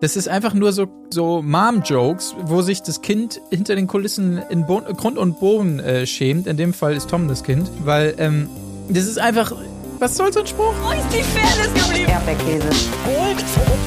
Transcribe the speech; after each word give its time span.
Das 0.00 0.16
ist 0.16 0.28
einfach 0.28 0.54
nur 0.54 0.72
so, 0.72 0.86
so 1.10 1.42
Mom-Jokes, 1.42 2.34
wo 2.44 2.62
sich 2.62 2.82
das 2.82 3.02
Kind 3.02 3.40
hinter 3.50 3.76
den 3.76 3.86
Kulissen 3.86 4.40
in 4.48 4.64
Bo 4.66 4.80
Grund 4.80 5.18
und 5.18 5.38
Boden 5.40 5.78
äh, 5.78 6.06
schämt. 6.06 6.46
In 6.46 6.56
dem 6.56 6.72
Fall 6.72 6.94
ist 6.94 7.10
Tom 7.10 7.28
das 7.28 7.44
Kind, 7.44 7.70
weil 7.84 8.14
ähm, 8.16 8.48
das 8.88 9.04
ist 9.04 9.18
einfach. 9.18 9.52
Was 9.98 10.16
soll 10.16 10.32
so 10.32 10.40
ein 10.40 10.46
Spruch? 10.46 10.72
Wo 10.82 10.92
ist 10.92 11.06
die 11.12 11.22
Fairness 11.22 11.74
geblieben? 11.74 12.10
Erdbeerkäse. 12.10 12.68
Gold, 13.04 13.44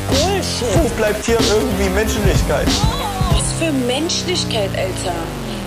Bullshit. 0.09 0.83
Wo 0.83 0.89
bleibt 0.97 1.25
hier 1.25 1.39
irgendwie 1.39 1.89
Menschlichkeit? 1.95 2.67
Was 3.31 3.51
für 3.53 3.71
Menschlichkeit, 3.87 4.69
Alter. 4.77 5.15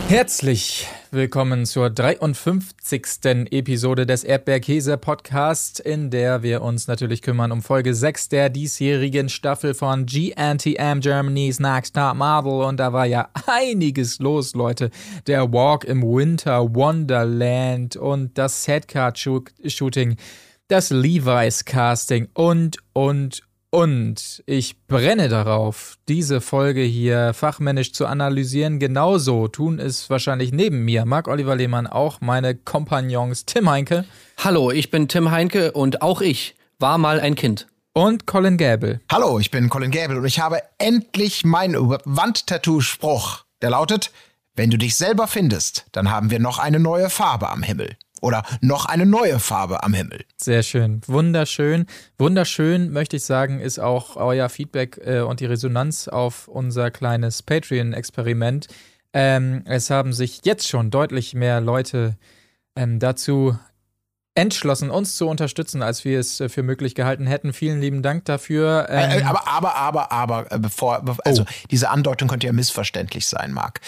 Herzlich 0.09 0.87
willkommen 1.12 1.66
zur 1.66 1.91
53. 1.91 3.50
Episode 3.50 4.07
des 4.07 4.25
Erdbeerkäse 4.25 4.96
Podcast, 4.96 5.80
in 5.80 6.11
der 6.11 6.43
wir 6.43 6.62
uns 6.62 6.89
natürlich 6.89 7.22
kümmern 7.22 7.52
um 7.52 7.62
Folge 7.62 7.95
6 7.95 8.29
der 8.29 8.48
diesjährigen 8.48 9.29
Staffel 9.29 9.75
von 9.75 10.07
GNTM 10.07 11.00
Germany's 11.00 11.61
Next 11.61 11.95
Top 11.95 12.14
Model. 12.14 12.62
Und 12.64 12.79
da 12.79 12.93
war 12.93 13.07
ja 13.07 13.29
einiges 13.46 14.18
los, 14.18 14.54
Leute. 14.54 14.90
Der 15.26 15.53
Walk 15.53 15.84
im 15.84 16.03
Winter 16.03 16.75
Wonderland 16.75 17.96
und 17.96 18.36
das 18.36 18.64
Setcard 18.64 19.18
Shooting, 19.18 20.17
das 20.68 20.90
Levi's 20.90 21.64
Casting 21.64 22.29
und, 22.34 22.79
und, 22.93 23.43
und 23.76 24.43
ich 24.46 24.86
brenne 24.86 25.29
darauf, 25.29 25.98
diese 26.08 26.40
Folge 26.40 26.80
hier 26.80 27.34
fachmännisch 27.34 27.93
zu 27.93 28.07
analysieren. 28.07 28.79
Genauso 28.79 29.48
tun 29.48 29.79
es 29.79 30.08
wahrscheinlich 30.08 30.50
neben 30.50 30.86
mir 30.86 31.04
Marc 31.04 31.29
Oliver 31.29 31.54
Lehmann 31.54 31.86
auch 31.86 32.22
meine 32.22 32.55
Kompagnons 32.55 33.44
Tim 33.44 33.69
Heinke. 33.69 34.06
Hallo, 34.42 34.70
ich 34.70 34.91
bin 34.91 35.08
Tim 35.08 35.31
Heinke 35.31 35.72
und 35.72 36.00
auch 36.00 36.22
ich 36.22 36.56
war 36.78 36.97
mal 36.97 37.20
ein 37.20 37.34
Kind. 37.34 37.67
Und 37.92 38.27
Colin 38.27 38.56
Gäbel. 38.56 39.03
Hallo, 39.12 39.39
ich 39.39 39.50
bin 39.50 39.69
Colin 39.69 39.91
Gäbel 39.91 40.17
und 40.17 40.25
ich 40.25 40.41
habe 40.41 40.62
endlich 40.78 41.45
meinen 41.45 41.77
Wandtattoo-Spruch. 41.77 43.45
Der 43.61 43.69
lautet, 43.69 44.11
wenn 44.55 44.70
du 44.70 44.79
dich 44.79 44.97
selber 44.97 45.27
findest, 45.27 45.84
dann 45.92 46.11
haben 46.11 46.31
wir 46.31 46.39
noch 46.39 46.58
eine 46.58 46.81
neue 46.81 47.11
Farbe 47.11 47.51
am 47.51 47.62
Himmel 47.62 47.98
oder 48.20 48.42
noch 48.61 48.86
eine 48.86 49.06
neue 49.06 49.39
Farbe 49.39 49.83
am 49.83 49.95
Himmel. 49.95 50.25
Sehr 50.36 50.62
schön, 50.62 51.00
wunderschön. 51.06 51.86
Wunderschön, 52.19 52.92
möchte 52.92 53.17
ich 53.17 53.25
sagen, 53.25 53.61
ist 53.61 53.78
auch 53.78 54.17
euer 54.17 54.48
Feedback 54.48 55.00
äh, 55.05 55.20
und 55.20 55.41
die 55.41 55.47
Resonanz 55.47 56.08
auf 56.08 56.48
unser 56.48 56.91
kleines 56.91 57.42
Patreon-Experiment. 57.42 58.69
Ähm, 59.12 59.62
es 59.67 59.91
haben 59.91 60.12
sich 60.12 60.41
jetzt 60.45 60.69
schon 60.69 60.91
deutlich 60.91 61.34
mehr 61.34 61.61
Leute 61.61 62.17
ähm, 62.75 62.98
dazu 62.98 63.56
entschlossen, 64.36 64.91
uns 64.91 65.17
zu 65.17 65.28
unterstützen, 65.28 65.83
als 65.83 66.05
wir 66.05 66.20
es 66.20 66.41
äh, 66.41 66.48
für 66.48 66.62
möglich 66.62 66.95
gehalten 66.95 67.27
hätten. 67.27 67.53
Vielen 67.53 67.80
lieben 67.80 68.03
Dank 68.03 68.27
dafür. 68.27 68.86
Ähm 68.91 69.20
äh, 69.20 69.23
aber, 69.23 69.48
aber, 69.48 69.77
aber, 69.77 70.12
aber, 70.12 70.53
äh, 70.53 70.58
bevor, 70.58 71.03
also 71.25 71.42
oh. 71.42 71.67
diese 71.70 71.91
Andeutung 71.91 72.28
könnte 72.28 72.47
ja 72.47 72.53
missverständlich 72.53 73.27
sein, 73.27 73.53
Marc. 73.53 73.80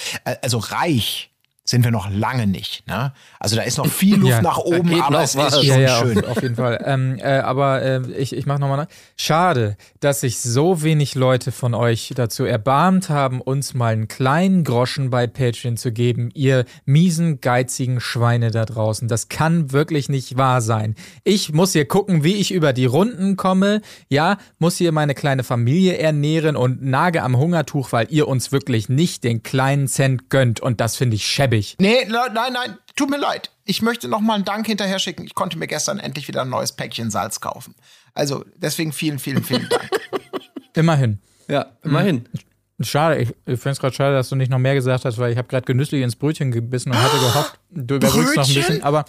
Also 0.43 0.59
reich 0.59 1.28
sind 1.69 1.85
wir 1.85 1.91
noch 1.91 2.11
lange 2.11 2.47
nicht. 2.47 2.87
Ne? 2.87 3.13
Also 3.39 3.57
da 3.57 3.63
ist 3.63 3.77
noch 3.77 3.87
viel 3.87 4.17
Luft 4.17 4.33
ja, 4.33 4.43
nach 4.43 4.57
oben, 4.57 5.03
aber 5.03 5.23
es 5.23 5.35
ist 5.35 5.55
schon 5.55 5.67
ja, 5.67 5.79
ja, 5.79 5.99
schön. 5.99 6.25
Auf, 6.25 6.37
auf 6.39 6.43
jeden 6.43 6.57
Fall. 6.57 6.83
ähm, 6.85 7.19
äh, 7.19 7.41
aber 7.41 7.83
äh, 7.83 8.01
ich, 8.13 8.35
ich 8.35 8.47
mache 8.47 8.59
nochmal 8.59 8.79
nach. 8.79 8.87
Schade, 9.17 9.77
dass 10.01 10.21
sich 10.21 10.41
so 10.41 10.83
wenig 10.83 11.15
Leute 11.15 11.53
von 11.53 11.75
euch 11.75 12.13
dazu 12.17 12.47
erbarmt 12.47 13.11
haben, 13.11 13.43
uns 13.43 13.75
mal 13.75 13.93
einen 13.93 14.09
kleinen 14.09 14.65
Groschen 14.65 15.11
bei 15.11 15.27
Patreon 15.27 15.77
zu 15.77 15.93
geben. 15.93 16.31
Ihr 16.33 16.65
miesen, 16.87 17.43
geizigen 17.43 18.01
Schweine 18.01 18.51
da 18.51 18.65
draußen. 18.65 19.07
Das 19.07 19.29
kann 19.29 19.71
wirklich 19.71 20.09
nicht 20.09 20.39
wahr 20.39 20.63
sein. 20.63 20.95
Ich 21.23 21.53
muss 21.53 21.75
hier 21.75 21.87
gucken, 21.87 22.25
wie 22.25 22.37
ich 22.37 22.51
über 22.51 22.73
die 22.73 22.87
Runden 22.87 23.37
komme. 23.37 23.83
Ja, 24.09 24.39
muss 24.59 24.79
hier 24.79 24.93
meine 24.93 25.15
kleine 25.15 25.45
Familie 25.45 25.99
ernähren 25.99 26.57
und 26.57 26.83
nage 26.83 27.23
am 27.23 27.37
Hungertuch, 27.37 27.93
weil 27.93 28.07
ihr 28.09 28.27
uns 28.27 28.53
wirklich 28.53 28.89
nicht 28.89 29.23
den 29.23 29.43
kleinen 29.43 29.87
Cent 29.87 30.31
gönnt. 30.31 30.61
Und 30.61 30.81
das 30.81 30.97
finde 30.97 31.17
ich 31.17 31.27
schäbig 31.27 31.58
ich. 31.59 31.77
Nee, 31.79 32.07
nein, 32.07 32.53
nein, 32.53 32.79
tut 32.97 33.11
mir 33.11 33.19
leid. 33.19 33.51
Ich 33.65 33.83
möchte 33.83 34.09
noch 34.09 34.21
mal 34.21 34.35
einen 34.35 34.45
Dank 34.45 34.67
hinterher 34.67 34.99
schicken. 34.99 35.25
Ich 35.25 35.35
konnte 35.35 35.59
mir 35.59 35.67
gestern 35.67 35.99
endlich 35.99 36.29
wieder 36.29 36.43
ein 36.43 36.49
neues 36.49 36.73
Päckchen 36.73 37.11
Salz 37.11 37.41
kaufen. 37.41 37.75
Also 38.15 38.45
deswegen 38.57 38.93
vielen, 38.93 39.19
vielen, 39.19 39.45
vielen 39.45 39.69
Dank. 39.69 39.91
immerhin. 40.75 41.19
Ja, 41.49 41.67
immerhin. 41.83 42.29
Hm. 42.33 42.41
Schade, 42.81 43.19
ich, 43.19 43.31
ich 43.31 43.59
finde 43.59 43.71
es 43.71 43.81
gerade 43.81 43.95
schade, 43.95 44.15
dass 44.15 44.29
du 44.29 44.37
nicht 44.37 44.51
noch 44.51 44.59
mehr 44.59 44.75
gesagt 44.75 45.05
hast, 45.05 45.19
weil 45.19 45.33
ich 45.33 45.39
habe 45.39 45.49
gerade 45.49 45.65
genüsslich 45.65 46.03
ins 46.03 46.15
Brötchen 46.15 46.53
gebissen 46.53 46.91
und 46.91 47.03
hatte 47.03 47.19
gehofft, 47.19 47.59
du 47.71 47.97
überbrückst 47.97 48.37
noch 48.37 48.49
ein 48.49 48.55
bisschen, 48.55 48.83
aber. 48.83 49.05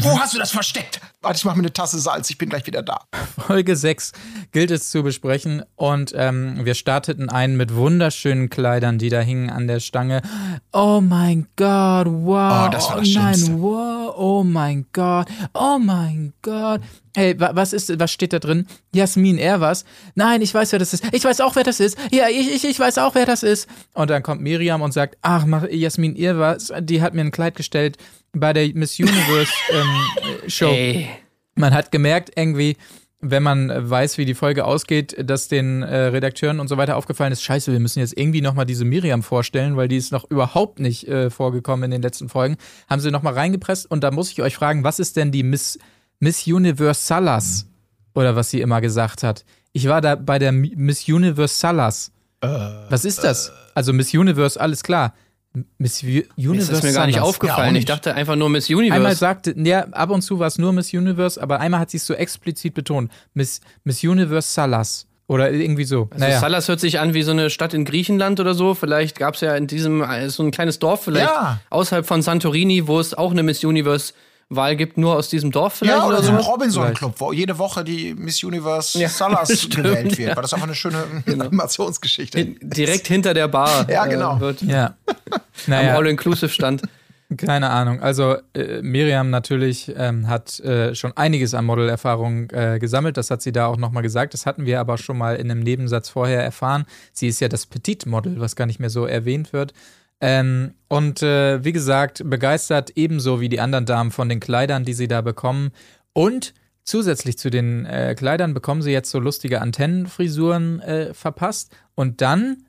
Wo 0.00 0.18
hast 0.18 0.34
du 0.34 0.38
das 0.38 0.50
versteckt? 0.50 1.00
Warte, 1.20 1.38
ich 1.38 1.44
mache 1.44 1.56
mir 1.56 1.62
eine 1.62 1.72
Tasse 1.72 1.98
Salz, 1.98 2.30
ich 2.30 2.38
bin 2.38 2.48
gleich 2.48 2.66
wieder 2.66 2.82
da. 2.82 3.00
Folge 3.46 3.74
6 3.74 4.12
gilt 4.52 4.70
es 4.70 4.90
zu 4.90 5.02
besprechen 5.02 5.64
und 5.74 6.12
ähm, 6.14 6.64
wir 6.64 6.74
starteten 6.74 7.28
ein 7.28 7.56
mit 7.56 7.74
wunderschönen 7.74 8.50
Kleidern, 8.50 8.98
die 8.98 9.08
da 9.08 9.20
hingen 9.20 9.50
an 9.50 9.66
der 9.66 9.80
Stange. 9.80 10.22
Oh 10.72 11.00
mein 11.00 11.48
Gott, 11.56 12.06
wow. 12.06 12.66
Oh, 12.66 12.70
das 12.70 12.88
war 12.88 13.00
das 13.00 13.08
oh, 13.08 13.18
nein, 13.18 13.62
wow, 13.62 14.14
oh 14.16 14.44
mein 14.44 14.86
Gott, 14.92 15.28
oh 15.54 15.78
mein 15.80 16.34
Gott. 16.42 16.82
Hey, 17.16 17.34
was 17.36 17.72
ist, 17.72 17.98
was 17.98 18.12
steht 18.12 18.32
da 18.32 18.38
drin? 18.38 18.68
Jasmin, 18.94 19.38
er 19.38 19.60
was? 19.60 19.84
Nein, 20.14 20.40
ich 20.40 20.54
weiß, 20.54 20.70
wer 20.70 20.78
das 20.78 20.94
ist. 20.94 21.04
Ich 21.12 21.24
weiß 21.24 21.40
auch, 21.40 21.56
wer 21.56 21.64
das 21.64 21.80
ist. 21.80 21.98
Ja, 22.12 22.28
ich, 22.28 22.54
ich, 22.54 22.64
ich 22.64 22.78
weiß 22.78 22.98
auch, 22.98 23.16
wer 23.16 23.26
das 23.26 23.42
ist. 23.42 23.68
Und 23.92 24.08
dann 24.08 24.22
kommt 24.22 24.40
Miriam 24.40 24.82
und 24.82 24.92
sagt, 24.92 25.18
ach, 25.22 25.44
Jasmin, 25.68 26.14
ihr 26.14 26.38
was? 26.38 26.72
Die 26.80 27.02
hat 27.02 27.14
mir 27.14 27.22
ein 27.22 27.32
Kleid 27.32 27.56
gestellt 27.56 27.77
bei 28.32 28.52
der 28.52 28.68
Miss 28.74 28.98
Universe 28.98 29.52
ähm, 29.72 30.48
Show. 30.48 30.70
Hey. 30.70 31.08
Man 31.54 31.74
hat 31.74 31.90
gemerkt, 31.90 32.30
irgendwie, 32.36 32.76
wenn 33.20 33.42
man 33.42 33.90
weiß, 33.90 34.16
wie 34.18 34.24
die 34.24 34.34
Folge 34.34 34.64
ausgeht, 34.64 35.16
dass 35.28 35.48
den 35.48 35.82
äh, 35.82 35.96
Redakteuren 35.96 36.60
und 36.60 36.68
so 36.68 36.76
weiter 36.76 36.96
aufgefallen 36.96 37.32
ist, 37.32 37.42
scheiße, 37.42 37.72
wir 37.72 37.80
müssen 37.80 37.98
jetzt 37.98 38.16
irgendwie 38.16 38.42
nochmal 38.42 38.66
diese 38.66 38.84
Miriam 38.84 39.22
vorstellen, 39.22 39.76
weil 39.76 39.88
die 39.88 39.96
ist 39.96 40.12
noch 40.12 40.30
überhaupt 40.30 40.78
nicht 40.78 41.08
äh, 41.08 41.30
vorgekommen 41.30 41.84
in 41.86 41.90
den 41.90 42.02
letzten 42.02 42.28
Folgen. 42.28 42.56
Haben 42.88 43.00
sie 43.00 43.10
nochmal 43.10 43.34
reingepresst 43.34 43.90
und 43.90 44.04
da 44.04 44.12
muss 44.12 44.30
ich 44.30 44.40
euch 44.40 44.54
fragen, 44.54 44.84
was 44.84 45.00
ist 45.00 45.16
denn 45.16 45.32
die 45.32 45.42
Miss 45.42 45.78
Miss 46.20 46.46
Universe 46.46 47.00
Salas. 47.06 47.66
Oder 48.14 48.34
was 48.34 48.50
sie 48.50 48.60
immer 48.60 48.80
gesagt 48.80 49.22
hat. 49.22 49.44
Ich 49.72 49.86
war 49.86 50.00
da 50.00 50.16
bei 50.16 50.38
der 50.38 50.50
Miss 50.50 51.08
Universe 51.08 51.54
Salas. 51.54 52.10
Äh, 52.40 52.48
was 52.48 53.04
ist 53.04 53.22
das? 53.22 53.48
Äh. 53.48 53.52
Also 53.74 53.92
Miss 53.92 54.12
Universe, 54.12 54.60
alles 54.60 54.82
klar. 54.82 55.14
Miss 55.78 56.02
Universe. 56.02 56.70
Mir 56.70 56.78
ist 56.78 56.82
mir 56.84 56.92
gar 56.92 57.06
nicht 57.06 57.20
aufgefallen. 57.20 57.74
Ja, 57.74 57.78
ich 57.78 57.84
dachte 57.84 58.14
einfach 58.14 58.36
nur 58.36 58.48
Miss 58.48 58.68
Universe. 58.68 58.94
Einmal 58.94 59.16
sagte, 59.16 59.54
ja, 59.56 59.86
ab 59.88 60.10
und 60.10 60.22
zu 60.22 60.38
war 60.38 60.46
es 60.46 60.58
nur 60.58 60.72
Miss 60.72 60.92
Universe, 60.92 61.42
aber 61.42 61.60
einmal 61.60 61.80
hat 61.80 61.90
sie 61.90 61.96
es 61.96 62.06
so 62.06 62.14
explizit 62.14 62.74
betont. 62.74 63.10
Miss, 63.34 63.60
Miss 63.84 64.02
Universe 64.02 64.48
Salas. 64.48 65.06
Oder 65.26 65.52
irgendwie 65.52 65.84
so. 65.84 66.08
Also 66.10 66.24
naja. 66.24 66.40
Salas 66.40 66.68
hört 66.68 66.80
sich 66.80 67.00
an 67.00 67.12
wie 67.12 67.22
so 67.22 67.32
eine 67.32 67.50
Stadt 67.50 67.74
in 67.74 67.84
Griechenland 67.84 68.40
oder 68.40 68.54
so. 68.54 68.74
Vielleicht 68.74 69.18
gab 69.18 69.34
es 69.34 69.42
ja 69.42 69.54
in 69.56 69.66
diesem, 69.66 70.02
äh, 70.02 70.30
so 70.30 70.42
ein 70.42 70.50
kleines 70.50 70.78
Dorf 70.78 71.04
vielleicht 71.04 71.28
ja. 71.28 71.60
außerhalb 71.68 72.06
von 72.06 72.22
Santorini, 72.22 72.86
wo 72.86 72.98
es 72.98 73.12
auch 73.12 73.30
eine 73.30 73.42
Miss 73.42 73.62
Universe 73.62 74.14
Wahl 74.50 74.76
gibt, 74.76 74.96
nur 74.96 75.16
aus 75.16 75.28
diesem 75.28 75.50
Dorf 75.50 75.74
vielleicht? 75.74 75.98
Ja, 75.98 76.06
oder, 76.06 76.18
oder 76.18 76.26
so 76.26 76.32
ein 76.32 76.38
Robinson-Club, 76.38 77.14
wo 77.18 77.32
jede 77.32 77.58
Woche 77.58 77.84
die 77.84 78.14
Miss 78.14 78.42
Universe 78.42 78.98
ja, 78.98 79.08
Salas 79.08 79.52
stimmt, 79.60 79.76
gewählt 79.76 80.18
wird. 80.18 80.30
Ja. 80.30 80.36
War 80.36 80.42
das 80.42 80.54
einfach 80.54 80.66
eine 80.66 80.74
schöne 80.74 81.04
genau. 81.26 81.44
Animationsgeschichte? 81.48 82.38
Hin, 82.38 82.58
direkt 82.62 83.06
hinter 83.08 83.34
der 83.34 83.48
Bar. 83.48 83.88
ja, 83.90 84.06
genau. 84.06 84.36
Äh, 84.36 84.40
wird 84.40 84.62
ja. 84.62 84.94
naja. 85.66 85.90
Am 85.90 85.96
All-Inclusive-Stand. 85.98 86.82
Keine 87.36 87.68
Ahnung. 87.68 88.00
Also 88.00 88.36
äh, 88.54 88.80
Miriam 88.80 89.28
natürlich 89.28 89.92
ähm, 89.94 90.28
hat 90.28 90.60
äh, 90.60 90.94
schon 90.94 91.14
einiges 91.14 91.52
an 91.52 91.66
Modelerfahrung 91.66 92.48
äh, 92.50 92.78
gesammelt. 92.78 93.18
Das 93.18 93.30
hat 93.30 93.42
sie 93.42 93.52
da 93.52 93.66
auch 93.66 93.76
nochmal 93.76 94.02
gesagt. 94.02 94.32
Das 94.32 94.46
hatten 94.46 94.64
wir 94.64 94.80
aber 94.80 94.96
schon 94.96 95.18
mal 95.18 95.36
in 95.36 95.50
einem 95.50 95.60
Nebensatz 95.60 96.08
vorher 96.08 96.42
erfahren. 96.42 96.86
Sie 97.12 97.28
ist 97.28 97.40
ja 97.40 97.48
das 97.48 97.66
Petit-Model, 97.66 98.40
was 98.40 98.56
gar 98.56 98.64
nicht 98.64 98.80
mehr 98.80 98.88
so 98.88 99.04
erwähnt 99.04 99.52
wird. 99.52 99.74
Ähm, 100.20 100.74
und 100.88 101.22
äh, 101.22 101.64
wie 101.64 101.72
gesagt, 101.72 102.22
begeistert 102.24 102.92
ebenso 102.96 103.40
wie 103.40 103.48
die 103.48 103.60
anderen 103.60 103.86
Damen 103.86 104.10
von 104.10 104.28
den 104.28 104.40
Kleidern, 104.40 104.84
die 104.84 104.94
sie 104.94 105.08
da 105.08 105.20
bekommen. 105.20 105.70
Und 106.12 106.54
zusätzlich 106.84 107.38
zu 107.38 107.50
den 107.50 107.86
äh, 107.86 108.14
Kleidern 108.16 108.54
bekommen 108.54 108.82
sie 108.82 108.90
jetzt 108.90 109.10
so 109.10 109.18
lustige 109.20 109.60
Antennenfrisuren 109.60 110.80
äh, 110.80 111.14
verpasst. 111.14 111.76
Und 111.94 112.20
dann 112.20 112.64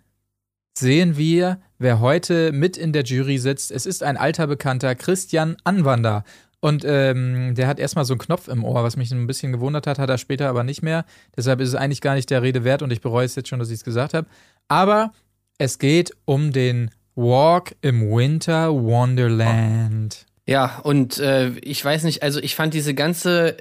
sehen 0.78 1.18
wir, 1.18 1.60
wer 1.78 2.00
heute 2.00 2.52
mit 2.52 2.78
in 2.78 2.94
der 2.94 3.04
Jury 3.04 3.38
sitzt. 3.38 3.72
Es 3.72 3.86
ist 3.86 4.04
ein 4.04 4.18
alter 4.18 4.48
Bekannter, 4.48 4.96
Christian 4.96 5.58
Anwander. 5.64 6.24
Und 6.62 6.84
ähm, 6.86 7.56
der 7.56 7.68
hat 7.68 7.80
erstmal 7.80 8.06
so 8.06 8.14
einen 8.14 8.20
Knopf 8.20 8.50
im 8.50 8.66
Ohr, 8.66 8.84
was 8.84 8.98
mich 8.98 9.12
ein 9.12 9.28
bisschen 9.28 9.54
gewundert 9.54 9.88
hat, 9.88 9.98
hat 9.98 10.10
er 10.10 10.18
später 10.18 10.50
aber 10.50 10.64
nicht 10.64 10.82
mehr. 10.82 11.06
Deshalb 11.38 11.62
ist 11.62 11.70
es 11.70 11.76
eigentlich 11.76 12.02
gar 12.02 12.16
nicht 12.16 12.30
der 12.30 12.42
Rede 12.42 12.66
wert 12.66 12.82
und 12.82 12.92
ich 12.92 13.00
bereue 13.02 13.26
es 13.26 13.36
jetzt 13.36 13.48
schon, 13.48 13.60
dass 13.60 13.70
ich 13.70 13.76
es 13.76 13.84
gesagt 13.86 14.14
habe. 14.14 14.28
Aber 14.68 15.14
es 15.58 15.80
geht 15.80 16.12
um 16.26 16.52
den 16.52 16.92
Walk 17.20 17.76
im 17.82 18.10
Winter 18.10 18.74
Wonderland. 18.74 20.26
Ja, 20.46 20.80
und 20.84 21.20
äh, 21.20 21.50
ich 21.62 21.84
weiß 21.84 22.04
nicht, 22.06 22.24
also 22.24 22.40
ich 22.40 22.56
fand 22.56 22.74
diese 22.74 22.94
ganze, 22.94 23.58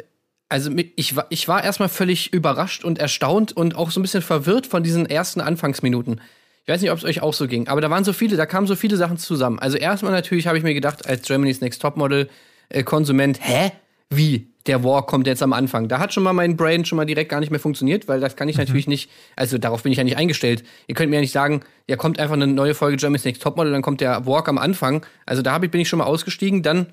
also 0.49 0.71
ich, 0.95 1.17
ich 1.29 1.49
war 1.49 1.65
erstmal 1.65 1.89
völlig 1.89 2.33
überrascht 2.33 2.85
und 2.85 2.99
erstaunt 2.99 3.53
und 3.57 3.75
auch 3.75 3.91
so 3.91 3.99
ein 3.99 4.03
bisschen 4.03 4.23
verwirrt 4.23 4.67
von 4.67 4.83
diesen 4.85 5.07
ersten 5.07 5.41
Anfangsminuten. 5.41 6.21
Ich 6.65 6.73
weiß 6.73 6.81
nicht, 6.83 6.93
ob 6.93 6.99
es 6.99 7.05
euch 7.05 7.21
auch 7.21 7.35
so 7.35 7.49
ging, 7.49 7.67
aber 7.67 7.81
da 7.81 7.91
waren 7.91 8.05
so 8.05 8.13
viele, 8.13 8.37
da 8.37 8.47
kamen 8.47 8.67
so 8.67 8.77
viele 8.77 8.97
Sachen 8.97 9.19
zusammen. 9.19 9.59
Also 9.59 9.77
erstmal 9.77 10.13
natürlich 10.13 10.47
habe 10.47 10.57
ich 10.57 10.65
mir 10.65 10.75
gedacht, 10.75 11.07
als 11.07 11.27
Germany's 11.27 11.61
Next 11.61 11.83
Topmodel 11.83 12.29
äh, 12.69 12.85
Konsument, 12.85 13.41
hä? 13.43 13.73
Wie 14.11 14.49
der 14.67 14.85
Walk 14.85 15.07
kommt 15.07 15.27
jetzt 15.27 15.43
am 15.43 15.53
Anfang. 15.53 15.89
Da 15.89 15.99
hat 15.99 16.13
schon 16.13 16.23
mal 16.23 16.33
mein 16.33 16.57
Brain 16.57 16.85
schon 16.85 16.97
mal 16.97 17.07
direkt 17.07 17.31
gar 17.31 17.41
nicht 17.41 17.51
mehr 17.51 17.61
funktioniert, 17.61 18.07
weil 18.07 18.21
das 18.21 18.37
kann 18.37 18.49
ich 18.49 18.57
mhm. 18.57 18.63
natürlich 18.63 18.87
nicht, 18.87 19.11
also 19.35 19.59
darauf 19.59 19.83
bin 19.83 19.93
ich 19.93 19.99
ja 19.99 20.05
nicht 20.05 20.17
eingestellt. 20.17 20.63
Ihr 20.87 20.95
könnt 20.95 21.11
mir 21.11 21.17
ja 21.17 21.23
nicht 21.23 21.33
sagen, 21.33 21.63
ja, 21.87 21.97
kommt 21.97 22.21
einfach 22.21 22.35
eine 22.35 22.47
neue 22.47 22.75
Folge 22.75 22.97
Germany's 22.97 23.25
Next 23.25 23.43
Topmodel, 23.43 23.73
dann 23.73 23.83
kommt 23.83 24.01
der 24.01 24.27
Walk 24.27 24.49
am 24.49 24.59
Anfang. 24.59 25.05
Also 25.27 25.43
da 25.43 25.59
bin 25.59 25.81
ich 25.81 25.89
schon 25.89 25.99
mal 25.99 26.05
ausgestiegen. 26.05 26.63
Dann, 26.63 26.87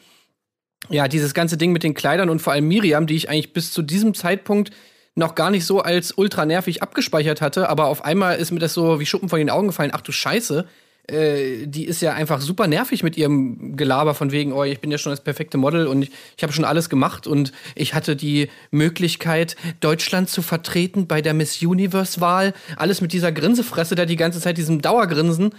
ja, 0.90 1.08
dieses 1.08 1.34
ganze 1.34 1.58
Ding 1.58 1.72
mit 1.72 1.84
den 1.84 1.94
Kleidern 1.94 2.30
und 2.30 2.40
vor 2.40 2.54
allem 2.54 2.68
Miriam, 2.68 3.08
die 3.08 3.16
ich 3.16 3.30
eigentlich 3.30 3.54
bis 3.54 3.72
zu 3.72 3.82
diesem 3.82 4.14
Zeitpunkt 4.14 4.72
noch 5.16 5.36
gar 5.36 5.50
nicht 5.50 5.66
so 5.66 5.82
als 5.82 6.18
ultra 6.18 6.46
nervig 6.46 6.84
abgespeichert 6.84 7.42
hatte, 7.42 7.70
aber 7.70 7.88
auf 7.88 8.04
einmal 8.04 8.38
ist 8.38 8.52
mir 8.52 8.60
das 8.60 8.74
so 8.74 9.00
wie 9.00 9.06
Schuppen 9.06 9.30
von 9.30 9.40
den 9.40 9.50
Augen 9.50 9.68
gefallen. 9.68 9.92
Ach 9.94 10.02
du 10.02 10.12
Scheiße, 10.12 10.68
äh, 11.08 11.68
die 11.68 11.86
ist 11.86 12.02
ja 12.02 12.14
einfach 12.14 12.42
super 12.42 12.68
nervig 12.68 13.04
mit 13.04 13.18
ihrem 13.18 13.76
Gelaber 13.78 14.16
von 14.16 14.32
wegen, 14.32 14.54
oh, 14.54 14.64
ich 14.64 14.80
bin 14.80 14.92
ja 14.92 14.98
schon 14.98 15.12
das 15.12 15.22
perfekte 15.22 15.58
Model 15.58 15.88
und 15.88 16.04
ich, 16.04 16.12
ich 16.36 16.44
habe 16.44 16.54
schon 16.54 16.66
alles 16.66 16.90
gemacht 16.90 17.28
und 17.28 17.52
ich 17.76 17.94
hatte 17.94 18.16
die 18.16 18.50
Möglichkeit, 18.72 19.56
Deutschland 19.82 20.30
zu 20.30 20.42
vertreten 20.42 21.08
bei 21.08 21.22
der 21.22 21.34
Miss 21.34 21.62
Universe-Wahl. 21.62 22.54
Alles 22.78 23.02
mit 23.02 23.14
dieser 23.14 23.32
Grinsefresse 23.32 23.96
da 23.96 24.06
die 24.06 24.16
ganze 24.16 24.40
Zeit, 24.40 24.58
diesem 24.58 24.82
Dauergrinsen. 24.82 25.54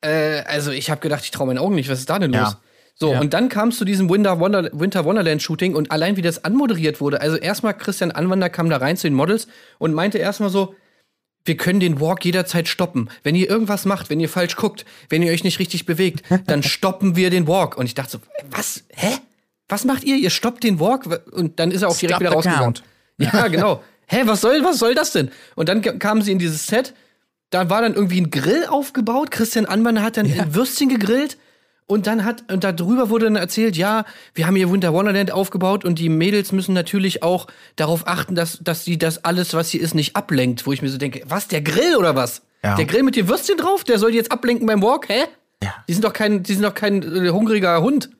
Äh, 0.00 0.42
also 0.46 0.72
ich 0.72 0.90
habe 0.90 1.00
gedacht, 1.00 1.22
ich 1.24 1.30
traue 1.30 1.46
meinen 1.46 1.58
Augen 1.58 1.74
nicht, 1.74 1.88
was 1.88 2.00
ist 2.00 2.10
da 2.10 2.18
denn 2.18 2.32
los? 2.32 2.40
Ja. 2.40 2.60
So, 3.00 3.12
ja. 3.12 3.20
und 3.20 3.32
dann 3.32 3.48
kam 3.48 3.68
es 3.68 3.78
zu 3.78 3.84
diesem 3.84 4.10
Winter, 4.10 4.40
Wonder, 4.40 4.68
Winter 4.72 5.04
Wonderland 5.04 5.40
Shooting 5.40 5.76
und 5.76 5.92
allein 5.92 6.16
wie 6.16 6.22
das 6.22 6.44
anmoderiert 6.44 7.00
wurde. 7.00 7.20
Also 7.20 7.36
erstmal 7.36 7.74
Christian 7.74 8.10
Anwander 8.10 8.50
kam 8.50 8.68
da 8.68 8.78
rein 8.78 8.96
zu 8.96 9.06
den 9.06 9.14
Models 9.14 9.46
und 9.78 9.94
meinte 9.94 10.18
erstmal 10.18 10.50
so, 10.50 10.74
wir 11.48 11.56
können 11.56 11.80
den 11.80 12.00
Walk 12.00 12.24
jederzeit 12.24 12.68
stoppen. 12.68 13.10
Wenn 13.22 13.34
ihr 13.34 13.50
irgendwas 13.50 13.84
macht, 13.84 14.10
wenn 14.10 14.20
ihr 14.20 14.28
falsch 14.28 14.56
guckt, 14.56 14.84
wenn 15.08 15.22
ihr 15.22 15.32
euch 15.32 15.42
nicht 15.42 15.58
richtig 15.58 15.86
bewegt, 15.86 16.22
dann 16.46 16.62
stoppen 16.64 17.16
wir 17.16 17.30
den 17.30 17.48
Walk. 17.48 17.76
Und 17.76 17.86
ich 17.86 17.94
dachte 17.94 18.12
so, 18.12 18.18
was? 18.50 18.84
Hä? 18.94 19.18
Was 19.68 19.84
macht 19.84 20.04
ihr? 20.04 20.16
Ihr 20.16 20.30
stoppt 20.30 20.62
den 20.62 20.78
Walk? 20.78 21.06
Und 21.32 21.58
dann 21.58 21.70
ist 21.70 21.82
er 21.82 21.88
auch 21.88 21.96
direkt 21.96 22.16
Stop 22.16 22.20
wieder 22.20 22.32
rausgegangen. 22.32 22.74
Ja, 23.18 23.48
genau. 23.48 23.82
Hä, 24.06 24.22
was 24.24 24.40
soll, 24.40 24.62
was 24.64 24.78
soll 24.78 24.94
das 24.94 25.12
denn? 25.12 25.30
Und 25.54 25.68
dann 25.68 25.82
kamen 25.98 26.22
sie 26.22 26.32
in 26.32 26.38
dieses 26.38 26.66
Set. 26.66 26.94
Da 27.50 27.68
war 27.68 27.82
dann 27.82 27.94
irgendwie 27.94 28.20
ein 28.20 28.30
Grill 28.30 28.66
aufgebaut. 28.66 29.30
Christian 29.30 29.66
Anwander 29.66 30.02
hat 30.02 30.16
dann 30.16 30.26
ja. 30.26 30.42
ein 30.42 30.54
Würstchen 30.54 30.88
gegrillt. 30.88 31.36
Und 31.90 32.06
dann 32.06 32.26
hat, 32.26 32.52
und 32.52 32.64
darüber 32.64 33.08
wurde 33.08 33.24
dann 33.24 33.36
erzählt, 33.36 33.74
ja, 33.74 34.04
wir 34.34 34.46
haben 34.46 34.56
hier 34.56 34.70
Winter 34.70 34.92
Wonderland 34.92 35.32
aufgebaut 35.32 35.86
und 35.86 35.98
die 35.98 36.10
Mädels 36.10 36.52
müssen 36.52 36.74
natürlich 36.74 37.22
auch 37.22 37.46
darauf 37.76 38.06
achten, 38.06 38.34
dass, 38.34 38.58
dass 38.60 38.84
sie 38.84 38.98
das 38.98 39.24
alles, 39.24 39.54
was 39.54 39.70
hier 39.70 39.80
ist, 39.80 39.94
nicht 39.94 40.14
ablenkt. 40.14 40.66
Wo 40.66 40.72
ich 40.72 40.82
mir 40.82 40.90
so 40.90 40.98
denke, 40.98 41.22
was, 41.26 41.48
der 41.48 41.62
Grill 41.62 41.96
oder 41.96 42.14
was? 42.14 42.42
Ja. 42.62 42.76
Der 42.76 42.84
Grill 42.84 43.04
mit 43.04 43.16
dem 43.16 43.26
Würstchen 43.26 43.56
drauf, 43.56 43.84
der 43.84 43.98
soll 43.98 44.14
jetzt 44.14 44.30
ablenken 44.30 44.66
beim 44.66 44.82
Walk, 44.82 45.08
hä? 45.08 45.24
Ja. 45.62 45.74
Die 45.88 45.94
sind 45.94 46.04
doch 46.04 46.12
kein, 46.12 46.42
die 46.42 46.52
sind 46.52 46.62
doch 46.62 46.74
kein 46.74 47.02
äh, 47.02 47.30
hungriger 47.30 47.80
Hund. 47.80 48.10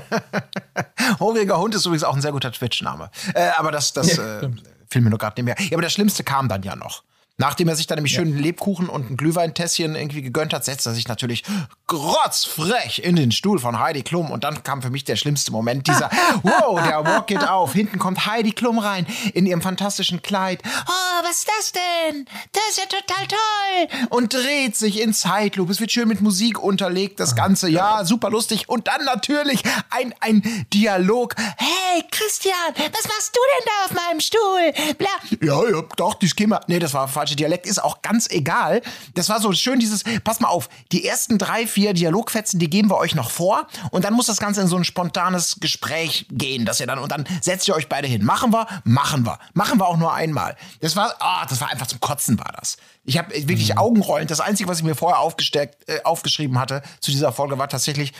hungriger 1.20 1.58
Hund 1.58 1.74
ist 1.74 1.84
übrigens 1.84 2.04
auch 2.04 2.14
ein 2.14 2.22
sehr 2.22 2.32
guter 2.32 2.52
Twitch-Name. 2.52 3.10
Äh, 3.34 3.50
aber 3.58 3.70
das, 3.70 3.92
das 3.92 4.16
ja, 4.16 4.40
äh, 4.40 4.50
fiel 4.88 5.02
mir 5.02 5.10
nur 5.10 5.18
gerade 5.18 5.42
nicht 5.42 5.58
mehr. 5.58 5.68
Ja, 5.68 5.76
aber 5.76 5.82
das 5.82 5.92
Schlimmste 5.92 6.24
kam 6.24 6.48
dann 6.48 6.62
ja 6.62 6.74
noch. 6.74 7.02
Nachdem 7.42 7.66
er 7.66 7.74
sich 7.74 7.88
dann 7.88 7.96
nämlich 7.96 8.12
ja. 8.12 8.20
schön 8.20 8.28
einen 8.28 8.38
Lebkuchen 8.38 8.88
und 8.88 9.10
ein 9.10 9.16
Glühweintässchen 9.16 9.96
irgendwie 9.96 10.22
gegönnt 10.22 10.54
hat, 10.54 10.64
setzt 10.64 10.86
er 10.86 10.94
sich 10.94 11.08
natürlich 11.08 11.42
grotzfrech 11.88 13.00
in 13.00 13.16
den 13.16 13.32
Stuhl 13.32 13.58
von 13.58 13.80
Heidi 13.80 14.04
Klum. 14.04 14.30
Und 14.30 14.44
dann 14.44 14.62
kam 14.62 14.80
für 14.80 14.90
mich 14.90 15.02
der 15.02 15.16
schlimmste 15.16 15.50
Moment, 15.50 15.88
dieser, 15.88 16.08
wow, 16.44 16.80
der 16.80 17.04
Walk 17.04 17.26
geht 17.26 17.42
auf. 17.42 17.72
Hinten 17.72 17.98
kommt 17.98 18.26
Heidi 18.26 18.52
Klum 18.52 18.78
rein 18.78 19.08
in 19.34 19.44
ihrem 19.44 19.60
fantastischen 19.60 20.22
Kleid. 20.22 20.62
Oh, 20.64 21.24
was 21.24 21.38
ist 21.38 21.50
das 21.58 21.72
denn? 21.72 22.26
Das 22.52 22.62
ist 22.70 22.78
ja 22.78 22.84
total 22.84 23.26
toll. 23.26 24.06
Und 24.10 24.34
dreht 24.34 24.76
sich 24.76 25.00
in 25.00 25.12
Zeitlupe. 25.12 25.72
Es 25.72 25.80
wird 25.80 25.90
schön 25.90 26.06
mit 26.06 26.20
Musik 26.20 26.62
unterlegt, 26.62 27.18
das 27.18 27.34
Ganze. 27.34 27.68
Ja, 27.68 28.04
super 28.04 28.30
lustig. 28.30 28.68
Und 28.68 28.86
dann 28.86 29.04
natürlich 29.04 29.64
ein, 29.90 30.14
ein 30.20 30.64
Dialog. 30.72 31.34
Hey, 31.56 32.04
Christian, 32.08 32.54
was 32.76 33.08
machst 33.08 33.34
du 33.34 33.40
denn 33.58 33.66
da 33.66 33.84
auf 33.86 34.06
meinem 34.06 34.20
Stuhl? 34.20 34.94
Bla. 34.96 35.08
Ja, 35.40 35.68
ja, 35.68 35.82
doch, 35.96 36.14
die 36.14 36.28
Skimmer. 36.28 36.60
Nee, 36.68 36.78
das 36.78 36.94
war 36.94 37.08
falsche 37.32 37.36
Dialekt, 37.36 37.66
ist 37.66 37.82
auch 37.82 38.02
ganz 38.02 38.28
egal. 38.30 38.82
Das 39.14 39.28
war 39.28 39.40
so 39.40 39.52
schön 39.52 39.80
dieses, 39.80 40.04
pass 40.24 40.40
mal 40.40 40.48
auf, 40.48 40.68
die 40.92 41.06
ersten 41.06 41.38
drei, 41.38 41.66
vier 41.66 41.94
Dialogfetzen, 41.94 42.58
die 42.58 42.68
geben 42.68 42.90
wir 42.90 42.96
euch 42.96 43.14
noch 43.14 43.30
vor 43.30 43.66
und 43.90 44.04
dann 44.04 44.14
muss 44.14 44.26
das 44.26 44.38
Ganze 44.38 44.60
in 44.60 44.68
so 44.68 44.76
ein 44.76 44.84
spontanes 44.84 45.56
Gespräch 45.60 46.26
gehen, 46.30 46.64
dass 46.64 46.80
ihr 46.80 46.86
dann, 46.86 46.98
und 46.98 47.10
dann 47.10 47.26
setzt 47.40 47.68
ihr 47.68 47.74
euch 47.74 47.88
beide 47.88 48.06
hin. 48.08 48.24
Machen 48.24 48.52
wir? 48.52 48.66
Machen 48.84 49.24
wir. 49.24 49.38
Machen 49.54 49.78
wir 49.78 49.86
auch 49.86 49.96
nur 49.96 50.12
einmal. 50.12 50.56
Das 50.80 50.96
war, 50.96 51.14
ah, 51.20 51.46
das 51.48 51.60
war 51.60 51.70
einfach 51.70 51.86
zum 51.86 52.00
Kotzen 52.00 52.38
war 52.38 52.52
das. 52.58 52.76
Ich 53.04 53.18
habe 53.18 53.30
wirklich 53.34 53.70
mhm. 53.70 53.78
Augenrollend. 53.78 54.30
Das 54.30 54.40
Einzige, 54.40 54.68
was 54.68 54.78
ich 54.78 54.84
mir 54.84 54.94
vorher 54.94 55.18
aufgesteckt, 55.18 55.88
äh, 55.88 56.02
aufgeschrieben 56.04 56.58
hatte 56.58 56.82
zu 57.00 57.10
dieser 57.10 57.32
Folge, 57.32 57.58
war 57.58 57.68
tatsächlich, 57.68 58.12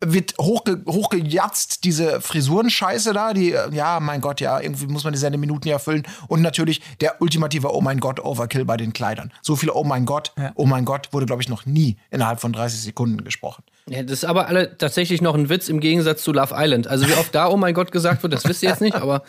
wird 0.00 0.34
hochge 0.38 0.82
hochgejatzt, 0.86 1.84
diese 1.84 2.20
Frisurenscheiße 2.20 3.12
da, 3.12 3.32
die, 3.32 3.54
ja, 3.72 3.98
mein 4.00 4.20
Gott, 4.20 4.40
ja, 4.40 4.60
irgendwie 4.60 4.86
muss 4.86 5.04
man 5.04 5.12
diese 5.12 5.28
Minuten 5.30 5.68
ja 5.68 5.78
füllen. 5.78 6.06
Und 6.28 6.42
natürlich 6.42 6.80
der 7.00 7.20
ultimative 7.20 7.74
Oh 7.74 7.80
mein 7.80 7.98
Gott 7.98 8.20
Overkill 8.20 8.64
bei 8.64 8.76
den 8.76 8.92
Kleidern. 8.92 9.32
So 9.42 9.56
viel 9.56 9.70
Oh 9.70 9.84
mein 9.84 10.06
Gott, 10.06 10.32
ja. 10.38 10.52
Oh 10.54 10.66
mein 10.66 10.84
Gott 10.84 11.08
wurde, 11.12 11.26
glaube 11.26 11.42
ich, 11.42 11.48
noch 11.48 11.66
nie 11.66 11.96
innerhalb 12.10 12.40
von 12.40 12.52
30 12.52 12.80
Sekunden 12.80 13.24
gesprochen. 13.24 13.64
Ja, 13.88 14.02
das 14.02 14.12
ist 14.12 14.24
aber 14.24 14.48
alle 14.48 14.76
tatsächlich 14.76 15.20
noch 15.20 15.34
ein 15.34 15.48
Witz 15.48 15.68
im 15.68 15.80
Gegensatz 15.80 16.22
zu 16.22 16.32
Love 16.32 16.54
Island. 16.56 16.86
Also 16.86 17.08
wie 17.08 17.14
oft 17.14 17.34
da 17.34 17.48
Oh 17.48 17.56
mein 17.56 17.74
Gott 17.74 17.90
gesagt 17.90 18.22
wird, 18.22 18.32
das 18.32 18.44
wisst 18.44 18.62
ihr 18.62 18.68
jetzt 18.70 18.80
nicht, 18.80 18.94
aber 18.94 19.22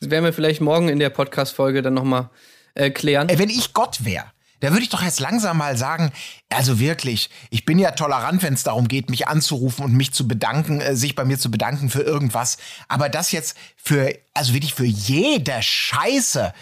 das 0.00 0.10
werden 0.10 0.24
wir 0.24 0.32
vielleicht 0.32 0.60
morgen 0.60 0.88
in 0.88 0.98
der 0.98 1.10
Podcast-Folge 1.10 1.82
dann 1.82 1.94
nochmal 1.94 2.30
äh, 2.74 2.90
klären. 2.90 3.28
Ey, 3.28 3.38
wenn 3.38 3.50
ich 3.50 3.74
Gott 3.74 4.04
wäre, 4.04 4.24
da 4.60 4.70
würde 4.70 4.82
ich 4.82 4.88
doch 4.88 5.02
jetzt 5.02 5.20
langsam 5.20 5.58
mal 5.58 5.76
sagen, 5.76 6.12
also 6.48 6.78
wirklich, 6.78 7.30
ich 7.50 7.64
bin 7.64 7.78
ja 7.78 7.90
tolerant, 7.92 8.42
wenn 8.42 8.54
es 8.54 8.62
darum 8.62 8.88
geht, 8.88 9.10
mich 9.10 9.28
anzurufen 9.28 9.84
und 9.84 9.92
mich 9.92 10.12
zu 10.12 10.26
bedanken, 10.26 10.80
äh, 10.80 10.96
sich 10.96 11.14
bei 11.14 11.24
mir 11.24 11.38
zu 11.38 11.50
bedanken 11.50 11.90
für 11.90 12.02
irgendwas. 12.02 12.56
Aber 12.88 13.08
das 13.08 13.32
jetzt 13.32 13.56
für, 13.76 14.16
also 14.34 14.54
wirklich 14.54 14.74
für 14.74 14.86
jede 14.86 15.62
Scheiße. 15.62 16.52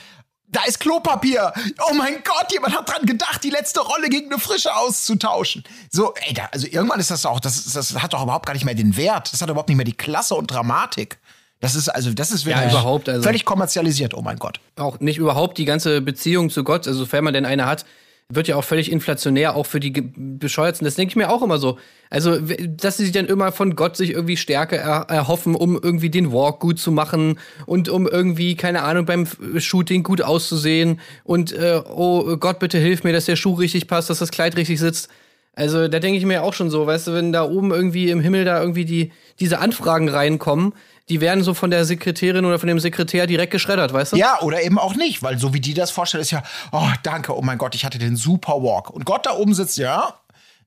Da 0.49 0.63
ist 0.65 0.79
Klopapier. 0.79 1.53
Oh 1.91 1.95
mein 1.95 2.23
Gott, 2.23 2.53
jemand 2.53 2.77
hat 2.77 2.89
dran 2.89 3.07
gedacht, 3.07 3.43
die 3.43 3.51
letzte 3.51 3.81
Rolle 3.81 4.09
gegen 4.09 4.33
eine 4.33 4.41
frische 4.41 4.75
auszutauschen. 4.75 5.65
So, 5.91 6.15
ey, 6.15 6.33
da, 6.33 6.49
also 6.53 6.69
irgendwann 6.69 7.01
ist 7.01 7.11
das 7.11 7.27
auch, 7.27 7.41
das, 7.41 7.65
das 7.73 8.01
hat 8.01 8.13
doch 8.13 8.23
überhaupt 8.23 8.47
gar 8.47 8.53
nicht 8.53 8.65
mehr 8.65 8.75
den 8.75 8.97
Wert. 8.97 9.33
Das 9.33 9.43
hat 9.43 9.51
überhaupt 9.51 9.69
nicht 9.69 9.77
mehr 9.77 9.85
die 9.85 9.97
Klasse 9.97 10.37
und 10.37 10.49
Dramatik. 10.49 11.19
Das 11.65 11.75
ist 11.75 11.89
also, 11.89 12.13
das 12.13 12.31
ist 12.31 12.45
wirklich 12.45 12.67
ja, 12.67 12.71
überhaupt, 12.73 13.09
also 13.09 13.23
völlig 13.23 13.47
kommerzialisiert, 13.47 14.13
oh 14.13 14.21
mein 14.21 14.37
Gott. 14.37 14.61
Auch 14.77 15.01
nicht 15.01 15.17
überhaupt 15.17 15.57
die 15.57 15.65
ganze 15.65 16.03
Beziehung 16.03 16.51
zu 16.51 16.63
Gott, 16.63 16.87
also 16.87 16.99
sofern 16.99 17.25
man 17.25 17.33
denn 17.33 17.47
eine 17.47 17.65
hat, 17.65 17.87
wird 18.29 18.49
ja 18.49 18.57
auch 18.57 18.65
völlig 18.65 18.93
inflationär, 18.93 19.57
auch 19.57 19.65
für 19.65 19.81
die 19.81 19.91
Bescheuerten. 19.91 20.85
Das 20.85 20.97
denke 20.97 21.13
ich 21.13 21.17
mir 21.17 21.31
auch 21.31 21.41
immer 21.41 21.57
so. 21.57 21.79
Also, 22.11 22.37
dass 22.39 22.99
sie 22.99 23.05
sich 23.05 23.13
dann 23.13 23.25
immer 23.25 23.51
von 23.51 23.77
Gott 23.77 23.97
sich 23.97 24.11
irgendwie 24.11 24.37
Stärke 24.37 24.77
er 24.77 25.07
erhoffen, 25.09 25.55
um 25.55 25.81
irgendwie 25.83 26.11
den 26.11 26.33
Walk 26.33 26.61
gut 26.61 26.79
zu 26.79 26.93
machen 26.93 27.39
und 27.65 27.89
um 27.89 28.07
irgendwie, 28.07 28.57
keine 28.57 28.83
Ahnung, 28.83 29.07
beim 29.07 29.27
Shooting 29.57 30.03
gut 30.03 30.21
auszusehen 30.21 31.01
und 31.23 31.53
äh, 31.53 31.81
oh 31.83 32.37
Gott, 32.37 32.59
bitte 32.59 32.77
hilf 32.77 33.05
mir, 33.05 33.15
dass 33.15 33.25
der 33.25 33.37
Schuh 33.37 33.55
richtig 33.55 33.89
passt, 33.89 34.11
dass 34.11 34.19
das 34.19 34.31
Kleid 34.31 34.55
richtig 34.59 34.81
sitzt. 34.81 35.09
Also, 35.57 35.89
da 35.89 35.99
denke 35.99 36.19
ich 36.19 36.27
mir 36.27 36.43
auch 36.43 36.53
schon 36.53 36.69
so, 36.69 36.87
weißt 36.87 37.07
du, 37.07 37.15
wenn 37.15 37.33
da 37.33 37.49
oben 37.49 37.71
irgendwie 37.71 38.11
im 38.11 38.21
Himmel 38.21 38.45
da 38.45 38.61
irgendwie 38.61 38.85
die, 38.85 39.13
diese 39.41 39.61
Anfragen 39.61 40.11
reinkommen, 40.11 40.75
die 41.09 41.21
werden 41.21 41.45
so 41.45 41.55
von 41.55 41.71
der 41.71 41.85
Sekretärin 41.85 42.45
oder 42.45 42.59
von 42.59 42.67
dem 42.67 42.81
Sekretär 42.81 43.27
direkt 43.27 43.53
geschreddert, 43.53 43.93
weißt 43.93 44.13
du? 44.13 44.17
Ja, 44.17 44.41
oder 44.41 44.63
eben 44.63 44.79
auch 44.79 44.95
nicht, 44.95 45.23
weil 45.23 45.39
so 45.39 45.53
wie 45.53 45.61
die 45.61 45.75
das 45.75 45.91
vorstellen, 45.91 46.23
ist 46.23 46.31
ja, 46.31 46.43
oh, 46.73 46.89
danke, 47.03 47.37
oh 47.37 47.43
mein 47.43 47.59
Gott, 47.59 47.75
ich 47.75 47.85
hatte 47.85 47.99
den 47.99 48.17
Super 48.17 48.63
Walk. 48.63 48.91
Und 48.91 49.05
Gott 49.05 49.27
da 49.27 49.33
oben 49.33 49.55
sitzt, 49.55 49.77
ja, 49.77 50.15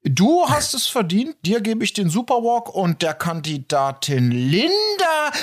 Du 0.09 0.47
hast 0.47 0.73
es 0.73 0.87
verdient, 0.87 1.35
dir 1.45 1.59
gebe 1.59 1.83
ich 1.83 1.91
den 1.91 2.09
Superwalk 2.09 2.73
und 2.73 3.01
der 3.01 3.13
Kandidatin 3.13 4.31
Linda. 4.31 4.71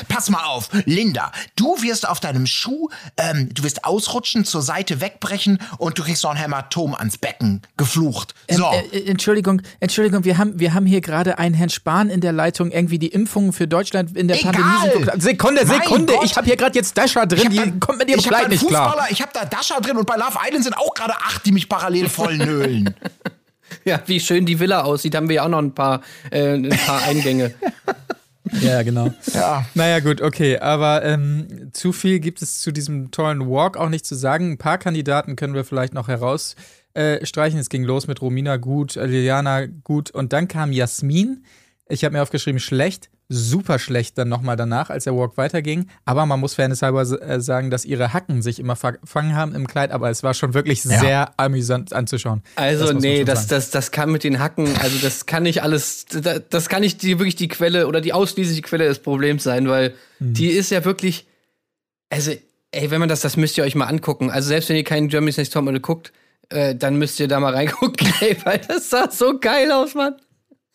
Pass 0.08 0.30
mal 0.30 0.44
auf, 0.44 0.70
Linda, 0.86 1.32
du 1.54 1.82
wirst 1.82 2.08
auf 2.08 2.18
deinem 2.18 2.46
Schuh, 2.46 2.88
ähm, 3.18 3.50
du 3.52 3.62
wirst 3.62 3.84
ausrutschen, 3.84 4.44
zur 4.46 4.62
Seite 4.62 5.02
wegbrechen 5.02 5.58
und 5.76 5.98
du 5.98 6.02
kriegst 6.04 6.22
so 6.22 6.28
ein 6.28 6.36
Hämatom 6.36 6.94
ans 6.94 7.18
Becken 7.18 7.60
geflucht. 7.76 8.34
Ähm, 8.48 8.56
so. 8.56 8.70
Ähm, 8.72 8.84
äh, 8.92 9.10
Entschuldigung, 9.10 9.60
Entschuldigung, 9.80 10.24
wir 10.24 10.38
haben, 10.38 10.58
wir 10.58 10.72
haben 10.72 10.86
hier 10.86 11.02
gerade 11.02 11.38
einen 11.38 11.54
Herrn 11.54 11.68
Spahn 11.70 12.08
in 12.08 12.22
der 12.22 12.32
Leitung, 12.32 12.70
irgendwie 12.70 12.98
die 12.98 13.08
Impfungen 13.08 13.52
für 13.52 13.68
Deutschland 13.68 14.16
in 14.16 14.28
der 14.28 14.38
Egal. 14.38 14.52
Pandemie 14.52 15.04
sind. 15.10 15.22
Sekunde, 15.22 15.66
Sekunde, 15.66 16.14
ich 16.22 16.36
habe 16.36 16.46
hier 16.46 16.56
gerade 16.56 16.74
jetzt 16.74 16.96
Dasha 16.96 17.26
drin, 17.26 17.50
die 17.50 17.56
da, 17.56 17.66
kommt 17.80 17.98
mit 17.98 18.08
ihrem 18.08 18.22
Kleid 18.22 18.48
nicht 18.48 18.66
klar. 18.66 19.08
Ich 19.10 19.20
habe 19.20 19.32
da 19.34 19.44
Dasha 19.44 19.78
drin 19.80 19.98
und 19.98 20.06
bei 20.06 20.16
Love 20.16 20.38
Island 20.42 20.64
sind 20.64 20.78
auch 20.78 20.94
gerade 20.94 21.14
acht, 21.16 21.44
die 21.44 21.52
mich 21.52 21.68
parallel 21.68 22.08
voll 22.08 22.38
nölen. 22.38 22.94
Ja, 23.84 24.00
wie 24.06 24.20
schön 24.20 24.46
die 24.46 24.58
Villa 24.60 24.82
aussieht, 24.82 25.14
haben 25.14 25.28
wir 25.28 25.36
ja 25.36 25.44
auch 25.44 25.48
noch 25.48 25.58
ein 25.58 25.74
paar, 25.74 26.02
äh, 26.30 26.54
ein 26.54 26.68
paar 26.70 27.02
Eingänge. 27.06 27.54
Ja, 28.60 28.82
genau. 28.82 29.12
Ja. 29.32 29.66
Naja, 29.74 30.00
gut, 30.00 30.20
okay. 30.20 30.58
Aber 30.58 31.04
ähm, 31.04 31.70
zu 31.72 31.92
viel 31.92 32.20
gibt 32.20 32.42
es 32.42 32.60
zu 32.60 32.72
diesem 32.72 33.10
tollen 33.10 33.48
Walk 33.48 33.76
auch 33.76 33.88
nicht 33.88 34.06
zu 34.06 34.14
sagen. 34.14 34.52
Ein 34.52 34.58
paar 34.58 34.78
Kandidaten 34.78 35.36
können 35.36 35.54
wir 35.54 35.64
vielleicht 35.64 35.94
noch 35.94 36.08
herausstreichen. 36.08 37.58
Äh, 37.58 37.60
es 37.60 37.68
ging 37.68 37.84
los 37.84 38.06
mit 38.06 38.20
Romina 38.20 38.56
gut, 38.56 38.94
Liliana 38.96 39.66
gut 39.66 40.10
und 40.10 40.32
dann 40.32 40.48
kam 40.48 40.72
Jasmin. 40.72 41.44
Ich 41.88 42.04
habe 42.04 42.14
mir 42.14 42.22
aufgeschrieben, 42.22 42.60
schlecht, 42.60 43.10
super 43.28 43.78
schlecht 43.78 44.18
dann 44.18 44.28
nochmal 44.28 44.56
danach, 44.56 44.90
als 44.90 45.04
der 45.04 45.16
Walk 45.16 45.36
weiterging. 45.36 45.88
Aber 46.04 46.26
man 46.26 46.40
muss 46.40 46.54
fairnesshalber 46.54 47.02
äh, 47.02 47.40
sagen, 47.40 47.70
dass 47.70 47.84
ihre 47.84 48.12
Hacken 48.12 48.42
sich 48.42 48.58
immer 48.58 48.76
verfangen 48.76 49.34
haben 49.34 49.54
im 49.54 49.66
Kleid, 49.66 49.92
aber 49.92 50.10
es 50.10 50.22
war 50.22 50.34
schon 50.34 50.54
wirklich 50.54 50.84
ja. 50.84 50.98
sehr 50.98 51.32
amüsant 51.38 51.92
anzuschauen. 51.92 52.42
Also, 52.56 52.92
das 52.92 53.02
nee, 53.02 53.24
das, 53.24 53.46
das, 53.46 53.70
das 53.70 53.90
kann 53.90 54.10
mit 54.10 54.24
den 54.24 54.38
Hacken, 54.38 54.68
also 54.80 54.98
das 54.98 55.26
kann 55.26 55.44
nicht 55.44 55.62
alles, 55.62 56.06
das, 56.06 56.42
das 56.50 56.68
kann 56.68 56.82
nicht 56.82 57.02
die, 57.02 57.18
wirklich 57.18 57.36
die 57.36 57.48
Quelle 57.48 57.86
oder 57.86 58.00
die 58.00 58.12
ausschließliche 58.12 58.62
Quelle 58.62 58.86
des 58.86 58.98
Problems 58.98 59.42
sein, 59.42 59.68
weil 59.68 59.94
mhm. 60.18 60.34
die 60.34 60.48
ist 60.48 60.70
ja 60.70 60.84
wirklich, 60.84 61.26
also, 62.10 62.32
ey, 62.72 62.90
wenn 62.90 63.00
man 63.00 63.08
das, 63.08 63.20
das 63.22 63.36
müsst 63.36 63.56
ihr 63.56 63.64
euch 63.64 63.74
mal 63.74 63.86
angucken. 63.86 64.30
Also, 64.30 64.48
selbst 64.48 64.68
wenn 64.68 64.76
ihr 64.76 64.84
keinen 64.84 65.08
Germany's 65.08 65.38
Next 65.38 65.52
Topmodel 65.52 65.80
guckt, 65.80 66.12
äh, 66.50 66.74
dann 66.74 66.96
müsst 66.96 67.18
ihr 67.20 67.28
da 67.28 67.40
mal 67.40 67.54
reingucken, 67.54 68.12
ey, 68.20 68.36
weil 68.44 68.60
das 68.68 68.90
sah 68.90 69.10
so 69.10 69.38
geil 69.38 69.72
aus, 69.72 69.94
Mann. 69.94 70.16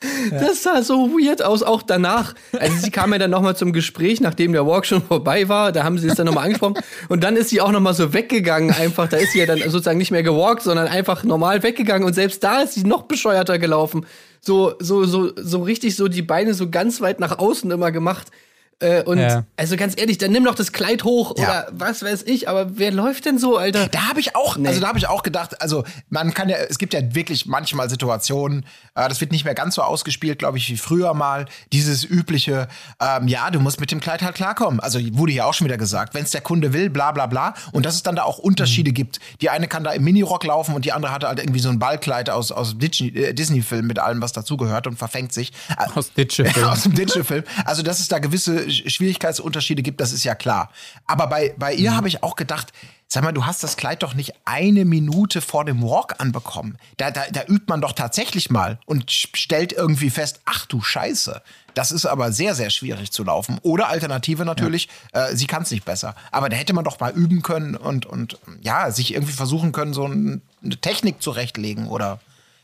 Das 0.32 0.63
sah 0.63 0.82
so 0.82 1.12
weird 1.12 1.41
aus, 1.41 1.63
auch 1.63 1.82
danach. 1.82 2.34
Also 2.58 2.77
sie 2.77 2.91
kam 2.91 3.12
ja 3.12 3.18
dann 3.18 3.32
nochmal 3.32 3.56
zum 3.56 3.74
Gespräch, 3.74 4.22
nachdem 4.22 4.53
der 4.53 4.65
Walk 4.65 4.86
schon 4.86 5.01
vorbei 5.01 5.50
war. 5.50 5.72
Da 5.72 5.84
haben 5.84 5.98
sie 5.98 6.08
es 6.08 6.15
dann 6.15 6.25
nochmal 6.25 6.46
angesprochen. 6.46 6.75
Und 7.10 7.24
dann 7.24 7.36
ist 7.36 7.50
sie 7.50 7.62
auch 7.62 7.72
nochmal 7.72 7.94
so 7.94 8.13
weggegangen 8.13 8.72
einfach. 8.72 9.10
Da 9.10 9.18
ist 9.18 9.34
sie 9.34 9.39
ja 9.39 9.46
dann 9.46 9.60
sozusagen 9.60 9.98
nicht 9.98 10.12
mehr 10.12 10.24
gewalkt, 10.24 10.63
sondern 10.63 10.88
einfach 10.88 11.24
normal 11.24 11.63
weggegangen. 11.63 12.06
Und 12.06 12.13
selbst 12.13 12.44
da 12.44 12.62
ist 12.62 12.75
sie 12.75 12.84
noch 12.84 13.03
bescheuerter 13.03 13.60
gelaufen. 13.60 14.06
So, 14.41 14.75
so, 14.79 15.03
so, 15.03 15.32
so 15.36 15.63
richtig 15.63 15.96
so 15.96 16.08
die 16.08 16.22
Beine 16.22 16.53
so 16.53 16.70
ganz 16.70 17.01
weit 17.01 17.20
nach 17.20 17.38
außen 17.39 17.70
immer 17.70 17.91
gemacht. 17.91 18.27
Äh, 18.81 19.03
und 19.03 19.19
ja. 19.19 19.43
also 19.57 19.75
ganz 19.75 20.00
ehrlich, 20.00 20.17
dann 20.17 20.31
nimm 20.31 20.45
doch 20.45 20.55
das 20.55 20.71
Kleid 20.71 21.03
hoch 21.03 21.36
ja. 21.38 21.43
oder 21.43 21.67
was 21.71 22.01
weiß 22.01 22.24
ich, 22.24 22.48
aber 22.48 22.77
wer 22.77 22.91
läuft 22.91 23.25
denn 23.25 23.38
so, 23.38 23.57
Alter? 23.57 23.88
Da 23.88 24.07
habe 24.07 24.21
ich 24.21 24.36
auch, 24.36 24.55
nee. 24.55 24.69
also 24.69 24.79
da 24.79 24.88
habe 24.88 24.98
ich 24.98 25.07
auch 25.07 25.24
gedacht, 25.24 25.62
also 25.62 25.83
man 26.09 26.33
kann 26.33 26.48
ja, 26.48 26.57
es 26.57 26.77
gibt 26.77 26.93
ja 26.93 27.13
wirklich 27.13 27.45
manchmal 27.45 27.89
Situationen, 27.89 28.65
äh, 28.95 29.09
das 29.09 29.19
wird 29.19 29.33
nicht 29.33 29.43
mehr 29.43 29.55
ganz 29.55 29.75
so 29.75 29.81
ausgespielt, 29.81 30.39
glaube 30.39 30.57
ich, 30.57 30.69
wie 30.69 30.77
früher 30.77 31.13
mal, 31.13 31.45
dieses 31.74 32.05
übliche, 32.05 32.69
ähm, 33.01 33.27
ja, 33.27 33.51
du 33.51 33.59
musst 33.59 33.81
mit 33.81 33.91
dem 33.91 34.00
Kleid 34.00 34.21
halt 34.21 34.36
klarkommen. 34.36 34.79
Also 34.79 35.00
wurde 35.17 35.33
ja 35.33 35.45
auch 35.45 35.53
schon 35.53 35.65
wieder 35.65 35.77
gesagt, 35.77 36.13
wenn 36.13 36.24
es 36.24 36.31
der 36.31 36.41
Kunde 36.41 36.71
will, 36.71 36.89
bla 36.89 37.12
bla 37.12 37.25
bla. 37.25 37.55
Und 37.74 37.86
dass 37.86 37.95
es 37.95 38.03
dann 38.03 38.15
da 38.15 38.24
auch 38.24 38.38
Unterschiede 38.38 38.91
mhm. 38.91 38.95
gibt. 38.95 39.19
Die 39.41 39.50
eine 39.50 39.67
kann 39.67 39.83
da 39.83 39.91
im 39.91 40.03
Minirock 40.03 40.45
laufen 40.45 40.74
und 40.74 40.86
die 40.86 40.93
andere 40.93 41.12
hatte 41.12 41.27
halt 41.27 41.39
irgendwie 41.39 41.59
so 41.59 41.69
ein 41.69 41.79
Ballkleid 41.79 42.29
aus, 42.29 42.53
aus 42.53 42.75
äh, 42.81 43.33
Disney-Film 43.33 43.86
mit 43.88 44.00
allem, 44.00 44.21
was 44.21 44.31
dazugehört 44.31 44.88
und 44.88 44.98
verfängt 44.98 45.33
sich. 45.33 45.51
Aus 45.95 46.13
Ditche-Film. 46.13 46.65
aus 46.69 46.83
dem 46.83 46.95
Ditche-Film. 46.95 47.43
Also, 47.65 47.83
dass 47.83 48.00
es 48.00 48.07
da 48.07 48.19
gewisse 48.19 48.68
Schwierigkeitsunterschiede 48.71 49.81
gibt, 49.81 50.01
das 50.01 50.11
ist 50.11 50.23
ja 50.23 50.35
klar. 50.35 50.71
Aber 51.07 51.27
bei, 51.27 51.53
bei 51.57 51.73
ihr 51.73 51.91
mhm. 51.91 51.95
habe 51.95 52.07
ich 52.07 52.23
auch 52.23 52.35
gedacht, 52.35 52.73
sag 53.07 53.23
mal, 53.23 53.31
du 53.31 53.45
hast 53.45 53.63
das 53.63 53.75
Kleid 53.75 54.03
doch 54.03 54.13
nicht 54.13 54.33
eine 54.45 54.85
Minute 54.85 55.41
vor 55.41 55.65
dem 55.65 55.81
Walk 55.81 56.15
anbekommen. 56.19 56.77
Da, 56.97 57.09
da, 57.09 57.23
da 57.31 57.41
übt 57.47 57.65
man 57.67 57.81
doch 57.81 57.93
tatsächlich 57.93 58.51
mal 58.51 58.79
und 58.85 59.11
stellt 59.11 59.73
irgendwie 59.73 60.11
fest, 60.11 60.41
ach 60.45 60.67
du 60.67 60.81
Scheiße. 60.81 61.41
Das 61.73 61.91
ist 61.91 62.05
aber 62.05 62.31
sehr, 62.31 62.53
sehr 62.53 62.69
schwierig 62.69 63.11
zu 63.11 63.23
laufen. 63.23 63.57
Oder 63.63 63.89
Alternative 63.89 64.45
natürlich, 64.45 64.89
ja. 65.13 65.27
äh, 65.27 65.35
sie 65.35 65.47
kann 65.47 65.63
es 65.63 65.71
nicht 65.71 65.85
besser. 65.85 66.15
Aber 66.31 66.49
da 66.49 66.55
hätte 66.55 66.73
man 66.73 66.83
doch 66.83 66.99
mal 66.99 67.11
üben 67.11 67.41
können 67.41 67.75
und, 67.75 68.05
und 68.05 68.38
ja, 68.61 68.91
sich 68.91 69.13
irgendwie 69.13 69.33
versuchen 69.33 69.71
können, 69.71 69.93
so 69.93 70.05
eine 70.05 70.41
Technik 70.81 71.21
zurechtlegen 71.21 71.88
oder 71.88 72.19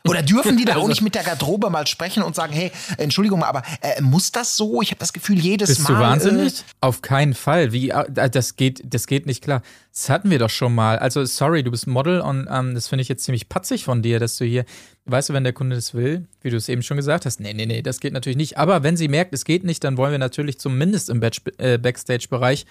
oder 0.08 0.22
dürfen 0.22 0.58
die 0.58 0.66
da 0.66 0.74
auch 0.76 0.78
also 0.78 0.88
nicht 0.90 1.02
mit 1.02 1.16
der 1.16 1.24
Garderobe 1.24 1.70
mal 1.70 1.88
sprechen 1.88 2.24
und 2.24 2.36
sagen, 2.36 2.54
hey, 2.54 2.72
Entschuldigung 2.98 3.44
aber 3.44 3.64
äh, 3.82 4.02
muss 4.02 4.32
das 4.32 4.56
so? 4.56 4.82
Ich 4.82 4.92
habe 4.92 5.00
das 5.00 5.14
Gefühl, 5.14 5.40
jedes 5.40 5.70
Bist 5.70 5.82
Mal. 5.82 5.88
Bist 5.88 6.00
du 6.00 6.04
wahnsinnig? 6.04 6.60
Äh, 6.60 6.64
Auf 6.82 7.02
keinen 7.02 7.34
Fall. 7.34 7.72
Wie, 7.72 7.90
äh, 7.90 8.30
das, 8.30 8.56
geht, 8.56 8.82
das 8.86 9.08
geht 9.08 9.26
nicht 9.26 9.44
klar. 9.44 9.62
Das 9.94 10.10
hatten 10.10 10.30
wir 10.30 10.40
doch 10.40 10.50
schon 10.50 10.76
mal. 10.76 11.00
Also, 11.00 11.24
sorry, 11.26 11.64
du 11.64 11.72
bist 11.72 11.88
Model 11.88 12.20
und 12.22 12.48
ähm, 12.52 12.76
das 12.76 12.88
finde 12.88 13.02
ich 13.02 13.08
jetzt 13.08 13.24
ziemlich 13.24 13.50
patzig 13.50 13.86
von 13.86 14.02
dir, 14.02 14.20
dass 14.20 14.38
du 14.38 14.46
hier, 14.46 14.66
weißt 15.06 15.30
du, 15.30 15.34
wenn 15.34 15.44
der 15.44 15.54
Kunde 15.54 15.76
das 15.76 15.94
will, 15.94 16.28
wie 16.42 16.50
du 16.50 16.58
es 16.58 16.68
eben 16.70 16.84
schon 16.84 16.98
gesagt 16.98 17.26
hast, 17.26 17.40
nee, 17.40 17.54
nee, 17.54 17.66
nee, 17.66 17.82
das 17.82 18.00
geht 18.00 18.14
natürlich 18.14 18.38
nicht. 18.38 18.58
Aber 18.58 18.84
wenn 18.84 18.98
sie 18.98 19.08
merkt, 19.08 19.34
es 19.34 19.46
geht 19.46 19.64
nicht, 19.64 19.84
dann 19.84 19.98
wollen 19.98 20.12
wir 20.12 20.20
natürlich 20.20 20.60
zumindest 20.60 21.10
im 21.10 21.22
äh, 21.22 21.78
Backstage-Bereich 21.78 22.66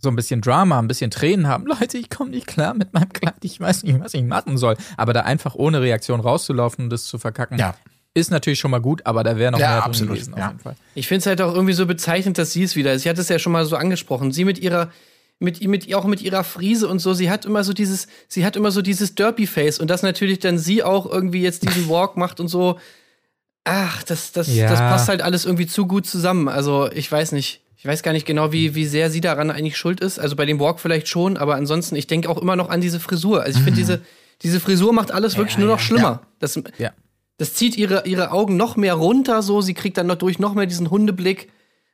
so 0.00 0.08
ein 0.08 0.16
bisschen 0.16 0.40
Drama, 0.40 0.78
ein 0.78 0.88
bisschen 0.88 1.10
Tränen 1.10 1.46
haben. 1.46 1.66
Leute, 1.80 1.98
ich 1.98 2.10
komme 2.10 2.30
nicht 2.30 2.46
klar 2.46 2.74
mit 2.74 2.92
meinem 2.92 3.12
Kleid, 3.12 3.36
ich 3.42 3.60
weiß 3.60 3.84
nicht, 3.84 4.00
was 4.00 4.14
ich 4.14 4.22
machen 4.22 4.58
soll. 4.58 4.76
Aber 4.96 5.12
da 5.12 5.20
einfach 5.20 5.54
ohne 5.54 5.80
Reaktion 5.80 6.20
rauszulaufen 6.20 6.84
und 6.84 6.90
das 6.90 7.04
zu 7.04 7.18
verkacken, 7.18 7.58
ja. 7.58 7.74
ist 8.14 8.30
natürlich 8.30 8.58
schon 8.58 8.70
mal 8.70 8.80
gut, 8.80 9.06
aber 9.06 9.22
da 9.24 9.36
wäre 9.36 9.52
noch 9.52 9.58
ja, 9.58 9.70
mehr 9.70 9.84
absolut, 9.84 10.14
gewesen 10.14 10.34
ja. 10.36 10.46
auf 10.46 10.50
jeden 10.52 10.62
Fall. 10.62 10.76
Ich 10.94 11.06
finde 11.06 11.20
es 11.20 11.26
halt 11.26 11.40
auch 11.40 11.54
irgendwie 11.54 11.74
so 11.74 11.86
bezeichnend, 11.86 12.38
dass 12.38 12.52
sie 12.52 12.62
es 12.62 12.76
wieder 12.76 12.92
ist. 12.92 13.02
Sie 13.02 13.10
hat 13.10 13.18
es 13.18 13.28
ja 13.28 13.38
schon 13.38 13.52
mal 13.52 13.64
so 13.64 13.76
angesprochen. 13.76 14.32
Sie 14.32 14.44
mit 14.44 14.58
ihrer 14.58 14.90
mit, 15.40 15.66
mit 15.66 15.94
auch 15.94 16.04
mit 16.04 16.20
ihrer 16.20 16.44
Frise 16.44 16.86
und 16.86 16.98
so, 16.98 17.14
sie 17.14 17.30
hat 17.30 17.46
immer 17.46 17.64
so 17.64 17.72
dieses, 17.72 18.08
sie 18.28 18.44
hat 18.44 18.56
immer 18.56 18.70
so 18.70 18.82
dieses 18.82 19.14
Derpy-Face 19.14 19.78
und 19.78 19.88
dass 19.88 20.02
natürlich 20.02 20.38
dann 20.38 20.58
sie 20.58 20.82
auch 20.82 21.06
irgendwie 21.06 21.40
jetzt 21.40 21.66
diesen 21.66 21.88
Walk 21.88 22.16
macht 22.16 22.40
und 22.40 22.48
so. 22.48 22.78
Ach, 23.64 24.02
das, 24.02 24.32
das, 24.32 24.54
ja. 24.54 24.68
das 24.68 24.78
passt 24.78 25.08
halt 25.08 25.22
alles 25.22 25.46
irgendwie 25.46 25.66
zu 25.66 25.86
gut 25.86 26.06
zusammen. 26.06 26.48
Also, 26.48 26.90
ich 26.92 27.10
weiß 27.10 27.32
nicht. 27.32 27.62
Ich 27.80 27.86
weiß 27.86 28.02
gar 28.02 28.12
nicht 28.12 28.26
genau, 28.26 28.52
wie, 28.52 28.74
wie 28.74 28.84
sehr 28.84 29.10
sie 29.10 29.22
daran 29.22 29.50
eigentlich 29.50 29.78
schuld 29.78 30.00
ist. 30.00 30.18
Also 30.18 30.36
bei 30.36 30.44
dem 30.44 30.60
Walk 30.60 30.80
vielleicht 30.80 31.08
schon, 31.08 31.38
aber 31.38 31.54
ansonsten, 31.54 31.96
ich 31.96 32.06
denke 32.06 32.28
auch 32.28 32.36
immer 32.36 32.54
noch 32.54 32.68
an 32.68 32.82
diese 32.82 33.00
Frisur. 33.00 33.42
Also 33.42 33.58
ich 33.58 33.64
finde, 33.64 33.80
mhm. 33.80 33.84
diese, 33.86 34.02
diese 34.42 34.60
Frisur 34.60 34.92
macht 34.92 35.12
alles 35.12 35.38
wirklich 35.38 35.54
ja, 35.54 35.60
nur 35.60 35.70
noch 35.70 35.78
ja, 35.78 35.84
schlimmer. 35.86 36.20
Ja. 36.20 36.20
Das, 36.40 36.60
das 37.38 37.54
zieht 37.54 37.78
ihre, 37.78 38.06
ihre 38.06 38.32
Augen 38.32 38.58
noch 38.58 38.76
mehr 38.76 38.92
runter, 38.92 39.40
so. 39.40 39.62
Sie 39.62 39.72
kriegt 39.72 39.96
dann 39.96 40.08
noch 40.08 40.16
durch 40.16 40.38
noch 40.38 40.52
mehr 40.52 40.66
diesen 40.66 40.90
Hundeblick 40.90 41.50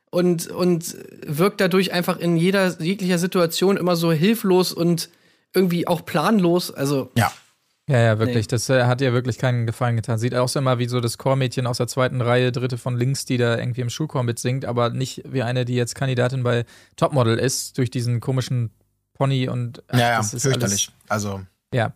und, 0.09 0.47
und 0.47 0.97
wirkt 1.25 1.61
dadurch 1.61 1.93
einfach 1.93 2.19
in 2.19 2.35
jeder 2.35 2.81
jeglicher 2.81 3.17
Situation 3.17 3.77
immer 3.77 3.95
so 3.95 4.11
hilflos 4.11 4.73
und 4.73 5.09
irgendwie 5.53 5.87
auch 5.87 6.03
planlos. 6.03 6.69
Also. 6.69 7.11
Ja. 7.15 7.31
Ja, 7.89 7.99
ja, 7.99 8.19
wirklich. 8.19 8.45
Nee. 8.45 8.51
Das 8.51 8.69
äh, 8.69 8.83
hat 8.83 8.99
ihr 8.99 9.13
wirklich 9.13 9.37
keinen 9.37 9.65
Gefallen 9.65 9.95
getan. 9.95 10.17
Sieht 10.17 10.35
aus 10.35 10.55
immer 10.57 10.77
wie 10.77 10.87
so 10.87 10.99
das 10.99 11.17
Chormädchen 11.17 11.65
aus 11.65 11.77
der 11.77 11.87
zweiten 11.87 12.21
Reihe, 12.21 12.51
dritte 12.51 12.77
von 12.77 12.97
links, 12.97 13.25
die 13.25 13.37
da 13.37 13.57
irgendwie 13.57 13.81
im 13.81 13.89
Schulchor 13.89 14.23
mitsingt, 14.23 14.65
aber 14.65 14.89
nicht 14.89 15.23
wie 15.25 15.41
eine, 15.41 15.63
die 15.63 15.75
jetzt 15.75 15.95
Kandidatin 15.95 16.43
bei 16.43 16.65
Topmodel 16.97 17.37
ist, 17.37 17.77
durch 17.77 17.89
diesen 17.89 18.19
komischen 18.19 18.71
Pony 19.13 19.47
und. 19.47 19.83
Ach, 19.87 19.99
ja, 19.99 20.09
ja, 20.09 20.23
fürchterlich. 20.23 20.91
Alles, 21.07 21.25
also. 21.25 21.41
Ja. 21.73 21.93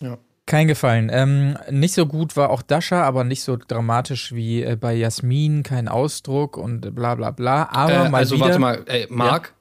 ja. 0.00 0.18
Kein 0.46 0.68
Gefallen. 0.68 1.10
Ähm, 1.12 1.58
nicht 1.70 1.94
so 1.94 2.06
gut 2.06 2.36
war 2.36 2.50
auch 2.50 2.62
Dasha, 2.62 3.02
aber 3.02 3.24
nicht 3.24 3.42
so 3.42 3.56
dramatisch 3.56 4.32
wie 4.32 4.62
äh, 4.62 4.76
bei 4.76 4.94
Jasmin, 4.94 5.64
kein 5.64 5.88
Ausdruck 5.88 6.56
und 6.56 6.94
bla 6.94 7.16
bla 7.16 7.32
bla. 7.32 7.68
Aber 7.72 8.06
äh, 8.06 8.08
mal 8.08 8.18
also 8.18 8.36
wieder, 8.36 8.46
warte 8.46 8.58
mal, 8.60 8.84
ey, 8.86 9.06
Marc, 9.10 9.46
ja. 9.46 9.52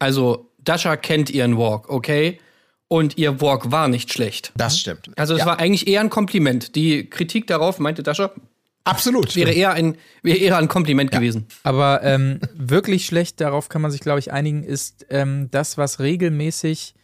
also 0.00 0.50
Dasha 0.58 0.96
kennt 0.96 1.30
ihren 1.30 1.56
Walk, 1.56 1.88
okay? 1.88 2.38
Und 2.92 3.16
ihr 3.16 3.40
Walk 3.40 3.70
war 3.70 3.86
nicht 3.86 4.12
schlecht. 4.12 4.52
Das 4.56 4.76
stimmt. 4.76 5.10
Also 5.16 5.34
es 5.34 5.40
ja. 5.40 5.46
war 5.46 5.60
eigentlich 5.60 5.86
eher 5.86 6.00
ein 6.00 6.10
Kompliment. 6.10 6.74
Die 6.74 7.08
Kritik 7.08 7.46
darauf, 7.46 7.78
meinte 7.78 8.02
Dasha, 8.02 8.32
Absolut. 8.82 9.36
Wäre 9.36 9.52
eher 9.52 9.72
ein, 9.74 9.96
wäre 10.22 10.38
eher 10.38 10.56
ein 10.56 10.66
Kompliment 10.66 11.12
ja. 11.12 11.18
gewesen. 11.18 11.46
Aber 11.62 12.02
ähm, 12.02 12.40
wirklich 12.54 13.06
schlecht, 13.06 13.40
darauf 13.40 13.68
kann 13.68 13.82
man 13.82 13.90
sich, 13.90 14.00
glaube 14.00 14.18
ich, 14.18 14.32
einigen, 14.32 14.64
ist 14.64 15.06
ähm, 15.10 15.48
das, 15.50 15.78
was 15.78 16.00
regelmäßig 16.00 16.94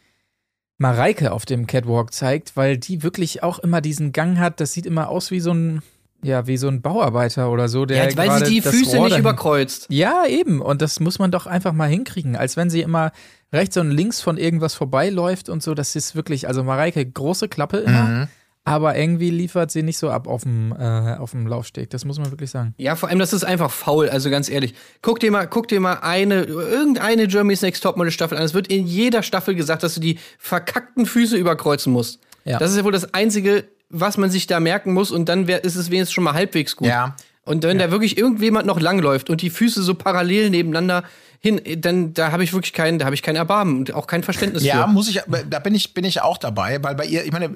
Mareike 0.77 1.31
auf 1.31 1.45
dem 1.45 1.67
Catwalk 1.67 2.13
zeigt, 2.13 2.57
weil 2.57 2.77
die 2.77 3.03
wirklich 3.03 3.43
auch 3.43 3.59
immer 3.59 3.79
diesen 3.79 4.11
Gang 4.11 4.37
hat. 4.39 4.59
Das 4.59 4.73
sieht 4.73 4.85
immer 4.85 5.09
aus 5.09 5.31
wie 5.31 5.39
so 5.39 5.53
ein, 5.53 5.81
ja, 6.23 6.47
wie 6.47 6.57
so 6.57 6.67
ein 6.67 6.81
Bauarbeiter 6.81 7.51
oder 7.51 7.69
so, 7.69 7.85
der. 7.85 8.09
Ja, 8.09 8.17
weil 8.17 8.45
sie 8.45 8.55
die 8.55 8.61
Füße 8.61 8.99
nicht 8.99 9.17
überkreuzt. 9.17 9.87
Ja, 9.89 10.25
eben. 10.25 10.61
Und 10.61 10.81
das 10.81 10.99
muss 10.99 11.19
man 11.19 11.31
doch 11.31 11.45
einfach 11.45 11.73
mal 11.73 11.89
hinkriegen. 11.89 12.35
Als 12.35 12.57
wenn 12.57 12.69
sie 12.69 12.81
immer 12.81 13.11
rechts 13.53 13.77
und 13.77 13.91
links 13.91 14.21
von 14.21 14.37
irgendwas 14.37 14.73
vorbeiläuft 14.73 15.49
und 15.49 15.63
so. 15.63 15.73
Das 15.73 15.95
ist 15.95 16.15
wirklich, 16.15 16.47
also 16.47 16.63
Mareike, 16.63 17.05
große 17.05 17.47
Klappe 17.47 17.77
immer. 17.77 18.03
Mhm. 18.03 18.27
Aber 18.65 18.97
irgendwie 18.97 19.29
liefert 19.29 19.71
sie 19.71 19.81
nicht 19.81 19.97
so 19.97 20.09
ab 20.09 20.27
auf 20.27 20.43
dem, 20.43 20.73
äh, 20.77 21.15
auf 21.15 21.31
dem 21.31 21.47
Laufsteg. 21.47 21.89
Das 21.89 22.03
muss 22.03 22.19
man 22.19 22.31
wirklich 22.31 22.51
sagen. 22.51 22.73
Ja, 22.77 22.97
vor 22.97 23.07
allem, 23.07 23.19
das 23.19 23.31
ist 23.31 23.45
einfach 23.45 23.71
faul. 23.71 24.09
Also 24.09 24.29
ganz 24.29 24.49
ehrlich. 24.49 24.73
Guck 25.01 25.21
dir 25.21 25.31
mal, 25.31 25.47
guck 25.47 25.69
dir 25.69 25.79
mal 25.79 25.99
eine, 26.01 26.43
irgendeine 26.43 27.27
Germany's 27.27 27.61
Next 27.61 27.81
Topmodel 27.81 28.11
Staffel 28.11 28.37
an. 28.37 28.43
Es 28.43 28.53
wird 28.53 28.67
in 28.67 28.85
jeder 28.85 29.23
Staffel 29.23 29.55
gesagt, 29.55 29.83
dass 29.83 29.93
du 29.93 30.01
die 30.01 30.19
verkackten 30.37 31.05
Füße 31.05 31.37
überkreuzen 31.37 31.93
musst. 31.93 32.19
Ja. 32.43 32.59
Das 32.59 32.71
ist 32.71 32.77
ja 32.77 32.83
wohl 32.83 32.91
das 32.91 33.13
Einzige, 33.13 33.63
was 33.89 34.17
man 34.17 34.29
sich 34.29 34.47
da 34.47 34.59
merken 34.59 34.93
muss. 34.93 35.11
Und 35.11 35.29
dann 35.29 35.47
wär, 35.47 35.63
ist 35.63 35.75
es 35.75 35.89
wenigstens 35.89 36.13
schon 36.13 36.23
mal 36.23 36.33
halbwegs 36.33 36.75
gut. 36.75 36.87
Ja. 36.87 37.15
Und 37.43 37.63
wenn 37.63 37.79
ja. 37.79 37.87
da 37.87 37.91
wirklich 37.91 38.17
irgendjemand 38.17 38.67
noch 38.67 38.79
langläuft 38.79 39.29
und 39.29 39.41
die 39.41 39.49
Füße 39.49 39.81
so 39.81 39.93
parallel 39.93 40.49
nebeneinander 40.49 41.03
hin, 41.39 41.61
dann 41.77 42.13
da 42.13 42.31
habe 42.31 42.43
ich 42.43 42.51
wirklich 42.53 42.73
keinen, 42.73 42.99
da 42.99 43.05
habe 43.05 43.15
ich 43.15 43.21
kein 43.21 43.35
Erbarmen 43.35 43.77
und 43.77 43.93
auch 43.93 44.07
kein 44.07 44.23
Verständnis 44.23 44.63
ja, 44.63 44.73
für. 44.73 44.79
Ja, 44.81 44.87
muss 44.87 45.09
ich, 45.09 45.21
da 45.49 45.59
bin 45.59 45.73
ich, 45.73 45.93
bin 45.93 46.03
ich 46.03 46.21
auch 46.21 46.37
dabei, 46.37 46.83
weil 46.83 46.95
bei 46.95 47.05
ihr, 47.05 47.23
ich 47.23 47.31
meine, 47.31 47.55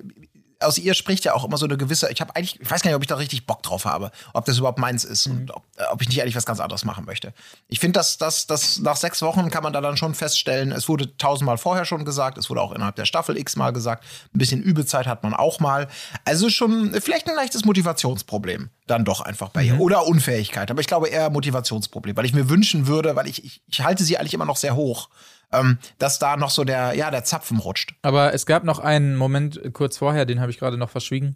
aus 0.61 0.77
ihr 0.77 0.93
spricht 0.93 1.25
ja 1.25 1.33
auch 1.33 1.43
immer 1.43 1.57
so 1.57 1.65
eine 1.65 1.77
gewisse, 1.77 2.11
ich 2.11 2.21
habe 2.21 2.35
eigentlich, 2.35 2.59
ich 2.59 2.69
weiß 2.69 2.81
gar 2.81 2.89
nicht, 2.89 2.95
ob 2.95 3.01
ich 3.01 3.07
da 3.07 3.15
richtig 3.15 3.45
Bock 3.45 3.63
drauf 3.63 3.85
habe, 3.85 4.11
ob 4.33 4.45
das 4.45 4.57
überhaupt 4.57 4.79
meins 4.79 5.03
ist 5.03 5.27
mhm. 5.27 5.37
und 5.37 5.51
ob, 5.51 5.63
äh, 5.77 5.83
ob, 5.91 6.01
ich 6.01 6.09
nicht 6.09 6.21
eigentlich 6.21 6.35
was 6.35 6.45
ganz 6.45 6.59
anderes 6.59 6.85
machen 6.85 7.05
möchte. 7.05 7.33
Ich 7.67 7.79
finde, 7.79 7.99
dass, 7.99 8.17
dass, 8.17 8.47
dass 8.47 8.79
nach 8.79 8.95
sechs 8.95 9.21
Wochen 9.21 9.49
kann 9.49 9.63
man 9.63 9.73
da 9.73 9.81
dann 9.81 9.97
schon 9.97 10.15
feststellen, 10.15 10.71
es 10.71 10.87
wurde 10.89 11.15
tausendmal 11.17 11.57
vorher 11.57 11.85
schon 11.85 12.05
gesagt, 12.05 12.37
es 12.37 12.49
wurde 12.49 12.61
auch 12.61 12.71
innerhalb 12.71 12.95
der 12.95 13.05
Staffel 13.05 13.37
x-mal 13.37 13.71
gesagt, 13.71 14.03
ein 14.33 14.37
bisschen 14.37 14.61
Übezeit 14.61 15.07
hat 15.07 15.23
man 15.23 15.33
auch 15.33 15.59
mal. 15.59 15.87
Also 16.25 16.49
schon 16.49 16.93
vielleicht 17.01 17.27
ein 17.27 17.35
leichtes 17.35 17.65
Motivationsproblem 17.65 18.69
dann 18.87 19.05
doch 19.05 19.21
einfach 19.21 19.49
bei 19.49 19.63
ihr. 19.63 19.75
Mhm. 19.75 19.81
Oder 19.81 20.07
Unfähigkeit, 20.07 20.69
aber 20.69 20.81
ich 20.81 20.87
glaube 20.87 21.07
eher 21.07 21.29
Motivationsproblem, 21.29 22.15
weil 22.17 22.25
ich 22.25 22.33
mir 22.33 22.49
wünschen 22.49 22.87
würde, 22.87 23.15
weil 23.15 23.27
ich, 23.27 23.43
ich, 23.43 23.61
ich 23.67 23.81
halte 23.81 24.03
sie 24.03 24.17
eigentlich 24.17 24.33
immer 24.33 24.45
noch 24.45 24.57
sehr 24.57 24.75
hoch 24.75 25.09
ähm, 25.51 25.77
dass 25.97 26.19
da 26.19 26.37
noch 26.37 26.49
so 26.49 26.63
der, 26.63 26.93
ja, 26.93 27.11
der 27.11 27.23
Zapfen 27.23 27.57
rutscht. 27.57 27.95
Aber 28.01 28.33
es 28.33 28.45
gab 28.45 28.63
noch 28.63 28.79
einen 28.79 29.15
Moment 29.15 29.73
kurz 29.73 29.97
vorher, 29.97 30.25
den 30.25 30.39
habe 30.39 30.51
ich 30.51 30.59
gerade 30.59 30.77
noch 30.77 30.89
verschwiegen. 30.89 31.35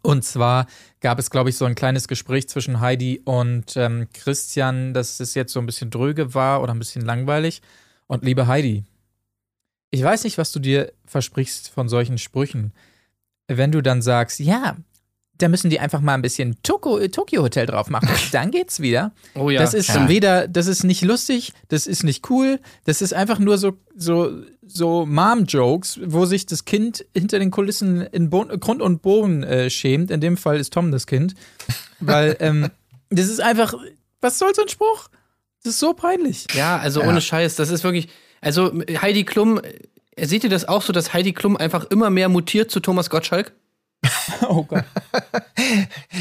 Und 0.00 0.24
zwar 0.24 0.66
gab 1.00 1.18
es, 1.18 1.30
glaube 1.30 1.50
ich, 1.50 1.56
so 1.56 1.64
ein 1.64 1.74
kleines 1.74 2.08
Gespräch 2.08 2.48
zwischen 2.48 2.80
Heidi 2.80 3.20
und 3.24 3.76
ähm, 3.76 4.08
Christian, 4.14 4.94
dass 4.94 5.20
es 5.20 5.34
jetzt 5.34 5.52
so 5.52 5.60
ein 5.60 5.66
bisschen 5.66 5.90
dröge 5.90 6.34
war 6.34 6.62
oder 6.62 6.72
ein 6.72 6.78
bisschen 6.78 7.04
langweilig. 7.04 7.60
Und 8.06 8.24
liebe 8.24 8.46
Heidi, 8.46 8.84
ich 9.90 10.02
weiß 10.02 10.24
nicht, 10.24 10.38
was 10.38 10.52
du 10.52 10.60
dir 10.60 10.92
versprichst 11.04 11.68
von 11.68 11.88
solchen 11.88 12.16
Sprüchen. 12.16 12.72
Wenn 13.48 13.72
du 13.72 13.82
dann 13.82 14.00
sagst, 14.00 14.40
ja, 14.40 14.76
da 15.38 15.48
müssen 15.48 15.70
die 15.70 15.80
einfach 15.80 16.00
mal 16.00 16.14
ein 16.14 16.22
bisschen 16.22 16.56
Toko, 16.62 17.06
Tokyo 17.08 17.42
Hotel 17.42 17.66
drauf 17.66 17.90
machen. 17.90 18.08
Dann 18.32 18.50
geht's 18.50 18.80
wieder. 18.80 19.12
Oh 19.34 19.50
ja. 19.50 19.60
Das 19.60 19.74
ist 19.74 19.88
ja. 19.88 20.08
weder, 20.08 20.46
das 20.46 20.66
ist 20.66 20.84
nicht 20.84 21.02
lustig, 21.02 21.52
das 21.68 21.86
ist 21.86 22.04
nicht 22.04 22.30
cool, 22.30 22.60
das 22.84 23.02
ist 23.02 23.12
einfach 23.12 23.38
nur 23.38 23.58
so, 23.58 23.72
so, 23.96 24.42
so 24.64 25.04
Mom-Jokes, 25.06 26.00
wo 26.04 26.26
sich 26.26 26.46
das 26.46 26.64
Kind 26.64 27.04
hinter 27.14 27.38
den 27.38 27.50
Kulissen 27.50 28.02
in 28.02 28.30
Bo 28.30 28.44
Grund 28.44 28.82
und 28.82 29.02
Boden 29.02 29.42
äh, 29.42 29.70
schämt. 29.70 30.10
In 30.10 30.20
dem 30.20 30.36
Fall 30.36 30.58
ist 30.58 30.72
Tom 30.72 30.92
das 30.92 31.06
Kind. 31.06 31.34
Weil, 32.00 32.36
ähm, 32.40 32.68
das 33.10 33.26
ist 33.26 33.40
einfach, 33.40 33.74
was 34.20 34.38
soll 34.38 34.54
so 34.54 34.62
ein 34.62 34.68
Spruch? 34.68 35.08
Das 35.62 35.74
ist 35.74 35.80
so 35.80 35.92
peinlich. 35.92 36.46
Ja, 36.54 36.78
also 36.78 37.00
ja. 37.00 37.08
ohne 37.08 37.20
Scheiß, 37.20 37.56
das 37.56 37.70
ist 37.70 37.84
wirklich, 37.84 38.08
also 38.40 38.72
Heidi 39.00 39.24
Klum, 39.24 39.60
seht 40.18 40.44
ihr 40.44 40.50
das 40.50 40.66
auch 40.66 40.82
so, 40.82 40.92
dass 40.92 41.12
Heidi 41.12 41.32
Klum 41.32 41.56
einfach 41.56 41.84
immer 41.84 42.10
mehr 42.10 42.28
mutiert 42.28 42.70
zu 42.70 42.80
Thomas 42.80 43.10
Gottschalk? 43.10 43.52
oh 44.48 44.64
Gott. 44.64 44.84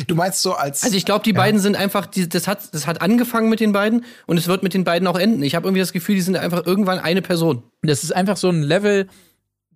Du 0.07 0.15
meinst 0.15 0.41
so 0.41 0.53
als. 0.53 0.83
Also 0.83 0.95
ich 0.95 1.05
glaube, 1.05 1.23
die 1.23 1.31
ja. 1.31 1.37
beiden 1.37 1.59
sind 1.59 1.75
einfach, 1.75 2.05
die, 2.05 2.29
das, 2.29 2.47
hat, 2.47 2.73
das 2.73 2.87
hat 2.87 3.01
angefangen 3.01 3.49
mit 3.49 3.59
den 3.59 3.71
beiden 3.71 4.05
und 4.27 4.37
es 4.37 4.47
wird 4.47 4.63
mit 4.63 4.73
den 4.73 4.83
beiden 4.83 5.07
auch 5.07 5.17
enden. 5.17 5.41
Ich 5.43 5.55
habe 5.55 5.67
irgendwie 5.67 5.81
das 5.81 5.93
Gefühl, 5.93 6.15
die 6.15 6.21
sind 6.21 6.35
einfach 6.35 6.65
irgendwann 6.65 6.99
eine 6.99 7.21
Person. 7.21 7.63
Das 7.81 8.03
ist 8.03 8.11
einfach 8.11 8.37
so 8.37 8.49
ein 8.49 8.61
Level, 8.61 9.07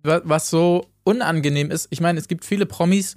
was 0.02 0.50
so 0.50 0.86
unangenehm 1.04 1.70
ist. 1.70 1.88
Ich 1.90 2.00
meine, 2.00 2.18
es 2.18 2.28
gibt 2.28 2.44
viele 2.44 2.66
Promis, 2.66 3.16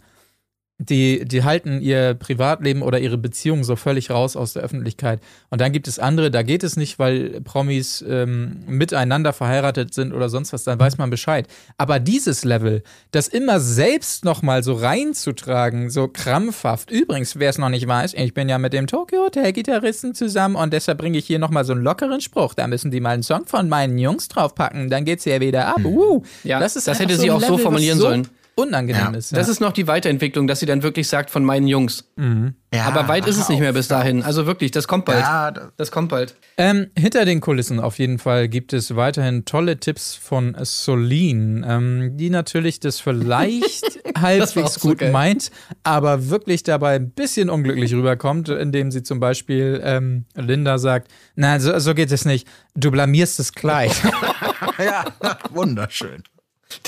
die, 0.82 1.26
die 1.26 1.44
halten 1.44 1.82
ihr 1.82 2.14
Privatleben 2.14 2.82
oder 2.82 3.00
ihre 3.00 3.18
Beziehung 3.18 3.66
so 3.66 3.76
völlig 3.76 4.10
raus 4.10 4.38
aus 4.38 4.54
der 4.54 4.64
Öffentlichkeit. 4.64 5.20
Und 5.50 5.60
dann 5.60 5.74
gibt 5.74 5.90
es 5.90 6.00
andere, 6.00 6.32
da 6.32 6.42
geht 6.42 6.64
es 6.64 6.78
nicht, 6.78 7.00
weil 7.00 7.42
Promis 7.42 8.04
ähm, 8.08 8.64
miteinander 8.66 9.34
verheiratet 9.34 9.94
sind 9.94 10.14
oder 10.14 10.30
sonst 10.30 10.54
was, 10.54 10.64
dann 10.64 10.80
weiß 10.80 10.98
man 10.98 11.10
Bescheid. 11.10 11.48
Aber 11.78 12.00
dieses 12.00 12.46
Level, 12.46 12.82
das 13.12 13.28
immer 13.28 13.60
selbst 13.60 14.24
nochmal 14.24 14.64
so 14.64 14.74
reinzutragen, 14.74 15.90
so 15.90 16.08
krampfhaft. 16.08 16.92
Übrigens, 16.92 17.38
wer 17.38 17.50
es 17.50 17.58
noch 17.58 17.70
nicht 17.70 17.86
weiß, 17.86 18.14
ich 18.14 18.34
bin 18.34 18.48
ja 18.48 18.58
mit 18.58 18.72
dem 18.72 18.88
Tokyo 18.88 19.26
Hotel 19.26 19.52
Gitarristen 19.52 20.16
zusammen 20.16 20.56
und 20.56 20.72
deshalb 20.72 20.98
bringe 20.98 21.18
ich 21.18 21.26
hier 21.26 21.40
nochmal 21.40 21.66
so 21.66 21.74
einen 21.74 21.84
lockeren 21.84 22.22
Spruch. 22.22 22.54
Da 22.54 22.68
müssen 22.68 22.90
die 22.90 23.02
mal 23.02 23.10
einen 23.10 23.24
Song 23.24 23.46
von 23.48 23.68
meinen 23.68 23.98
Jungs 23.98 24.30
draufpacken, 24.30 24.90
dann 24.90 25.04
geht's 25.04 25.26
ja 25.26 25.42
wieder 25.42 25.68
ab. 25.68 25.84
Uh, 25.84 26.24
ja, 26.46 26.62
das, 26.62 26.78
ist 26.78 26.88
das 26.88 27.00
hätte 27.00 27.16
so 27.16 27.22
sie 27.22 27.32
auch 27.32 27.42
Level, 27.42 27.58
so 27.58 27.64
formulieren 27.64 27.98
so 27.98 28.06
sollen 28.06 28.30
unangenehm 28.60 29.14
ja. 29.14 29.18
ist. 29.18 29.32
Ja. 29.32 29.38
Das 29.38 29.50
ist 29.50 29.60
noch 29.60 29.74
die 29.74 29.88
Weiterentwicklung, 29.88 30.48
dass 30.48 30.60
sie 30.60 30.66
dann 30.66 30.84
wirklich 30.84 31.08
sagt 31.08 31.30
von 31.30 31.44
meinen 31.44 31.68
Jungs. 31.68 32.12
Mhm. 32.16 32.56
Ja, 32.74 32.86
Aber 32.86 33.08
weit 33.08 33.28
ist 33.28 33.38
es 33.38 33.50
nicht 33.50 33.62
mehr 33.62 33.74
bis 33.74 33.88
dahin. 33.88 34.22
Also 34.22 34.46
wirklich, 34.46 34.70
das 34.70 34.88
kommt 34.88 35.06
bald. 35.06 35.22
Ja, 35.22 35.52
das 35.76 35.90
kommt 35.90 36.10
bald. 36.10 36.36
Ähm, 36.58 36.92
hinter 36.96 37.26
den 37.26 37.42
Kulissen 37.42 37.80
auf 37.80 37.98
jeden 37.98 38.20
Fall 38.20 38.48
gibt 38.48 38.74
es 38.74 38.96
weiterhin 38.96 39.46
tolle 39.46 39.80
Tipps 39.80 40.14
von 40.14 40.56
Solin, 40.62 41.66
ähm, 41.68 42.18
die 42.18 42.30
natürlich 42.30 42.80
das 42.80 43.00
vielleicht 43.00 44.00
halbwegs 44.22 44.76
so 44.76 44.88
gut 44.88 45.00
geil. 45.00 45.12
meint, 45.12 45.50
aber 45.82 46.30
wirklich 46.30 46.62
dabei 46.62 46.96
ein 46.96 47.10
bisschen 47.10 47.50
unglücklich 47.50 47.94
rüberkommt, 47.96 48.50
indem 48.50 48.92
sie 48.92 49.02
zum 49.02 49.20
Beispiel 49.20 49.82
ähm, 49.84 50.26
Linda 50.36 50.78
sagt: 50.78 51.12
Na, 51.36 51.60
so, 51.60 51.80
so 51.80 51.96
geht 51.96 52.12
es 52.12 52.26
nicht. 52.26 52.48
Du 52.76 52.92
blamierst 52.92 53.40
das 53.40 53.54
Kleid. 53.54 53.92
ja, 54.78 55.06
wunderschön. 55.50 56.24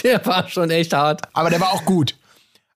Der 0.04 0.26
war 0.26 0.48
schon 0.50 0.70
echt 0.70 0.94
hart. 0.94 1.22
Aber 1.34 1.50
der 1.50 1.60
war 1.60 1.72
auch 1.72 1.86
gut. 1.86 2.16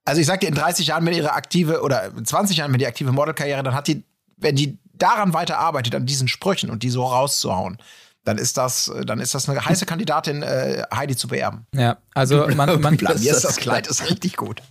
Also 0.06 0.22
ich 0.22 0.28
sag 0.28 0.40
dir, 0.42 0.48
in 0.48 0.56
30 0.56 0.88
Jahren 0.88 1.04
mit 1.04 1.16
ihrer 1.16 1.34
aktive 1.34 1.82
oder 1.82 2.12
20 2.24 2.58
Jahren 2.58 2.72
mit 2.72 2.82
die 2.82 2.88
aktive 2.88 3.12
Modelkarriere, 3.12 3.64
dann 3.64 3.74
hat 3.74 3.88
die, 3.88 4.04
wenn 4.38 4.56
die 4.56 4.78
daran 4.94 5.34
weiterarbeitet, 5.34 5.96
an 5.96 6.06
diesen 6.06 6.28
Sprüchen 6.28 6.70
und 6.70 6.84
die 6.84 6.90
so 6.90 7.04
rauszuhauen, 7.04 7.78
dann 8.24 8.38
ist 8.38 8.58
das, 8.58 8.92
dann 9.06 9.20
ist 9.20 9.36
das 9.36 9.50
eine 9.50 9.64
heiße 9.64 9.86
Kandidatin, 9.86 10.42
äh, 10.42 10.84
Heidi 10.94 11.16
zu 11.16 11.28
beerben. 11.28 11.66
Ja, 11.74 11.98
also 12.14 12.48
man, 12.56 12.82
man 12.82 12.98
blamierst 12.98 13.44
das 13.44 13.58
Kleid 13.58 13.88
ist 13.88 14.10
richtig 14.10 14.38
gut. 14.38 14.62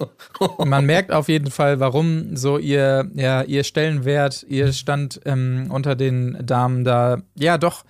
Man 0.64 0.86
merkt 0.86 1.12
auf 1.12 1.28
jeden 1.28 1.50
Fall, 1.50 1.78
warum 1.78 2.34
so 2.34 2.56
ihr, 2.56 3.10
ja, 3.14 3.42
ihr 3.42 3.64
Stellenwert, 3.64 4.42
ihr 4.48 4.72
Stand 4.72 5.20
ähm, 5.26 5.66
unter 5.70 5.94
den 5.94 6.38
Damen 6.46 6.84
da, 6.84 7.18
ja, 7.34 7.58
doch 7.58 7.84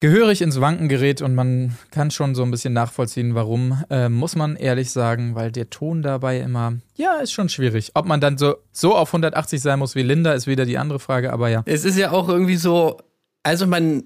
gehörig 0.00 0.42
ins 0.42 0.60
Wanken 0.60 0.88
gerät 0.88 1.22
und 1.22 1.34
man 1.34 1.76
kann 1.90 2.10
schon 2.10 2.34
so 2.34 2.42
ein 2.42 2.50
bisschen 2.50 2.72
nachvollziehen, 2.72 3.34
warum, 3.34 3.82
äh, 3.90 4.08
muss 4.08 4.36
man 4.36 4.56
ehrlich 4.56 4.90
sagen, 4.90 5.34
weil 5.34 5.50
der 5.50 5.70
Ton 5.70 6.02
dabei 6.02 6.38
immer, 6.38 6.74
ja, 6.94 7.16
ist 7.16 7.32
schon 7.32 7.48
schwierig. 7.48 7.92
Ob 7.94 8.06
man 8.06 8.20
dann 8.20 8.38
so, 8.38 8.56
so 8.70 8.94
auf 8.94 9.08
180 9.08 9.60
sein 9.60 9.78
muss 9.78 9.94
wie 9.94 10.02
Linda, 10.02 10.32
ist 10.32 10.46
wieder 10.46 10.66
die 10.66 10.78
andere 10.78 11.00
Frage, 11.00 11.32
aber 11.32 11.48
ja. 11.48 11.62
Es 11.66 11.84
ist 11.84 11.98
ja 11.98 12.12
auch 12.12 12.28
irgendwie 12.28 12.56
so, 12.56 12.98
also 13.42 13.66
man, 13.66 14.04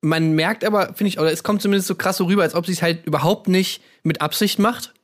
man 0.00 0.32
merkt 0.32 0.64
aber, 0.64 0.94
finde 0.94 1.08
ich, 1.08 1.18
oder 1.18 1.30
es 1.30 1.42
kommt 1.42 1.60
zumindest 1.60 1.88
so 1.88 1.96
krass 1.96 2.16
so 2.16 2.24
rüber, 2.24 2.42
als 2.42 2.54
ob 2.54 2.64
sie 2.64 2.72
es 2.72 2.80
halt 2.80 3.04
überhaupt 3.06 3.48
nicht 3.48 3.82
mit 4.04 4.22
Absicht 4.22 4.58
macht. 4.58 4.94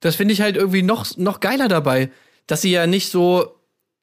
Das 0.00 0.16
finde 0.16 0.32
ich 0.32 0.40
halt 0.40 0.56
irgendwie 0.56 0.82
noch, 0.82 1.16
noch 1.18 1.40
geiler 1.40 1.68
dabei, 1.68 2.10
dass 2.46 2.62
sie 2.62 2.70
ja 2.70 2.86
nicht 2.86 3.10
so 3.10 3.58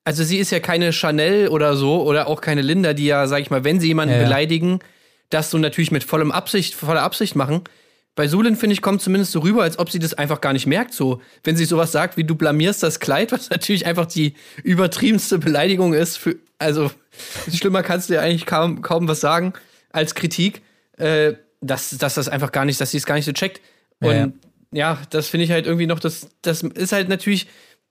also 0.06 0.24
sie 0.24 0.38
ist 0.38 0.50
ja 0.50 0.60
keine 0.60 0.92
Chanel 0.92 1.50
oder 1.50 1.76
so 1.76 2.02
oder 2.02 2.28
auch 2.28 2.42
keine 2.42 2.62
Linda, 2.62 2.94
die 2.94 3.06
ja, 3.06 3.28
sag 3.28 3.42
ich 3.42 3.52
mal, 3.52 3.64
wenn 3.64 3.80
sie 3.80 3.88
jemanden 3.88 4.16
ja, 4.16 4.22
ja. 4.22 4.26
beleidigen, 4.26 4.80
das 5.30 5.52
so 5.52 5.58
natürlich 5.58 5.92
mit 5.92 6.04
vollem 6.04 6.32
Absicht, 6.32 6.76
voller 6.76 7.04
Absicht 7.04 7.36
machen. 7.36 7.64
Bei 8.16 8.28
Sulin, 8.28 8.56
finde 8.56 8.74
ich, 8.74 8.82
kommt 8.82 9.02
zumindest 9.02 9.32
so 9.32 9.40
rüber, 9.40 9.64
als 9.64 9.80
ob 9.80 9.90
sie 9.90 10.00
das 10.00 10.14
einfach 10.14 10.42
gar 10.42 10.52
nicht 10.54 10.68
merkt. 10.68 10.94
So, 10.94 11.22
wenn 11.44 11.56
sie 11.56 11.66
sowas 11.66 11.92
sagt 11.92 12.18
wie 12.18 12.24
du 12.24 12.36
blamierst 12.36 12.84
das 12.84 13.00
Kleid, 13.00 13.32
was 13.32 13.50
natürlich 13.50 13.86
einfach 13.86 14.06
die 14.08 14.34
übertriebenste 14.64 15.40
Beleidigung 15.40 15.94
ist. 15.94 16.18
Für, 16.18 16.36
also, 16.58 16.92
schlimmer 17.54 17.84
kannst 17.84 18.10
du 18.10 18.16
ja 18.16 18.22
eigentlich 18.22 18.46
kaum, 18.46 18.82
kaum 18.82 19.08
was 19.08 19.22
sagen 19.22 19.54
als 19.92 20.16
Kritik, 20.16 20.62
äh, 20.98 21.34
dass, 21.62 21.98
dass 21.98 22.16
das 22.16 22.30
einfach 22.30 22.52
gar 22.52 22.66
nicht, 22.66 22.82
dass 22.82 22.92
sie 22.92 22.98
es 22.98 23.06
gar 23.06 23.16
nicht 23.16 23.26
so 23.26 23.32
checkt. 23.32 23.62
Und 24.02 24.12
ja, 24.12 24.32
ja 24.72 25.02
das 25.10 25.28
finde 25.30 25.46
ich 25.46 25.52
halt 25.52 25.66
irgendwie 25.66 25.88
noch, 25.88 26.00
das, 26.00 26.30
das 26.42 26.64
ist 26.64 26.92
halt 26.92 27.10
natürlich 27.10 27.48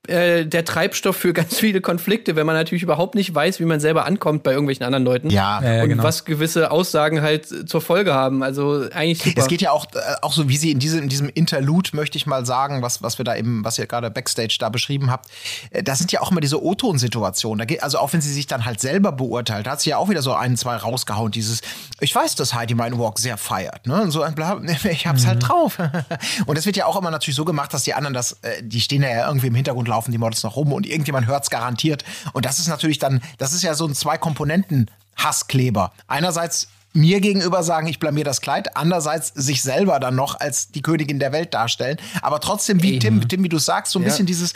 äh, 0.06 0.46
der 0.46 0.64
Treibstoff 0.64 1.16
für 1.16 1.32
ganz 1.32 1.58
viele 1.58 1.80
Konflikte, 1.80 2.36
wenn 2.36 2.46
man 2.46 2.54
natürlich 2.54 2.82
überhaupt 2.82 3.14
nicht 3.14 3.34
weiß, 3.34 3.58
wie 3.60 3.64
man 3.64 3.80
selber 3.80 4.06
ankommt 4.06 4.44
bei 4.44 4.52
irgendwelchen 4.52 4.86
anderen 4.86 5.04
Leuten. 5.04 5.28
Ja, 5.28 5.60
ja, 5.60 5.74
ja 5.74 5.82
und 5.82 5.88
genau. 5.88 6.02
was 6.04 6.24
gewisse 6.24 6.70
Aussagen 6.70 7.20
halt 7.20 7.68
zur 7.68 7.80
Folge 7.80 8.14
haben. 8.14 8.42
Also 8.42 8.86
eigentlich 8.94 9.22
super. 9.22 9.40
Es 9.40 9.48
geht 9.48 9.60
ja 9.60 9.72
auch, 9.72 9.86
äh, 9.92 9.98
auch 10.22 10.32
so, 10.32 10.48
wie 10.48 10.56
sie 10.56 10.70
in 10.70 10.78
diesem, 10.78 11.02
in 11.02 11.08
diesem 11.08 11.28
Interlude, 11.28 11.90
möchte 11.94 12.16
ich 12.16 12.26
mal 12.26 12.46
sagen, 12.46 12.80
was, 12.80 13.02
was 13.02 13.18
wir 13.18 13.24
da 13.24 13.36
eben, 13.36 13.64
was 13.64 13.76
ihr 13.78 13.86
gerade 13.86 14.10
Backstage 14.10 14.56
da 14.60 14.68
beschrieben 14.68 15.10
habt, 15.10 15.28
äh, 15.70 15.82
da 15.82 15.96
sind 15.96 16.12
ja 16.12 16.20
auch 16.20 16.30
immer 16.30 16.40
diese 16.40 16.62
O-Ton-Situationen. 16.62 17.66
Also 17.80 17.98
auch 17.98 18.12
wenn 18.12 18.20
sie 18.20 18.32
sich 18.32 18.46
dann 18.46 18.64
halt 18.64 18.80
selber 18.80 19.10
beurteilt, 19.10 19.66
hat 19.66 19.80
sie 19.80 19.90
ja 19.90 19.98
auch 19.98 20.08
wieder 20.08 20.22
so 20.22 20.32
ein, 20.32 20.56
zwei 20.56 20.76
rausgehauen. 20.76 21.32
Dieses, 21.32 21.60
ich 22.00 22.14
weiß, 22.14 22.36
dass 22.36 22.54
Heidi 22.54 22.74
meinen 22.74 22.98
Walk 22.98 23.18
sehr 23.18 23.36
feiert. 23.36 23.86
Ne? 23.86 24.00
Und 24.00 24.12
so 24.12 24.22
ein 24.22 24.36
bla, 24.36 24.58
ich 24.90 25.06
hab's 25.08 25.26
halt 25.26 25.42
mhm. 25.42 25.48
halt 25.48 25.48
drauf. 25.48 25.78
und 26.46 26.56
das 26.56 26.66
wird 26.66 26.76
ja 26.76 26.86
auch 26.86 26.96
immer 26.96 27.10
natürlich 27.10 27.36
so 27.36 27.44
gemacht, 27.44 27.74
dass 27.74 27.82
die 27.82 27.94
anderen 27.94 28.14
das, 28.14 28.40
die 28.62 28.80
stehen 28.80 29.02
ja 29.02 29.26
irgendwie 29.26 29.48
im 29.48 29.54
Hintergrund 29.54 29.87
laufen 29.88 30.12
die 30.12 30.18
Models 30.18 30.42
noch 30.42 30.56
rum 30.56 30.72
und 30.72 30.86
irgendjemand 30.86 31.26
hört 31.26 31.44
es 31.44 31.50
garantiert. 31.50 32.04
Und 32.32 32.44
das 32.44 32.58
ist 32.58 32.68
natürlich 32.68 32.98
dann, 32.98 33.20
das 33.38 33.52
ist 33.52 33.62
ja 33.62 33.74
so 33.74 33.86
ein 33.86 33.94
Zwei-Komponenten-Hasskleber. 33.94 35.92
Einerseits 36.06 36.68
mir 36.92 37.20
gegenüber 37.20 37.62
sagen, 37.62 37.86
ich 37.86 37.98
blamier 37.98 38.24
das 38.24 38.40
Kleid, 38.40 38.76
andererseits 38.76 39.28
sich 39.34 39.62
selber 39.62 40.00
dann 40.00 40.14
noch 40.14 40.38
als 40.40 40.68
die 40.68 40.82
Königin 40.82 41.18
der 41.18 41.32
Welt 41.32 41.54
darstellen. 41.54 41.98
Aber 42.22 42.40
trotzdem, 42.40 42.82
wie 42.82 42.98
Tim, 42.98 43.26
Tim, 43.28 43.42
wie 43.44 43.48
du 43.48 43.58
sagst, 43.58 43.92
so 43.92 43.98
ein 43.98 44.02
ja. 44.02 44.08
bisschen 44.08 44.26
dieses, 44.26 44.54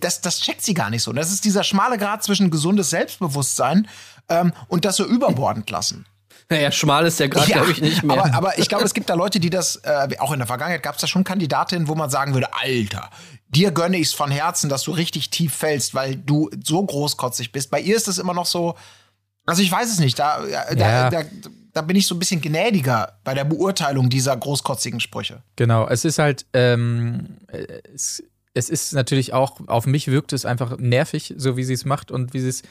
das, 0.00 0.20
das 0.20 0.40
checkt 0.40 0.62
sie 0.62 0.74
gar 0.74 0.90
nicht 0.90 1.02
so. 1.02 1.12
Das 1.12 1.30
ist 1.32 1.44
dieser 1.44 1.64
schmale 1.64 1.98
Grad 1.98 2.22
zwischen 2.24 2.50
gesundes 2.50 2.90
Selbstbewusstsein 2.90 3.88
ähm, 4.28 4.52
und 4.68 4.84
das 4.84 4.96
so 4.96 5.04
überbordend 5.04 5.70
lassen. 5.70 6.06
Naja, 6.48 6.70
schmal 6.70 7.06
ist 7.06 7.18
der 7.18 7.28
Grad, 7.28 7.48
ja, 7.48 7.56
glaube 7.56 7.72
ich, 7.72 7.80
nicht 7.80 8.04
mehr. 8.04 8.22
Aber, 8.22 8.34
aber 8.34 8.58
ich 8.58 8.68
glaube, 8.68 8.84
es 8.84 8.94
gibt 8.94 9.10
da 9.10 9.14
Leute, 9.14 9.40
die 9.40 9.50
das, 9.50 9.76
äh, 9.76 10.08
auch 10.18 10.30
in 10.32 10.38
der 10.38 10.46
Vergangenheit 10.46 10.82
gab 10.82 10.94
es 10.94 11.00
da 11.00 11.08
schon 11.08 11.24
Kandidatinnen, 11.24 11.88
wo 11.88 11.96
man 11.96 12.08
sagen 12.08 12.34
würde, 12.34 12.54
Alter, 12.54 13.10
dir 13.56 13.70
gönne 13.70 13.96
ich 13.96 14.08
es 14.08 14.14
von 14.14 14.30
Herzen, 14.30 14.68
dass 14.68 14.82
du 14.82 14.92
richtig 14.92 15.30
tief 15.30 15.54
fällst, 15.54 15.94
weil 15.94 16.16
du 16.16 16.50
so 16.62 16.84
großkotzig 16.84 17.52
bist. 17.52 17.70
Bei 17.70 17.80
ihr 17.80 17.96
ist 17.96 18.06
es 18.06 18.18
immer 18.18 18.34
noch 18.34 18.46
so, 18.46 18.74
also 19.46 19.62
ich 19.62 19.72
weiß 19.72 19.90
es 19.90 19.98
nicht, 19.98 20.18
da, 20.18 20.46
ja. 20.46 20.74
da, 20.74 21.10
da, 21.10 21.22
da, 21.72 21.82
bin 21.82 21.96
ich 21.96 22.06
so 22.06 22.14
ein 22.14 22.18
bisschen 22.18 22.40
gnädiger 22.40 23.18
bei 23.24 23.32
der 23.32 23.44
Beurteilung 23.44 24.10
dieser 24.10 24.36
großkotzigen 24.36 25.00
Sprüche. 25.00 25.42
Genau, 25.56 25.88
es 25.88 26.04
ist 26.04 26.18
halt, 26.18 26.44
ähm, 26.52 27.38
es, 27.94 28.22
es 28.52 28.68
ist 28.68 28.92
natürlich 28.92 29.32
auch, 29.32 29.60
auf 29.68 29.86
mich 29.86 30.08
wirkt 30.08 30.32
es 30.32 30.44
einfach 30.44 30.76
nervig, 30.78 31.34
so 31.36 31.56
wie 31.56 31.64
sie 31.64 31.74
es 31.74 31.84
macht 31.84 32.10
und 32.10 32.34
wie 32.34 32.40
sie 32.40 32.48
es 32.48 32.62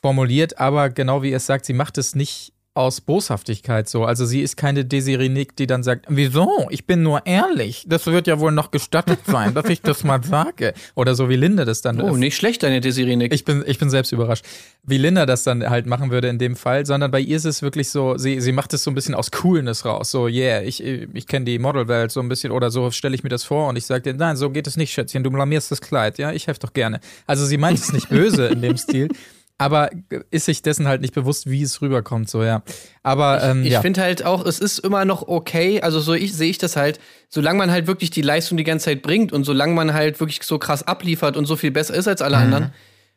formuliert, 0.00 0.58
aber 0.58 0.90
genau 0.90 1.22
wie 1.22 1.32
es 1.32 1.46
sagt, 1.46 1.64
sie 1.64 1.72
macht 1.72 1.98
es 1.98 2.14
nicht 2.14 2.52
aus 2.74 3.02
Boshaftigkeit 3.02 3.88
so. 3.88 4.04
Also 4.04 4.24
sie 4.24 4.40
ist 4.40 4.56
keine 4.56 4.84
Desiree 4.84 5.28
Nick, 5.28 5.56
die 5.56 5.66
dann 5.66 5.82
sagt, 5.82 6.06
wieso? 6.08 6.48
Ich 6.70 6.86
bin 6.86 7.02
nur 7.02 7.26
ehrlich. 7.26 7.84
Das 7.86 8.06
wird 8.06 8.26
ja 8.26 8.40
wohl 8.40 8.52
noch 8.52 8.70
gestattet 8.70 9.20
sein, 9.26 9.52
dass 9.52 9.68
ich 9.68 9.82
das 9.82 10.04
mal 10.04 10.22
sage. 10.24 10.72
Oder 10.94 11.14
so 11.14 11.28
wie 11.28 11.36
Linda 11.36 11.66
das 11.66 11.82
dann. 11.82 12.00
Oh, 12.00 12.16
nicht 12.16 12.34
schlecht, 12.34 12.62
deine 12.62 12.80
Desiree 12.80 13.16
Nick. 13.16 13.34
Ich 13.34 13.44
bin, 13.44 13.62
ich 13.66 13.78
bin 13.78 13.90
selbst 13.90 14.12
überrascht, 14.12 14.46
wie 14.84 14.96
Linda 14.96 15.26
das 15.26 15.44
dann 15.44 15.68
halt 15.68 15.86
machen 15.86 16.10
würde 16.10 16.28
in 16.28 16.38
dem 16.38 16.56
Fall. 16.56 16.86
Sondern 16.86 17.10
bei 17.10 17.20
ihr 17.20 17.36
ist 17.36 17.44
es 17.44 17.60
wirklich 17.60 17.90
so, 17.90 18.16
sie, 18.16 18.40
sie 18.40 18.52
macht 18.52 18.72
es 18.72 18.84
so 18.84 18.90
ein 18.90 18.94
bisschen 18.94 19.14
aus 19.14 19.30
Coolness 19.30 19.84
raus. 19.84 20.10
So, 20.10 20.26
yeah, 20.26 20.62
ich, 20.62 20.82
ich 20.82 21.26
kenne 21.26 21.44
die 21.44 21.58
Modelwelt 21.58 22.10
so 22.10 22.20
ein 22.20 22.28
bisschen 22.28 22.52
oder 22.52 22.70
so 22.70 22.90
stelle 22.90 23.14
ich 23.14 23.22
mir 23.22 23.28
das 23.28 23.44
vor 23.44 23.68
und 23.68 23.76
ich 23.76 23.84
sage 23.84 24.02
dir, 24.02 24.14
nein, 24.14 24.36
so 24.36 24.48
geht 24.48 24.66
es 24.66 24.78
nicht, 24.78 24.92
Schätzchen, 24.92 25.22
du 25.22 25.30
blamierst 25.30 25.70
das 25.70 25.82
Kleid. 25.82 26.16
Ja, 26.16 26.32
ich 26.32 26.46
helfe 26.46 26.60
doch 26.60 26.72
gerne. 26.72 27.00
Also 27.26 27.44
sie 27.44 27.58
meint 27.58 27.78
es 27.78 27.92
nicht 27.92 28.08
böse 28.08 28.46
in 28.46 28.62
dem 28.62 28.78
Stil 28.78 29.08
aber 29.58 29.90
ist 30.30 30.46
sich 30.46 30.62
dessen 30.62 30.88
halt 30.88 31.02
nicht 31.02 31.14
bewusst, 31.14 31.48
wie 31.48 31.62
es 31.62 31.80
rüberkommt, 31.80 32.28
so 32.28 32.42
ja. 32.42 32.62
Aber 33.02 33.42
ähm, 33.42 33.60
ich, 33.60 33.68
ich 33.68 33.72
ja. 33.74 33.80
finde 33.80 34.00
halt 34.00 34.24
auch, 34.24 34.44
es 34.44 34.58
ist 34.58 34.80
immer 34.80 35.04
noch 35.04 35.28
okay. 35.28 35.80
Also 35.80 36.00
so 36.00 36.14
ich 36.14 36.34
sehe 36.34 36.50
ich 36.50 36.58
das 36.58 36.76
halt, 36.76 36.98
solange 37.28 37.58
man 37.58 37.70
halt 37.70 37.86
wirklich 37.86 38.10
die 38.10 38.22
Leistung 38.22 38.58
die 38.58 38.64
ganze 38.64 38.86
Zeit 38.86 39.02
bringt 39.02 39.32
und 39.32 39.44
solange 39.44 39.74
man 39.74 39.94
halt 39.94 40.18
wirklich 40.20 40.42
so 40.42 40.58
krass 40.58 40.82
abliefert 40.82 41.36
und 41.36 41.46
so 41.46 41.56
viel 41.56 41.70
besser 41.70 41.94
ist 41.94 42.08
als 42.08 42.22
alle 42.22 42.36
mhm. 42.36 42.42
anderen, 42.42 42.72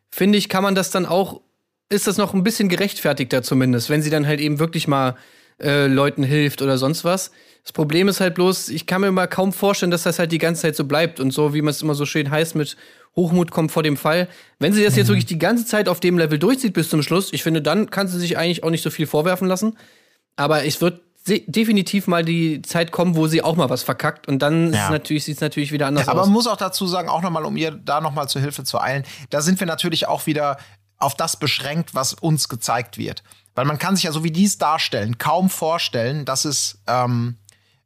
finde 0.09 0.37
ich, 0.37 0.49
kann 0.49 0.63
man 0.63 0.75
das 0.75 0.91
dann 0.91 1.05
auch, 1.05 1.41
ist 1.89 2.07
das 2.07 2.17
noch 2.17 2.33
ein 2.33 2.43
bisschen 2.43 2.69
gerechtfertigter 2.69 3.41
zumindest, 3.41 3.89
wenn 3.89 4.01
sie 4.01 4.09
dann 4.09 4.27
halt 4.27 4.39
eben 4.39 4.59
wirklich 4.59 4.87
mal 4.87 5.15
äh, 5.61 5.87
Leuten 5.87 6.23
hilft 6.23 6.61
oder 6.61 6.77
sonst 6.77 7.03
was. 7.03 7.31
Das 7.63 7.71
Problem 7.71 8.07
ist 8.07 8.19
halt 8.19 8.35
bloß, 8.35 8.69
ich 8.69 8.85
kann 8.85 9.01
mir 9.01 9.11
mal 9.11 9.27
kaum 9.27 9.51
vorstellen, 9.51 9.89
dass 9.89 10.03
das 10.03 10.19
halt 10.19 10.31
die 10.31 10.37
ganze 10.37 10.63
Zeit 10.63 10.75
so 10.75 10.85
bleibt 10.85 11.19
und 11.19 11.31
so, 11.31 11.53
wie 11.53 11.61
man 11.63 11.71
es 11.71 11.81
immer 11.81 11.95
so 11.95 12.05
schön 12.05 12.29
heißt 12.29 12.55
mit 12.55 12.77
Hochmut 13.15 13.51
kommt 13.51 13.71
vor 13.71 13.83
dem 13.83 13.97
Fall. 13.97 14.27
Wenn 14.59 14.73
sie 14.73 14.83
das 14.83 14.93
mhm. 14.93 14.99
jetzt 14.99 15.07
wirklich 15.07 15.25
die 15.25 15.39
ganze 15.39 15.65
Zeit 15.65 15.87
auf 15.87 15.99
dem 15.99 16.17
Level 16.17 16.37
durchzieht 16.37 16.73
bis 16.73 16.89
zum 16.89 17.01
Schluss, 17.01 17.31
ich 17.33 17.43
finde, 17.43 17.61
dann 17.61 17.89
kann 17.89 18.07
sie 18.07 18.19
sich 18.19 18.37
eigentlich 18.37 18.63
auch 18.63 18.69
nicht 18.69 18.83
so 18.83 18.89
viel 18.89 19.07
vorwerfen 19.07 19.47
lassen. 19.47 19.77
Aber 20.35 20.65
es 20.65 20.81
wird 20.81 21.01
definitiv 21.27 22.07
mal 22.07 22.23
die 22.23 22.61
Zeit 22.61 22.91
kommen, 22.91 23.15
wo 23.15 23.27
sie 23.27 23.41
auch 23.41 23.55
mal 23.55 23.69
was 23.69 23.83
verkackt 23.83 24.27
und 24.27 24.39
dann 24.39 24.73
ja. 24.73 24.91
sieht 25.03 25.27
es 25.27 25.41
natürlich 25.41 25.71
wieder 25.71 25.87
anders 25.87 26.05
ja, 26.05 26.11
aber 26.11 26.21
aus. 26.21 26.25
Aber 26.25 26.29
man 26.29 26.33
muss 26.33 26.47
auch 26.47 26.57
dazu 26.57 26.85
sagen, 26.85 27.09
auch 27.09 27.21
nochmal, 27.21 27.45
um 27.45 27.57
ihr 27.57 27.71
da 27.71 27.99
nochmal 27.99 28.29
zur 28.29 28.41
Hilfe 28.41 28.63
zu 28.63 28.79
eilen, 28.79 29.03
da 29.31 29.41
sind 29.41 29.59
wir 29.59 29.65
natürlich 29.65 30.07
auch 30.07 30.27
wieder 30.27 30.57
auf 30.97 31.15
das 31.15 31.37
beschränkt, 31.37 31.95
was 31.95 32.13
uns 32.13 32.47
gezeigt 32.47 32.97
wird. 32.97 33.23
Weil 33.55 33.65
man 33.65 33.79
kann 33.79 33.95
sich 33.95 34.03
ja 34.03 34.11
so 34.11 34.23
wie 34.23 34.31
dies 34.31 34.57
darstellen, 34.57 35.17
kaum 35.17 35.49
vorstellen, 35.49 36.25
dass 36.25 36.45
es 36.45 36.79
ähm, 36.87 37.37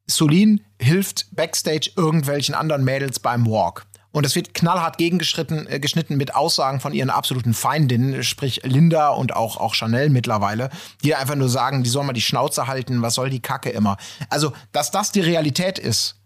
Solin 0.08 0.62
hilft 0.82 1.34
backstage 1.36 1.92
irgendwelchen 1.96 2.56
anderen 2.56 2.84
Mädels 2.84 3.20
beim 3.20 3.46
Walk. 3.46 3.86
Und 4.12 4.26
es 4.26 4.36
wird 4.36 4.54
knallhart 4.54 4.98
gegengeschnitten 4.98 5.67
äh, 5.67 5.80
geschnitten 5.80 6.17
mit 6.17 6.36
Aussagen 6.36 6.80
von 6.80 6.93
ihren 6.93 7.10
absoluten 7.10 7.54
Feindinnen, 7.54 8.24
sprich 8.24 8.62
Linda 8.63 9.10
und 9.10 9.36
auch, 9.36 9.58
auch 9.58 9.76
Chanel 9.76 10.10
mittlerweile, 10.10 10.69
die 11.04 11.15
einfach 11.15 11.36
nur 11.36 11.50
sagen, 11.50 11.84
die 11.84 11.89
sollen 11.89 12.08
mal 12.08 12.13
die 12.13 12.22
Schnauze 12.22 12.67
halten, 12.67 13.02
was 13.02 13.15
soll 13.15 13.30
die 13.30 13.41
Kacke 13.41 13.69
immer. 13.69 13.98
Also, 14.30 14.54
dass 14.72 14.91
das 14.91 15.12
die 15.12 15.22
Realität 15.22 15.78
ist, 15.78 16.19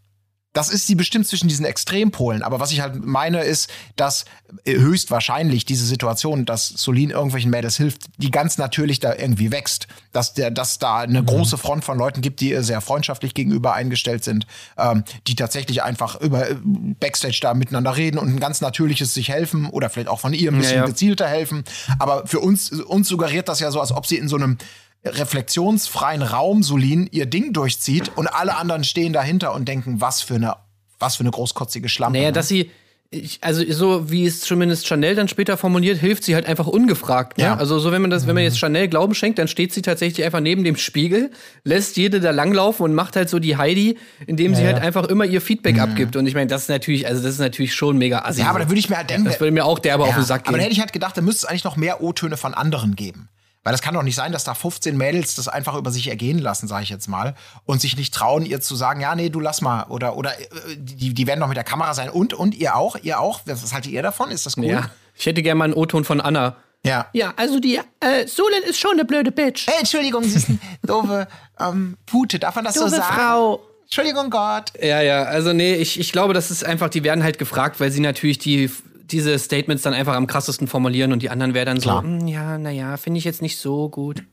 das 0.53 0.69
ist 0.69 0.85
sie 0.85 0.95
bestimmt 0.95 1.27
zwischen 1.27 1.47
diesen 1.47 1.65
Extrempolen. 1.65 2.43
Aber 2.43 2.59
was 2.59 2.71
ich 2.71 2.81
halt 2.81 3.03
meine, 3.03 3.41
ist, 3.41 3.71
dass 3.95 4.25
äh, 4.65 4.77
höchstwahrscheinlich 4.77 5.65
diese 5.65 5.85
Situation, 5.85 6.45
dass 6.45 6.67
Solin 6.67 7.09
irgendwelchen 7.09 7.49
Mädels 7.49 7.75
hilft, 7.77 8.03
die 8.17 8.29
ganz 8.29 8.59
natürlich 8.59 8.99
da 8.99 9.15
irgendwie 9.15 9.51
wächst. 9.51 9.87
Dass, 10.11 10.35
der, 10.35 10.51
dass 10.51 10.77
da 10.77 10.99
eine 10.99 11.23
mhm. 11.23 11.25
große 11.25 11.57
Front 11.57 11.83
von 11.83 11.97
Leuten 11.97 12.21
gibt, 12.21 12.39
die 12.39 12.51
ihr 12.51 12.61
sehr 12.61 12.81
freundschaftlich 12.81 13.33
gegenüber 13.33 13.73
eingestellt 13.73 14.23
sind, 14.23 14.45
ähm, 14.77 15.03
die 15.25 15.35
tatsächlich 15.35 15.81
einfach 15.81 16.21
über 16.21 16.47
äh, 16.47 16.55
Backstage 16.63 17.39
da 17.41 17.55
miteinander 17.55 17.97
reden 17.97 18.19
und 18.19 18.27
ein 18.27 18.39
ganz 18.39 18.61
natürliches 18.61 19.15
sich 19.15 19.29
helfen 19.29 19.65
oder 19.65 19.89
vielleicht 19.89 20.09
auch 20.09 20.19
von 20.19 20.33
ihr 20.33 20.51
ein 20.51 20.57
bisschen 20.57 20.75
ja, 20.75 20.81
ja. 20.81 20.85
gezielter 20.85 21.27
helfen. 21.27 21.63
Aber 21.97 22.27
für 22.27 22.39
uns, 22.39 22.71
uns 22.71 23.07
suggeriert 23.07 23.49
das 23.49 23.59
ja 23.59 23.71
so, 23.71 23.81
als 23.81 23.91
ob 23.91 24.05
sie 24.05 24.17
in 24.17 24.27
so 24.27 24.35
einem 24.35 24.59
reflexionsfreien 25.05 26.21
Raum 26.21 26.63
Solin 26.63 27.07
ihr 27.11 27.25
Ding 27.25 27.53
durchzieht 27.53 28.11
und 28.15 28.27
alle 28.27 28.55
anderen 28.55 28.83
stehen 28.83 29.13
dahinter 29.13 29.53
und 29.53 29.67
denken, 29.67 29.99
was 30.01 30.21
für 30.21 30.35
eine, 30.35 30.55
was 30.99 31.17
für 31.17 31.21
eine 31.21 31.31
großkotzige 31.31 31.89
Schlampe. 31.89 32.17
Naja, 32.17 32.29
ne? 32.29 32.33
dass 32.33 32.47
sie, 32.47 32.71
ich, 33.09 33.39
also 33.41 33.63
so 33.69 34.09
wie 34.09 34.25
es 34.25 34.39
zumindest 34.39 34.87
Chanel 34.87 35.15
dann 35.15 35.27
später 35.27 35.57
formuliert, 35.57 35.99
hilft 35.99 36.23
sie 36.23 36.35
halt 36.35 36.45
einfach 36.45 36.67
ungefragt. 36.67 37.37
Ne? 37.37 37.43
Ja. 37.43 37.55
Also 37.55 37.79
so 37.79 37.91
wenn 37.91 38.01
man 38.01 38.11
das, 38.11 38.27
wenn 38.27 38.33
man 38.33 38.43
jetzt 38.43 38.57
Chanel 38.57 38.87
Glauben 38.87 39.13
schenkt, 39.13 39.39
dann 39.39 39.49
steht 39.49 39.73
sie 39.73 39.81
tatsächlich 39.81 40.25
einfach 40.25 40.39
neben 40.39 40.63
dem 40.63 40.77
Spiegel, 40.77 41.31
lässt 41.65 41.97
jede 41.97 42.21
da 42.21 42.31
langlaufen 42.31 42.83
und 42.85 42.95
macht 42.95 43.17
halt 43.17 43.29
so 43.29 43.39
die 43.39 43.57
Heidi, 43.57 43.97
indem 44.25 44.53
ja, 44.53 44.57
sie 44.57 44.65
halt 44.65 44.79
einfach 44.79 45.05
immer 45.09 45.25
ihr 45.25 45.41
Feedback 45.41 45.75
mhm. 45.75 45.81
abgibt. 45.81 46.15
Und 46.15 46.27
ich 46.27 46.33
meine, 46.33 46.47
das 46.47 46.63
ist 46.63 46.69
natürlich, 46.69 47.07
also 47.07 47.21
das 47.21 47.33
ist 47.33 47.39
natürlich 47.39 47.75
schon 47.75 47.97
mega 47.97 48.19
assi. 48.19 48.39
Ja, 48.39 48.49
aber 48.49 48.59
da 48.59 48.69
würde 48.69 48.79
ich 48.79 48.89
mir 48.89 48.97
halt 48.97 49.09
denken, 49.09 49.25
das 49.25 49.39
würde 49.39 49.51
mir 49.51 49.65
auch 49.65 49.79
derbe 49.79 50.03
auf 50.05 50.15
den 50.15 50.23
Sack 50.23 50.45
gehen. 50.45 50.49
Aber 50.49 50.57
dann 50.57 50.63
hätte 50.63 50.73
ich 50.73 50.79
halt 50.79 50.93
gedacht, 50.93 51.17
da 51.17 51.21
müsste 51.21 51.45
es 51.45 51.45
eigentlich 51.45 51.65
noch 51.65 51.75
mehr 51.75 52.01
O-Töne 52.01 52.37
von 52.37 52.53
anderen 52.53 52.95
geben. 52.95 53.29
Weil 53.63 53.71
das 53.71 53.81
kann 53.81 53.93
doch 53.93 54.03
nicht 54.03 54.15
sein, 54.15 54.31
dass 54.31 54.43
da 54.43 54.53
15 54.53 54.97
Mädels 54.97 55.35
das 55.35 55.47
einfach 55.47 55.75
über 55.75 55.89
sich 55.89 56.09
ergehen 56.09 56.39
lassen, 56.39 56.67
sage 56.67 56.83
ich 56.83 56.89
jetzt 56.89 57.07
mal, 57.07 57.33
und 57.65 57.79
sich 57.79 57.95
nicht 57.95 58.13
trauen, 58.13 58.45
ihr 58.45 58.59
zu 58.59 58.75
sagen, 58.75 58.99
ja, 58.99 59.15
nee, 59.15 59.29
du 59.29 59.39
lass 59.39 59.61
mal. 59.61 59.85
Oder, 59.85 60.17
oder 60.17 60.37
äh, 60.39 60.45
die, 60.77 61.13
die 61.13 61.27
werden 61.27 61.39
doch 61.39 61.47
mit 61.47 61.55
der 61.57 61.63
Kamera 61.63 61.93
sein. 61.93 62.09
Und, 62.09 62.33
und 62.33 62.55
ihr 62.55 62.75
auch, 62.75 62.97
ihr 63.01 63.19
auch. 63.19 63.41
Was 63.45 63.73
haltet 63.73 63.91
ihr 63.91 64.01
davon? 64.01 64.31
Ist 64.31 64.45
das 64.45 64.57
cool? 64.57 64.65
Ja. 64.65 64.89
Ich 65.15 65.25
hätte 65.25 65.41
gerne 65.41 65.59
mal 65.59 65.65
einen 65.65 65.73
O-Ton 65.75 66.03
von 66.03 66.19
Anna. 66.19 66.57
Ja. 66.85 67.07
Ja, 67.13 67.33
also 67.37 67.59
die 67.59 67.79
äh, 68.01 68.27
Solin 68.27 68.63
ist 68.63 68.79
schon 68.79 68.91
eine 68.91 69.05
blöde 69.05 69.31
Bitch. 69.31 69.67
Hey, 69.67 69.79
Entschuldigung, 69.79 70.23
sie 70.23 70.35
ist 70.35 70.49
eine 70.49 70.59
doofe 70.83 71.27
ähm, 71.59 71.97
Pute. 72.05 72.39
Darf 72.39 72.55
man 72.55 72.65
das 72.65 72.73
doofe 72.73 72.89
so 72.89 72.95
sagen? 72.97 73.15
Frau. 73.15 73.63
Entschuldigung, 73.83 74.29
Gott. 74.29 74.73
Ja, 74.81 75.01
ja, 75.01 75.23
also 75.23 75.53
nee, 75.53 75.75
ich, 75.75 75.99
ich 75.99 76.11
glaube, 76.11 76.33
das 76.33 76.51
ist 76.51 76.65
einfach, 76.65 76.89
die 76.89 77.03
werden 77.03 77.23
halt 77.23 77.37
gefragt, 77.37 77.79
weil 77.79 77.91
sie 77.91 77.99
natürlich 78.01 78.39
die 78.39 78.71
diese 79.13 79.37
Statements 79.39 79.83
dann 79.83 79.93
einfach 79.93 80.15
am 80.15 80.27
krassesten 80.27 80.67
formulieren 80.67 81.13
und 81.13 81.21
die 81.21 81.29
anderen 81.29 81.53
wären 81.53 81.67
dann 81.67 81.79
Klar. 81.79 82.01
so, 82.01 82.07
hm, 82.07 82.27
ja, 82.27 82.57
naja, 82.57 82.97
finde 82.97 83.19
ich 83.19 83.23
jetzt 83.23 83.41
nicht 83.41 83.57
so 83.57 83.89
gut. 83.89 84.23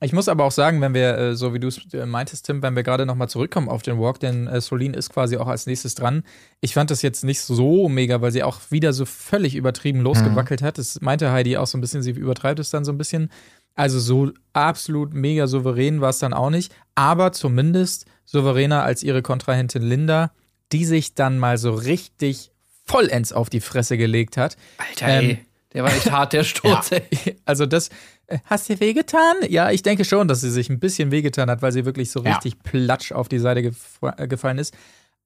Ich 0.00 0.12
muss 0.12 0.28
aber 0.28 0.44
auch 0.44 0.52
sagen, 0.52 0.80
wenn 0.80 0.94
wir, 0.94 1.16
äh, 1.16 1.36
so 1.36 1.54
wie 1.54 1.60
du 1.60 1.68
es 1.68 1.80
äh, 1.94 2.06
meintest, 2.06 2.46
Tim, 2.46 2.62
wenn 2.62 2.74
wir 2.74 2.82
gerade 2.82 3.06
nochmal 3.06 3.28
zurückkommen 3.28 3.68
auf 3.68 3.82
den 3.82 4.00
Walk, 4.00 4.18
denn 4.18 4.48
äh, 4.48 4.60
Solin 4.60 4.94
ist 4.94 5.10
quasi 5.10 5.36
auch 5.36 5.46
als 5.46 5.66
nächstes 5.66 5.94
dran. 5.94 6.24
Ich 6.60 6.74
fand 6.74 6.90
das 6.90 7.02
jetzt 7.02 7.22
nicht 7.22 7.40
so 7.40 7.88
mega, 7.88 8.20
weil 8.20 8.32
sie 8.32 8.42
auch 8.42 8.60
wieder 8.70 8.92
so 8.92 9.04
völlig 9.04 9.54
übertrieben 9.54 10.00
losgewackelt 10.00 10.62
mhm. 10.62 10.64
hat. 10.64 10.78
Das 10.78 11.00
meinte 11.02 11.30
Heidi 11.30 11.56
auch 11.56 11.66
so 11.66 11.78
ein 11.78 11.80
bisschen, 11.80 12.02
sie 12.02 12.12
übertreibt 12.12 12.58
es 12.58 12.70
dann 12.70 12.84
so 12.84 12.92
ein 12.92 12.98
bisschen. 12.98 13.30
Also 13.74 14.00
so 14.00 14.32
absolut 14.52 15.14
mega 15.14 15.46
souverän 15.46 16.00
war 16.00 16.10
es 16.10 16.18
dann 16.18 16.34
auch 16.34 16.50
nicht, 16.50 16.74
aber 16.94 17.32
zumindest 17.32 18.06
souveräner 18.24 18.82
als 18.82 19.02
ihre 19.02 19.22
Kontrahentin 19.22 19.82
Linda, 19.82 20.32
die 20.72 20.84
sich 20.84 21.14
dann 21.14 21.38
mal 21.38 21.58
so 21.58 21.72
richtig 21.74 22.51
vollends 22.92 23.32
auf 23.32 23.50
die 23.50 23.60
Fresse 23.60 23.96
gelegt 23.96 24.36
hat. 24.36 24.56
Alter, 24.78 25.08
ähm, 25.08 25.30
ey, 25.30 25.38
der 25.72 25.84
war 25.84 25.92
echt 25.92 26.10
hart, 26.10 26.32
der 26.32 26.44
Sturz. 26.44 26.90
Ja. 26.90 26.98
Also 27.44 27.66
das, 27.66 27.88
äh, 28.26 28.38
hast 28.44 28.68
du 28.68 28.78
wehgetan? 28.80 29.36
Ja, 29.48 29.70
ich 29.70 29.82
denke 29.82 30.04
schon, 30.04 30.28
dass 30.28 30.40
sie 30.40 30.50
sich 30.50 30.70
ein 30.70 30.78
bisschen 30.78 31.10
wehgetan 31.10 31.50
hat, 31.50 31.62
weil 31.62 31.72
sie 31.72 31.84
wirklich 31.84 32.10
so 32.10 32.22
ja. 32.22 32.32
richtig 32.34 32.62
platsch 32.62 33.12
auf 33.12 33.28
die 33.28 33.38
Seite 33.38 33.62
gef 33.62 34.00
gefallen 34.28 34.58
ist. 34.58 34.74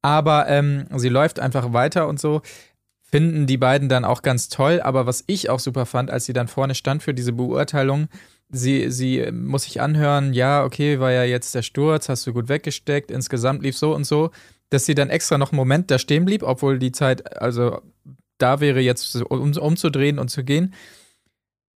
Aber 0.03 0.49
ähm, 0.49 0.87
sie 0.97 1.09
läuft 1.09 1.41
einfach 1.41 1.73
weiter 1.73 2.09
und 2.09 2.21
so. 2.21 2.43
Finden 3.03 3.47
die 3.47 3.57
beiden 3.57 3.89
dann 3.89 4.05
auch 4.05 4.23
ganz 4.23 4.49
toll. 4.49 4.81
Aber 4.81 5.07
was 5.07 5.25
ich 5.27 5.51
auch 5.51 5.61
super 5.61 5.87
fand, 5.87 6.11
als 6.11 6.25
sie 6.25 6.33
dann 6.33 6.49
vorne 6.49 6.75
stand 6.75 7.03
für 7.03 7.15
diese 7.15 7.33
Beurteilung, 7.33 8.09
sie, 8.49 8.91
sie 8.91 9.21
äh, 9.21 9.33
muss 9.33 9.65
sich 9.65 9.81
anhören, 9.81 10.33
ja, 10.33 10.65
okay, 10.65 11.01
war 11.01 11.13
ja 11.13 11.25
jetzt 11.25 11.55
der 11.55 11.63
Sturz, 11.63 12.09
hast 12.09 12.27
du 12.27 12.33
gut 12.33 12.49
weggesteckt, 12.49 13.11
insgesamt 13.11 13.63
lief 13.63 13.77
so 13.77 13.95
und 13.95 14.05
so 14.05 14.31
dass 14.71 14.87
sie 14.87 14.95
dann 14.95 15.11
extra 15.11 15.39
noch 15.39 15.53
einen 15.53 15.57
Moment 15.57 15.91
da 15.91 15.99
stehen 15.99 16.25
blieb, 16.25 16.43
obwohl 16.43 16.79
die 16.79 16.93
Zeit 16.93 17.41
also 17.41 17.81
da 18.39 18.61
wäre, 18.61 18.81
jetzt 18.81 19.17
um, 19.17 19.53
umzudrehen 19.53 20.19
und 20.19 20.29
zu 20.29 20.45
gehen. 20.45 20.75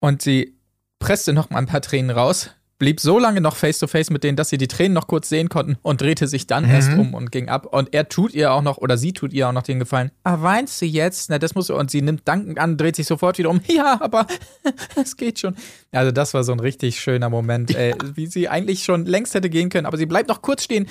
Und 0.00 0.22
sie 0.22 0.58
presste 0.98 1.32
noch 1.32 1.50
mal 1.50 1.58
ein 1.58 1.66
paar 1.66 1.80
Tränen 1.80 2.10
raus, 2.10 2.50
blieb 2.78 3.00
so 3.00 3.18
lange 3.18 3.40
noch 3.40 3.56
face 3.56 3.78
to 3.78 3.86
face 3.86 4.10
mit 4.10 4.22
denen, 4.22 4.36
dass 4.36 4.50
sie 4.50 4.58
die 4.58 4.68
Tränen 4.68 4.92
noch 4.92 5.08
kurz 5.08 5.28
sehen 5.28 5.48
konnten 5.48 5.76
und 5.82 6.00
drehte 6.00 6.28
sich 6.28 6.46
dann 6.46 6.64
mhm. 6.64 6.70
erst 6.70 6.92
um 6.92 7.14
und 7.14 7.32
ging 7.32 7.48
ab. 7.48 7.66
Und 7.66 7.92
er 7.92 8.08
tut 8.08 8.34
ihr 8.34 8.52
auch 8.52 8.62
noch, 8.62 8.78
oder 8.78 8.96
sie 8.96 9.12
tut 9.12 9.32
ihr 9.32 9.48
auch 9.48 9.52
noch 9.52 9.62
den 9.62 9.78
Gefallen. 9.78 10.12
Ah, 10.22 10.40
weinst 10.40 10.80
du 10.80 10.86
jetzt? 10.86 11.30
Na, 11.30 11.38
das 11.38 11.54
muss 11.54 11.70
Und 11.70 11.90
sie 11.90 12.02
nimmt 12.02 12.26
dankend 12.26 12.58
an, 12.58 12.76
dreht 12.76 12.96
sich 12.96 13.06
sofort 13.06 13.38
wieder 13.38 13.50
um. 13.50 13.60
Ja, 13.68 14.00
aber 14.00 14.26
es 14.96 15.16
geht 15.16 15.38
schon. 15.38 15.54
Also, 15.92 16.10
das 16.10 16.34
war 16.34 16.42
so 16.42 16.52
ein 16.52 16.60
richtig 16.60 17.00
schöner 17.00 17.28
Moment, 17.28 17.74
ey, 17.74 17.94
wie 18.14 18.26
sie 18.26 18.48
eigentlich 18.48 18.82
schon 18.82 19.06
längst 19.06 19.34
hätte 19.34 19.50
gehen 19.50 19.68
können. 19.68 19.86
Aber 19.86 19.98
sie 19.98 20.06
bleibt 20.06 20.28
noch 20.28 20.42
kurz 20.42 20.64
stehen, 20.64 20.88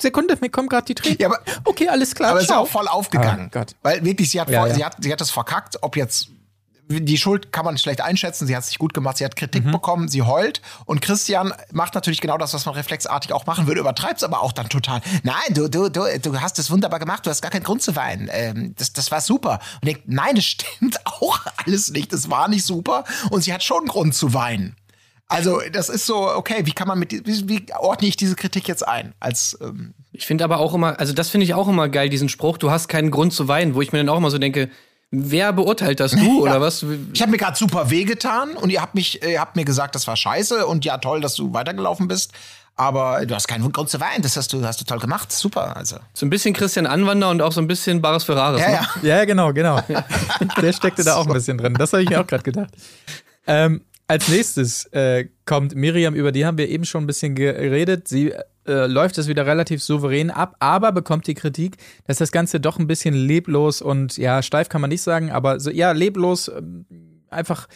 Sekunde, 0.00 0.36
mir 0.40 0.50
kommen 0.50 0.68
gerade 0.68 0.86
die 0.86 0.94
Tränen. 0.94 1.18
Ja, 1.20 1.28
aber, 1.28 1.40
okay, 1.64 1.88
alles 1.88 2.14
klar. 2.14 2.30
Aber 2.30 2.40
es 2.40 2.46
ist 2.46 2.52
auch 2.52 2.68
voll 2.68 2.88
aufgegangen. 2.88 3.50
Gott. 3.50 3.74
Weil 3.82 4.04
wirklich, 4.04 4.30
sie 4.30 4.40
hat, 4.40 4.50
ja, 4.50 4.66
ja. 4.66 4.74
Sie, 4.74 4.84
hat, 4.84 4.96
sie 5.00 5.12
hat 5.12 5.20
das 5.20 5.30
verkackt, 5.30 5.78
ob 5.82 5.96
jetzt 5.96 6.28
die 6.90 7.18
Schuld 7.18 7.52
kann 7.52 7.64
man 7.64 7.78
schlecht 7.78 8.00
einschätzen. 8.00 8.46
Sie 8.46 8.56
hat 8.56 8.64
sich 8.64 8.78
gut 8.78 8.94
gemacht, 8.94 9.18
sie 9.18 9.24
hat 9.24 9.36
Kritik 9.36 9.64
mhm. 9.64 9.72
bekommen, 9.72 10.08
sie 10.08 10.22
heult. 10.22 10.60
Und 10.86 11.00
Christian 11.00 11.54
macht 11.72 11.94
natürlich 11.94 12.20
genau 12.20 12.36
das, 12.36 12.52
was 12.52 12.66
man 12.66 12.74
reflexartig 12.74 13.32
auch 13.32 13.46
machen 13.46 13.66
würde, 13.66 13.80
übertreibt 13.80 14.18
es 14.18 14.24
aber 14.24 14.42
auch 14.42 14.52
dann 14.52 14.68
total. 14.68 15.00
Nein, 15.22 15.34
du, 15.50 15.68
du, 15.68 15.88
du, 15.88 16.18
du 16.18 16.40
hast 16.40 16.58
es 16.58 16.70
wunderbar 16.70 16.98
gemacht, 16.98 17.24
du 17.24 17.30
hast 17.30 17.42
gar 17.42 17.50
keinen 17.50 17.62
Grund 17.62 17.82
zu 17.82 17.94
weinen. 17.94 18.28
Ähm, 18.32 18.74
das, 18.76 18.92
das 18.92 19.10
war 19.12 19.20
super. 19.20 19.60
Und 19.80 19.86
denkt, 19.86 20.02
nein, 20.06 20.34
das 20.34 20.44
stimmt 20.44 20.98
auch 21.06 21.38
alles 21.64 21.90
nicht. 21.90 22.12
Das 22.12 22.28
war 22.28 22.48
nicht 22.48 22.64
super. 22.64 23.04
Und 23.30 23.44
sie 23.44 23.52
hat 23.52 23.62
schon 23.62 23.86
Grund 23.86 24.14
zu 24.14 24.34
weinen. 24.34 24.76
Also, 25.30 25.60
das 25.72 25.88
ist 25.88 26.06
so, 26.06 26.28
okay, 26.28 26.66
wie 26.66 26.72
kann 26.72 26.88
man 26.88 26.98
mit, 26.98 27.12
wie, 27.12 27.48
wie 27.48 27.66
ordne 27.78 28.08
ich 28.08 28.16
diese 28.16 28.36
Kritik 28.36 28.68
jetzt 28.68 28.86
ein? 28.86 29.14
Als, 29.20 29.56
ähm 29.60 29.94
ich 30.12 30.26
finde 30.26 30.44
aber 30.44 30.58
auch 30.58 30.74
immer, 30.74 30.98
also 30.98 31.12
das 31.12 31.30
finde 31.30 31.44
ich 31.44 31.54
auch 31.54 31.68
immer 31.68 31.88
geil, 31.88 32.08
diesen 32.08 32.28
Spruch, 32.28 32.58
du 32.58 32.70
hast 32.70 32.88
keinen 32.88 33.10
Grund 33.10 33.32
zu 33.32 33.46
weinen, 33.46 33.74
wo 33.74 33.80
ich 33.80 33.92
mir 33.92 33.98
dann 33.98 34.08
auch 34.08 34.18
immer 34.18 34.30
so 34.30 34.38
denke, 34.38 34.68
Wer 35.12 35.52
beurteilt 35.52 35.98
das? 35.98 36.12
Du 36.12 36.18
ja. 36.46 36.52
oder 36.52 36.60
was? 36.60 36.84
Ich 37.12 37.20
habe 37.20 37.32
mir 37.32 37.38
gerade 37.38 37.56
super 37.56 37.90
wehgetan 37.90 38.50
und 38.50 38.70
ihr 38.70 38.80
habt 38.80 38.94
mich, 38.94 39.22
ihr 39.24 39.40
habt 39.40 39.56
mir 39.56 39.64
gesagt, 39.64 39.96
das 39.96 40.06
war 40.06 40.16
scheiße 40.16 40.66
und 40.66 40.84
ja, 40.84 40.98
toll, 40.98 41.20
dass 41.20 41.34
du 41.34 41.52
weitergelaufen 41.52 42.06
bist. 42.06 42.32
Aber 42.76 43.26
du 43.26 43.34
hast 43.34 43.46
keinen 43.46 43.70
Grund 43.72 43.90
zu 43.90 44.00
weinen. 44.00 44.22
Das 44.22 44.36
hast 44.36 44.52
du, 44.52 44.64
hast 44.64 44.80
du 44.80 44.84
toll 44.84 45.00
gemacht. 45.00 45.32
Super. 45.32 45.76
Also. 45.76 45.96
So 46.14 46.24
ein 46.24 46.30
bisschen 46.30 46.54
Christian 46.54 46.86
Anwander 46.86 47.28
und 47.28 47.42
auch 47.42 47.52
so 47.52 47.60
ein 47.60 47.66
bisschen 47.66 48.00
Baris 48.00 48.24
Ferraris. 48.24 48.62
Ja, 48.62 48.68
ne? 48.68 48.86
ja. 49.02 49.16
ja 49.16 49.24
genau, 49.26 49.52
genau. 49.52 49.82
Der 50.62 50.72
steckte 50.72 51.04
da 51.04 51.16
auch 51.16 51.26
ein 51.26 51.32
bisschen 51.32 51.58
drin. 51.58 51.74
Das 51.74 51.92
habe 51.92 52.04
ich 52.04 52.08
mir 52.08 52.20
auch 52.20 52.26
gerade 52.26 52.44
gedacht. 52.44 52.70
Ähm, 53.46 53.82
als 54.10 54.26
nächstes 54.26 54.86
äh, 54.86 55.28
kommt 55.46 55.76
Miriam, 55.76 56.16
über 56.16 56.32
die 56.32 56.44
haben 56.44 56.58
wir 56.58 56.68
eben 56.68 56.84
schon 56.84 57.04
ein 57.04 57.06
bisschen 57.06 57.36
geredet. 57.36 58.08
Sie 58.08 58.32
äh, 58.66 58.86
läuft 58.86 59.18
es 59.18 59.28
wieder 59.28 59.46
relativ 59.46 59.84
souverän 59.84 60.32
ab, 60.32 60.56
aber 60.58 60.90
bekommt 60.90 61.28
die 61.28 61.34
Kritik, 61.34 61.76
dass 62.08 62.18
das 62.18 62.32
Ganze 62.32 62.58
doch 62.58 62.80
ein 62.80 62.88
bisschen 62.88 63.14
leblos 63.14 63.80
und 63.80 64.16
ja, 64.16 64.42
steif 64.42 64.68
kann 64.68 64.80
man 64.80 64.90
nicht 64.90 65.02
sagen, 65.02 65.30
aber 65.30 65.60
so, 65.60 65.70
ja, 65.70 65.92
leblos 65.92 66.48
äh, 66.48 66.60
einfach 67.30 67.68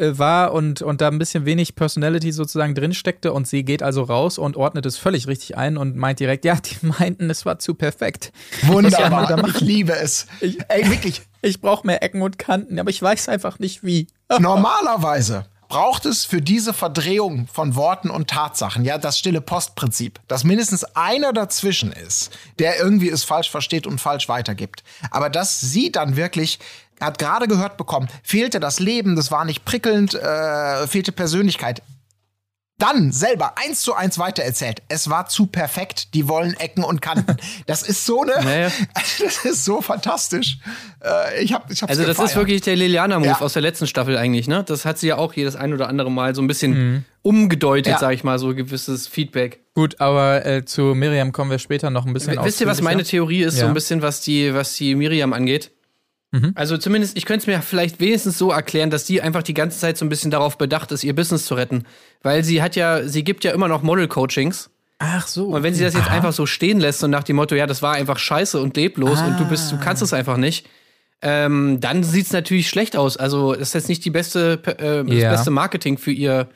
war 0.00 0.52
und, 0.52 0.80
und 0.80 1.00
da 1.00 1.08
ein 1.08 1.18
bisschen 1.18 1.44
wenig 1.44 1.74
Personality 1.74 2.30
sozusagen 2.30 2.74
drinsteckte 2.74 3.32
und 3.32 3.48
sie 3.48 3.64
geht 3.64 3.82
also 3.82 4.02
raus 4.02 4.38
und 4.38 4.56
ordnet 4.56 4.86
es 4.86 4.96
völlig 4.96 5.26
richtig 5.26 5.56
ein 5.56 5.76
und 5.76 5.96
meint 5.96 6.20
direkt, 6.20 6.44
ja, 6.44 6.56
die 6.56 6.76
meinten, 6.86 7.30
es 7.30 7.46
war 7.46 7.58
zu 7.58 7.74
perfekt. 7.74 8.30
Wunderbar, 8.62 9.42
ich 9.48 9.60
liebe 9.60 9.92
es. 9.92 10.26
Ich, 10.40 10.58
Ey, 10.68 10.88
wirklich. 10.90 11.22
Ich 11.40 11.60
brauche 11.62 11.86
mehr 11.86 12.02
Ecken 12.02 12.20
und 12.20 12.38
Kanten, 12.38 12.78
aber 12.78 12.90
ich 12.90 13.00
weiß 13.00 13.28
einfach 13.28 13.58
nicht 13.58 13.82
wie. 13.82 14.06
Normalerweise 14.38 15.46
braucht 15.68 16.06
es 16.06 16.24
für 16.24 16.40
diese 16.40 16.72
Verdrehung 16.72 17.46
von 17.52 17.76
Worten 17.76 18.10
und 18.10 18.28
Tatsachen, 18.30 18.84
ja, 18.84 18.98
das 18.98 19.18
stille 19.18 19.40
Postprinzip, 19.40 20.18
dass 20.26 20.44
mindestens 20.44 20.84
einer 20.96 21.32
dazwischen 21.32 21.92
ist, 21.92 22.30
der 22.58 22.78
irgendwie 22.78 23.10
es 23.10 23.24
falsch 23.24 23.50
versteht 23.50 23.86
und 23.86 24.00
falsch 24.00 24.28
weitergibt. 24.28 24.82
Aber 25.10 25.30
dass 25.30 25.60
sie 25.60 25.92
dann 25.92 26.16
wirklich 26.16 26.58
hat 27.00 27.18
gerade 27.18 27.46
gehört 27.46 27.76
bekommen, 27.76 28.08
fehlte 28.24 28.58
das 28.58 28.80
Leben, 28.80 29.14
das 29.14 29.30
war 29.30 29.44
nicht 29.44 29.64
prickelnd, 29.64 30.14
äh, 30.14 30.86
fehlte 30.88 31.12
Persönlichkeit. 31.12 31.82
Dann 32.78 33.10
selber 33.10 33.54
eins 33.58 33.82
zu 33.82 33.94
eins 33.94 34.20
weitererzählt. 34.20 34.82
Es 34.86 35.10
war 35.10 35.26
zu 35.26 35.46
perfekt. 35.46 36.14
Die 36.14 36.28
wollen 36.28 36.54
Ecken 36.54 36.84
und 36.84 37.02
Kanten. 37.02 37.36
Das 37.66 37.82
ist 37.82 38.06
so 38.06 38.22
eine, 38.22 38.32
naja. 38.44 38.70
das 38.94 39.44
ist 39.44 39.64
so 39.64 39.82
fantastisch. 39.82 40.58
Äh, 41.04 41.42
ich 41.42 41.52
hab, 41.52 41.70
ich 41.70 41.82
hab's 41.82 41.90
also 41.90 42.02
das 42.02 42.10
gefeiert. 42.10 42.30
ist 42.30 42.36
wirklich 42.36 42.60
der 42.62 42.76
Liliana-Move 42.76 43.28
ja. 43.28 43.40
aus 43.40 43.54
der 43.54 43.62
letzten 43.62 43.86
Staffel 43.86 44.16
eigentlich. 44.16 44.48
Ne, 44.48 44.64
das 44.64 44.84
hat 44.84 44.98
sie 44.98 45.08
ja 45.08 45.16
auch 45.16 45.34
jedes 45.34 45.56
ein 45.56 45.74
oder 45.74 45.88
andere 45.88 46.10
Mal 46.10 46.34
so 46.34 46.40
ein 46.40 46.46
bisschen 46.46 46.72
mhm. 46.92 47.04
umgedeutet, 47.22 47.94
ja. 47.94 47.98
sag 47.98 48.14
ich 48.14 48.22
mal, 48.22 48.38
so 48.38 48.54
gewisses 48.54 49.08
Feedback. 49.08 49.60
Gut, 49.74 50.00
aber 50.00 50.46
äh, 50.46 50.64
zu 50.64 50.94
Miriam 50.94 51.32
kommen 51.32 51.50
wir 51.50 51.58
später 51.58 51.90
noch 51.90 52.06
ein 52.06 52.12
bisschen. 52.12 52.42
Wisst 52.42 52.60
ihr, 52.60 52.66
was 52.68 52.80
meine 52.80 53.02
Theorie 53.02 53.42
ist, 53.42 53.56
ja. 53.56 53.62
so 53.62 53.66
ein 53.66 53.74
bisschen, 53.74 54.02
was 54.02 54.20
die, 54.20 54.54
was 54.54 54.74
die 54.74 54.94
Miriam 54.94 55.32
angeht? 55.32 55.72
Mhm. 56.30 56.52
Also 56.54 56.76
zumindest, 56.76 57.16
ich 57.16 57.24
könnte 57.24 57.42
es 57.42 57.46
mir 57.46 57.62
vielleicht 57.62 58.00
wenigstens 58.00 58.36
so 58.36 58.50
erklären, 58.50 58.90
dass 58.90 59.04
die 59.04 59.22
einfach 59.22 59.42
die 59.42 59.54
ganze 59.54 59.78
Zeit 59.78 59.96
so 59.96 60.04
ein 60.04 60.08
bisschen 60.08 60.30
darauf 60.30 60.58
bedacht 60.58 60.92
ist, 60.92 61.04
ihr 61.04 61.14
Business 61.14 61.46
zu 61.46 61.54
retten. 61.54 61.84
Weil 62.22 62.44
sie 62.44 62.62
hat 62.62 62.76
ja, 62.76 63.06
sie 63.08 63.24
gibt 63.24 63.44
ja 63.44 63.52
immer 63.52 63.68
noch 63.68 63.82
Model-Coachings. 63.82 64.70
Ach 64.98 65.26
so. 65.26 65.46
Und 65.46 65.62
wenn 65.62 65.74
sie 65.74 65.84
das 65.84 65.94
jetzt 65.94 66.08
Aha. 66.08 66.16
einfach 66.16 66.32
so 66.32 66.44
stehen 66.44 66.80
lässt 66.80 67.02
und 67.04 67.10
nach 67.10 67.22
dem 67.22 67.36
Motto, 67.36 67.54
ja, 67.54 67.66
das 67.66 67.82
war 67.82 67.94
einfach 67.94 68.18
scheiße 68.18 68.60
und 68.60 68.76
leblos 68.76 69.20
ah. 69.20 69.28
und 69.28 69.40
du 69.40 69.46
bist, 69.46 69.70
du 69.70 69.78
kannst 69.78 70.02
es 70.02 70.12
einfach 70.12 70.36
nicht, 70.36 70.68
ähm, 71.22 71.78
dann 71.80 72.04
sieht 72.04 72.26
es 72.26 72.32
natürlich 72.32 72.68
schlecht 72.68 72.96
aus. 72.96 73.16
Also, 73.16 73.54
das 73.54 73.68
ist 73.68 73.74
jetzt 73.74 73.88
nicht 73.88 74.04
die 74.04 74.10
beste, 74.10 74.60
äh, 74.64 75.04
das 75.04 75.14
ja. 75.14 75.30
beste 75.30 75.50
Marketing 75.50 75.98
für 75.98 76.12
ihr, 76.12 76.48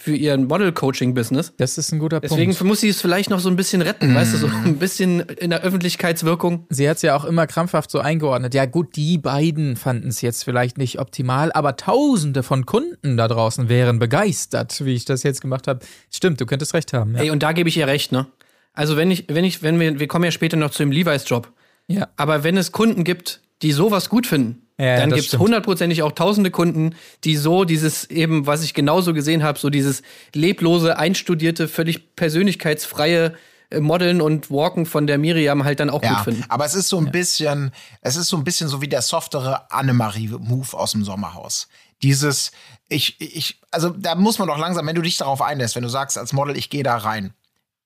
für 0.00 0.16
ihren 0.16 0.46
Model-Coaching-Business. 0.46 1.52
Das 1.58 1.76
ist 1.76 1.92
ein 1.92 1.98
guter 1.98 2.20
Deswegen 2.20 2.36
Punkt. 2.38 2.54
Deswegen 2.54 2.68
muss 2.68 2.80
sie 2.80 2.88
es 2.88 3.00
vielleicht 3.00 3.28
noch 3.28 3.38
so 3.38 3.50
ein 3.50 3.56
bisschen 3.56 3.82
retten, 3.82 4.12
mm. 4.12 4.14
weißt 4.14 4.32
du, 4.32 4.38
so 4.38 4.46
ein 4.46 4.78
bisschen 4.78 5.20
in 5.20 5.50
der 5.50 5.60
Öffentlichkeitswirkung. 5.60 6.66
Sie 6.70 6.88
hat 6.88 6.96
es 6.96 7.02
ja 7.02 7.14
auch 7.14 7.24
immer 7.24 7.46
krampfhaft 7.46 7.90
so 7.90 7.98
eingeordnet. 7.98 8.54
Ja, 8.54 8.64
gut, 8.64 8.96
die 8.96 9.18
beiden 9.18 9.76
fanden 9.76 10.08
es 10.08 10.22
jetzt 10.22 10.44
vielleicht 10.44 10.78
nicht 10.78 10.98
optimal, 10.98 11.52
aber 11.52 11.76
Tausende 11.76 12.42
von 12.42 12.64
Kunden 12.64 13.18
da 13.18 13.28
draußen 13.28 13.68
wären 13.68 13.98
begeistert, 13.98 14.84
wie 14.84 14.94
ich 14.94 15.04
das 15.04 15.22
jetzt 15.22 15.42
gemacht 15.42 15.68
habe. 15.68 15.80
Stimmt, 16.10 16.40
du 16.40 16.46
könntest 16.46 16.72
recht 16.72 16.92
haben. 16.94 17.14
Ja. 17.14 17.22
Ey, 17.22 17.30
und 17.30 17.42
da 17.42 17.52
gebe 17.52 17.68
ich 17.68 17.76
ihr 17.76 17.86
recht, 17.86 18.10
ne? 18.10 18.26
Also, 18.72 18.96
wenn 18.96 19.10
ich, 19.10 19.26
wenn 19.28 19.44
ich, 19.44 19.62
wenn 19.62 19.78
wir, 19.78 19.98
wir 19.98 20.08
kommen 20.08 20.24
ja 20.24 20.30
später 20.30 20.56
noch 20.56 20.70
zu 20.70 20.82
dem 20.82 20.92
Levi's-Job. 20.92 21.52
Ja. 21.88 22.08
Aber 22.16 22.42
wenn 22.44 22.56
es 22.56 22.72
Kunden 22.72 23.04
gibt, 23.04 23.42
die 23.62 23.72
sowas 23.72 24.08
gut 24.08 24.26
finden, 24.26 24.62
ja, 24.80 24.96
dann 24.96 25.10
gibt 25.10 25.32
es 25.32 25.38
hundertprozentig 25.38 26.02
auch 26.02 26.12
tausende 26.12 26.50
Kunden, 26.50 26.94
die 27.24 27.36
so 27.36 27.64
dieses 27.64 28.04
eben, 28.08 28.46
was 28.46 28.64
ich 28.64 28.72
genauso 28.72 29.12
gesehen 29.12 29.42
habe, 29.42 29.58
so 29.58 29.68
dieses 29.68 30.02
leblose, 30.34 30.96
einstudierte, 30.98 31.68
völlig 31.68 32.16
persönlichkeitsfreie 32.16 33.34
äh, 33.68 33.80
Modeln 33.80 34.22
und 34.22 34.50
Walken 34.50 34.86
von 34.86 35.06
der 35.06 35.18
Miriam 35.18 35.64
halt 35.64 35.80
dann 35.80 35.90
auch 35.90 36.02
ja, 36.02 36.14
gut 36.14 36.24
finden. 36.24 36.44
Aber 36.48 36.64
es 36.64 36.74
ist 36.74 36.88
so 36.88 36.96
ein 36.96 37.06
ja. 37.06 37.10
bisschen, 37.10 37.72
es 38.00 38.16
ist 38.16 38.28
so 38.28 38.38
ein 38.38 38.44
bisschen 38.44 38.68
so 38.68 38.80
wie 38.80 38.88
der 38.88 39.02
softere 39.02 39.70
Annemarie-Move 39.70 40.74
aus 40.76 40.92
dem 40.92 41.04
Sommerhaus. 41.04 41.68
Dieses, 42.02 42.50
ich, 42.88 43.20
ich, 43.20 43.60
also 43.70 43.90
da 43.90 44.14
muss 44.14 44.38
man 44.38 44.48
doch 44.48 44.56
langsam, 44.56 44.86
wenn 44.86 44.96
du 44.96 45.02
dich 45.02 45.18
darauf 45.18 45.42
einlässt, 45.42 45.76
wenn 45.76 45.82
du 45.82 45.90
sagst 45.90 46.16
als 46.16 46.32
Model, 46.32 46.56
ich 46.56 46.70
gehe 46.70 46.82
da 46.82 46.96
rein, 46.96 47.34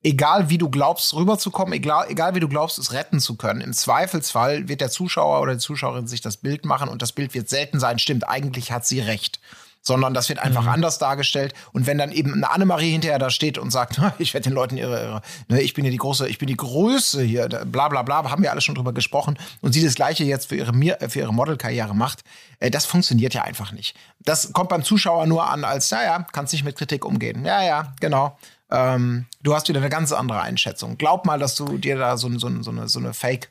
egal 0.04 0.50
wie 0.50 0.58
du 0.58 0.68
glaubst, 0.68 1.14
rüberzukommen, 1.14 1.72
egal, 1.72 2.06
egal 2.08 2.34
wie 2.34 2.40
du 2.40 2.48
glaubst, 2.48 2.78
es 2.78 2.92
retten 2.92 3.18
zu 3.20 3.36
können. 3.36 3.62
Im 3.62 3.72
Zweifelsfall 3.72 4.68
wird 4.68 4.80
der 4.80 4.90
Zuschauer 4.90 5.40
oder 5.40 5.54
die 5.54 5.60
Zuschauerin 5.60 6.06
sich 6.06 6.20
das 6.20 6.36
Bild 6.36 6.64
machen 6.64 6.88
und 6.88 7.02
das 7.02 7.12
Bild 7.12 7.34
wird 7.34 7.48
selten 7.48 7.80
sein, 7.80 7.98
stimmt, 7.98 8.28
eigentlich 8.28 8.70
hat 8.70 8.86
sie 8.86 9.00
recht. 9.00 9.40
Sondern 9.86 10.14
das 10.14 10.30
wird 10.30 10.38
einfach 10.38 10.62
mhm. 10.62 10.70
anders 10.70 10.96
dargestellt. 10.96 11.52
Und 11.74 11.86
wenn 11.86 11.98
dann 11.98 12.10
eben 12.10 12.32
eine 12.32 12.50
Annemarie 12.50 12.92
hinterher 12.92 13.18
da 13.18 13.28
steht 13.28 13.58
und 13.58 13.70
sagt, 13.70 14.00
ich 14.18 14.32
werde 14.32 14.48
den 14.48 14.54
Leuten 14.54 14.78
ihre, 14.78 15.02
ihre 15.02 15.22
ne, 15.48 15.60
ich 15.60 15.74
bin 15.74 15.84
ja 15.84 15.90
die 15.90 15.98
große, 15.98 16.26
ich 16.26 16.38
bin 16.38 16.46
die 16.46 16.56
Größe 16.56 17.22
hier, 17.22 17.48
bla 17.48 17.88
bla 17.88 18.02
bla, 18.02 18.30
haben 18.30 18.42
wir 18.42 18.50
alle 18.50 18.62
schon 18.62 18.74
drüber 18.74 18.94
gesprochen, 18.94 19.38
und 19.60 19.72
sie 19.72 19.84
das 19.84 19.94
gleiche 19.94 20.24
jetzt 20.24 20.48
für 20.48 20.56
ihre, 20.56 20.72
für 21.10 21.18
ihre 21.18 21.34
Modelkarriere 21.34 21.94
macht, 21.94 22.24
äh, 22.60 22.70
das 22.70 22.86
funktioniert 22.86 23.34
ja 23.34 23.42
einfach 23.42 23.72
nicht. 23.72 23.94
Das 24.20 24.54
kommt 24.54 24.70
beim 24.70 24.84
Zuschauer 24.84 25.26
nur 25.26 25.46
an 25.46 25.64
als, 25.64 25.90
naja, 25.90 26.26
kannst 26.32 26.54
nicht 26.54 26.64
mit 26.64 26.76
Kritik 26.76 27.04
umgehen. 27.04 27.44
Ja, 27.44 27.62
ja, 27.62 27.92
genau 28.00 28.38
ähm, 28.74 29.26
du 29.42 29.54
hast 29.54 29.68
wieder 29.68 29.80
eine 29.80 29.88
ganz 29.88 30.12
andere 30.12 30.40
Einschätzung. 30.40 30.98
Glaub 30.98 31.26
mal, 31.26 31.38
dass 31.38 31.54
du 31.54 31.78
dir 31.78 31.96
da 31.96 32.16
so, 32.16 32.28
so, 32.38 32.62
so 32.62 32.70
eine, 32.70 32.88
so 32.88 32.98
eine 32.98 33.14
Fake, 33.14 33.50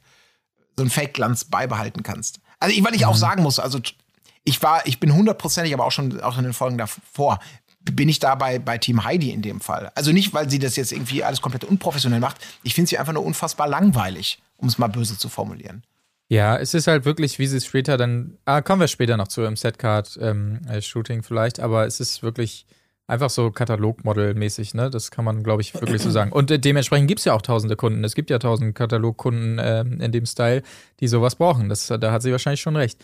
so 0.76 0.84
einen 0.84 0.90
Fake-Glanz 0.90 1.46
beibehalten 1.46 2.04
kannst. 2.04 2.40
Also, 2.60 2.84
weil 2.84 2.96
ich 2.96 3.06
auch 3.06 3.14
mhm. 3.14 3.20
sagen 3.20 3.44
muss, 3.44 3.60
also 3.60 3.80
ich 4.44 4.62
war, 4.62 4.86
ich 4.86 5.00
bin 5.00 5.14
hundertprozentig, 5.14 5.74
aber 5.74 5.86
auch 5.86 5.92
schon 5.92 6.20
auch 6.22 6.38
in 6.38 6.44
den 6.44 6.54
Folgen 6.54 6.78
davor, 6.78 7.40
bin 7.92 8.10
ich 8.10 8.20
da 8.20 8.36
bei, 8.36 8.60
bei 8.60 8.78
Team 8.78 9.04
Heidi 9.04 9.32
in 9.32 9.42
dem 9.42 9.60
Fall. 9.60 9.92
Also 9.96 10.12
nicht, 10.12 10.34
weil 10.34 10.50
sie 10.50 10.60
das 10.60 10.76
jetzt 10.76 10.92
irgendwie 10.92 11.24
alles 11.24 11.42
komplett 11.42 11.64
unprofessionell 11.64 12.20
macht. 12.20 12.38
Ich 12.64 12.74
finde 12.74 12.90
sie 12.90 12.98
einfach 12.98 13.14
nur 13.14 13.26
unfassbar 13.26 13.68
langweilig, 13.68 14.42
um 14.58 14.68
es 14.68 14.78
mal 14.78 14.88
böse 14.88 15.18
zu 15.18 15.30
formulieren. 15.30 15.84
Ja, 16.30 16.58
es 16.58 16.74
ist 16.74 16.88
halt 16.88 17.06
wirklich, 17.06 17.40
wie 17.40 17.48
sie 17.48 17.58
es 17.58 17.66
später 17.66 17.98
dann, 17.98 18.38
ah, 18.46 18.62
kommen 18.62 18.80
wir 18.80 18.88
später 18.88 19.18
noch 19.18 19.28
zu 19.28 19.44
im 19.44 19.56
Setcard-Shooting 19.56 21.18
ähm, 21.18 21.24
vielleicht, 21.24 21.60
aber 21.60 21.86
es 21.86 22.00
ist 22.00 22.24
wirklich 22.24 22.66
Einfach 23.06 23.30
so 23.30 23.48
Katalogmodel-mäßig, 23.48 24.76
ne? 24.76 24.90
Das 24.90 25.12
kann 25.12 25.26
man, 25.26 25.44
glaube 25.44 25.62
ich, 25.62 25.74
wirklich 25.74 26.02
so 26.02 26.10
sagen. 26.10 26.32
Und 26.32 26.50
äh, 26.52 26.60
dementsprechend 26.60 27.10
gibt 27.10 27.20
es 27.20 27.26
ja 27.26 27.34
auch 27.34 27.42
tausende 27.42 27.76
Kunden. 27.76 28.04
Es 28.04 28.16
gibt 28.16 28.30
ja 28.30 28.40
tausend 28.40 28.76
Katalogkunden 28.76 29.60
äh, 29.60 29.82
in 29.82 30.12
dem 30.14 30.26
Style, 30.26 30.64
die 31.02 31.08
sowas 31.08 31.36
brauchen. 31.36 31.68
Das, 31.68 31.88
da 31.88 32.12
hat 32.12 32.22
sie 32.22 32.32
wahrscheinlich 32.32 32.62
schon 32.62 32.78
recht. 32.78 33.04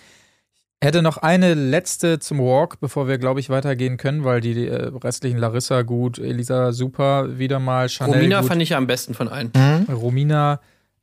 Ich 0.81 0.88
hätte 0.88 1.01
noch 1.01 1.17
eine 1.17 1.53
letzte 1.53 2.19
zum 2.19 2.39
Walk, 2.39 2.79
bevor 2.79 3.09
wir, 3.09 3.17
glaube 3.17 3.41
ich, 3.41 3.49
weitergehen 3.49 3.97
können, 3.97 4.23
weil 4.23 4.39
die 4.39 4.65
äh, 4.65 4.89
restlichen 5.03 5.38
Larissa 5.38 5.81
gut, 5.81 6.17
Elisa 6.17 6.71
super, 6.71 7.38
wieder 7.38 7.59
mal 7.59 7.89
Chanel. 7.89 8.15
Romina 8.15 8.39
gut. 8.39 8.47
fand 8.47 8.62
ich 8.62 8.69
ja 8.69 8.77
am 8.77 8.88
besten 8.88 9.13
von 9.13 9.27
allen. 9.27 9.51
Mhm. 9.53 9.93
Romina 9.93 10.62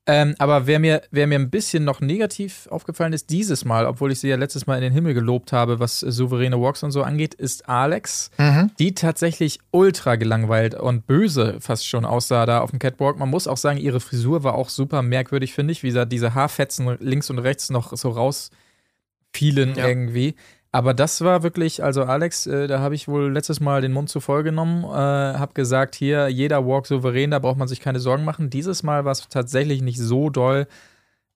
ähm, 0.09 0.37
aber 0.39 0.69
wer 0.69 0.79
mir, 0.79 1.03
wer 1.11 1.27
mir 1.27 1.37
ein 1.37 1.51
bisschen 1.51 1.85
noch 1.85 2.01
negativ 2.01 2.69
aufgefallen 2.71 3.13
ist, 3.13 3.31
dieses 3.31 3.65
Mal, 3.65 3.87
obwohl 3.87 4.13
ich 4.13 4.21
sie 4.21 4.29
ja 4.29 4.37
letztes 4.37 4.67
Mal 4.67 4.77
in 4.77 4.83
den 4.83 4.93
Himmel 4.93 5.15
gelobt 5.15 5.53
habe, 5.53 5.81
was 5.81 5.99
souveräne 5.99 6.61
Walks 6.61 6.85
und 6.85 6.93
so 6.93 7.03
angeht, 7.03 7.35
ist 7.35 7.69
Alex, 7.69 8.31
mhm. 8.39 8.71
die 8.79 8.95
tatsächlich 8.95 9.59
ultra 9.73 10.15
gelangweilt 10.15 10.77
und 10.77 11.09
böse 11.09 11.57
fast 11.61 11.89
schon 11.89 12.05
aussah 12.05 12.47
da 12.47 12.61
auf 12.61 12.71
dem 12.71 12.79
Catwalk. 12.79 13.19
Man 13.19 13.31
muss 13.31 13.49
auch 13.49 13.57
sagen, 13.57 13.79
ihre 13.79 13.99
Frisur 13.99 14.45
war 14.45 14.55
auch 14.55 14.69
super 14.69 15.03
merkwürdig, 15.03 15.53
finde 15.53 15.73
ich, 15.73 15.83
wie 15.83 15.91
da 15.91 16.05
diese 16.05 16.35
Haarfetzen 16.35 16.97
links 17.01 17.29
und 17.29 17.41
rechts 17.41 17.71
noch 17.71 17.97
so 17.97 18.11
rausfielen 18.11 19.75
ja. 19.75 19.89
irgendwie. 19.89 20.37
Aber 20.77 20.93
das 20.93 21.23
war 21.23 21.43
wirklich, 21.43 21.83
also 21.83 22.03
Alex, 22.03 22.47
äh, 22.47 22.67
da 22.67 22.81
habe 22.81 22.95
ich 22.95 23.09
wohl 23.09 23.33
letztes 23.33 23.61
Mal 23.61 23.81
den 23.81 23.93
Mund 23.93 24.11
zu 24.11 24.21
voll 24.21 24.43
genommen, 24.43 24.85
äh, 24.85 24.89
habe 24.89 25.55
gesagt, 25.55 25.95
hier, 25.95 26.29
jeder 26.29 26.67
Walk 26.67 26.87
souverän, 26.87 27.31
da 27.31 27.39
braucht 27.39 27.57
man 27.57 27.67
sich 27.67 27.81
keine 27.81 27.99
Sorgen 27.99 28.27
machen. 28.27 28.51
Dieses 28.51 28.83
Mal 28.83 29.07
war 29.07 29.13
es 29.13 29.27
tatsächlich 29.31 29.81
nicht 29.81 29.99
so 29.99 30.29
doll. 30.29 30.67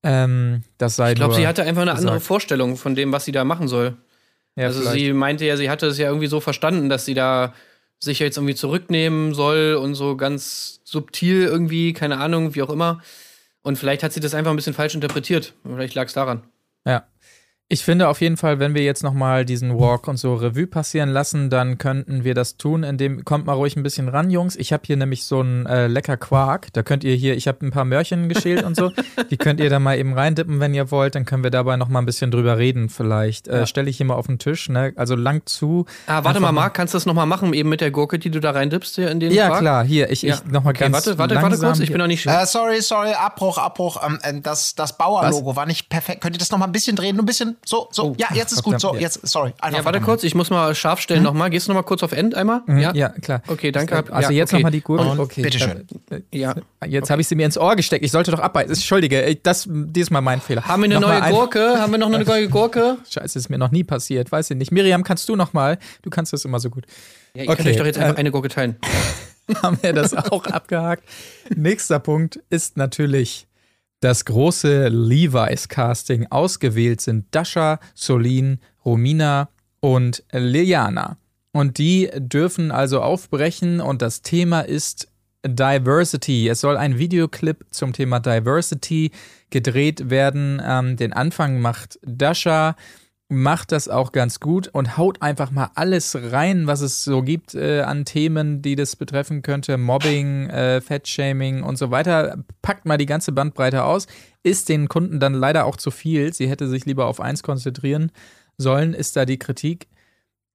Ähm, 0.02 0.62
das 0.76 0.96
sei 0.96 1.12
ich 1.12 1.16
glaube, 1.16 1.36
sie 1.36 1.46
hatte 1.46 1.62
einfach 1.62 1.80
eine 1.80 1.92
gesagt. 1.92 2.06
andere 2.06 2.20
Vorstellung 2.20 2.76
von 2.76 2.94
dem, 2.94 3.12
was 3.12 3.24
sie 3.24 3.32
da 3.32 3.44
machen 3.44 3.66
soll. 3.66 3.96
Ja, 4.56 4.66
also 4.66 4.80
vielleicht. 4.82 4.98
sie 4.98 5.12
meinte 5.14 5.46
ja, 5.46 5.56
sie 5.56 5.70
hatte 5.70 5.86
es 5.86 5.96
ja 5.96 6.08
irgendwie 6.08 6.26
so 6.26 6.40
verstanden, 6.40 6.90
dass 6.90 7.06
sie 7.06 7.14
da 7.14 7.54
sich 7.98 8.18
jetzt 8.18 8.36
irgendwie 8.36 8.54
zurücknehmen 8.54 9.32
soll 9.32 9.78
und 9.80 9.94
so 9.94 10.18
ganz 10.18 10.82
subtil 10.84 11.44
irgendwie, 11.44 11.94
keine 11.94 12.18
Ahnung, 12.18 12.54
wie 12.54 12.60
auch 12.60 12.68
immer. 12.68 13.00
Und 13.62 13.78
vielleicht 13.78 14.02
hat 14.02 14.12
sie 14.12 14.20
das 14.20 14.34
einfach 14.34 14.50
ein 14.50 14.56
bisschen 14.56 14.74
falsch 14.74 14.94
interpretiert. 14.94 15.54
Vielleicht 15.62 15.94
lag 15.94 16.08
es 16.08 16.12
daran. 16.12 16.42
Ja. 16.84 17.06
Ich 17.72 17.84
finde 17.84 18.08
auf 18.08 18.20
jeden 18.20 18.36
Fall, 18.36 18.58
wenn 18.58 18.74
wir 18.74 18.82
jetzt 18.82 19.04
nochmal 19.04 19.44
diesen 19.44 19.78
Walk 19.78 20.08
und 20.08 20.16
so 20.16 20.34
Revue 20.34 20.66
passieren 20.66 21.08
lassen, 21.08 21.50
dann 21.50 21.78
könnten 21.78 22.24
wir 22.24 22.34
das 22.34 22.56
tun, 22.56 22.82
indem, 22.82 23.24
kommt 23.24 23.46
mal 23.46 23.52
ruhig 23.52 23.76
ein 23.76 23.84
bisschen 23.84 24.08
ran, 24.08 24.28
Jungs. 24.28 24.56
Ich 24.56 24.72
habe 24.72 24.82
hier 24.84 24.96
nämlich 24.96 25.22
so 25.24 25.38
einen 25.38 25.66
äh, 25.66 25.86
lecker 25.86 26.16
Quark. 26.16 26.72
Da 26.72 26.82
könnt 26.82 27.04
ihr 27.04 27.14
hier, 27.14 27.36
ich 27.36 27.46
habe 27.46 27.64
ein 27.64 27.70
paar 27.70 27.84
Möhrchen 27.84 28.28
geschält 28.28 28.64
und 28.64 28.74
so. 28.74 28.90
Die 29.30 29.36
könnt 29.36 29.60
ihr 29.60 29.70
da 29.70 29.78
mal 29.78 29.96
eben 29.96 30.14
reindippen, 30.14 30.58
wenn 30.58 30.74
ihr 30.74 30.90
wollt. 30.90 31.14
Dann 31.14 31.24
können 31.24 31.44
wir 31.44 31.52
dabei 31.52 31.76
nochmal 31.76 32.02
ein 32.02 32.06
bisschen 32.06 32.32
drüber 32.32 32.58
reden 32.58 32.88
vielleicht. 32.88 33.46
Äh, 33.46 33.68
Stelle 33.68 33.88
ich 33.88 33.98
hier 33.98 34.06
mal 34.06 34.14
auf 34.14 34.26
den 34.26 34.40
Tisch, 34.40 34.68
ne? 34.68 34.92
Also 34.96 35.14
lang 35.14 35.42
zu. 35.46 35.86
Ah, 36.08 36.24
warte 36.24 36.40
mal, 36.40 36.50
Marc, 36.50 36.74
kannst 36.74 36.94
du 36.94 36.96
das 36.96 37.06
nochmal 37.06 37.26
machen, 37.26 37.52
eben 37.54 37.68
mit 37.68 37.80
der 37.80 37.92
Gurke, 37.92 38.18
die 38.18 38.32
du 38.32 38.40
da 38.40 38.50
reindippst 38.50 38.96
hier 38.96 39.12
in 39.12 39.20
den 39.20 39.30
Ja, 39.30 39.46
Quark? 39.46 39.60
klar, 39.60 39.84
hier, 39.84 40.10
ich, 40.10 40.22
Ja. 40.22 40.34
ich 40.34 40.44
nochmal 40.50 40.72
Okay, 40.72 40.90
ganz 40.90 40.94
warte, 41.06 41.18
warte, 41.18 41.34
warte 41.36 41.48
langsam 41.48 41.68
kurz, 41.68 41.78
ich 41.78 41.90
bin 41.92 41.98
noch 41.98 42.08
nicht 42.08 42.26
Äh, 42.26 42.46
sorry, 42.46 42.80
sorry, 42.82 43.12
Abbruch, 43.12 43.58
Abbruch. 43.58 44.02
Ähm, 44.04 44.18
äh, 44.22 44.40
das 44.40 44.74
das 44.74 44.98
Bauer-Logo 44.98 45.54
war 45.54 45.66
nicht 45.66 45.88
perfekt. 45.88 46.20
Könnt 46.20 46.34
ihr 46.34 46.40
das 46.40 46.50
noch 46.50 46.58
mal 46.58 46.66
ein 46.66 46.72
bisschen 46.72 46.96
drehen? 46.96 47.14
Nur 47.14 47.22
ein 47.22 47.26
bisschen 47.26 47.56
so, 47.64 47.88
so. 47.92 48.14
ja, 48.18 48.28
jetzt 48.34 48.52
ist 48.52 48.62
gut. 48.62 48.80
So, 48.80 48.94
ja. 48.94 49.00
jetzt, 49.00 49.20
sorry. 49.26 49.50
Einfach 49.60 49.66
Ja, 49.66 49.72
warte 49.72 49.86
weitermachen. 49.86 50.04
kurz, 50.06 50.24
ich 50.24 50.34
muss 50.34 50.50
mal 50.50 50.74
scharf 50.74 51.00
stellen 51.00 51.22
nochmal. 51.22 51.50
Gehst 51.50 51.66
du 51.68 51.72
nochmal 51.72 51.84
kurz 51.84 52.02
auf 52.02 52.12
End 52.12 52.34
einmal? 52.34 52.62
Mhm, 52.66 52.78
Ja, 52.94 53.08
klar. 53.10 53.42
Okay, 53.46 53.70
danke. 53.70 53.96
Also 54.12 54.30
Ja, 54.30 54.36
jetzt 54.38 54.50
okay. 54.52 54.56
nochmal 54.58 54.72
die 54.72 54.80
Gurke. 54.80 55.04
Und 55.08 55.18
okay. 55.20 55.42
bitteschön. 55.42 55.86
Äh, 56.10 56.16
äh, 56.16 56.22
Ja. 56.38 56.54
Jetzt 56.86 57.10
habe 57.10 57.20
ich 57.20 57.28
sie 57.28 57.34
mir 57.34 57.44
ins 57.46 57.58
Ohr 57.58 57.76
gesteckt. 57.76 58.04
Ich 58.04 58.10
sollte 58.10 58.30
doch 58.30 58.40
abbeißen. 58.40 58.70
Entschuldige, 58.74 59.36
das 59.42 59.68
diesmal 59.70 60.22
mein 60.22 60.40
Fehler. 60.40 60.64
Haben 60.66 60.82
wir 60.82 60.84
eine 60.86 60.94
Nochmal 61.00 61.18
neue 61.18 61.22
ein- 61.28 61.34
Gurke? 61.34 61.78
Haben 61.80 61.92
wir 61.92 61.98
noch 61.98 62.06
eine 62.12 62.24
neue 62.24 62.48
Gurke? 62.48 62.96
Scheiße, 63.08 63.38
ist 63.38 63.50
mir 63.50 63.58
noch 63.58 63.70
nie 63.70 63.84
passiert. 63.84 64.32
Weiß 64.32 64.50
ich 64.50 64.56
nicht. 64.56 64.72
Miriam, 64.72 65.04
kannst 65.04 65.28
du 65.28 65.36
noch 65.36 65.52
mal? 65.52 65.78
Du 66.02 66.10
kannst 66.10 66.32
das 66.32 66.44
immer 66.44 66.60
so 66.60 66.70
gut. 66.70 66.86
Ja, 67.34 67.42
ich 67.42 67.48
kann 67.56 67.66
euch 67.66 67.76
doch 67.76 67.84
jetzt 67.86 67.98
einfach 67.98 68.16
äh, 68.16 68.20
eine 68.20 68.30
Gurke 68.32 68.48
teilen. 68.48 68.76
haben 69.62 69.78
wir 69.82 69.92
das 69.92 70.14
auch 70.14 70.46
abgehakt. 70.46 71.04
Nächster 71.54 71.98
Punkt 71.98 72.40
ist 72.50 72.76
natürlich 72.76 73.46
das 74.00 74.24
große 74.24 74.88
Levi's-Casting. 74.88 76.26
Ausgewählt 76.30 77.00
sind 77.00 77.26
Dasha, 77.30 77.78
Solin, 77.94 78.58
Romina 78.84 79.48
und 79.80 80.24
Liliana. 80.32 81.16
Und 81.52 81.78
die 81.78 82.10
dürfen 82.16 82.70
also 82.70 83.02
aufbrechen 83.02 83.80
und 83.80 84.02
das 84.02 84.22
Thema 84.22 84.60
ist 84.60 85.08
Diversity. 85.44 86.48
Es 86.48 86.60
soll 86.60 86.76
ein 86.76 86.98
Videoclip 86.98 87.64
zum 87.70 87.92
Thema 87.92 88.20
Diversity 88.20 89.10
gedreht 89.50 90.10
werden. 90.10 90.62
Ähm, 90.64 90.96
den 90.96 91.12
Anfang 91.12 91.60
macht 91.60 91.98
Dasha 92.02 92.76
macht 93.30 93.70
das 93.70 93.88
auch 93.88 94.10
ganz 94.10 94.40
gut 94.40 94.68
und 94.72 94.98
haut 94.98 95.22
einfach 95.22 95.52
mal 95.52 95.70
alles 95.76 96.16
rein, 96.32 96.66
was 96.66 96.80
es 96.80 97.04
so 97.04 97.22
gibt 97.22 97.54
äh, 97.54 97.82
an 97.82 98.04
Themen, 98.04 98.60
die 98.60 98.74
das 98.74 98.96
betreffen 98.96 99.42
könnte. 99.42 99.78
Mobbing, 99.78 100.50
äh, 100.50 100.80
Fettshaming 100.80 101.62
und 101.62 101.78
so 101.78 101.92
weiter. 101.92 102.38
Packt 102.60 102.86
mal 102.86 102.98
die 102.98 103.06
ganze 103.06 103.30
Bandbreite 103.30 103.84
aus. 103.84 104.08
Ist 104.42 104.68
den 104.68 104.88
Kunden 104.88 105.20
dann 105.20 105.34
leider 105.34 105.64
auch 105.64 105.76
zu 105.76 105.92
viel. 105.92 106.34
Sie 106.34 106.48
hätte 106.48 106.66
sich 106.66 106.86
lieber 106.86 107.06
auf 107.06 107.20
eins 107.20 107.44
konzentrieren 107.44 108.10
sollen, 108.58 108.94
ist 108.94 109.16
da 109.16 109.24
die 109.24 109.38
Kritik. 109.38 109.86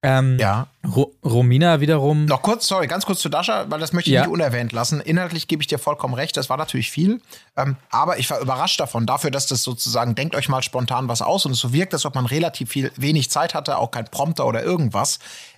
Ähm, 0.03 0.37
Ja. 0.39 0.67
Ro 0.87 1.11
Romina 1.23 1.79
wiederum. 1.81 2.25
Noch 2.25 2.43
kurz, 2.43 2.67
sorry, 2.67 2.85
ganz 2.85 3.05
kurz 3.07 3.21
zu 3.21 3.29
Dasha, 3.29 3.65
weil 3.69 3.79
das 3.79 3.91
möchte 3.91 4.11
ich 4.11 4.13
Ja. 4.13 4.21
nicht 4.21 4.29
unerwähnt 4.31 4.71
lassen. 4.71 5.01
Inhaltlich 5.01 5.47
gebe 5.47 5.63
ich 5.63 5.67
dir 5.67 5.79
vollkommen 5.79 6.13
recht, 6.13 6.37
das 6.37 6.47
war 6.49 6.57
natürlich 6.57 6.91
viel. 6.91 7.21
Ähm, 7.57 7.75
aber 7.89 8.19
ich 8.19 8.29
war 8.29 8.39
überrascht 8.39 8.79
davon, 8.79 9.07
dafür, 9.07 9.31
dass 9.31 9.47
das 9.47 9.63
sozusagen, 9.63 10.13
denkt 10.13 10.35
euch 10.35 10.47
mal 10.47 10.61
spontan 10.61 11.07
was 11.07 11.23
aus 11.23 11.45
und 11.47 11.53
es 11.53 11.59
so 11.59 11.73
wirkt, 11.73 11.93
als 11.93 12.05
ob 12.05 12.13
man 12.13 12.27
relativ 12.27 12.69
viel, 12.69 12.91
wenig 12.97 13.31
Zeit 13.31 13.55
hatte, 13.55 13.77
auch 13.79 13.89
kein 13.89 14.05
Prompter 14.05 14.45
oder 14.45 14.61
irgendwas. 14.63 15.17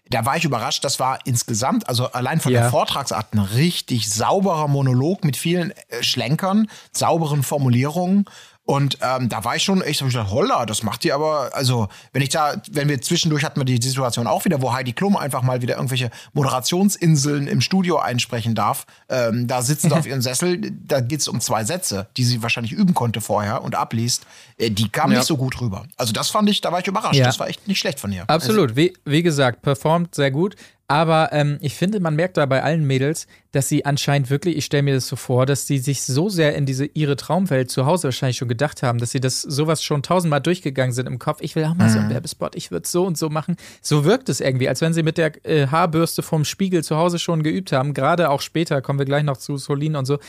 Da 0.09 0.25
war 0.25 0.37
ich 0.37 0.45
überrascht, 0.45 0.85
das 0.85 0.97
war 1.01 1.19
insgesamt, 1.25 1.89
also 1.89 2.09
allein 2.13 2.39
von 2.39 2.53
Ja. 2.53 2.61
der 2.61 2.69
Vortragsart, 2.69 3.33
ein 3.33 3.39
richtig 3.39 4.09
sauberer 4.09 4.69
Monolog 4.69 5.25
mit 5.25 5.35
vielen 5.35 5.71
äh, 5.71 6.01
Schlenkern, 6.01 6.69
sauberen 6.93 7.43
Formulierungen. 7.43 8.23
Und 8.67 8.97
ähm, 9.01 9.29
da 9.29 9.45
war 9.45 9.55
ich 9.55 9.63
schon 9.63 9.81
echt, 9.81 10.01
hab 10.01 10.09
ich 10.09 10.13
gedacht, 10.13 10.29
holla, 10.29 10.65
das 10.65 10.83
macht 10.83 11.05
die 11.05 11.13
aber, 11.13 11.51
also 11.53 11.87
wenn 12.11 12.21
ich 12.21 12.27
da, 12.27 12.61
wenn 12.69 12.89
wir 12.89 13.01
zwischendurch 13.01 13.45
hatten 13.45 13.61
wir 13.61 13.63
die 13.65 13.77
Situation 13.81 14.27
auch 14.27 14.43
wieder, 14.43 14.61
wo 14.61 14.73
Heidi 14.73 14.91
Klum 14.91 15.15
einfach 15.15 15.41
mal 15.41 15.61
wieder 15.61 15.75
irgendwelche 15.77 16.11
Moderationsinseln 16.33 17.47
im 17.47 17.61
Studio 17.61 17.97
einsprechen 17.97 18.55
darf. 18.55 18.85
Ähm, 19.09 19.47
da 19.47 19.61
sitzen 19.61 19.89
sie 19.89 19.95
auf 19.95 20.05
ihrem 20.07 20.21
Sessel, 20.21 20.59
da 20.85 20.99
geht's 20.99 21.29
um 21.29 21.39
zwei 21.39 21.63
Sätze, 21.63 22.07
die 22.17 22.25
sie 22.25 22.43
wahrscheinlich 22.43 22.73
üben 22.73 22.93
konnte 22.93 23.21
vorher 23.21 23.63
und 23.63 23.75
abliest. 23.75 24.25
Äh, 24.57 24.69
die 24.71 24.89
kam 24.89 25.11
Ja. 25.11 25.19
nicht 25.19 25.27
so 25.27 25.37
gut 25.37 25.61
rüber. 25.61 25.85
Also 25.95 26.11
das 26.11 26.29
fand 26.29 26.49
ich, 26.49 26.59
da 26.59 26.71
war 26.73 26.79
ich 26.81 26.87
überrascht. 26.87 27.15
Ja. 27.15 27.25
Das 27.25 27.39
war 27.39 27.47
echt 27.47 27.67
nicht 27.69 27.79
schlecht 27.79 28.01
von 28.01 28.11
ihr. 28.11 28.25
Absolut, 28.29 28.75
wie, 28.75 28.93
wie 29.05 29.23
gesagt, 29.23 29.61
performt 29.61 30.13
sehr 30.13 30.29
gut. 30.31 30.57
Aber 30.89 31.33
ähm, 31.33 31.57
ich 31.59 31.75
finde, 31.75 31.99
man 31.99 32.15
merkt 32.15 32.37
da 32.37 32.45
bei 32.45 32.63
allen 32.63 32.87
Mädels, 32.87 33.27
dass 33.51 33.67
sie 33.67 33.83
anscheinend 33.83 34.29
wirklich, 34.29 34.55
ich 34.55 34.63
stelle 34.63 34.83
mir 34.83 34.93
das 34.93 35.07
so 35.07 35.17
vor, 35.17 35.45
dass 35.45 35.67
sie 35.67 35.79
sich 35.79 36.03
so 36.03 36.29
sehr 36.29 36.55
in 36.55 36.65
diese 36.65 36.85
ihre 36.85 37.17
Traumwelt 37.17 37.69
zu 37.69 37.85
Hause 37.85 38.05
wahrscheinlich 38.05 38.37
schon 38.37 38.47
gedacht 38.47 38.83
haben, 38.83 38.97
dass 38.97 39.11
sie 39.11 39.19
das 39.19 39.41
sowas 39.41 39.83
schon 39.83 40.01
tausendmal 40.01 40.39
durchgegangen 40.39 40.93
sind 40.93 41.05
im 41.07 41.19
Kopf. 41.19 41.39
Ich 41.41 41.57
will 41.57 41.65
auch 41.65 41.75
mal 41.75 41.89
so 41.89 41.99
einen 41.99 42.09
Werbespot, 42.09 42.55
ich 42.55 42.71
würde 42.71 42.87
so 42.87 43.05
und 43.05 43.17
so 43.17 43.29
machen. 43.29 43.57
So 43.81 44.05
wirkt 44.05 44.29
es 44.29 44.39
irgendwie, 44.39 44.69
als 44.69 44.79
wenn 44.79 44.93
sie 44.93 45.03
mit 45.03 45.17
der 45.17 45.45
äh, 45.45 45.67
Haarbürste 45.67 46.21
vom 46.21 46.45
Spiegel 46.45 46.85
zu 46.85 46.95
Hause 46.95 47.19
schon 47.19 47.43
geübt 47.43 47.73
haben. 47.73 47.93
Gerade 47.93 48.29
auch 48.29 48.39
später, 48.39 48.81
kommen 48.81 48.99
wir 48.99 49.05
gleich 49.05 49.23
noch 49.23 49.37
zu 49.37 49.57
Solin 49.57 49.97
und 49.97 50.05
so. 50.05 50.19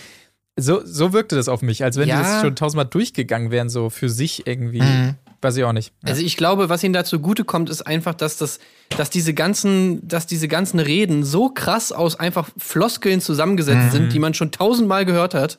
So, 0.58 0.80
so 0.84 1.12
wirkte 1.12 1.36
das 1.36 1.48
auf 1.48 1.62
mich, 1.62 1.84
als 1.84 1.96
wenn 1.98 2.08
Ja. 2.08 2.16
die 2.16 2.22
das 2.24 2.40
schon 2.40 2.56
tausendmal 2.56 2.86
durchgegangen 2.86 3.52
wären, 3.52 3.68
so 3.68 3.90
für 3.90 4.08
sich 4.08 4.44
irgendwie. 4.48 4.82
Mhm. 4.82 5.14
Weiß 5.40 5.56
ich 5.56 5.64
auch 5.64 5.72
nicht. 5.72 5.92
Ja. 6.02 6.10
Also 6.10 6.22
ich 6.22 6.36
glaube, 6.36 6.68
was 6.68 6.82
ihnen 6.82 6.94
da 6.94 7.04
zugutekommt, 7.04 7.70
ist 7.70 7.82
einfach, 7.82 8.14
dass 8.14 8.36
das, 8.36 8.58
dass 8.96 9.10
diese 9.10 9.34
ganzen, 9.34 10.06
dass 10.06 10.26
diese 10.26 10.48
ganzen 10.48 10.80
Reden 10.80 11.24
so 11.24 11.48
krass 11.48 11.92
aus 11.92 12.18
einfach 12.18 12.48
Floskeln 12.56 13.20
zusammengesetzt 13.20 13.92
sind, 13.92 14.12
die 14.12 14.18
man 14.18 14.34
schon 14.34 14.50
tausendmal 14.50 15.04
gehört 15.04 15.34
hat, 15.34 15.58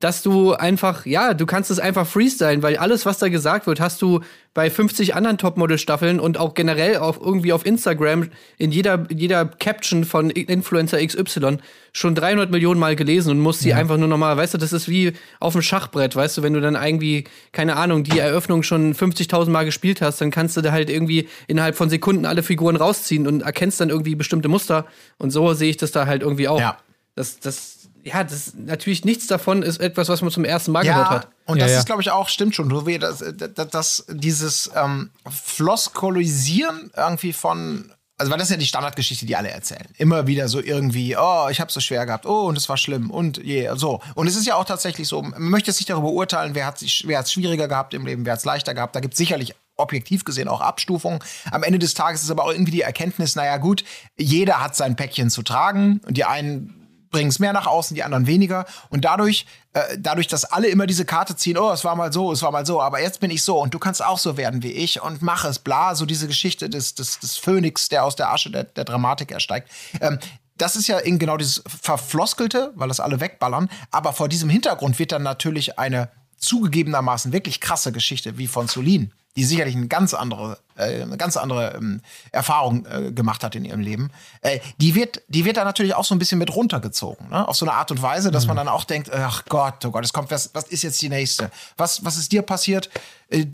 dass 0.00 0.22
du 0.22 0.52
einfach, 0.52 1.06
ja, 1.06 1.34
du 1.34 1.44
kannst 1.44 1.72
es 1.72 1.80
einfach 1.80 2.06
freestylen, 2.06 2.62
weil 2.62 2.76
alles, 2.76 3.04
was 3.04 3.18
da 3.18 3.28
gesagt 3.28 3.66
wird, 3.66 3.80
hast 3.80 4.00
du 4.00 4.20
bei 4.54 4.70
50 4.70 5.16
anderen 5.16 5.38
Topmodel-Staffeln 5.38 6.20
und 6.20 6.38
auch 6.38 6.54
generell 6.54 6.98
auf 6.98 7.20
irgendwie 7.20 7.52
auf 7.52 7.66
Instagram 7.66 8.28
in 8.58 8.70
jeder, 8.70 9.06
jeder 9.10 9.44
Caption 9.44 10.04
von 10.04 10.30
Influencer 10.30 11.04
XY 11.04 11.58
schon 11.92 12.14
300 12.14 12.50
Millionen 12.50 12.78
Mal 12.78 12.94
gelesen 12.94 13.32
und 13.32 13.40
musst 13.40 13.60
sie 13.60 13.74
einfach 13.74 13.96
nur 13.96 14.06
nochmal, 14.06 14.36
weißt 14.36 14.54
du, 14.54 14.58
das 14.58 14.72
ist 14.72 14.88
wie 14.88 15.14
auf 15.40 15.54
dem 15.54 15.62
Schachbrett, 15.62 16.14
weißt 16.14 16.38
du, 16.38 16.42
wenn 16.42 16.52
du 16.52 16.60
dann 16.60 16.76
irgendwie, 16.76 17.24
keine 17.50 17.74
Ahnung, 17.74 18.04
die 18.04 18.20
Eröffnung 18.20 18.62
schon 18.62 18.94
50.000 18.94 19.50
Mal 19.50 19.64
gespielt 19.64 20.00
hast, 20.00 20.20
dann 20.20 20.30
kannst 20.30 20.56
du 20.56 20.60
da 20.60 20.70
halt 20.70 20.90
irgendwie 20.90 21.28
innerhalb 21.48 21.76
von 21.76 21.90
Sekunden 21.90 22.24
alle 22.24 22.44
Figuren 22.44 22.76
rausziehen 22.76 23.26
und 23.26 23.42
erkennst 23.42 23.80
dann 23.80 23.90
irgendwie 23.90 24.14
bestimmte 24.14 24.48
Muster 24.48 24.86
und 25.18 25.30
so 25.30 25.54
sehe 25.54 25.70
ich 25.70 25.76
das 25.76 25.90
da 25.90 26.06
halt 26.06 26.22
irgendwie 26.22 26.46
auch. 26.46 26.60
Ja. 26.60 26.78
Das, 27.16 27.40
das, 27.40 27.77
ja, 28.08 28.24
das 28.24 28.54
natürlich 28.56 29.04
nichts 29.04 29.26
davon 29.26 29.62
ist 29.62 29.80
etwas, 29.80 30.08
was 30.08 30.22
man 30.22 30.30
zum 30.30 30.44
ersten 30.44 30.72
Mal 30.72 30.82
gehört 30.82 30.98
Ja, 30.98 31.10
hat. 31.10 31.28
und 31.46 31.58
Ja, 31.58 31.64
das 31.64 31.72
ja. 31.72 31.78
ist, 31.78 31.86
glaube 31.86 32.02
ich, 32.02 32.10
auch, 32.10 32.28
stimmt 32.28 32.54
schon, 32.54 32.68
so 32.70 32.86
wie 32.86 32.98
das, 32.98 33.24
das, 33.36 33.68
das 33.70 34.04
dieses 34.08 34.70
ähm, 34.74 35.10
Floskolisieren 35.30 36.90
irgendwie 36.96 37.32
von, 37.32 37.92
also 38.16 38.30
weil 38.30 38.38
das 38.38 38.48
ist 38.48 38.52
ja 38.52 38.56
die 38.58 38.66
Standardgeschichte, 38.66 39.26
die 39.26 39.36
alle 39.36 39.50
erzählen. 39.50 39.86
Immer 39.96 40.26
wieder 40.26 40.48
so 40.48 40.60
irgendwie, 40.60 41.16
oh, 41.16 41.48
ich 41.50 41.60
habe 41.60 41.70
so 41.70 41.80
schwer 41.80 42.04
gehabt, 42.06 42.26
oh, 42.26 42.46
und 42.46 42.58
es 42.58 42.68
war 42.68 42.76
schlimm 42.76 43.10
und 43.10 43.38
je, 43.38 43.70
so. 43.76 44.00
Und 44.14 44.26
es 44.26 44.36
ist 44.36 44.46
ja 44.46 44.56
auch 44.56 44.64
tatsächlich 44.64 45.06
so, 45.08 45.22
man 45.22 45.40
möchte 45.42 45.70
jetzt 45.70 45.78
nicht 45.78 45.90
darüber 45.90 46.10
urteilen, 46.10 46.54
wer 46.54 46.66
hat 46.66 46.82
es 46.82 47.02
wer 47.04 47.18
hat's 47.18 47.32
schwieriger 47.32 47.68
gehabt 47.68 47.94
im 47.94 48.06
Leben, 48.06 48.24
wer 48.24 48.32
hat 48.32 48.40
es 48.40 48.44
leichter 48.44 48.74
gehabt. 48.74 48.96
Da 48.96 49.00
gibt 49.00 49.14
es 49.14 49.18
sicherlich 49.18 49.54
objektiv 49.76 50.24
gesehen 50.24 50.48
auch 50.48 50.60
Abstufungen. 50.60 51.20
Am 51.50 51.62
Ende 51.62 51.78
des 51.78 51.94
Tages 51.94 52.22
ist 52.22 52.30
aber 52.30 52.44
auch 52.44 52.50
irgendwie 52.50 52.72
die 52.72 52.82
Erkenntnis, 52.82 53.36
naja 53.36 53.56
gut, 53.58 53.84
jeder 54.16 54.60
hat 54.60 54.74
sein 54.74 54.96
Päckchen 54.96 55.30
zu 55.30 55.42
tragen 55.42 56.00
und 56.06 56.16
die 56.16 56.24
einen 56.24 56.74
bringen 57.10 57.30
es 57.30 57.38
mehr 57.38 57.52
nach 57.52 57.66
außen, 57.66 57.94
die 57.94 58.04
anderen 58.04 58.26
weniger. 58.26 58.66
Und 58.90 59.04
dadurch, 59.04 59.46
äh, 59.72 59.98
dadurch, 59.98 60.26
dass 60.26 60.44
alle 60.44 60.68
immer 60.68 60.86
diese 60.86 61.04
Karte 61.04 61.36
ziehen, 61.36 61.58
oh, 61.58 61.70
es 61.70 61.84
war 61.84 61.96
mal 61.96 62.12
so, 62.12 62.32
es 62.32 62.42
war 62.42 62.52
mal 62.52 62.66
so, 62.66 62.80
aber 62.80 63.00
jetzt 63.00 63.20
bin 63.20 63.30
ich 63.30 63.42
so 63.42 63.60
und 63.60 63.74
du 63.74 63.78
kannst 63.78 64.04
auch 64.04 64.18
so 64.18 64.36
werden 64.36 64.62
wie 64.62 64.72
ich 64.72 65.02
und 65.02 65.22
mach 65.22 65.44
es, 65.44 65.58
bla, 65.58 65.94
so 65.94 66.06
diese 66.06 66.26
Geschichte 66.26 66.68
des, 66.68 66.94
des, 66.94 67.18
des 67.20 67.36
Phönix, 67.36 67.88
der 67.88 68.04
aus 68.04 68.16
der 68.16 68.32
Asche 68.32 68.50
der, 68.50 68.64
der 68.64 68.84
Dramatik 68.84 69.30
ersteigt. 69.30 69.70
Ähm, 70.00 70.18
das 70.56 70.76
ist 70.76 70.88
ja 70.88 71.00
eben 71.00 71.18
genau 71.18 71.36
dieses 71.36 71.62
Verfloskelte, 71.66 72.72
weil 72.74 72.88
das 72.88 73.00
alle 73.00 73.20
wegballern. 73.20 73.70
Aber 73.90 74.12
vor 74.12 74.28
diesem 74.28 74.50
Hintergrund 74.50 74.98
wird 74.98 75.12
dann 75.12 75.22
natürlich 75.22 75.78
eine 75.78 76.10
zugegebenermaßen 76.38 77.32
wirklich 77.32 77.60
krasse 77.60 77.92
Geschichte 77.92 78.38
wie 78.38 78.46
von 78.46 78.68
Solin, 78.68 79.12
die 79.36 79.44
sicherlich 79.44 79.76
eine 79.76 79.88
ganz 79.88 80.14
andere, 80.14 80.58
äh, 80.78 81.02
eine 81.02 81.16
ganz 81.16 81.36
andere 81.36 81.74
ähm, 81.76 82.00
Erfahrung 82.32 82.86
äh, 82.86 83.12
gemacht 83.12 83.44
hat 83.44 83.54
in 83.54 83.64
ihrem 83.64 83.80
Leben, 83.80 84.10
äh, 84.42 84.60
die 84.78 84.94
wird, 84.94 85.22
die 85.28 85.44
wird 85.44 85.56
da 85.56 85.64
natürlich 85.64 85.94
auch 85.94 86.04
so 86.04 86.14
ein 86.14 86.18
bisschen 86.18 86.38
mit 86.38 86.54
runtergezogen, 86.54 87.28
ne? 87.28 87.46
Auf 87.46 87.56
so 87.56 87.66
eine 87.66 87.74
Art 87.74 87.90
und 87.90 88.00
Weise, 88.00 88.30
dass 88.30 88.46
man 88.46 88.56
dann 88.56 88.68
auch 88.68 88.84
denkt, 88.84 89.12
ach 89.12 89.44
Gott, 89.48 89.84
oh 89.84 89.90
Gott, 89.90 90.04
es 90.04 90.12
kommt, 90.12 90.30
was, 90.30 90.54
was 90.54 90.64
ist 90.64 90.82
jetzt 90.82 91.00
die 91.02 91.08
nächste? 91.08 91.50
Was, 91.76 92.04
was 92.04 92.16
ist 92.16 92.32
dir 92.32 92.42
passiert? 92.42 92.90
Äh, 93.28 93.46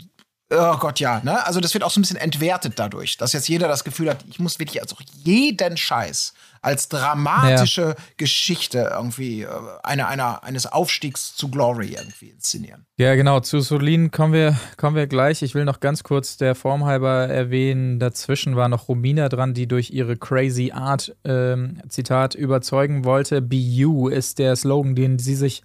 Oh 0.51 0.77
Gott, 0.77 0.99
ja, 0.99 1.21
ne? 1.23 1.43
Also 1.43 1.59
das 1.59 1.73
wird 1.73 1.83
auch 1.83 1.89
so 1.89 1.99
ein 1.99 2.03
bisschen 2.03 2.17
entwertet 2.17 2.73
dadurch, 2.77 3.17
dass 3.17 3.33
jetzt 3.33 3.49
jeder 3.49 3.67
das 3.67 3.83
Gefühl 3.83 4.11
hat, 4.11 4.23
ich 4.29 4.37
muss 4.37 4.59
wirklich 4.59 4.79
also 4.79 4.95
jeden 5.23 5.75
Scheiß 5.75 6.35
als 6.65 6.89
dramatische 6.89 7.95
Geschichte 8.17 8.89
irgendwie 8.91 9.43
äh, 9.43 9.49
eine, 9.83 10.07
einer, 10.07 10.43
eines 10.43 10.65
Aufstiegs 10.65 11.35
zu 11.35 11.49
Glory 11.49 11.95
irgendwie 11.95 12.29
inszenieren. 12.29 12.87
Ja, 12.97 13.13
genau. 13.13 13.39
Zu 13.39 13.59
Solin 13.59 14.09
kommen 14.09 14.33
wir, 14.33 14.57
kommen 14.75 14.95
wir 14.95 15.05
gleich. 15.05 15.43
Ich 15.43 15.53
will 15.53 15.63
noch 15.63 15.79
ganz 15.79 16.01
kurz 16.01 16.37
der 16.37 16.55
Form 16.55 16.85
halber 16.85 17.27
erwähnen. 17.27 17.99
Dazwischen 17.99 18.55
war 18.55 18.67
noch 18.67 18.87
Romina 18.87 19.29
dran, 19.29 19.53
die 19.53 19.67
durch 19.67 19.91
ihre 19.91 20.17
crazy 20.17 20.71
Art, 20.73 21.15
ähm, 21.23 21.81
Zitat, 21.87 22.33
überzeugen 22.33 23.05
wollte. 23.05 23.43
Be 23.43 23.57
You 23.57 24.07
ist 24.07 24.39
der 24.39 24.55
Slogan, 24.55 24.95
den 24.95 25.19
sie 25.19 25.35
sich 25.35 25.61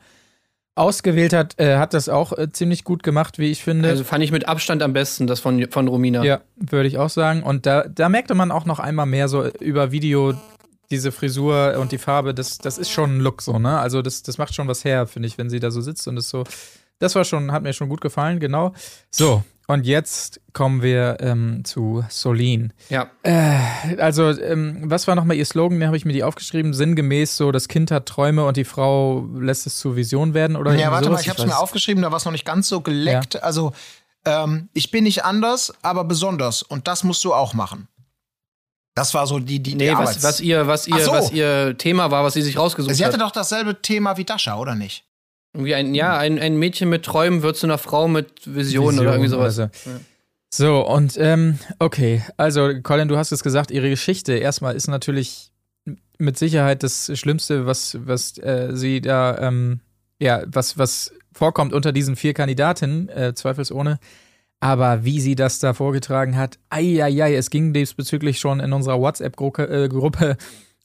ausgewählt 0.75 1.33
hat, 1.33 1.59
äh, 1.59 1.79
hat 1.79 1.95
das 1.95 2.11
auch 2.11 2.37
äh, 2.37 2.53
ziemlich 2.53 2.85
gut 2.85 3.03
gemacht, 3.03 3.39
wie 3.39 3.51
ich 3.51 3.63
finde. 3.63 3.89
Also 3.89 4.05
fand 4.05 4.23
ich 4.23 4.33
mit 4.33 4.49
Abstand 4.49 4.83
am 4.83 4.93
besten, 4.93 5.27
das 5.27 5.41
von, 5.41 5.67
von 5.71 5.89
Romina. 5.89 6.23
Ja, 6.25 6.41
würde 6.57 6.89
ich 6.89 6.99
auch 6.99 7.11
sagen. 7.11 7.43
Und 7.43 7.65
da, 7.65 7.85
da 7.89 8.09
merkte 8.11 8.35
man 8.35 8.51
auch 8.51 8.67
noch 8.67 8.79
einmal 8.79 9.07
mehr 9.07 9.29
so 9.29 9.47
über 9.47 9.93
Video 9.93 10.35
diese 10.90 11.12
Frisur 11.12 11.76
und 11.79 11.92
die 11.92 11.98
Farbe, 11.98 12.35
das, 12.35 12.59
das 12.59 12.79
ist 12.79 12.90
schon 12.90 13.18
ein 13.18 13.20
Look 13.20 13.42
so, 13.42 13.59
ne? 13.59 13.79
Also 13.79 14.03
das, 14.03 14.22
das 14.22 14.38
macht 14.38 14.55
schon 14.55 14.68
was 14.68 14.85
her, 14.85 15.07
finde 15.07 15.29
ich, 15.29 15.38
wenn 15.38 15.50
sie 15.50 15.61
da 15.61 15.70
so 15.70 15.81
sitzt 15.81 16.09
und 16.09 16.16
ist 16.16 16.29
so. 16.29 16.44
Das 16.98 17.14
war 17.14 17.24
schon, 17.24 17.53
hat 17.53 17.62
mir 17.62 17.72
schon 17.72 17.88
gut 17.88 18.00
gefallen, 18.00 18.40
genau. 18.40 18.74
So, 19.11 19.42
und 19.70 19.87
jetzt 19.87 20.40
kommen 20.53 20.83
wir 20.83 21.18
ähm, 21.20 21.64
zu 21.64 22.05
Solin. 22.09 22.72
Ja. 22.88 23.09
Äh, 23.22 23.57
also, 23.98 24.31
ähm, 24.31 24.83
was 24.87 25.07
war 25.07 25.14
nochmal 25.14 25.37
ihr 25.37 25.46
Slogan? 25.46 25.79
Den 25.79 25.87
habe 25.87 25.96
ich 25.96 26.05
mir 26.05 26.12
die 26.12 26.24
aufgeschrieben. 26.24 26.74
Sinngemäß 26.74 27.37
so, 27.37 27.53
das 27.53 27.68
Kind 27.68 27.92
hat 27.92 28.07
Träume 28.07 28.44
und 28.44 28.57
die 28.57 28.65
Frau 28.65 29.29
lässt 29.33 29.69
es 29.69 29.79
zur 29.79 29.94
Vision 29.94 30.35
werden 30.35 30.56
oder 30.56 30.75
Ja, 30.75 30.90
warte 30.90 31.04
sowas? 31.04 31.19
mal, 31.19 31.23
ich 31.23 31.29
habe 31.29 31.40
es 31.40 31.46
mir 31.46 31.56
aufgeschrieben, 31.56 32.02
da 32.02 32.10
war 32.10 32.17
es 32.17 32.25
noch 32.25 32.33
nicht 32.33 32.44
ganz 32.44 32.69
so 32.69 32.81
geleckt. 32.81 33.35
Ja. 33.35 33.40
Also, 33.42 33.73
ähm, 34.25 34.69
ich 34.73 34.90
bin 34.90 35.04
nicht 35.04 35.25
anders, 35.25 35.73
aber 35.83 36.02
besonders. 36.02 36.62
Und 36.62 36.88
das 36.88 37.04
musst 37.04 37.25
du 37.25 37.33
auch 37.33 37.54
machen. 37.54 37.87
Das 38.95 39.15
war 39.15 39.27
so 39.27 39.38
die, 39.38 39.61
die, 39.63 39.73
die 39.73 39.75
Nee, 39.77 39.91
was, 39.93 39.99
Arbeits- 39.99 40.23
was, 40.25 40.41
ihr, 40.41 40.67
was, 40.67 40.87
ihr, 40.88 40.99
so. 41.05 41.13
was 41.13 41.31
ihr 41.33 41.77
Thema 41.79 42.11
war, 42.11 42.25
was 42.25 42.35
sie 42.35 42.43
sich 42.43 42.59
rausgesucht 42.59 42.95
Sie 42.95 43.05
hatte 43.05 43.15
hat. 43.15 43.23
doch 43.23 43.31
dasselbe 43.31 43.81
Thema 43.81 44.17
wie 44.17 44.25
Dasha, 44.25 44.57
oder 44.59 44.75
nicht? 44.75 45.05
Irgendwie 45.53 45.75
ein, 45.75 45.95
ja, 45.95 46.17
ein, 46.17 46.38
ein 46.38 46.57
Mädchen 46.59 46.88
mit 46.88 47.05
Träumen 47.05 47.43
wird 47.43 47.57
zu 47.57 47.67
einer 47.67 47.79
Frau 47.79 48.09
mit 48.09 48.29
Visionen 48.45 48.99
oder 49.01 49.13
irgendwie 49.13 49.29
sowas. 49.31 49.59
Also. 49.59 49.71
So, 50.53 50.87
und 50.87 51.17
ähm, 51.19 51.59
okay, 51.79 52.23
also 52.37 52.71
Colin, 52.83 53.09
du 53.09 53.17
hast 53.17 53.31
es 53.33 53.43
gesagt, 53.43 53.71
ihre 53.71 53.88
Geschichte 53.91 54.33
erstmal 54.35 54.75
ist 54.75 54.88
natürlich 54.88 55.51
mit 56.19 56.37
Sicherheit 56.38 56.83
das 56.83 57.11
Schlimmste, 57.19 57.67
was, 57.67 57.97
was 58.01 58.37
äh, 58.38 58.71
sie 58.73 59.01
da, 59.01 59.38
ähm, 59.38 59.81
ja, 60.19 60.43
was, 60.47 60.77
was 60.77 61.13
vorkommt 61.33 61.73
unter 61.73 61.93
diesen 61.93 62.17
vier 62.17 62.35
Kandidatinnen, 62.35 63.09
äh, 63.09 63.35
zweifelsohne. 63.35 63.99
Aber 64.61 65.04
wie 65.04 65.21
sie 65.21 65.35
das 65.35 65.58
da 65.58 65.73
vorgetragen 65.73 66.37
hat, 66.37 66.58
eieiei, 66.69 67.35
es 67.35 67.48
ging 67.48 67.73
diesbezüglich 67.73 68.38
schon 68.38 68.61
in 68.61 68.73
unserer 68.73 69.00
WhatsApp-Gruppe 69.00 69.63
äh, 69.65 69.88
Gruppe, 69.88 70.37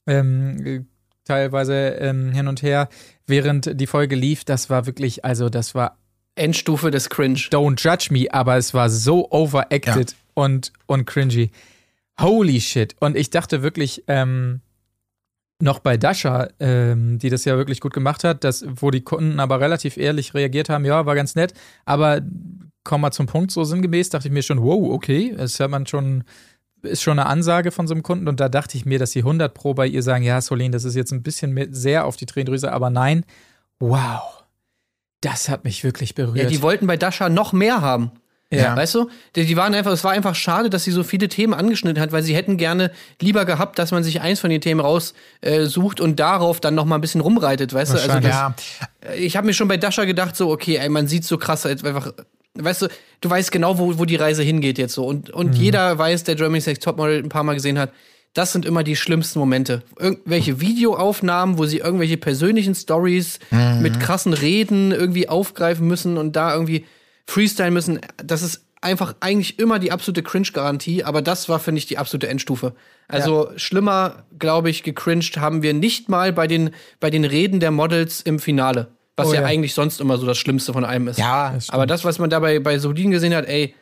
ähm, 0.06 0.66
äh, 0.66 0.80
teilweise 1.24 1.74
ähm, 1.74 2.32
hin 2.32 2.48
und 2.48 2.62
her, 2.62 2.88
während 3.26 3.78
die 3.78 3.86
Folge 3.86 4.16
lief. 4.16 4.44
Das 4.44 4.70
war 4.70 4.86
wirklich, 4.86 5.24
also 5.24 5.50
das 5.50 5.74
war 5.74 5.98
Endstufe 6.36 6.90
des 6.90 7.10
Cringe. 7.10 7.38
Don't 7.50 7.82
Judge 7.82 8.08
Me, 8.12 8.26
aber 8.32 8.56
es 8.56 8.72
war 8.72 8.88
so 8.88 9.30
overacted 9.30 10.16
und, 10.34 10.72
und 10.86 11.06
cringy. 11.06 11.50
Holy 12.20 12.60
shit. 12.60 12.94
Und 13.00 13.16
ich 13.16 13.30
dachte 13.30 13.62
wirklich, 13.62 14.04
ähm, 14.06 14.60
noch 15.58 15.78
bei 15.78 15.96
Dasha, 15.96 16.48
ähm, 16.60 17.18
die 17.18 17.30
das 17.30 17.44
ja 17.44 17.56
wirklich 17.56 17.80
gut 17.80 17.94
gemacht 17.94 18.24
hat, 18.24 18.44
dass, 18.44 18.64
wo 18.68 18.90
die 18.90 19.00
Kunden 19.00 19.40
aber 19.40 19.60
relativ 19.60 19.96
ehrlich 19.96 20.34
reagiert 20.34 20.68
haben, 20.68 20.84
ja, 20.84 21.06
war 21.06 21.14
ganz 21.14 21.34
nett, 21.34 21.54
aber 21.86 22.20
komm 22.86 23.02
mal 23.02 23.10
zum 23.10 23.26
Punkt, 23.26 23.50
so 23.50 23.64
sinngemäß, 23.64 24.08
dachte 24.08 24.28
ich 24.28 24.32
mir 24.32 24.42
schon, 24.42 24.62
wow, 24.62 24.92
okay, 24.92 25.34
das 25.36 25.60
hat 25.60 25.70
man 25.70 25.86
schon, 25.86 26.24
ist 26.82 27.02
schon 27.02 27.18
eine 27.18 27.28
Ansage 27.28 27.70
von 27.70 27.86
so 27.86 27.94
einem 27.94 28.02
Kunden 28.02 28.28
und 28.28 28.40
da 28.40 28.48
dachte 28.48 28.78
ich 28.78 28.86
mir, 28.86 28.98
dass 28.98 29.10
die 29.10 29.20
100 29.20 29.52
Pro 29.52 29.74
bei 29.74 29.86
ihr 29.86 30.02
sagen, 30.02 30.24
ja, 30.24 30.40
Solin, 30.40 30.72
das 30.72 30.84
ist 30.84 30.94
jetzt 30.94 31.12
ein 31.12 31.22
bisschen 31.22 31.52
mehr, 31.52 31.66
sehr 31.70 32.06
auf 32.06 32.16
die 32.16 32.26
Tränendrüse, 32.26 32.72
aber 32.72 32.88
nein, 32.88 33.24
wow, 33.78 34.44
das 35.20 35.48
hat 35.48 35.64
mich 35.64 35.84
wirklich 35.84 36.14
berührt. 36.14 36.36
Ja, 36.36 36.48
die 36.48 36.62
wollten 36.62 36.86
bei 36.86 36.96
Dasha 36.96 37.28
noch 37.28 37.52
mehr 37.52 37.80
haben. 37.80 38.12
Ja. 38.50 38.76
Weißt 38.76 38.94
du? 38.94 39.10
Die, 39.34 39.44
die 39.44 39.56
waren 39.56 39.74
einfach, 39.74 39.90
es 39.90 40.04
war 40.04 40.12
einfach 40.12 40.36
schade, 40.36 40.70
dass 40.70 40.84
sie 40.84 40.92
so 40.92 41.02
viele 41.02 41.28
Themen 41.28 41.52
angeschnitten 41.52 42.00
hat, 42.00 42.12
weil 42.12 42.22
sie 42.22 42.36
hätten 42.36 42.56
gerne 42.58 42.92
lieber 43.20 43.44
gehabt, 43.44 43.76
dass 43.78 43.90
man 43.90 44.04
sich 44.04 44.20
eins 44.20 44.38
von 44.38 44.50
den 44.50 44.60
Themen 44.60 44.80
raussucht 44.80 45.16
äh, 45.40 45.66
sucht 45.66 46.00
und 46.00 46.20
darauf 46.20 46.60
dann 46.60 46.76
noch 46.76 46.84
mal 46.84 46.94
ein 46.94 47.00
bisschen 47.00 47.20
rumreitet, 47.20 47.74
weißt 47.74 47.94
du? 47.94 47.96
Also 47.96 48.20
das, 48.20 48.24
Ja, 48.24 48.54
ich 49.16 49.36
habe 49.36 49.48
mir 49.48 49.52
schon 49.52 49.66
bei 49.66 49.76
Dasha 49.76 50.04
gedacht, 50.04 50.36
so, 50.36 50.50
okay, 50.50 50.76
ey, 50.76 50.88
man 50.88 51.08
sieht 51.08 51.24
so 51.24 51.38
krass, 51.38 51.66
einfach, 51.66 52.12
weißt 52.64 52.82
du, 52.82 52.88
du 53.20 53.30
weißt 53.30 53.52
genau, 53.52 53.78
wo, 53.78 53.98
wo 53.98 54.04
die 54.04 54.16
Reise 54.16 54.42
hingeht 54.42 54.78
jetzt 54.78 54.94
so. 54.94 55.04
Und, 55.06 55.30
und 55.30 55.54
jeder 55.54 55.98
weiß, 55.98 56.24
der 56.24 56.34
Germany's 56.34 56.66
Next 56.66 56.82
Topmodel 56.82 57.22
ein 57.22 57.28
paar 57.28 57.42
Mal 57.42 57.54
gesehen 57.54 57.78
hat, 57.78 57.92
das 58.34 58.52
sind 58.52 58.66
immer 58.66 58.84
die 58.84 58.96
schlimmsten 58.96 59.38
Momente. 59.38 59.82
Irgendwelche 59.98 60.60
Videoaufnahmen, 60.60 61.56
wo 61.56 61.64
sie 61.64 61.78
irgendwelche 61.78 62.18
persönlichen 62.18 62.74
Stories 62.74 63.38
mit 63.80 63.98
krassen 63.98 64.34
Reden 64.34 64.92
irgendwie 64.92 65.28
aufgreifen 65.28 65.86
müssen 65.86 66.18
und 66.18 66.36
da 66.36 66.52
irgendwie 66.52 66.84
freestylen 67.26 67.72
müssen. 67.72 68.00
Das 68.22 68.42
ist 68.42 68.66
einfach 68.82 69.14
eigentlich 69.20 69.58
immer 69.58 69.78
die 69.78 69.90
absolute 69.90 70.22
Cringe-Garantie, 70.22 71.02
aber 71.02 71.22
das 71.22 71.48
war, 71.48 71.58
finde 71.58 71.78
ich, 71.78 71.86
die 71.86 71.96
absolute 71.96 72.28
Endstufe. 72.28 72.74
Also 73.08 73.50
schlimmer, 73.56 74.24
glaube 74.38 74.68
ich, 74.68 74.82
gecringed 74.82 75.38
haben 75.38 75.62
wir 75.62 75.72
nicht 75.72 76.08
mal 76.08 76.32
bei 76.32 76.46
den, 76.46 76.70
bei 77.00 77.08
den 77.08 77.24
Reden 77.24 77.60
der 77.60 77.70
Models 77.70 78.20
im 78.20 78.38
Finale. 78.38 78.88
Was 79.16 79.28
Oh 79.28 79.32
ja, 79.34 79.40
ja. 79.40 79.46
eigentlich 79.46 79.72
sonst 79.74 80.00
immer 80.00 80.18
so 80.18 80.26
das 80.26 80.36
Schlimmste 80.38 80.72
von 80.72 80.84
allem 80.84 81.08
ist. 81.08 81.18
ja, 81.18 81.52
Das 81.52 81.70
Aber 81.70 81.86
das, 81.86 82.04
was 82.04 82.18
man 82.18 82.28
da 82.30 82.38
bei, 82.40 82.78
Solin 82.78 83.10
gesehen 83.10 83.34
hat, 83.34 83.46
ey, 83.46 83.74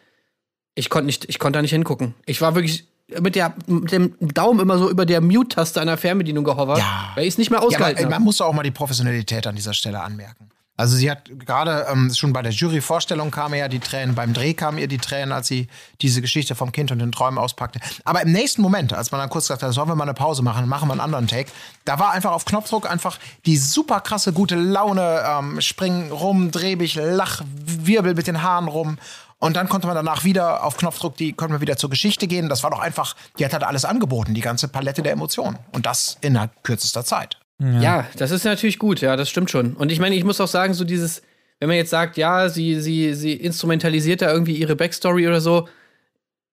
ich 0.76 0.88
konnte 0.90 1.06
nicht, 1.06 1.28
ich 1.28 1.38
konnte 1.38 1.58
da 1.58 1.62
nicht 1.62 1.72
hingucken. 1.72 2.14
Ich 2.26 2.40
war 2.40 2.54
wirklich 2.54 2.84
mit, 3.20 3.34
der, 3.34 3.54
mit 3.66 3.92
dem 3.92 4.14
Daumen 4.20 4.60
immer 4.60 4.78
so 4.78 4.88
über 4.90 5.06
der 5.06 5.20
Mute-Taste 5.20 5.80
einer 5.80 5.96
Fernbedienung 5.96 6.44
gehovert, 6.44 6.78
Ja. 6.78 7.10
weil 7.16 7.24
ich 7.24 7.30
es 7.34 7.38
nicht 7.38 7.50
mehr 7.50 7.60
Ja, 7.60 7.66
ausgehalten 7.66 7.98
aber, 7.98 8.06
man 8.10 8.14
habe. 8.14 8.24
muss 8.24 8.40
auch 8.40 8.52
mal 8.52 8.62
die 8.62 8.70
Professionalität 8.70 9.46
an 9.46 9.56
dieser 9.56 9.74
Stelle 9.74 10.00
anmerken. 10.00 10.50
Also 10.76 10.96
sie 10.96 11.08
hat 11.08 11.30
gerade 11.38 11.86
ähm, 11.88 12.12
schon 12.12 12.32
bei 12.32 12.42
der 12.42 12.50
Jury-Vorstellung 12.50 13.30
kamen 13.30 13.54
ja 13.54 13.68
die 13.68 13.78
Tränen, 13.78 14.16
beim 14.16 14.32
Dreh 14.32 14.54
kamen 14.54 14.78
ihr 14.78 14.88
die 14.88 14.98
Tränen, 14.98 15.30
als 15.30 15.46
sie 15.46 15.68
diese 16.00 16.20
Geschichte 16.20 16.56
vom 16.56 16.72
Kind 16.72 16.90
und 16.90 16.98
den 16.98 17.12
Träumen 17.12 17.38
auspackte. 17.38 17.78
Aber 18.04 18.22
im 18.22 18.32
nächsten 18.32 18.60
Moment, 18.60 18.92
als 18.92 19.12
man 19.12 19.20
dann 19.20 19.30
kurz 19.30 19.44
gesagt 19.44 19.62
hat, 19.62 19.72
sollen 19.72 19.88
wir 19.88 19.94
mal 19.94 20.02
eine 20.02 20.14
Pause 20.14 20.42
machen, 20.42 20.68
machen 20.68 20.88
wir 20.88 20.92
einen 20.92 21.00
anderen 21.00 21.28
Take, 21.28 21.50
da 21.84 22.00
war 22.00 22.10
einfach 22.10 22.32
auf 22.32 22.44
Knopfdruck 22.44 22.90
einfach 22.90 23.20
die 23.46 23.56
super 23.56 24.00
krasse 24.00 24.32
gute 24.32 24.56
Laune, 24.56 25.22
ähm, 25.24 25.60
spring 25.60 26.10
rum, 26.10 26.50
dreh 26.50 26.74
mich, 26.74 26.96
lach, 26.96 27.42
wirbel 27.64 28.14
mit 28.14 28.26
den 28.26 28.42
Haaren 28.42 28.66
rum. 28.66 28.98
Und 29.38 29.56
dann 29.56 29.68
konnte 29.68 29.86
man 29.86 29.94
danach 29.94 30.24
wieder 30.24 30.64
auf 30.64 30.76
Knopfdruck, 30.76 31.16
die 31.16 31.34
konnte 31.34 31.52
man 31.52 31.60
wieder 31.60 31.76
zur 31.76 31.90
Geschichte 31.90 32.26
gehen. 32.26 32.48
Das 32.48 32.62
war 32.64 32.70
doch 32.70 32.80
einfach, 32.80 33.14
die 33.38 33.44
hat 33.44 33.52
halt 33.52 33.62
alles 33.62 33.84
angeboten, 33.84 34.34
die 34.34 34.40
ganze 34.40 34.68
Palette 34.68 35.02
der 35.02 35.12
Emotionen. 35.12 35.58
Und 35.70 35.86
das 35.86 36.16
innerhalb 36.20 36.64
kürzester 36.64 37.04
Zeit. 37.04 37.38
Ja. 37.80 38.06
das 38.16 38.30
ist 38.30 38.44
natürlich 38.44 38.78
gut, 38.78 39.00
ja, 39.00 39.16
das 39.16 39.30
stimmt 39.30 39.50
schon. 39.50 39.74
Und 39.74 39.92
ich 39.92 40.00
meine, 40.00 40.16
ich 40.16 40.24
muss 40.24 40.40
auch 40.40 40.48
sagen, 40.48 40.74
so 40.74 40.84
dieses, 40.84 41.22
wenn 41.60 41.68
man 41.68 41.76
jetzt 41.76 41.90
sagt, 41.90 42.16
ja, 42.16 42.48
sie, 42.48 42.80
sie, 42.80 43.14
sie 43.14 43.32
instrumentalisiert 43.32 44.22
da 44.22 44.32
irgendwie 44.32 44.56
ihre 44.56 44.76
Backstory 44.76 45.26
oder 45.26 45.40
so, 45.40 45.68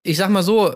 ich 0.03 0.17
sag 0.17 0.29
mal 0.29 0.43
so, 0.43 0.73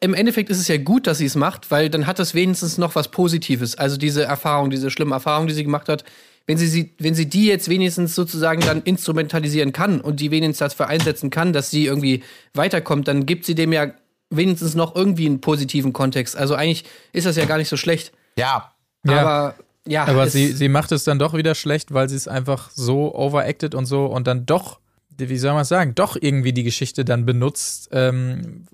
im 0.00 0.14
Endeffekt 0.14 0.50
ist 0.50 0.58
es 0.58 0.68
ja 0.68 0.78
gut, 0.78 1.06
dass 1.06 1.18
sie 1.18 1.26
es 1.26 1.36
macht, 1.36 1.70
weil 1.70 1.90
dann 1.90 2.06
hat 2.06 2.18
das 2.18 2.34
wenigstens 2.34 2.78
noch 2.78 2.94
was 2.94 3.08
Positives. 3.08 3.76
Also 3.76 3.96
diese 3.96 4.24
Erfahrung, 4.24 4.70
diese 4.70 4.90
schlimme 4.90 5.14
Erfahrung, 5.14 5.46
die 5.46 5.54
sie 5.54 5.64
gemacht 5.64 5.88
hat, 5.88 6.04
wenn 6.46 6.58
sie, 6.58 6.66
sie, 6.66 6.94
wenn 6.98 7.14
sie 7.14 7.26
die 7.28 7.46
jetzt 7.46 7.68
wenigstens 7.68 8.14
sozusagen 8.14 8.60
dann 8.60 8.82
instrumentalisieren 8.82 9.72
kann 9.72 10.00
und 10.00 10.20
die 10.20 10.30
wenigstens 10.30 10.58
dafür 10.58 10.88
einsetzen 10.88 11.30
kann, 11.30 11.52
dass 11.52 11.70
sie 11.70 11.86
irgendwie 11.86 12.22
weiterkommt, 12.54 13.08
dann 13.08 13.26
gibt 13.26 13.44
sie 13.44 13.54
dem 13.54 13.72
ja 13.72 13.92
wenigstens 14.30 14.74
noch 14.74 14.94
irgendwie 14.94 15.26
einen 15.26 15.40
positiven 15.40 15.92
Kontext. 15.92 16.36
Also 16.36 16.54
eigentlich 16.54 16.84
ist 17.12 17.26
das 17.26 17.36
ja 17.36 17.44
gar 17.44 17.58
nicht 17.58 17.68
so 17.68 17.76
schlecht. 17.76 18.12
Ja, 18.38 18.72
Ja. 19.04 19.20
Aber 19.20 19.54
ja, 19.86 20.04
Aber 20.06 20.28
sie, 20.28 20.52
sie 20.52 20.68
macht 20.68 20.92
es 20.92 21.04
dann 21.04 21.18
doch 21.18 21.34
wieder 21.34 21.54
schlecht, 21.54 21.94
weil 21.94 22.08
sie 22.08 22.16
es 22.16 22.28
einfach 22.28 22.70
so 22.70 23.14
overacted 23.14 23.74
und 23.74 23.86
so 23.86 24.06
und 24.06 24.26
dann 24.26 24.46
doch, 24.46 24.80
wie 25.16 25.38
soll 25.38 25.52
man 25.52 25.62
es 25.62 25.68
sagen, 25.68 25.94
doch 25.94 26.16
irgendwie 26.20 26.52
die 26.52 26.64
Geschichte 26.64 27.04
dann 27.04 27.24
benutzt. 27.24 27.88
Ähm, 27.92 28.66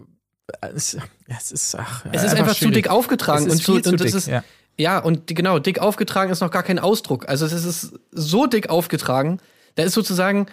es, 0.61 0.97
es 1.27 1.53
ist, 1.53 1.75
ach, 1.79 2.05
Es 2.13 2.25
ist 2.25 2.35
einfach 2.35 2.55
zu 2.55 2.71
dick 2.71 2.89
aufgetragen 2.89 3.51
und 3.51 3.59
zu, 3.59 3.81
zu 3.81 3.91
und 3.91 4.01
es 4.01 4.07
dick, 4.07 4.15
ist 4.15 4.29
ja. 4.29 4.45
ja 4.77 4.99
und 4.99 5.27
genau 5.29 5.59
dick 5.59 5.79
aufgetragen 5.79 6.31
ist 6.31 6.41
noch 6.41 6.51
gar 6.51 6.63
kein 6.63 6.79
Ausdruck. 6.79 7.29
Also 7.29 7.47
es 7.47 7.53
ist 7.53 7.95
so 8.11 8.47
dick 8.47 8.71
aufgetragen, 8.71 9.39
da 9.75 9.85
ist 9.85 9.95
sozusagen 9.95 10.47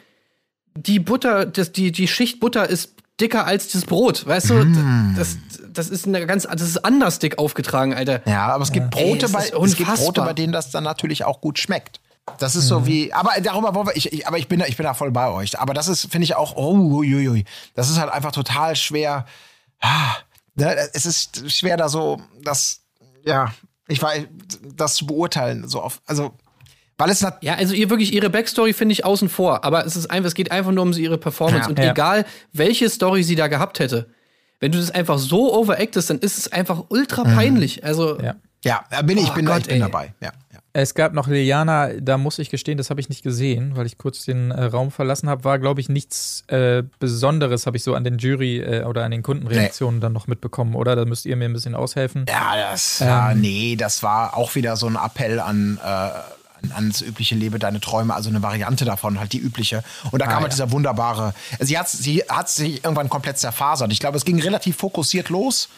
die 0.76 1.00
Butter, 1.00 1.46
das, 1.46 1.72
die 1.72 1.92
die 1.92 2.08
Schicht 2.08 2.40
Butter 2.40 2.70
ist 2.70 2.96
dicker 3.20 3.46
als 3.46 3.70
das 3.70 3.86
Brot, 3.86 4.26
weißt 4.26 4.50
du? 4.50 4.66
Das, 5.16 5.38
das 5.72 5.90
ist 5.90 6.08
eine 6.08 6.26
ganz, 6.26 6.44
das 6.44 6.62
ist 6.62 6.84
anders 6.86 7.20
dick 7.20 7.38
aufgetragen, 7.38 7.94
Alter. 7.94 8.22
Ja, 8.28 8.48
aber 8.48 8.64
es 8.64 8.72
gibt 8.72 8.90
Brote, 8.92 9.28
Ey, 9.28 9.32
bei, 9.32 9.50
es 9.66 9.76
gibt. 9.76 9.94
Brote, 9.94 10.22
bei 10.22 10.34
denen 10.34 10.54
das 10.54 10.72
dann 10.72 10.84
natürlich 10.84 11.24
auch 11.26 11.42
gut 11.42 11.60
schmeckt. 11.60 12.00
Das 12.38 12.56
ist 12.56 12.68
so 12.68 12.86
wie, 12.86 13.12
aber 13.12 13.32
darüber 13.42 13.74
wollen 13.74 13.88
wir, 13.88 13.96
ich, 13.96 14.14
ich, 14.14 14.28
aber 14.28 14.38
ich 14.38 14.48
bin, 14.48 14.60
da, 14.60 14.66
ich 14.66 14.78
bin 14.78 14.84
da 14.84 14.94
voll 14.94 15.12
bei 15.12 15.30
euch. 15.30 15.60
Aber 15.60 15.74
das 15.74 15.88
ist, 15.88 16.12
finde 16.12 16.26
ich 16.26 16.36
auch, 16.36 16.56
oh, 16.56 16.76
uiuiui, 16.76 17.46
das 17.74 17.90
ist 17.90 18.00
halt 18.00 18.12
einfach 18.12 18.32
total 18.32 18.76
schwer. 18.76 19.26
Ah, 19.80 20.16
ne, 20.56 20.76
es 20.94 21.06
ist 21.06 21.52
schwer 21.52 21.78
da 21.78 21.90
so, 21.90 22.22
das, 22.44 22.82
ja, 23.26 23.54
ich 23.88 24.02
war, 24.02 24.12
das 24.76 24.96
zu 24.96 25.08
beurteilen, 25.08 25.68
so 25.68 25.82
auf, 25.82 26.02
also, 26.06 26.34
weil 27.00 27.10
es 27.10 27.26
Ja, 27.42 27.56
also 27.56 27.74
ihr 27.74 27.90
wirklich 27.90 28.14
ihre 28.14 28.30
Backstory 28.30 28.74
finde 28.74 28.94
ich 28.94 29.04
außen 29.06 29.30
vor, 29.30 29.64
aber 29.66 29.86
es 29.86 29.96
ist 29.96 30.12
einfach, 30.12 30.28
es 30.28 30.36
geht 30.36 30.52
einfach 30.52 30.72
nur 30.72 30.84
um 30.84 30.92
ihre 30.94 31.18
Performance 31.18 31.64
Ja. 31.64 31.70
und 31.70 31.80
Ja. 31.80 31.92
egal 31.92 32.26
welche 32.54 32.88
Story 32.90 33.24
sie 33.24 33.36
da 33.36 33.48
gehabt 33.48 33.80
hätte, 33.80 34.08
wenn 34.60 34.72
du 34.72 34.78
das 34.78 34.92
einfach 34.92 35.18
so 35.18 35.52
overactest, 35.58 36.10
dann 36.12 36.20
ist 36.20 36.38
es 36.38 36.52
einfach 36.52 36.84
ultra 36.90 37.24
peinlich. 37.24 37.84
Also 37.84 38.20
Ja. 38.22 38.36
ja, 38.64 38.84
da 38.92 39.02
bin 39.02 39.18
ich, 39.18 39.24
ich 39.24 39.32
Oh 39.32 39.36
bin, 39.36 39.46
Gott, 39.46 39.62
ich 39.62 39.68
bin 39.68 39.76
ey. 39.78 39.82
dabei. 39.82 40.14
Ja, 40.22 40.32
ja. 40.54 40.60
Es 40.72 40.94
gab 40.94 41.14
noch 41.14 41.28
Liliana, 41.28 41.90
da 42.00 42.18
muss 42.20 42.38
ich 42.38 42.52
gestehen, 42.52 42.78
das 42.78 42.90
habe 42.92 43.00
ich 43.02 43.10
nicht 43.10 43.24
gesehen, 43.24 43.76
weil 43.76 43.88
ich 43.88 43.98
kurz 43.98 44.26
den 44.26 44.52
äh, 44.52 44.66
Raum 44.66 44.92
verlassen 44.92 45.28
habe. 45.28 45.44
War, 45.44 45.58
glaube 45.58 45.82
ich, 45.82 45.90
nichts 45.90 46.44
äh, 46.48 46.84
Besonderes, 47.00 47.66
habe 47.66 47.76
ich 47.78 47.84
so 47.84 47.96
an 47.96 48.04
den 48.04 48.18
Jury- 48.20 48.60
äh, 48.62 48.84
oder 48.84 49.04
an 49.04 49.10
den 49.12 49.24
Kundenreaktionen 49.24 50.00
dann 50.00 50.14
noch 50.14 50.28
mitbekommen, 50.28 50.76
oder? 50.76 50.96
Da 50.96 51.06
müsst 51.06 51.26
ihr 51.26 51.36
mir 51.38 51.46
ein 51.46 51.54
bisschen 51.54 51.74
aushelfen. 51.74 52.26
Ja, 52.30 52.56
das, 52.72 53.00
ja, 53.00 53.32
Ähm. 53.32 53.42
nee, 53.42 53.76
das 53.78 54.04
war 54.04 54.38
auch 54.38 54.54
wieder 54.56 54.76
so 54.78 54.86
ein 54.88 54.96
Appell 54.96 55.40
an, 55.40 55.80
äh, 55.84 56.10
ans 56.74 57.02
übliche 57.02 57.36
Lebe 57.36 57.60
deine 57.60 57.80
Träume, 57.80 58.14
also 58.14 58.30
eine 58.30 58.42
Variante 58.42 58.86
davon, 58.86 59.20
halt 59.20 59.34
die 59.34 59.40
übliche. 59.40 59.84
Und 60.12 60.20
da 60.20 60.26
ah, 60.26 60.30
kam 60.30 60.42
halt 60.42 60.52
ja. 60.54 60.58
dieser 60.58 60.72
wunderbare, 60.72 61.34
sie 61.60 61.78
hat, 61.78 61.90
sie 61.90 62.24
hat 62.30 62.50
sich 62.50 62.84
irgendwann 62.84 63.10
komplett 63.10 63.38
zerfasert. 63.38 63.92
Ich 63.92 64.00
glaube, 64.00 64.18
es 64.18 64.26
ging 64.26 64.40
relativ 64.42 64.78
fokussiert 64.78 65.30
los. 65.30 65.70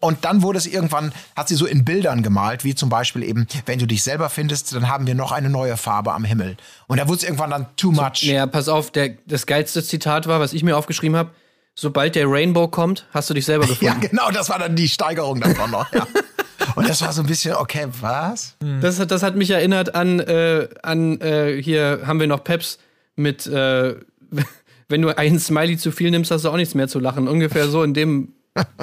Und 0.00 0.24
dann 0.24 0.42
wurde 0.42 0.58
es 0.58 0.66
irgendwann, 0.66 1.12
hat 1.34 1.48
sie 1.48 1.56
so 1.56 1.66
in 1.66 1.84
Bildern 1.84 2.22
gemalt, 2.22 2.62
wie 2.62 2.74
zum 2.74 2.88
Beispiel 2.88 3.24
eben, 3.24 3.48
wenn 3.66 3.80
du 3.80 3.86
dich 3.86 4.04
selber 4.04 4.30
findest, 4.30 4.72
dann 4.72 4.88
haben 4.88 5.08
wir 5.08 5.16
noch 5.16 5.32
eine 5.32 5.50
neue 5.50 5.76
Farbe 5.76 6.12
am 6.12 6.24
Himmel. 6.24 6.56
Und 6.86 6.98
da 6.98 7.08
wurde 7.08 7.18
es 7.18 7.24
irgendwann 7.24 7.50
dann 7.50 7.66
too 7.76 7.90
much. 7.90 8.20
So, 8.20 8.26
ja, 8.26 8.46
pass 8.46 8.68
auf, 8.68 8.92
der, 8.92 9.16
das 9.26 9.46
geilste 9.46 9.82
Zitat 9.82 10.28
war, 10.28 10.38
was 10.38 10.52
ich 10.52 10.62
mir 10.62 10.76
aufgeschrieben 10.76 11.16
habe, 11.16 11.30
sobald 11.74 12.14
der 12.14 12.26
Rainbow 12.28 12.68
kommt, 12.68 13.06
hast 13.12 13.28
du 13.28 13.34
dich 13.34 13.44
selber 13.44 13.66
gefunden. 13.66 14.02
ja, 14.02 14.08
genau, 14.08 14.30
das 14.30 14.48
war 14.50 14.60
dann 14.60 14.76
die 14.76 14.88
Steigerung 14.88 15.40
davon 15.40 15.70
noch. 15.72 15.92
Ja. 15.92 16.06
Und 16.74 16.88
das 16.88 17.02
war 17.02 17.12
so 17.12 17.22
ein 17.22 17.26
bisschen, 17.26 17.54
okay, 17.54 17.86
was? 18.00 18.56
Hm. 18.62 18.80
Das, 18.80 18.96
das 19.06 19.22
hat 19.22 19.36
mich 19.36 19.50
erinnert 19.50 19.94
an, 19.94 20.20
äh, 20.20 20.68
an 20.82 21.20
äh, 21.20 21.60
hier 21.62 22.02
haben 22.04 22.20
wir 22.20 22.26
noch 22.26 22.44
Peps 22.44 22.78
mit, 23.16 23.46
äh, 23.46 23.94
wenn 24.88 25.02
du 25.02 25.16
einen 25.16 25.38
Smiley 25.38 25.76
zu 25.76 25.92
viel 25.92 26.10
nimmst, 26.10 26.30
hast 26.30 26.44
du 26.44 26.50
auch 26.50 26.56
nichts 26.56 26.74
mehr 26.74 26.88
zu 26.88 26.98
lachen. 26.98 27.28
Ungefähr 27.28 27.68
so 27.68 27.82
in 27.82 27.94
dem 27.94 28.32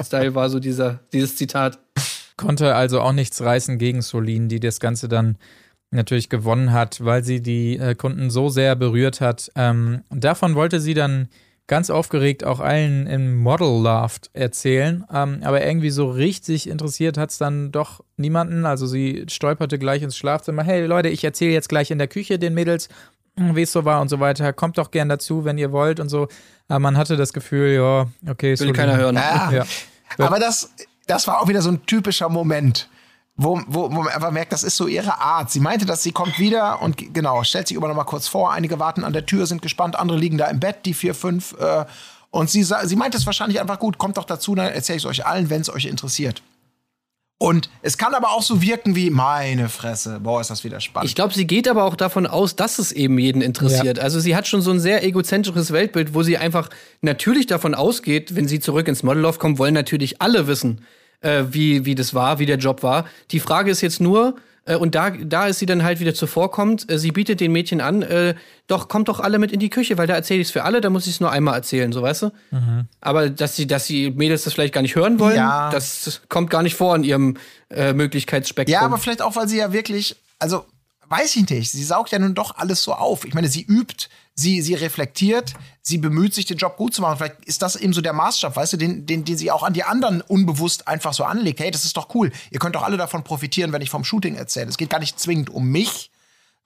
Style 0.02 0.34
war 0.34 0.48
so 0.48 0.58
dieser, 0.58 1.00
dieses 1.12 1.36
Zitat. 1.36 1.78
Konnte 2.36 2.74
also 2.74 3.00
auch 3.00 3.12
nichts 3.12 3.40
reißen 3.40 3.78
gegen 3.78 4.02
Solin, 4.02 4.48
die 4.48 4.60
das 4.60 4.80
Ganze 4.80 5.08
dann 5.08 5.36
natürlich 5.90 6.28
gewonnen 6.28 6.72
hat, 6.72 7.04
weil 7.04 7.24
sie 7.24 7.40
die 7.40 7.78
äh, 7.78 7.94
Kunden 7.94 8.30
so 8.30 8.48
sehr 8.48 8.76
berührt 8.76 9.20
hat. 9.20 9.50
Ähm, 9.54 10.02
davon 10.10 10.54
wollte 10.54 10.80
sie 10.80 10.94
dann 10.94 11.28
ganz 11.66 11.90
aufgeregt 11.90 12.44
auch 12.44 12.60
allen 12.60 13.06
im 13.06 13.36
Model 13.36 13.82
Loft 13.82 14.30
erzählen. 14.34 15.04
Ähm, 15.12 15.40
aber 15.42 15.64
irgendwie 15.64 15.90
so 15.90 16.08
richtig 16.08 16.68
interessiert 16.68 17.18
hat 17.18 17.30
es 17.30 17.38
dann 17.38 17.72
doch 17.72 18.04
niemanden. 18.16 18.64
Also 18.66 18.86
sie 18.86 19.24
stolperte 19.28 19.78
gleich 19.78 20.02
ins 20.02 20.16
Schlafzimmer. 20.16 20.62
Hey 20.62 20.86
Leute, 20.86 21.08
ich 21.08 21.24
erzähle 21.24 21.52
jetzt 21.52 21.68
gleich 21.68 21.90
in 21.90 21.98
der 21.98 22.08
Küche 22.08 22.38
den 22.38 22.54
Mädels, 22.54 22.88
wie 23.36 23.62
es 23.62 23.72
so 23.72 23.84
war 23.84 24.00
und 24.00 24.08
so 24.08 24.20
weiter. 24.20 24.52
Kommt 24.52 24.78
doch 24.78 24.90
gern 24.90 25.08
dazu, 25.08 25.44
wenn 25.44 25.58
ihr 25.58 25.72
wollt 25.72 25.98
und 25.98 26.08
so. 26.08 26.28
Aber 26.68 26.78
man 26.78 26.96
hatte 26.96 27.16
das 27.16 27.32
Gefühl, 27.32 27.74
ja, 27.74 28.06
okay. 28.30 28.58
Will 28.58 28.72
keiner 28.72 28.96
hören. 28.96 29.16
Ja. 29.16 29.52
ja. 29.52 29.64
Aber 30.18 30.38
das, 30.38 30.72
das 31.06 31.26
war 31.26 31.40
auch 31.40 31.48
wieder 31.48 31.62
so 31.62 31.70
ein 31.70 31.84
typischer 31.86 32.28
Moment 32.28 32.88
wo, 33.36 33.60
wo, 33.66 33.82
wo 33.82 34.02
man 34.02 34.08
einfach 34.08 34.30
merkt, 34.30 34.52
das 34.52 34.62
ist 34.62 34.76
so 34.76 34.86
ihre 34.86 35.20
Art. 35.20 35.50
Sie 35.50 35.60
meinte, 35.60 35.84
dass 35.84 36.02
sie 36.02 36.12
kommt 36.12 36.38
wieder 36.38 36.80
und 36.80 37.12
genau, 37.12 37.42
stellt 37.44 37.68
sich 37.68 37.76
immer 37.76 37.88
noch 37.88 37.94
mal 37.94 38.04
kurz 38.04 38.28
vor. 38.28 38.52
Einige 38.52 38.78
warten 38.78 39.04
an 39.04 39.12
der 39.12 39.26
Tür, 39.26 39.46
sind 39.46 39.60
gespannt, 39.60 39.96
andere 39.96 40.18
liegen 40.18 40.38
da 40.38 40.46
im 40.46 40.58
Bett, 40.58 40.86
die 40.86 40.94
vier, 40.94 41.14
fünf. 41.14 41.54
Äh, 41.60 41.84
und 42.30 42.50
sie, 42.50 42.64
sie 42.64 42.96
meint 42.96 43.14
es 43.14 43.26
wahrscheinlich 43.26 43.60
einfach 43.60 43.78
gut, 43.78 43.98
kommt 43.98 44.16
doch 44.16 44.24
dazu, 44.24 44.54
dann 44.54 44.66
erzähle 44.72 44.96
ich 44.96 45.04
es 45.04 45.10
euch 45.10 45.26
allen, 45.26 45.50
wenn 45.50 45.60
es 45.60 45.70
euch 45.70 45.84
interessiert. 45.84 46.42
Und 47.38 47.68
es 47.82 47.98
kann 47.98 48.14
aber 48.14 48.30
auch 48.30 48.40
so 48.40 48.62
wirken 48.62 48.96
wie, 48.96 49.10
meine 49.10 49.68
Fresse, 49.68 50.20
boah, 50.20 50.40
ist 50.40 50.48
das 50.48 50.64
wieder 50.64 50.80
spannend. 50.80 51.10
Ich 51.10 51.14
glaube, 51.14 51.34
sie 51.34 51.46
geht 51.46 51.68
aber 51.68 51.84
auch 51.84 51.94
davon 51.94 52.26
aus, 52.26 52.56
dass 52.56 52.78
es 52.78 52.92
eben 52.92 53.18
jeden 53.18 53.42
interessiert. 53.42 53.98
Ja. 53.98 54.02
Also 54.02 54.20
sie 54.20 54.34
hat 54.34 54.46
schon 54.46 54.62
so 54.62 54.70
ein 54.70 54.80
sehr 54.80 55.04
egozentrisches 55.04 55.70
Weltbild, 55.70 56.14
wo 56.14 56.22
sie 56.22 56.38
einfach 56.38 56.70
natürlich 57.02 57.46
davon 57.46 57.74
ausgeht, 57.74 58.34
wenn 58.34 58.48
sie 58.48 58.58
zurück 58.58 58.88
ins 58.88 59.02
Modeloff 59.02 59.38
kommt, 59.38 59.58
wollen 59.58 59.74
natürlich 59.74 60.22
alle 60.22 60.46
wissen, 60.46 60.80
äh, 61.20 61.44
wie, 61.50 61.84
wie 61.84 61.94
das 61.94 62.14
war, 62.14 62.38
wie 62.38 62.46
der 62.46 62.58
Job 62.58 62.82
war. 62.82 63.06
Die 63.30 63.40
Frage 63.40 63.70
ist 63.70 63.80
jetzt 63.80 64.00
nur, 64.00 64.36
äh, 64.66 64.76
und 64.76 64.94
da, 64.94 65.10
da 65.10 65.46
ist 65.46 65.58
sie 65.58 65.66
dann 65.66 65.82
halt 65.82 66.00
wieder 66.00 66.14
zuvorkommt, 66.14 66.90
äh, 66.90 66.98
sie 66.98 67.12
bietet 67.12 67.40
den 67.40 67.52
Mädchen 67.52 67.80
an, 67.80 68.02
äh, 68.02 68.34
doch, 68.66 68.88
kommt 68.88 69.08
doch 69.08 69.20
alle 69.20 69.38
mit 69.38 69.52
in 69.52 69.60
die 69.60 69.70
Küche, 69.70 69.96
weil 69.96 70.06
da 70.06 70.14
erzähle 70.14 70.40
ich 70.40 70.48
es 70.48 70.52
für 70.52 70.64
alle, 70.64 70.80
da 70.80 70.90
muss 70.90 71.06
ich 71.06 71.14
es 71.14 71.20
nur 71.20 71.30
einmal 71.30 71.54
erzählen, 71.54 71.92
so 71.92 72.02
weißt 72.02 72.22
du? 72.22 72.26
Mhm. 72.50 72.88
Aber 73.00 73.30
dass 73.30 73.56
sie, 73.56 73.66
dass 73.66 73.86
die 73.86 74.10
Mädels 74.10 74.44
das 74.44 74.54
vielleicht 74.54 74.74
gar 74.74 74.82
nicht 74.82 74.96
hören 74.96 75.18
wollen, 75.18 75.36
ja. 75.36 75.70
das 75.70 76.22
kommt 76.28 76.50
gar 76.50 76.62
nicht 76.62 76.74
vor 76.74 76.94
in 76.96 77.04
ihrem 77.04 77.36
äh, 77.70 77.92
Möglichkeitsspektrum. 77.92 78.72
Ja, 78.72 78.80
aber 78.80 78.98
vielleicht 78.98 79.22
auch, 79.22 79.36
weil 79.36 79.48
sie 79.48 79.58
ja 79.58 79.72
wirklich, 79.72 80.16
also 80.38 80.66
weiß 81.08 81.36
ich 81.36 81.48
nicht, 81.48 81.70
sie 81.70 81.84
saugt 81.84 82.10
ja 82.10 82.18
nun 82.18 82.34
doch 82.34 82.56
alles 82.56 82.82
so 82.82 82.94
auf. 82.94 83.24
Ich 83.24 83.34
meine, 83.34 83.48
sie 83.48 83.62
übt, 83.62 84.08
sie, 84.34 84.60
sie 84.60 84.74
reflektiert, 84.74 85.54
sie 85.82 85.98
bemüht 85.98 86.34
sich, 86.34 86.44
den 86.44 86.58
Job 86.58 86.76
gut 86.76 86.94
zu 86.94 87.02
machen. 87.02 87.18
Vielleicht 87.18 87.44
ist 87.44 87.62
das 87.62 87.76
eben 87.76 87.92
so 87.92 88.00
der 88.00 88.12
Maßstab, 88.12 88.56
weißt 88.56 88.74
du, 88.74 88.76
den, 88.76 89.06
den, 89.06 89.24
den 89.24 89.36
sie 89.36 89.50
auch 89.50 89.62
an 89.62 89.72
die 89.72 89.84
anderen 89.84 90.20
unbewusst 90.20 90.88
einfach 90.88 91.14
so 91.14 91.24
anlegt. 91.24 91.60
Hey, 91.60 91.70
das 91.70 91.84
ist 91.84 91.96
doch 91.96 92.14
cool. 92.14 92.32
Ihr 92.50 92.58
könnt 92.58 92.74
doch 92.74 92.82
alle 92.82 92.96
davon 92.96 93.24
profitieren, 93.24 93.72
wenn 93.72 93.82
ich 93.82 93.90
vom 93.90 94.04
Shooting 94.04 94.34
erzähle. 94.34 94.68
Es 94.68 94.76
geht 94.76 94.90
gar 94.90 95.00
nicht 95.00 95.18
zwingend 95.18 95.50
um 95.50 95.68
mich, 95.68 96.10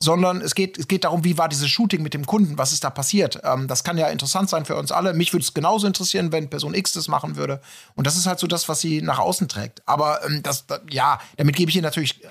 sondern 0.03 0.41
es 0.41 0.55
geht, 0.55 0.79
es 0.79 0.89
geht 0.89 1.05
darum, 1.05 1.25
wie 1.25 1.37
war 1.37 1.49
dieses 1.49 1.69
Shooting 1.69 2.03
mit 2.03 2.15
dem 2.15 2.25
Kunden, 2.25 2.57
was 2.57 2.73
ist 2.73 2.85
da 2.85 2.91
passiert. 2.91 3.41
Ähm, 3.45 3.69
das 3.69 3.85
kann 3.85 3.99
ja 3.99 4.09
interessant 4.09 4.49
sein 4.49 4.65
für 4.65 4.77
uns 4.77 4.91
alle. 4.93 5.13
Mich 5.13 5.33
würde 5.33 5.45
es 5.45 5.53
genauso 5.53 5.87
interessieren, 5.87 6.33
wenn 6.33 6.49
Person 6.49 6.75
X 6.75 6.93
das 6.93 7.07
machen 7.07 7.37
würde. 7.37 7.61
Und 7.95 8.07
das 8.07 8.17
ist 8.17 8.27
halt 8.27 8.39
so 8.39 8.47
das, 8.47 8.69
was 8.69 8.81
sie 8.81 9.03
nach 9.03 9.19
außen 9.19 9.49
trägt. 9.49 9.83
Aber 9.87 10.25
ähm, 10.25 10.43
das, 10.43 10.67
das, 10.67 10.81
ja, 10.91 11.21
damit 11.37 11.55
gebe 11.55 11.69
ich 11.69 11.77
ihr 11.77 11.83
natürlich 11.83 12.25
äh, 12.25 12.29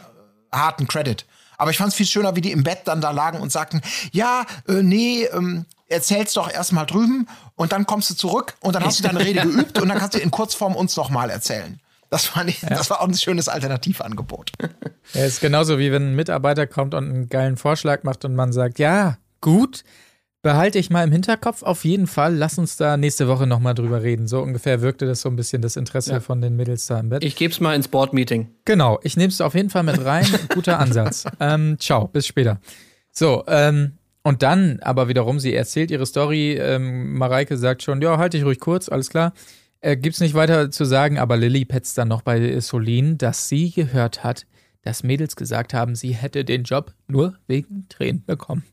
harten 0.52 0.88
Credit. 0.88 1.26
Aber 1.60 1.72
ich 1.72 1.78
fand 1.78 1.90
es 1.90 1.96
viel 1.96 2.08
schöner, 2.08 2.36
wie 2.38 2.42
die 2.42 2.54
im 2.54 2.64
Bett 2.64 2.80
dann 2.86 3.02
da 3.02 3.12
lagen 3.12 3.40
und 3.40 3.52
sagten, 3.52 3.82
ja, 4.12 4.46
äh, 4.68 4.82
nee, 4.82 5.26
ähm, 5.26 5.66
erzähl's 5.90 6.34
doch 6.34 6.50
erstmal 6.50 6.86
drüben 6.86 7.28
und 7.56 7.74
dann 7.74 7.86
kommst 7.86 8.10
du 8.10 8.16
zurück 8.16 8.56
und 8.62 8.76
dann 8.76 8.84
hast 8.84 9.00
du 9.00 9.04
deine 9.04 9.20
Rede 9.20 9.42
geübt 9.44 9.78
und 9.78 9.90
dann 9.90 9.98
kannst 9.98 10.16
du 10.16 10.20
in 10.20 10.32
Kurzform 10.32 10.74
uns 10.74 10.96
noch 10.96 11.10
mal 11.10 11.30
erzählen. 11.30 11.80
Das, 12.10 12.26
fand 12.26 12.50
ich, 12.50 12.62
ja. 12.62 12.70
das 12.70 12.90
war 12.90 13.02
auch 13.02 13.08
ein 13.08 13.14
schönes 13.14 13.50
Alternativangebot. 13.50 14.54
Ja, 15.14 15.26
ist 15.26 15.42
genauso 15.42 15.78
wie 15.80 15.92
wenn 15.92 16.12
ein 16.12 16.16
Mitarbeiter 16.16 16.66
kommt 16.66 16.94
und 16.94 17.04
einen 17.04 17.30
geilen 17.30 17.58
Vorschlag 17.58 18.04
macht 18.04 18.24
und 18.26 18.36
man 18.36 18.54
sagt, 18.54 18.80
ja, 18.80 19.18
gut, 19.42 19.84
behalte 20.42 20.80
ich 20.80 20.90
mal 20.90 21.04
im 21.04 21.12
Hinterkopf 21.12 21.64
auf 21.64 21.84
jeden 21.84 22.08
Fall. 22.08 22.36
Lass 22.36 22.58
uns 22.58 22.78
da 22.78 22.98
nächste 22.98 23.28
Woche 23.28 23.46
nochmal 23.46 23.74
drüber 23.74 24.04
reden. 24.04 24.28
So 24.28 24.42
ungefähr 24.42 24.82
wirkte 24.82 25.06
das 25.06 25.22
so 25.22 25.30
ein 25.30 25.36
bisschen 25.36 25.62
das 25.62 25.76
Interesse 25.76 26.14
ja. 26.14 26.20
von 26.20 26.42
den 26.42 26.56
Mädels 26.56 26.86
da 26.88 27.00
im 27.00 27.10
Bett. 27.10 27.24
Ich 27.24 27.36
gebe 27.36 27.52
es 27.52 27.60
mal 27.60 27.76
ins 27.76 27.88
Board-Meeting. 27.88 28.48
Genau, 28.66 29.00
ich 29.04 29.18
nehme 29.18 29.30
es 29.30 29.42
auf 29.42 29.56
jeden 29.56 29.70
Fall 29.70 29.84
mit 29.84 30.04
rein. 30.04 30.26
Guter 30.54 30.80
Ansatz. 30.80 31.26
Ähm, 31.40 31.78
ciao, 31.80 32.08
bis 32.08 32.26
später. 32.26 32.60
So, 33.12 33.44
ähm, 33.48 33.94
und 34.24 34.44
dann 34.44 34.80
aber 34.82 35.08
wiederum, 35.08 35.40
sie 35.40 35.54
erzählt 35.54 35.92
ihre 35.92 36.06
Story. 36.06 36.54
Ähm, 36.54 37.18
Mareike 37.18 37.58
sagt 37.58 37.84
schon, 37.84 38.02
ja, 38.02 38.18
halte 38.18 38.38
ich 38.38 38.46
ruhig 38.46 38.60
kurz, 38.60 38.90
alles 38.90 39.10
klar. 39.10 39.34
Äh, 39.82 39.98
gibt's 39.98 40.20
nicht 40.20 40.34
weiter 40.34 40.72
zu 40.72 40.86
sagen, 40.86 41.18
aber 41.18 41.38
Lilly 41.38 41.66
petzt 41.66 41.98
dann 41.98 42.10
noch 42.10 42.22
bei 42.22 42.60
Solin, 42.60 43.18
dass 43.18 43.48
sie 43.48 43.72
gehört 43.72 44.24
hat, 44.24 44.46
dass 44.82 45.04
Mädels 45.04 45.36
gesagt 45.36 45.74
haben, 45.74 45.96
sie 45.96 46.14
hätte 46.14 46.44
den 46.46 46.64
Job 46.64 46.94
nur 47.08 47.36
wegen 47.48 47.88
Tränen 47.90 48.24
bekommen. 48.26 48.64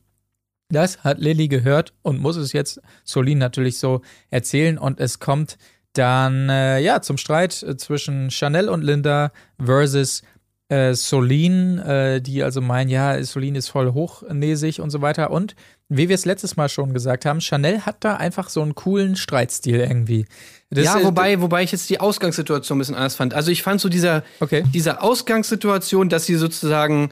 Das 0.69 1.03
hat 1.03 1.19
Lilly 1.19 1.47
gehört 1.47 1.93
und 2.01 2.19
muss 2.19 2.35
es 2.35 2.53
jetzt 2.53 2.81
Solin 3.03 3.37
natürlich 3.37 3.79
so 3.79 4.01
erzählen. 4.29 4.77
Und 4.77 4.99
es 4.99 5.19
kommt 5.19 5.57
dann 5.93 6.49
äh, 6.49 6.79
ja 6.79 7.01
zum 7.01 7.17
Streit 7.17 7.63
äh, 7.63 7.77
zwischen 7.77 8.29
Chanel 8.29 8.69
und 8.69 8.83
Linda 8.83 9.31
versus 9.63 10.23
äh, 10.69 10.93
Solin, 10.93 11.79
äh, 11.79 12.21
die 12.21 12.43
also 12.43 12.59
meinen, 12.59 12.89
ja, 12.89 13.23
Solin 13.23 13.55
ist 13.55 13.69
voll 13.69 13.93
hochnäsig 13.93 14.81
und 14.81 14.89
so 14.89 15.01
weiter. 15.01 15.31
Und 15.31 15.55
wie 15.87 16.09
wir 16.09 16.15
es 16.15 16.25
letztes 16.25 16.57
Mal 16.57 16.67
schon 16.67 16.93
gesagt 16.93 17.25
haben, 17.25 17.39
Chanel 17.39 17.85
hat 17.85 17.97
da 18.01 18.17
einfach 18.17 18.49
so 18.49 18.61
einen 18.61 18.75
coolen 18.75 19.15
Streitstil 19.15 19.79
irgendwie. 19.79 20.25
Das 20.69 20.83
ja, 20.83 21.01
wobei, 21.03 21.39
wobei 21.39 21.63
ich 21.63 21.71
jetzt 21.71 21.89
die 21.89 22.01
Ausgangssituation 22.01 22.77
ein 22.77 22.79
bisschen 22.79 22.95
anders 22.95 23.15
fand. 23.15 23.33
Also 23.33 23.51
ich 23.51 23.63
fand 23.63 23.79
so 23.79 23.87
dieser, 23.87 24.23
okay. 24.41 24.65
dieser 24.73 25.01
Ausgangssituation, 25.01 26.09
dass 26.09 26.25
sie 26.25 26.35
sozusagen 26.35 27.11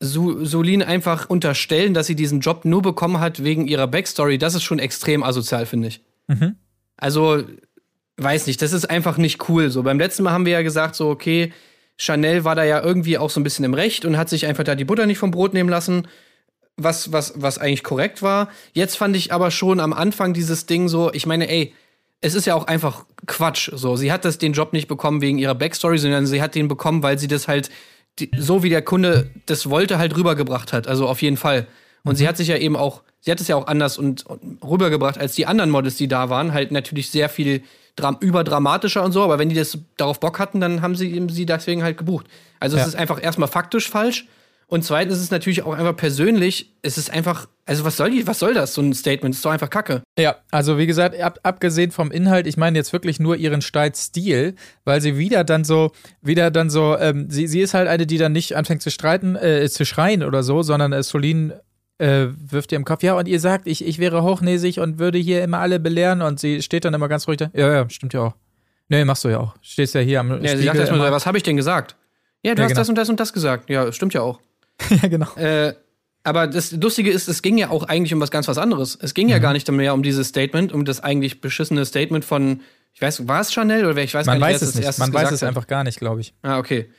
Solin 0.00 0.82
einfach 0.82 1.28
unterstellen, 1.28 1.92
dass 1.92 2.06
sie 2.06 2.14
diesen 2.14 2.40
Job 2.40 2.64
nur 2.64 2.82
bekommen 2.82 3.18
hat 3.18 3.42
wegen 3.42 3.66
ihrer 3.66 3.88
Backstory, 3.88 4.38
das 4.38 4.54
ist 4.54 4.62
schon 4.62 4.78
extrem 4.78 5.22
asozial, 5.24 5.66
finde 5.66 5.88
ich. 5.88 6.02
Mhm. 6.28 6.54
Also, 6.96 7.42
weiß 8.16 8.46
nicht, 8.46 8.62
das 8.62 8.72
ist 8.72 8.88
einfach 8.88 9.16
nicht 9.16 9.48
cool. 9.48 9.70
So, 9.70 9.82
beim 9.82 9.98
letzten 9.98 10.22
Mal 10.22 10.32
haben 10.32 10.46
wir 10.46 10.52
ja 10.52 10.62
gesagt, 10.62 10.94
so, 10.94 11.08
okay, 11.08 11.52
Chanel 11.96 12.44
war 12.44 12.54
da 12.54 12.62
ja 12.62 12.80
irgendwie 12.80 13.18
auch 13.18 13.30
so 13.30 13.40
ein 13.40 13.44
bisschen 13.44 13.64
im 13.64 13.74
Recht 13.74 14.04
und 14.04 14.16
hat 14.16 14.28
sich 14.28 14.46
einfach 14.46 14.64
da 14.64 14.76
die 14.76 14.84
Butter 14.84 15.06
nicht 15.06 15.18
vom 15.18 15.32
Brot 15.32 15.52
nehmen 15.52 15.68
lassen, 15.68 16.06
was, 16.76 17.10
was, 17.12 17.32
was 17.36 17.58
eigentlich 17.58 17.82
korrekt 17.82 18.22
war. 18.22 18.48
Jetzt 18.72 18.96
fand 18.96 19.16
ich 19.16 19.32
aber 19.32 19.50
schon 19.50 19.80
am 19.80 19.92
Anfang 19.92 20.32
dieses 20.32 20.66
Ding 20.66 20.88
so, 20.88 21.12
ich 21.12 21.26
meine, 21.26 21.48
ey, 21.48 21.74
es 22.20 22.34
ist 22.34 22.46
ja 22.46 22.54
auch 22.54 22.66
einfach 22.66 23.04
Quatsch. 23.26 23.70
So, 23.74 23.96
sie 23.96 24.12
hat 24.12 24.24
das 24.24 24.38
den 24.38 24.52
Job 24.52 24.72
nicht 24.72 24.88
bekommen 24.88 25.20
wegen 25.20 25.38
ihrer 25.38 25.54
Backstory, 25.56 25.98
sondern 25.98 26.26
sie 26.26 26.40
hat 26.40 26.54
den 26.54 26.68
bekommen, 26.68 27.02
weil 27.02 27.18
sie 27.18 27.28
das 27.28 27.48
halt 27.48 27.70
die, 28.20 28.30
so 28.36 28.62
wie 28.62 28.70
der 28.70 28.82
Kunde 28.82 29.30
das 29.46 29.68
wollte, 29.68 29.98
halt 29.98 30.16
rübergebracht 30.16 30.72
hat. 30.72 30.86
Also 30.86 31.06
auf 31.06 31.22
jeden 31.22 31.36
Fall. 31.36 31.66
Und 32.04 32.12
mhm. 32.12 32.16
sie 32.16 32.28
hat 32.28 32.36
sich 32.36 32.48
ja 32.48 32.56
eben 32.56 32.76
auch, 32.76 33.02
sie 33.20 33.30
hat 33.30 33.40
es 33.40 33.48
ja 33.48 33.56
auch 33.56 33.66
anders 33.66 33.98
und, 33.98 34.26
und, 34.26 34.62
rübergebracht 34.62 35.18
als 35.18 35.34
die 35.34 35.46
anderen 35.46 35.70
Models, 35.70 35.96
die 35.96 36.08
da 36.08 36.30
waren. 36.30 36.52
Halt 36.52 36.72
natürlich 36.72 37.10
sehr 37.10 37.28
viel 37.28 37.62
dram 37.96 38.16
überdramatischer 38.20 39.02
und 39.04 39.12
so, 39.12 39.22
aber 39.22 39.38
wenn 39.38 39.48
die 39.48 39.56
das 39.56 39.76
darauf 39.96 40.20
Bock 40.20 40.38
hatten, 40.38 40.60
dann 40.60 40.82
haben 40.82 40.94
sie 40.94 41.26
sie 41.30 41.46
deswegen 41.46 41.82
halt 41.82 41.98
gebucht. 41.98 42.26
Also 42.60 42.76
ja. 42.76 42.82
es 42.82 42.88
ist 42.88 42.94
einfach 42.94 43.22
erstmal 43.22 43.48
faktisch 43.48 43.90
falsch 43.90 44.26
und 44.68 44.84
zweitens 44.84 45.16
ist 45.16 45.24
es 45.24 45.30
natürlich 45.30 45.62
auch 45.62 45.74
einfach 45.74 45.96
persönlich, 45.96 46.70
es 46.82 46.98
ist 46.98 47.10
einfach, 47.10 47.48
also 47.68 47.84
was 47.84 47.98
soll 47.98 48.10
die, 48.10 48.26
was 48.26 48.38
soll 48.38 48.54
das, 48.54 48.72
so 48.72 48.80
ein 48.80 48.94
Statement? 48.94 49.34
Das 49.34 49.38
ist 49.40 49.44
doch 49.44 49.50
einfach 49.50 49.68
Kacke. 49.68 50.02
Ja, 50.18 50.36
also 50.50 50.78
wie 50.78 50.86
gesagt, 50.86 51.20
ab, 51.20 51.38
abgesehen 51.42 51.90
vom 51.90 52.10
Inhalt, 52.10 52.46
ich 52.46 52.56
meine 52.56 52.78
jetzt 52.78 52.94
wirklich 52.94 53.20
nur 53.20 53.36
ihren 53.36 53.60
Streitstil, 53.60 54.54
weil 54.84 55.02
sie 55.02 55.18
wieder 55.18 55.44
dann 55.44 55.64
so, 55.64 55.92
wieder 56.22 56.50
dann 56.50 56.70
so, 56.70 56.96
ähm, 56.98 57.28
sie, 57.28 57.46
sie 57.46 57.60
ist 57.60 57.74
halt 57.74 57.86
eine, 57.86 58.06
die 58.06 58.16
dann 58.16 58.32
nicht 58.32 58.56
anfängt 58.56 58.80
zu 58.80 58.90
streiten, 58.90 59.36
äh, 59.36 59.68
zu 59.68 59.84
schreien 59.84 60.22
oder 60.22 60.42
so, 60.42 60.62
sondern 60.62 60.94
äh, 60.94 61.02
Solin 61.02 61.52
äh, 61.98 62.28
wirft 62.30 62.72
ihr 62.72 62.76
im 62.76 62.86
Kopf, 62.86 63.02
ja, 63.02 63.14
und 63.18 63.28
ihr 63.28 63.38
sagt, 63.38 63.66
ich, 63.66 63.86
ich 63.86 63.98
wäre 63.98 64.22
hochnäsig 64.22 64.80
und 64.80 64.98
würde 64.98 65.18
hier 65.18 65.44
immer 65.44 65.58
alle 65.58 65.78
belehren 65.78 66.22
und 66.22 66.40
sie 66.40 66.62
steht 66.62 66.86
dann 66.86 66.94
immer 66.94 67.08
ganz 67.08 67.28
ruhig 67.28 67.36
da, 67.36 67.50
ja, 67.52 67.70
ja, 67.70 67.90
stimmt 67.90 68.14
ja 68.14 68.20
auch. 68.22 68.34
Nee, 68.88 69.04
machst 69.04 69.24
du 69.24 69.28
ja 69.28 69.40
auch. 69.40 69.54
Stehst 69.60 69.94
ja 69.94 70.00
hier 70.00 70.20
am 70.20 70.42
Ja, 70.42 70.56
sie 70.56 70.64
sagt 70.64 70.78
erstmal, 70.78 71.12
was 71.12 71.26
habe 71.26 71.36
ich 71.36 71.42
denn 71.42 71.58
gesagt? 71.58 71.96
Ja, 72.42 72.54
du 72.54 72.62
ja, 72.62 72.64
hast 72.64 72.70
genau. 72.70 72.80
das 72.80 72.88
und 72.88 72.94
das 72.94 73.08
und 73.10 73.20
das 73.20 73.32
gesagt. 73.34 73.68
Ja, 73.68 73.92
stimmt 73.92 74.14
ja 74.14 74.22
auch. 74.22 74.40
ja, 75.02 75.08
genau. 75.08 75.30
Äh, 75.36 75.74
Aber 76.28 76.46
das 76.46 76.72
Lustige 76.72 77.10
ist, 77.10 77.26
es 77.26 77.40
ging 77.40 77.56
ja 77.56 77.70
auch 77.70 77.84
eigentlich 77.84 78.12
um 78.12 78.20
was 78.20 78.30
ganz 78.30 78.48
was 78.48 78.58
anderes. 78.58 78.98
Es 79.00 79.14
ging 79.14 79.28
mhm. 79.28 79.32
ja 79.32 79.38
gar 79.38 79.54
nicht 79.54 79.70
mehr 79.70 79.94
um 79.94 80.02
dieses 80.02 80.28
Statement, 80.28 80.74
um 80.74 80.84
das 80.84 81.00
eigentlich 81.00 81.40
beschissene 81.40 81.86
Statement 81.86 82.22
von, 82.22 82.60
ich 82.92 83.00
weiß, 83.00 83.26
war 83.26 83.40
es 83.40 83.50
Chanel 83.50 83.86
oder 83.86 83.96
wer? 83.96 84.04
Ich 84.04 84.12
weiß 84.12 84.26
Man 84.26 84.38
gar 84.38 84.48
nicht, 84.48 84.56
weiß 84.56 84.68
es 84.68 84.74
nicht. 84.74 84.98
Man 84.98 85.14
weiß 85.14 85.32
es 85.32 85.40
hat. 85.40 85.48
einfach 85.48 85.66
gar 85.66 85.84
nicht, 85.84 85.98
glaube 85.98 86.20
ich. 86.20 86.34
Ah, 86.42 86.58
okay. 86.58 86.90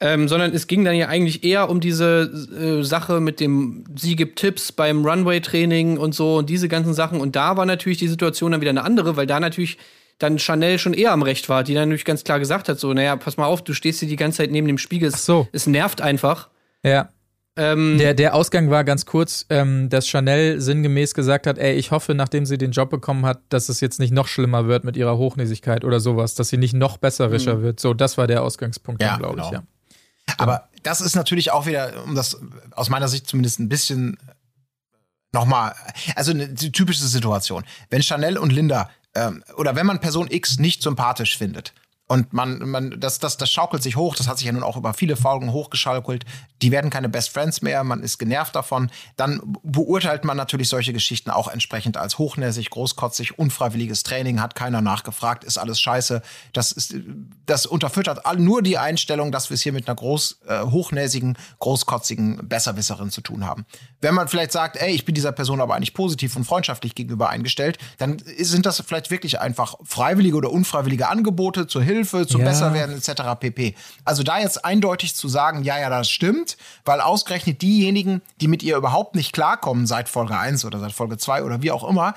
Ähm, 0.00 0.26
sondern 0.26 0.54
es 0.54 0.68
ging 0.68 0.86
dann 0.86 0.94
ja 0.94 1.08
eigentlich 1.08 1.44
eher 1.44 1.68
um 1.68 1.80
diese 1.80 2.32
äh, 2.80 2.82
Sache 2.82 3.20
mit 3.20 3.40
dem, 3.40 3.84
sie 3.94 4.16
gibt 4.16 4.38
Tipps 4.38 4.72
beim 4.72 5.04
Runway-Training 5.04 5.98
und 5.98 6.14
so 6.14 6.38
und 6.38 6.48
diese 6.48 6.68
ganzen 6.68 6.94
Sachen. 6.94 7.20
Und 7.20 7.36
da 7.36 7.58
war 7.58 7.66
natürlich 7.66 7.98
die 7.98 8.08
Situation 8.08 8.52
dann 8.52 8.62
wieder 8.62 8.70
eine 8.70 8.84
andere, 8.84 9.18
weil 9.18 9.26
da 9.26 9.38
natürlich 9.38 9.76
dann 10.16 10.38
Chanel 10.38 10.78
schon 10.78 10.94
eher 10.94 11.12
am 11.12 11.20
Recht 11.20 11.50
war, 11.50 11.62
die 11.62 11.74
dann 11.74 11.90
natürlich 11.90 12.06
ganz 12.06 12.24
klar 12.24 12.38
gesagt 12.38 12.70
hat, 12.70 12.80
so, 12.80 12.94
naja, 12.94 13.16
pass 13.16 13.36
mal 13.36 13.44
auf, 13.44 13.62
du 13.62 13.74
stehst 13.74 14.00
hier 14.00 14.08
die 14.08 14.16
ganze 14.16 14.38
Zeit 14.38 14.50
neben 14.50 14.66
dem 14.66 14.78
Spiegel, 14.78 15.10
es, 15.10 15.26
so. 15.26 15.46
es 15.52 15.66
nervt 15.66 16.00
einfach. 16.00 16.48
Ja. 16.82 17.10
Ähm, 17.54 17.98
der, 17.98 18.14
der 18.14 18.34
Ausgang 18.34 18.70
war 18.70 18.82
ganz 18.82 19.04
kurz, 19.04 19.44
ähm, 19.50 19.90
dass 19.90 20.08
Chanel 20.08 20.60
sinngemäß 20.60 21.12
gesagt 21.12 21.46
hat, 21.46 21.58
ey, 21.58 21.74
ich 21.74 21.90
hoffe, 21.90 22.14
nachdem 22.14 22.46
sie 22.46 22.56
den 22.56 22.70
Job 22.70 22.88
bekommen 22.88 23.26
hat, 23.26 23.40
dass 23.50 23.68
es 23.68 23.80
jetzt 23.80 24.00
nicht 24.00 24.12
noch 24.12 24.26
schlimmer 24.26 24.66
wird 24.66 24.84
mit 24.84 24.96
ihrer 24.96 25.18
Hochnäsigkeit 25.18 25.84
oder 25.84 26.00
sowas, 26.00 26.34
dass 26.34 26.48
sie 26.48 26.56
nicht 26.56 26.72
noch 26.72 26.96
besserischer 26.96 27.56
mhm. 27.56 27.62
wird. 27.62 27.80
So, 27.80 27.92
das 27.92 28.16
war 28.16 28.26
der 28.26 28.42
Ausgangspunkt, 28.42 29.02
ja, 29.02 29.18
glaube 29.18 29.34
genau. 29.34 29.46
ich, 29.46 29.52
ja. 29.52 29.62
Aber 30.38 30.68
das 30.82 31.02
ist 31.02 31.14
natürlich 31.14 31.50
auch 31.50 31.66
wieder, 31.66 32.04
um 32.04 32.14
das 32.14 32.40
aus 32.70 32.88
meiner 32.88 33.08
Sicht 33.08 33.26
zumindest 33.26 33.60
ein 33.60 33.68
bisschen 33.68 34.16
nochmal, 35.32 35.74
also 36.14 36.30
eine 36.30 36.54
typische 36.54 37.04
Situation. 37.04 37.64
Wenn 37.90 38.02
Chanel 38.02 38.38
und 38.38 38.50
Linda 38.50 38.88
ähm, 39.14 39.44
oder 39.56 39.76
wenn 39.76 39.86
man 39.86 40.00
Person 40.00 40.30
X 40.30 40.58
nicht 40.58 40.82
sympathisch 40.82 41.36
findet, 41.36 41.74
und 42.12 42.34
man, 42.34 42.58
man, 42.68 43.00
das, 43.00 43.20
das, 43.20 43.38
das 43.38 43.50
schaukelt 43.50 43.82
sich 43.82 43.96
hoch, 43.96 44.14
das 44.14 44.28
hat 44.28 44.36
sich 44.36 44.46
ja 44.46 44.52
nun 44.52 44.62
auch 44.62 44.76
über 44.76 44.92
viele 44.92 45.16
Folgen 45.16 45.50
hochgeschaukelt. 45.50 46.26
Die 46.60 46.70
werden 46.70 46.90
keine 46.90 47.08
Best 47.08 47.30
Friends 47.30 47.62
mehr, 47.62 47.82
man 47.84 48.02
ist 48.02 48.18
genervt 48.18 48.54
davon. 48.54 48.90
Dann 49.16 49.40
beurteilt 49.62 50.22
man 50.22 50.36
natürlich 50.36 50.68
solche 50.68 50.92
Geschichten 50.92 51.30
auch 51.30 51.48
entsprechend 51.48 51.96
als 51.96 52.18
hochnäsig, 52.18 52.68
großkotzig, 52.68 53.38
unfreiwilliges 53.38 54.02
Training, 54.02 54.42
hat 54.42 54.54
keiner 54.54 54.82
nachgefragt, 54.82 55.42
ist 55.42 55.56
alles 55.56 55.80
scheiße. 55.80 56.20
Das, 56.52 56.70
ist, 56.72 56.94
das 57.46 57.64
unterfüttert 57.64 58.20
nur 58.38 58.60
die 58.60 58.76
Einstellung, 58.76 59.32
dass 59.32 59.48
wir 59.48 59.54
es 59.54 59.62
hier 59.62 59.72
mit 59.72 59.88
einer 59.88 59.96
groß, 59.96 60.40
äh, 60.48 60.64
hochnäsigen, 60.64 61.38
großkotzigen 61.60 62.46
Besserwisserin 62.46 63.10
zu 63.10 63.22
tun 63.22 63.46
haben. 63.46 63.64
Wenn 64.02 64.14
man 64.14 64.28
vielleicht 64.28 64.52
sagt, 64.52 64.76
ey, 64.76 64.92
ich 64.92 65.06
bin 65.06 65.14
dieser 65.14 65.32
Person 65.32 65.62
aber 65.62 65.76
eigentlich 65.76 65.94
positiv 65.94 66.36
und 66.36 66.44
freundschaftlich 66.44 66.94
gegenüber 66.94 67.30
eingestellt, 67.30 67.78
dann 67.96 68.18
sind 68.38 68.66
das 68.66 68.82
vielleicht 68.86 69.10
wirklich 69.10 69.40
einfach 69.40 69.76
freiwillige 69.82 70.36
oder 70.36 70.50
unfreiwillige 70.50 71.08
Angebote 71.08 71.66
zur 71.66 71.82
Hilfe 71.82 72.01
Hilfe, 72.02 72.26
zum 72.26 72.40
ja. 72.40 72.48
Besserwerden 72.48 72.96
etc. 72.96 73.22
pp. 73.38 73.74
Also 74.04 74.22
da 74.22 74.38
jetzt 74.38 74.64
eindeutig 74.64 75.14
zu 75.14 75.28
sagen, 75.28 75.62
ja, 75.62 75.78
ja, 75.78 75.88
das 75.88 76.10
stimmt, 76.10 76.56
weil 76.84 77.00
ausgerechnet 77.00 77.62
diejenigen, 77.62 78.22
die 78.40 78.48
mit 78.48 78.62
ihr 78.62 78.76
überhaupt 78.76 79.14
nicht 79.14 79.32
klarkommen 79.32 79.86
seit 79.86 80.08
Folge 80.08 80.36
1 80.36 80.64
oder 80.64 80.78
seit 80.80 80.92
Folge 80.92 81.16
2 81.16 81.44
oder 81.44 81.62
wie 81.62 81.70
auch 81.70 81.88
immer, 81.88 82.14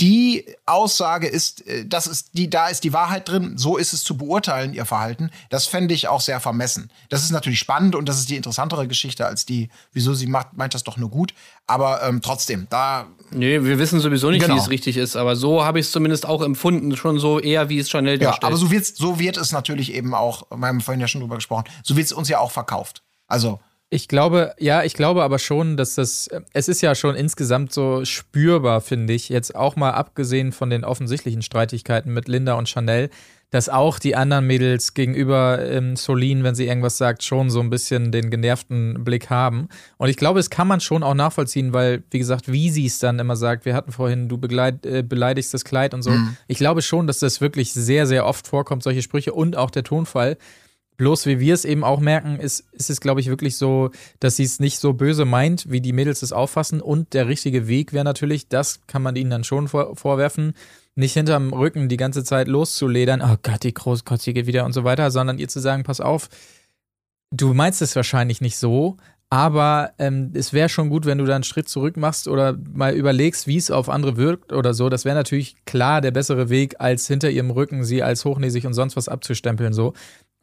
die 0.00 0.44
Aussage 0.66 1.28
ist, 1.28 1.66
äh, 1.66 1.86
das 1.86 2.06
ist 2.06 2.30
die, 2.32 2.50
da 2.50 2.68
ist 2.68 2.82
die 2.82 2.92
Wahrheit 2.92 3.28
drin, 3.28 3.56
so 3.56 3.76
ist 3.76 3.92
es 3.92 4.02
zu 4.02 4.16
beurteilen, 4.16 4.74
ihr 4.74 4.84
Verhalten. 4.84 5.30
Das 5.50 5.66
fände 5.66 5.94
ich 5.94 6.08
auch 6.08 6.20
sehr 6.20 6.40
vermessen. 6.40 6.90
Das 7.10 7.22
ist 7.22 7.30
natürlich 7.30 7.60
spannend 7.60 7.94
und 7.94 8.08
das 8.08 8.18
ist 8.18 8.28
die 8.28 8.36
interessantere 8.36 8.88
Geschichte 8.88 9.26
als 9.26 9.46
die, 9.46 9.68
wieso 9.92 10.14
sie 10.14 10.26
macht, 10.26 10.56
meint 10.56 10.74
das 10.74 10.82
doch 10.82 10.96
nur 10.96 11.10
gut. 11.10 11.32
Aber 11.66 12.02
ähm, 12.02 12.20
trotzdem, 12.22 12.66
da. 12.70 13.06
Nee, 13.30 13.62
wir 13.62 13.78
wissen 13.78 14.00
sowieso 14.00 14.30
nicht, 14.30 14.42
genau. 14.42 14.56
wie 14.56 14.58
es 14.58 14.70
richtig 14.70 14.96
ist, 14.96 15.16
aber 15.16 15.36
so 15.36 15.64
habe 15.64 15.78
ich 15.78 15.86
es 15.86 15.92
zumindest 15.92 16.26
auch 16.26 16.42
empfunden, 16.42 16.96
schon 16.96 17.18
so 17.18 17.38
eher, 17.38 17.68
wie 17.68 17.78
es 17.78 17.88
Chanel 17.88 18.18
darstellt. 18.18 18.42
Ja, 18.42 18.48
aber 18.48 18.56
so, 18.56 18.70
wird's, 18.70 18.96
so 18.96 19.18
wird 19.18 19.36
es 19.36 19.52
natürlich 19.52 19.94
eben 19.94 20.14
auch, 20.14 20.46
wir 20.50 20.66
haben 20.66 20.80
vorhin 20.80 21.00
ja 21.00 21.08
schon 21.08 21.20
drüber 21.20 21.36
gesprochen, 21.36 21.64
so 21.82 21.96
wird 21.96 22.06
es 22.06 22.12
uns 22.12 22.28
ja 22.28 22.40
auch 22.40 22.50
verkauft. 22.50 23.02
Also 23.28 23.60
ich 23.94 24.08
glaube, 24.08 24.54
ja, 24.58 24.82
ich 24.82 24.94
glaube 24.94 25.22
aber 25.22 25.38
schon, 25.38 25.76
dass 25.76 25.94
das, 25.94 26.28
es 26.52 26.66
ist 26.68 26.80
ja 26.80 26.96
schon 26.96 27.14
insgesamt 27.14 27.72
so 27.72 28.04
spürbar, 28.04 28.80
finde 28.80 29.12
ich, 29.12 29.28
jetzt 29.28 29.54
auch 29.54 29.76
mal 29.76 29.92
abgesehen 29.92 30.50
von 30.50 30.68
den 30.68 30.84
offensichtlichen 30.84 31.42
Streitigkeiten 31.42 32.12
mit 32.12 32.26
Linda 32.26 32.54
und 32.54 32.68
Chanel, 32.68 33.08
dass 33.50 33.68
auch 33.68 34.00
die 34.00 34.16
anderen 34.16 34.48
Mädels 34.48 34.94
gegenüber 34.94 35.64
ähm, 35.64 35.94
Solin, 35.94 36.42
wenn 36.42 36.56
sie 36.56 36.66
irgendwas 36.66 36.96
sagt, 36.96 37.22
schon 37.22 37.50
so 37.50 37.60
ein 37.60 37.70
bisschen 37.70 38.10
den 38.10 38.30
genervten 38.30 39.04
Blick 39.04 39.30
haben. 39.30 39.68
Und 39.96 40.08
ich 40.08 40.16
glaube, 40.16 40.40
das 40.40 40.50
kann 40.50 40.66
man 40.66 40.80
schon 40.80 41.04
auch 41.04 41.14
nachvollziehen, 41.14 41.72
weil, 41.72 42.02
wie 42.10 42.18
gesagt, 42.18 42.50
wie 42.50 42.70
sie 42.70 42.86
es 42.86 42.98
dann 42.98 43.20
immer 43.20 43.36
sagt, 43.36 43.64
wir 43.64 43.76
hatten 43.76 43.92
vorhin, 43.92 44.28
du 44.28 44.38
begleit, 44.38 44.84
äh, 44.84 45.04
beleidigst 45.04 45.54
das 45.54 45.64
Kleid 45.64 45.94
und 45.94 46.02
so. 46.02 46.10
Mhm. 46.10 46.36
Ich 46.48 46.58
glaube 46.58 46.82
schon, 46.82 47.06
dass 47.06 47.20
das 47.20 47.40
wirklich 47.40 47.72
sehr, 47.72 48.08
sehr 48.08 48.26
oft 48.26 48.48
vorkommt, 48.48 48.82
solche 48.82 49.02
Sprüche 49.02 49.32
und 49.32 49.56
auch 49.56 49.70
der 49.70 49.84
Tonfall. 49.84 50.36
Bloß 50.96 51.26
wie 51.26 51.40
wir 51.40 51.54
es 51.54 51.64
eben 51.64 51.82
auch 51.82 52.00
merken, 52.00 52.38
ist, 52.38 52.64
ist 52.72 52.90
es, 52.90 53.00
glaube 53.00 53.20
ich, 53.20 53.28
wirklich 53.28 53.56
so, 53.56 53.90
dass 54.20 54.36
sie 54.36 54.44
es 54.44 54.60
nicht 54.60 54.78
so 54.78 54.92
böse 54.92 55.24
meint, 55.24 55.70
wie 55.70 55.80
die 55.80 55.92
Mädels 55.92 56.22
es 56.22 56.32
auffassen. 56.32 56.80
Und 56.80 57.14
der 57.14 57.26
richtige 57.26 57.66
Weg 57.66 57.92
wäre 57.92 58.04
natürlich, 58.04 58.48
das 58.48 58.80
kann 58.86 59.02
man 59.02 59.16
ihnen 59.16 59.30
dann 59.30 59.44
schon 59.44 59.66
vor, 59.68 59.96
vorwerfen, 59.96 60.54
nicht 60.94 61.14
hinterm 61.14 61.52
Rücken 61.52 61.88
die 61.88 61.96
ganze 61.96 62.22
Zeit 62.22 62.46
loszuledern, 62.46 63.22
oh 63.22 63.36
Gott, 63.42 63.64
die 63.64 63.74
Großkotzige 63.74 64.46
wieder 64.46 64.64
und 64.64 64.72
so 64.72 64.84
weiter, 64.84 65.10
sondern 65.10 65.38
ihr 65.38 65.48
zu 65.48 65.58
sagen, 65.58 65.82
pass 65.82 66.00
auf, 66.00 66.28
du 67.32 67.52
meinst 67.54 67.82
es 67.82 67.96
wahrscheinlich 67.96 68.40
nicht 68.40 68.56
so, 68.56 68.96
aber 69.30 69.92
ähm, 69.98 70.30
es 70.34 70.52
wäre 70.52 70.68
schon 70.68 70.90
gut, 70.90 71.06
wenn 71.06 71.18
du 71.18 71.24
da 71.24 71.34
einen 71.34 71.42
Schritt 71.42 71.68
zurück 71.68 71.96
machst 71.96 72.28
oder 72.28 72.56
mal 72.72 72.94
überlegst, 72.94 73.48
wie 73.48 73.56
es 73.56 73.72
auf 73.72 73.88
andere 73.88 74.16
wirkt 74.16 74.52
oder 74.52 74.74
so. 74.74 74.88
Das 74.88 75.04
wäre 75.04 75.16
natürlich 75.16 75.56
klar 75.64 76.00
der 76.00 76.12
bessere 76.12 76.50
Weg, 76.50 76.76
als 76.78 77.08
hinter 77.08 77.30
ihrem 77.30 77.50
Rücken 77.50 77.82
sie 77.82 78.04
als 78.04 78.24
hochnäsig 78.24 78.64
und 78.64 78.74
sonst 78.74 78.94
was 78.96 79.08
abzustempeln. 79.08 79.72
So. 79.72 79.92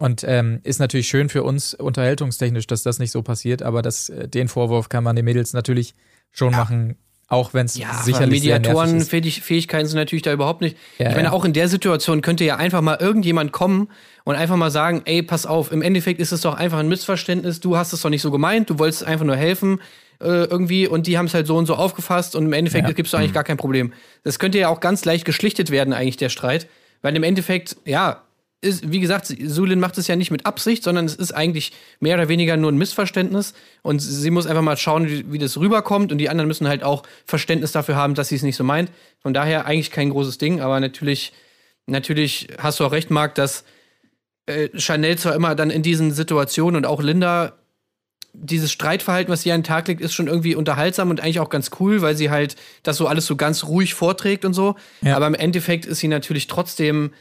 Und 0.01 0.23
ähm, 0.27 0.61
ist 0.63 0.79
natürlich 0.79 1.07
schön 1.07 1.29
für 1.29 1.43
uns 1.43 1.75
unterhaltungstechnisch, 1.75 2.65
dass 2.65 2.81
das 2.81 2.97
nicht 2.97 3.11
so 3.11 3.21
passiert, 3.21 3.61
aber 3.61 3.83
das, 3.83 4.09
äh, 4.09 4.27
den 4.27 4.47
Vorwurf 4.47 4.89
kann 4.89 5.03
man 5.03 5.15
den 5.15 5.25
Mädels 5.25 5.53
natürlich 5.53 5.93
schon 6.31 6.53
ja. 6.53 6.57
machen, 6.57 6.95
auch 7.27 7.53
wenn 7.53 7.67
es 7.67 7.77
ja, 7.77 7.93
sicherlich 8.01 8.41
Mediatorenfähigkeiten 8.41 9.85
sind 9.87 9.97
natürlich 9.99 10.23
da 10.23 10.33
überhaupt 10.33 10.61
nicht. 10.61 10.75
Ja, 10.97 11.09
ich 11.09 11.15
meine, 11.15 11.27
ja. 11.27 11.31
auch 11.33 11.45
in 11.45 11.53
der 11.53 11.67
Situation 11.67 12.23
könnte 12.23 12.43
ja 12.43 12.55
einfach 12.55 12.81
mal 12.81 12.97
irgendjemand 12.99 13.51
kommen 13.51 13.89
und 14.23 14.33
einfach 14.33 14.55
mal 14.55 14.71
sagen, 14.71 15.03
ey, 15.05 15.21
pass 15.21 15.45
auf, 15.45 15.71
im 15.71 15.83
Endeffekt 15.83 16.19
ist 16.19 16.31
es 16.31 16.41
doch 16.41 16.55
einfach 16.55 16.79
ein 16.79 16.87
Missverständnis, 16.87 17.59
du 17.59 17.77
hast 17.77 17.93
es 17.93 18.01
doch 18.01 18.09
nicht 18.09 18.23
so 18.23 18.31
gemeint, 18.31 18.71
du 18.71 18.79
wolltest 18.79 19.03
einfach 19.03 19.25
nur 19.27 19.35
helfen 19.35 19.81
äh, 20.19 20.45
irgendwie 20.45 20.87
und 20.87 21.05
die 21.05 21.19
haben 21.19 21.27
es 21.27 21.35
halt 21.35 21.45
so 21.45 21.57
und 21.57 21.67
so 21.67 21.75
aufgefasst 21.75 22.35
und 22.35 22.45
im 22.45 22.53
Endeffekt 22.53 22.87
ja. 22.87 22.93
gibst 22.95 23.13
du 23.13 23.17
eigentlich 23.17 23.29
mhm. 23.29 23.35
gar 23.35 23.43
kein 23.43 23.57
Problem. 23.57 23.93
Das 24.23 24.39
könnte 24.39 24.57
ja 24.57 24.69
auch 24.69 24.79
ganz 24.79 25.05
leicht 25.05 25.25
geschlichtet 25.25 25.69
werden, 25.69 25.93
eigentlich 25.93 26.17
der 26.17 26.29
Streit, 26.29 26.67
weil 27.03 27.15
im 27.15 27.21
Endeffekt, 27.21 27.77
ja, 27.85 28.23
ist, 28.61 28.91
wie 28.91 28.99
gesagt, 28.99 29.25
Sulin 29.25 29.79
macht 29.79 29.97
es 29.97 30.07
ja 30.07 30.15
nicht 30.15 30.29
mit 30.29 30.45
Absicht, 30.45 30.83
sondern 30.83 31.05
es 31.05 31.15
ist 31.15 31.31
eigentlich 31.31 31.73
mehr 31.99 32.15
oder 32.15 32.29
weniger 32.29 32.57
nur 32.57 32.71
ein 32.71 32.77
Missverständnis. 32.77 33.53
Und 33.81 33.99
sie 33.99 34.29
muss 34.29 34.45
einfach 34.45 34.61
mal 34.61 34.77
schauen, 34.77 35.09
wie, 35.09 35.31
wie 35.31 35.39
das 35.39 35.57
rüberkommt. 35.57 36.11
Und 36.11 36.19
die 36.19 36.29
anderen 36.29 36.47
müssen 36.47 36.67
halt 36.67 36.83
auch 36.83 37.03
Verständnis 37.25 37.71
dafür 37.71 37.95
haben, 37.95 38.13
dass 38.13 38.29
sie 38.29 38.35
es 38.35 38.43
nicht 38.43 38.55
so 38.55 38.63
meint. 38.63 38.91
Von 39.19 39.33
daher 39.33 39.65
eigentlich 39.65 39.89
kein 39.89 40.11
großes 40.11 40.37
Ding. 40.37 40.61
Aber 40.61 40.79
natürlich, 40.79 41.33
natürlich 41.87 42.49
hast 42.59 42.79
du 42.79 42.85
auch 42.85 42.91
recht, 42.91 43.09
Marc, 43.09 43.33
dass 43.33 43.63
äh, 44.45 44.69
Chanel 44.77 45.17
zwar 45.17 45.33
immer 45.33 45.55
dann 45.55 45.71
in 45.71 45.81
diesen 45.81 46.11
Situationen 46.11 46.77
und 46.77 46.85
auch 46.85 47.01
Linda 47.01 47.53
dieses 48.33 48.71
Streitverhalten, 48.71 49.31
was 49.31 49.41
sie 49.41 49.51
an 49.51 49.59
den 49.59 49.65
Tag 49.65 49.87
legt, 49.87 50.01
ist 50.01 50.13
schon 50.13 50.27
irgendwie 50.27 50.55
unterhaltsam 50.55 51.09
und 51.09 51.19
eigentlich 51.19 51.39
auch 51.39 51.49
ganz 51.49 51.71
cool, 51.79 52.01
weil 52.01 52.15
sie 52.15 52.29
halt 52.29 52.55
das 52.83 52.97
so 52.97 53.07
alles 53.07 53.25
so 53.25 53.35
ganz 53.35 53.65
ruhig 53.65 53.93
vorträgt 53.93 54.45
und 54.45 54.53
so. 54.53 54.75
Ja. 55.01 55.15
Aber 55.15 55.27
im 55.27 55.33
Endeffekt 55.33 55.85
ist 55.85 55.99
sie 55.99 56.07
natürlich 56.07 56.47
trotzdem 56.47 57.11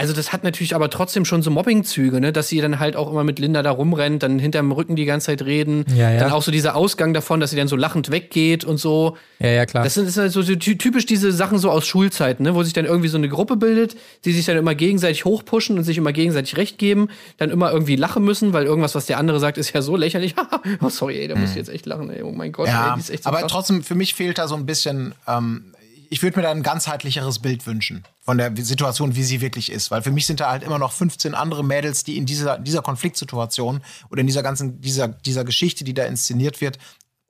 also 0.00 0.14
das 0.14 0.32
hat 0.32 0.44
natürlich 0.44 0.74
aber 0.74 0.88
trotzdem 0.88 1.26
schon 1.26 1.42
so 1.42 1.50
Mobbing-Züge, 1.50 2.22
ne? 2.22 2.32
dass 2.32 2.48
sie 2.48 2.58
dann 2.62 2.78
halt 2.80 2.96
auch 2.96 3.10
immer 3.10 3.22
mit 3.22 3.38
Linda 3.38 3.62
da 3.62 3.70
rumrennt, 3.70 4.22
dann 4.22 4.38
hinterm 4.38 4.72
Rücken 4.72 4.96
die 4.96 5.04
ganze 5.04 5.26
Zeit 5.26 5.42
reden. 5.42 5.84
Ja, 5.94 6.10
ja. 6.10 6.20
Dann 6.20 6.32
auch 6.32 6.42
so 6.42 6.50
dieser 6.50 6.74
Ausgang 6.74 7.12
davon, 7.12 7.38
dass 7.38 7.50
sie 7.50 7.56
dann 7.56 7.68
so 7.68 7.76
lachend 7.76 8.10
weggeht 8.10 8.64
und 8.64 8.78
so. 8.78 9.18
Ja, 9.40 9.48
ja, 9.48 9.66
klar. 9.66 9.84
Das 9.84 9.92
sind, 9.92 10.06
das 10.06 10.14
sind 10.14 10.30
so, 10.30 10.40
so 10.40 10.54
typisch 10.54 11.04
diese 11.04 11.32
Sachen 11.32 11.58
so 11.58 11.70
aus 11.70 11.86
Schulzeiten, 11.86 12.44
ne? 12.44 12.54
wo 12.54 12.62
sich 12.62 12.72
dann 12.72 12.86
irgendwie 12.86 13.08
so 13.08 13.18
eine 13.18 13.28
Gruppe 13.28 13.56
bildet, 13.56 13.94
die 14.24 14.32
sich 14.32 14.46
dann 14.46 14.56
immer 14.56 14.74
gegenseitig 14.74 15.26
hochpushen 15.26 15.76
und 15.76 15.84
sich 15.84 15.98
immer 15.98 16.14
gegenseitig 16.14 16.56
Recht 16.56 16.78
geben, 16.78 17.08
dann 17.36 17.50
immer 17.50 17.70
irgendwie 17.70 17.96
lachen 17.96 18.24
müssen, 18.24 18.54
weil 18.54 18.64
irgendwas, 18.64 18.94
was 18.94 19.04
der 19.04 19.18
andere 19.18 19.38
sagt, 19.38 19.58
ist 19.58 19.74
ja 19.74 19.82
so 19.82 19.96
lächerlich. 19.96 20.34
oh, 20.80 20.88
sorry, 20.88 21.18
ey, 21.18 21.28
da 21.28 21.34
muss 21.34 21.50
ich 21.50 21.56
hm. 21.56 21.58
jetzt 21.58 21.68
echt 21.68 21.84
lachen, 21.84 22.08
ey. 22.08 22.22
Oh 22.22 22.32
mein 22.32 22.52
Gott, 22.52 22.68
ja, 22.68 22.88
ey, 22.88 22.94
die 22.94 23.00
ist 23.00 23.10
echt 23.10 23.24
so 23.24 23.28
Aber 23.28 23.40
krass. 23.40 23.52
trotzdem, 23.52 23.82
für 23.82 23.94
mich 23.94 24.14
fehlt 24.14 24.38
da 24.38 24.48
so 24.48 24.54
ein 24.54 24.64
bisschen 24.64 25.14
ähm, 25.28 25.64
ich 26.12 26.22
würde 26.22 26.38
mir 26.38 26.42
da 26.42 26.50
ein 26.50 26.64
ganzheitlicheres 26.64 27.38
Bild 27.38 27.66
wünschen 27.66 28.02
von 28.20 28.36
der 28.36 28.52
Situation, 28.56 29.14
wie 29.14 29.22
sie 29.22 29.40
wirklich 29.40 29.70
ist. 29.70 29.92
Weil 29.92 30.02
für 30.02 30.10
mich 30.10 30.26
sind 30.26 30.40
da 30.40 30.50
halt 30.50 30.64
immer 30.64 30.78
noch 30.78 30.90
15 30.92 31.36
andere 31.36 31.64
Mädels, 31.64 32.02
die 32.02 32.18
in 32.18 32.26
dieser, 32.26 32.58
dieser 32.58 32.82
Konfliktsituation 32.82 33.80
oder 34.10 34.20
in 34.20 34.26
dieser 34.26 34.42
ganzen, 34.42 34.80
dieser, 34.80 35.06
dieser 35.06 35.44
Geschichte, 35.44 35.84
die 35.84 35.94
da 35.94 36.04
inszeniert 36.04 36.60
wird, 36.60 36.78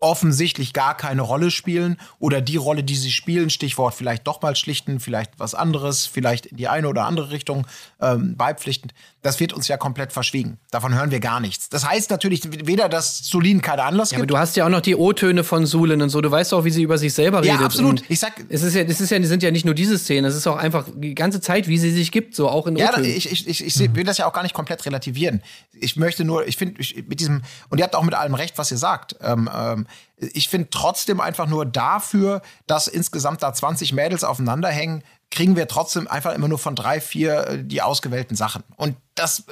offensichtlich 0.00 0.72
gar 0.72 0.96
keine 0.96 1.20
Rolle 1.20 1.50
spielen 1.50 1.98
oder 2.18 2.40
die 2.40 2.56
Rolle, 2.56 2.82
die 2.82 2.96
sie 2.96 3.10
spielen, 3.10 3.50
Stichwort 3.50 3.94
vielleicht 3.94 4.26
doch 4.26 4.40
mal 4.40 4.56
schlichten, 4.56 4.98
vielleicht 4.98 5.38
was 5.38 5.54
anderes, 5.54 6.06
vielleicht 6.06 6.46
in 6.46 6.56
die 6.56 6.68
eine 6.68 6.88
oder 6.88 7.04
andere 7.04 7.30
Richtung 7.30 7.66
ähm, 8.00 8.34
beipflichtend, 8.34 8.94
das 9.22 9.38
wird 9.38 9.52
uns 9.52 9.68
ja 9.68 9.76
komplett 9.76 10.12
verschwiegen. 10.12 10.58
Davon 10.70 10.94
hören 10.94 11.10
wir 11.10 11.20
gar 11.20 11.40
nichts. 11.40 11.68
Das 11.68 11.86
heißt 11.86 12.10
natürlich 12.10 12.42
weder, 12.66 12.88
dass 12.88 13.18
Sulin 13.18 13.60
keinen 13.60 13.80
Anlass 13.80 14.10
ja, 14.10 14.16
gibt. 14.16 14.30
Aber 14.30 14.38
du 14.38 14.38
hast 14.38 14.56
ja 14.56 14.64
auch 14.64 14.70
noch 14.70 14.80
die 14.80 14.96
O-Töne 14.96 15.44
von 15.44 15.66
Sulin 15.66 16.00
und 16.00 16.08
so. 16.08 16.20
Du 16.20 16.30
weißt 16.30 16.54
auch, 16.54 16.64
wie 16.64 16.70
sie 16.70 16.82
über 16.82 16.96
sich 16.96 17.12
selber 17.12 17.42
redet. 17.42 17.60
Ja, 17.60 17.66
absolut. 17.66 18.00
Und 18.00 18.10
ich 18.10 18.18
sag, 18.18 18.32
es 18.48 18.62
ist 18.62 18.74
ja, 18.74 18.82
es 18.82 19.00
ist 19.00 19.10
ja, 19.10 19.22
sind 19.22 19.42
ja 19.42 19.50
nicht 19.50 19.66
nur 19.66 19.74
diese 19.74 19.98
Szenen. 19.98 20.24
Es 20.24 20.34
ist 20.34 20.46
auch 20.46 20.56
einfach 20.56 20.86
die 20.94 21.14
ganze 21.14 21.40
Zeit, 21.40 21.68
wie 21.68 21.78
sie 21.78 21.90
sich 21.90 22.12
gibt, 22.12 22.34
so 22.34 22.48
auch 22.48 22.66
in 22.66 22.76
O-Tönen. 22.76 23.04
Ja, 23.04 23.16
ich, 23.16 23.30
ich, 23.30 23.46
ich, 23.46 23.64
ich 23.64 23.94
will 23.94 24.04
das 24.04 24.18
ja 24.18 24.26
auch 24.26 24.32
gar 24.32 24.42
nicht 24.42 24.54
komplett 24.54 24.84
relativieren. 24.86 25.42
Ich 25.72 25.96
möchte 25.96 26.24
nur, 26.24 26.46
ich 26.46 26.56
finde, 26.56 26.82
mit 27.06 27.20
diesem 27.20 27.42
und 27.68 27.78
ihr 27.78 27.84
habt 27.84 27.94
auch 27.94 28.04
mit 28.04 28.14
allem 28.14 28.34
recht, 28.34 28.56
was 28.56 28.70
ihr 28.70 28.78
sagt. 28.78 29.16
Ähm, 29.20 29.50
ähm, 29.54 29.86
ich 30.16 30.48
finde 30.48 30.68
trotzdem 30.70 31.20
einfach 31.20 31.46
nur 31.46 31.64
dafür, 31.66 32.42
dass 32.66 32.88
insgesamt 32.88 33.42
da 33.42 33.52
20 33.52 33.92
Mädels 33.92 34.24
aufeinander 34.24 34.68
hängen, 34.68 35.02
kriegen 35.30 35.56
wir 35.56 35.68
trotzdem 35.68 36.08
einfach 36.08 36.34
immer 36.34 36.48
nur 36.48 36.58
von 36.58 36.74
drei, 36.74 37.00
vier 37.00 37.46
äh, 37.46 37.64
die 37.64 37.82
ausgewählten 37.82 38.36
Sachen. 38.36 38.62
Und 38.76 38.96
das 39.14 39.44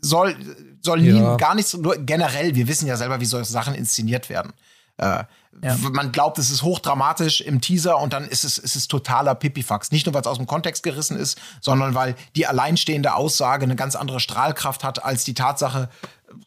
soll, 0.00 0.36
soll 0.82 1.00
nie, 1.00 1.18
ja. 1.18 1.36
gar 1.36 1.54
nichts, 1.54 1.74
nur 1.74 1.96
generell, 1.96 2.54
wir 2.54 2.68
wissen 2.68 2.86
ja 2.86 2.96
selber, 2.96 3.20
wie 3.20 3.26
solche 3.26 3.50
Sachen 3.50 3.74
inszeniert 3.74 4.28
werden. 4.28 4.52
Äh, 4.98 5.24
ja. 5.62 5.76
Man 5.92 6.12
glaubt, 6.12 6.38
es 6.38 6.50
ist 6.50 6.62
hochdramatisch 6.62 7.40
im 7.40 7.60
Teaser 7.60 7.98
und 7.98 8.12
dann 8.12 8.26
ist 8.26 8.44
es, 8.44 8.58
ist 8.58 8.76
es 8.76 8.88
totaler 8.88 9.34
Pipifax. 9.34 9.90
Nicht 9.90 10.06
nur, 10.06 10.14
weil 10.14 10.20
es 10.20 10.26
aus 10.26 10.36
dem 10.36 10.46
Kontext 10.46 10.82
gerissen 10.82 11.18
ist, 11.18 11.38
sondern 11.60 11.94
weil 11.94 12.14
die 12.34 12.46
alleinstehende 12.46 13.14
Aussage 13.14 13.64
eine 13.64 13.76
ganz 13.76 13.96
andere 13.96 14.20
Strahlkraft 14.20 14.84
hat 14.84 15.04
als 15.04 15.24
die 15.24 15.34
Tatsache, 15.34 15.88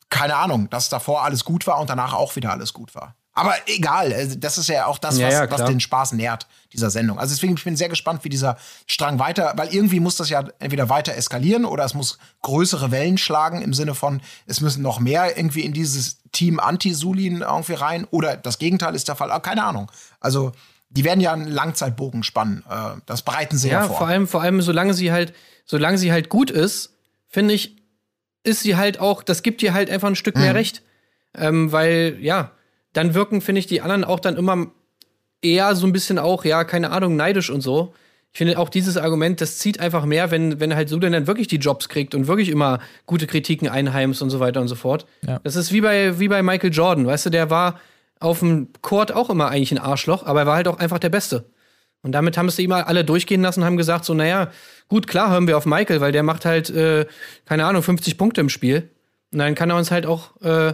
keine 0.09 0.35
Ahnung, 0.35 0.69
dass 0.69 0.89
davor 0.89 1.23
alles 1.23 1.43
gut 1.43 1.65
war 1.65 1.79
und 1.79 1.89
danach 1.89 2.13
auch 2.13 2.35
wieder 2.35 2.51
alles 2.51 2.73
gut 2.73 2.93
war. 2.93 3.15
Aber 3.39 3.55
egal, 3.67 4.11
äh, 4.11 4.37
das 4.37 4.57
ist 4.57 4.67
ja 4.67 4.85
auch 4.85 4.97
das, 4.97 5.15
was, 5.15 5.19
ja, 5.21 5.45
ja, 5.45 5.51
was 5.51 5.63
den 5.63 5.79
Spaß 5.79 6.11
nährt, 6.11 6.45
dieser 6.73 6.89
Sendung. 6.89 7.19
Also 7.19 7.33
deswegen, 7.33 7.53
ich 7.55 7.63
bin 7.63 7.77
sehr 7.77 7.87
gespannt, 7.87 8.25
wie 8.25 8.29
dieser 8.29 8.57
Strang 8.85 9.17
weiter, 9.17 9.53
weil 9.55 9.73
irgendwie 9.73 10.01
muss 10.01 10.17
das 10.17 10.29
ja 10.29 10.43
entweder 10.59 10.89
weiter 10.89 11.15
eskalieren 11.15 11.63
oder 11.63 11.85
es 11.85 11.93
muss 11.93 12.17
größere 12.41 12.91
Wellen 12.91 13.17
schlagen 13.17 13.61
im 13.61 13.73
Sinne 13.73 13.95
von, 13.95 14.21
es 14.45 14.59
müssen 14.59 14.81
noch 14.81 14.99
mehr 14.99 15.37
irgendwie 15.37 15.61
in 15.61 15.71
dieses 15.71 16.17
Team 16.33 16.59
Anti-Sulin 16.59 17.41
irgendwie 17.41 17.73
rein 17.73 18.05
oder 18.11 18.35
das 18.35 18.59
Gegenteil 18.59 18.93
ist 18.93 19.07
der 19.07 19.15
Fall, 19.15 19.31
ah, 19.31 19.39
keine 19.39 19.63
Ahnung. 19.63 19.89
Also 20.19 20.51
die 20.89 21.05
werden 21.05 21.21
ja 21.21 21.31
einen 21.31 21.47
Langzeitbogen 21.47 22.23
spannen. 22.23 22.65
Äh, 22.69 22.99
das 23.05 23.21
bereiten 23.21 23.57
sie 23.57 23.69
ja, 23.69 23.81
ja 23.81 23.87
vor. 23.87 23.99
vor 23.99 24.07
allem, 24.07 24.27
vor 24.27 24.41
allem, 24.41 24.61
solange 24.61 24.93
sie 24.93 25.13
halt, 25.13 25.33
solange 25.65 25.97
sie 25.97 26.11
halt 26.11 26.27
gut 26.27 26.51
ist, 26.51 26.97
finde 27.29 27.53
ich, 27.53 27.77
ist 28.43 28.61
sie 28.61 28.75
halt 28.75 28.99
auch, 28.99 29.23
das 29.23 29.43
gibt 29.43 29.63
ihr 29.63 29.73
halt 29.73 29.89
einfach 29.89 30.09
ein 30.09 30.15
Stück 30.15 30.35
mhm. 30.35 30.41
mehr 30.41 30.55
Recht. 30.55 30.83
Ähm, 31.35 31.71
weil, 31.71 32.17
ja, 32.19 32.51
dann 32.99 33.13
wirken, 33.13 33.39
finde 33.39 33.59
ich, 33.59 33.67
die 33.67 33.81
anderen 33.81 34.03
auch 34.03 34.19
dann 34.19 34.35
immer 34.35 34.67
eher 35.41 35.73
so 35.75 35.87
ein 35.87 35.93
bisschen 35.93 36.19
auch, 36.19 36.43
ja, 36.43 36.65
keine 36.65 36.91
Ahnung, 36.91 37.15
neidisch 37.15 37.49
und 37.49 37.61
so. 37.61 37.93
Ich 38.33 38.37
finde 38.37 38.59
auch 38.59 38.67
dieses 38.67 38.97
Argument, 38.97 39.39
das 39.39 39.57
zieht 39.57 39.79
einfach 39.79 40.05
mehr, 40.05 40.31
wenn, 40.31 40.59
wenn 40.59 40.75
halt 40.75 40.89
Sudan 40.89 41.13
dann 41.13 41.25
wirklich 41.25 41.47
die 41.47 41.57
Jobs 41.57 41.87
kriegt 41.87 42.13
und 42.13 42.27
wirklich 42.27 42.49
immer 42.49 42.79
gute 43.05 43.25
Kritiken 43.25 43.69
einheimst 43.69 44.21
und 44.21 44.29
so 44.29 44.41
weiter 44.41 44.59
und 44.59 44.67
so 44.67 44.75
fort. 44.75 45.05
Ja. 45.25 45.39
Das 45.43 45.55
ist 45.55 45.71
wie 45.71 45.79
bei, 45.79 46.19
wie 46.19 46.27
bei 46.27 46.43
Michael 46.43 46.73
Jordan, 46.73 47.07
weißt 47.07 47.27
du, 47.27 47.29
der 47.29 47.49
war 47.49 47.79
auf 48.19 48.39
dem 48.39 48.67
Court 48.81 49.13
auch 49.13 49.29
immer 49.29 49.47
eigentlich 49.47 49.71
ein 49.71 49.79
Arschloch, 49.79 50.25
aber 50.25 50.41
er 50.41 50.45
war 50.45 50.55
halt 50.57 50.67
auch 50.67 50.77
einfach 50.77 50.99
der 50.99 51.09
Beste. 51.09 51.45
Und 52.01 52.11
damit 52.11 52.37
haben 52.37 52.49
es 52.49 52.59
immer 52.59 52.87
alle 52.87 53.05
durchgehen 53.05 53.41
lassen 53.41 53.61
und 53.61 53.65
haben 53.65 53.77
gesagt, 53.77 54.03
so, 54.03 54.13
naja, 54.13 54.51
gut, 54.89 55.07
klar 55.07 55.31
hören 55.31 55.47
wir 55.47 55.57
auf 55.57 55.65
Michael, 55.65 56.01
weil 56.01 56.11
der 56.11 56.23
macht 56.23 56.43
halt, 56.43 56.69
äh, 56.69 57.05
keine 57.45 57.65
Ahnung, 57.65 57.81
50 57.81 58.17
Punkte 58.17 58.41
im 58.41 58.49
Spiel. 58.49 58.89
Und 59.31 59.39
dann 59.39 59.55
kann 59.55 59.69
er 59.69 59.77
uns 59.77 59.89
halt 59.89 60.05
auch 60.05 60.39
äh, 60.41 60.73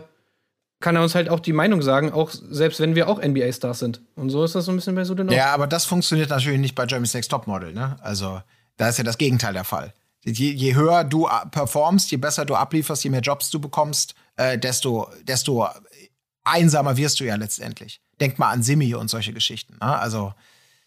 kann 0.86 0.96
er 0.96 1.02
uns 1.02 1.16
halt 1.16 1.30
auch 1.30 1.40
die 1.40 1.52
Meinung 1.52 1.82
sagen, 1.82 2.12
auch 2.12 2.30
selbst 2.32 2.80
wenn 2.80 2.94
wir 2.94 3.10
auch 3.10 3.20
NBA-Stars 3.20 3.80
sind. 3.80 4.02
Und 4.14 4.30
so 4.30 4.44
ist 4.44 4.54
das 4.54 4.66
so 4.66 4.72
ein 4.72 4.76
bisschen 4.76 4.94
bei 4.94 5.04
Sudan 5.04 5.28
Ja, 5.30 5.52
aber 5.52 5.66
das 5.66 5.84
funktioniert 5.84 6.30
natürlich 6.30 6.60
nicht 6.60 6.76
bei 6.76 6.86
Jeremy's 6.86 7.12
Next 7.16 7.32
Topmodel, 7.32 7.74
ne? 7.74 7.98
Also, 8.02 8.40
da 8.78 8.90
ist 8.90 9.00
ja 9.00 9.04
das 9.04 9.18
Gegenteil 9.18 9.54
der 9.54 9.64
Fall. 9.64 9.96
Je, 10.24 10.52
je 10.52 10.76
höher 10.76 11.04
du 11.04 11.28
performst, 11.50 12.12
je 12.12 12.18
besser 12.18 12.46
du 12.46 12.54
ablieferst, 12.54 13.04
je 13.04 13.10
mehr 13.10 13.22
Jobs 13.22 13.50
du 13.50 13.60
bekommst, 13.60 14.14
äh, 14.36 14.60
desto, 14.60 15.10
desto 15.24 15.68
einsamer 16.44 16.98
wirst 16.98 17.20
du 17.20 17.24
ja 17.24 17.34
letztendlich. 17.36 18.00
Denk 18.22 18.38
mal 18.38 18.52
an 18.52 18.62
Simi 18.62 18.94
und 18.94 19.08
solche 19.08 19.34
Geschichten. 19.34 19.78
Ne? 19.82 19.98
Also, 19.98 20.36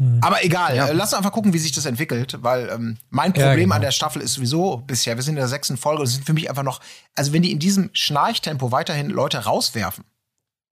hm. 0.00 0.20
Aber 0.22 0.44
egal, 0.44 0.76
ja. 0.76 0.90
lass 0.92 1.12
uns 1.12 1.18
einfach 1.18 1.32
gucken, 1.32 1.52
wie 1.52 1.58
sich 1.58 1.72
das 1.72 1.84
entwickelt, 1.84 2.38
weil 2.42 2.68
ähm, 2.68 2.98
mein 3.10 3.32
Problem 3.32 3.48
ja, 3.48 3.56
genau. 3.56 3.74
an 3.74 3.82
der 3.82 3.90
Staffel 3.90 4.22
ist 4.22 4.34
sowieso 4.34 4.76
bisher, 4.78 5.16
wir 5.16 5.22
sind 5.22 5.34
in 5.34 5.40
der 5.40 5.48
sechsten 5.48 5.76
Folge 5.76 6.00
und 6.00 6.06
es 6.06 6.14
sind 6.14 6.24
für 6.24 6.34
mich 6.34 6.48
einfach 6.48 6.62
noch, 6.62 6.80
also 7.16 7.32
wenn 7.32 7.42
die 7.42 7.50
in 7.50 7.58
diesem 7.58 7.90
Schnarchtempo 7.92 8.70
weiterhin 8.70 9.10
Leute 9.10 9.38
rauswerfen, 9.38 10.04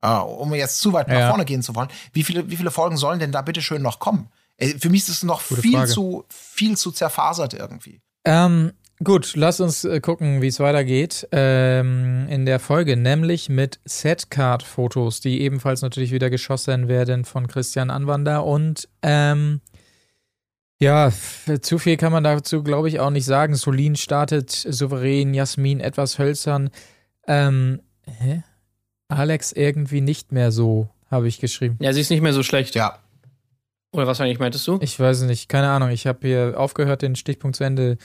äh, 0.03 0.11
um 0.11 0.55
jetzt 0.55 0.81
zu 0.81 0.93
weit 0.93 1.09
nach 1.09 1.19
ja. 1.19 1.29
vorne 1.29 1.45
gehen 1.45 1.63
zu 1.63 1.75
wollen, 1.75 1.89
wie 2.13 2.23
viele, 2.23 2.49
wie 2.51 2.57
viele 2.57 2.71
Folgen 2.71 2.97
sollen 2.97 3.19
denn 3.19 3.33
da 3.33 3.43
bitte 3.43 3.63
schön 3.63 3.83
noch 3.83 3.99
kommen? 3.99 4.29
Äh, 4.59 4.79
für 4.79 4.91
mich 4.91 5.03
ist 5.03 5.09
es 5.09 5.23
noch 5.25 5.41
viel 5.41 5.87
zu, 5.87 6.25
viel 6.29 6.77
zu 6.77 6.93
zerfasert 6.93 7.53
irgendwie. 7.53 8.01
Ähm, 8.25 8.73
Gut, 9.05 9.37
lass 9.37 9.61
uns 9.61 9.85
äh, 9.85 10.01
gucken, 10.01 10.41
wie 10.41 10.47
es 10.47 10.59
weitergeht 10.59 11.29
ähm, 11.31 12.27
in 12.31 12.47
der 12.47 12.59
Folge, 12.59 12.97
nämlich 12.97 13.51
mit 13.51 13.79
Setcard-Fotos, 13.85 15.21
die 15.21 15.43
ebenfalls 15.43 15.83
natürlich 15.83 16.13
wieder 16.13 16.31
geschossen 16.31 16.89
werden 16.89 17.27
von 17.27 17.47
Christian 17.47 17.91
Anwander. 17.91 18.45
Und 18.45 18.89
ähm, 19.03 19.61
ja, 20.81 21.13
zu 21.61 21.79
viel 21.79 21.99
kann 21.99 22.11
man 22.11 22.25
dazu, 22.25 22.63
glaube 22.63 22.89
ich, 22.89 22.99
auch 22.99 23.11
nicht 23.11 23.27
sagen. 23.27 23.55
Solin 23.55 23.97
startet 23.97 24.51
souverän, 24.51 25.35
Jasmin 25.35 25.81
etwas 25.81 26.19
hölzern. 26.19 26.71
Ähm, 27.27 27.83
hä? 28.07 28.45
Alex 29.09 29.53
irgendwie 29.53 30.01
nicht 30.01 30.33
mehr 30.33 30.51
so, 30.51 30.89
habe 31.11 31.29
ich 31.29 31.39
geschrieben. 31.39 31.77
Ja, 31.81 31.93
sie 31.93 32.01
ist 32.01 32.11
nicht 32.11 32.23
mehr 32.23 32.33
so 32.33 32.43
schlecht. 32.43 32.75
Ja. 32.75 32.99
Oder 33.93 34.07
was 34.07 34.23
eigentlich 34.23 34.39
meintest 34.39 34.67
du? 34.67 34.79
Ich 34.81 34.99
weiß 34.99 35.23
nicht, 35.23 35.51
keine 35.51 35.69
Ahnung. 35.69 35.91
Ich 35.91 36.07
habe 36.07 36.27
hier 36.27 36.55
aufgehört, 36.57 37.03
den 37.03 37.15
Stichpunkt 37.15 37.57
zu 37.57 37.65
Ende 37.65 37.99
zu 37.99 38.05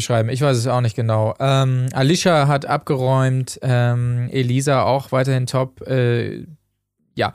schreiben. 0.00 0.28
Ich 0.28 0.40
weiß 0.40 0.56
es 0.56 0.66
auch 0.66 0.80
nicht 0.80 0.96
genau. 0.96 1.34
Ähm, 1.38 1.88
Alicia 1.92 2.48
hat 2.48 2.66
abgeräumt, 2.66 3.58
ähm, 3.62 4.28
Elisa 4.32 4.82
auch 4.82 5.12
weiterhin 5.12 5.46
top. 5.46 5.86
Äh, 5.86 6.46
ja. 7.14 7.32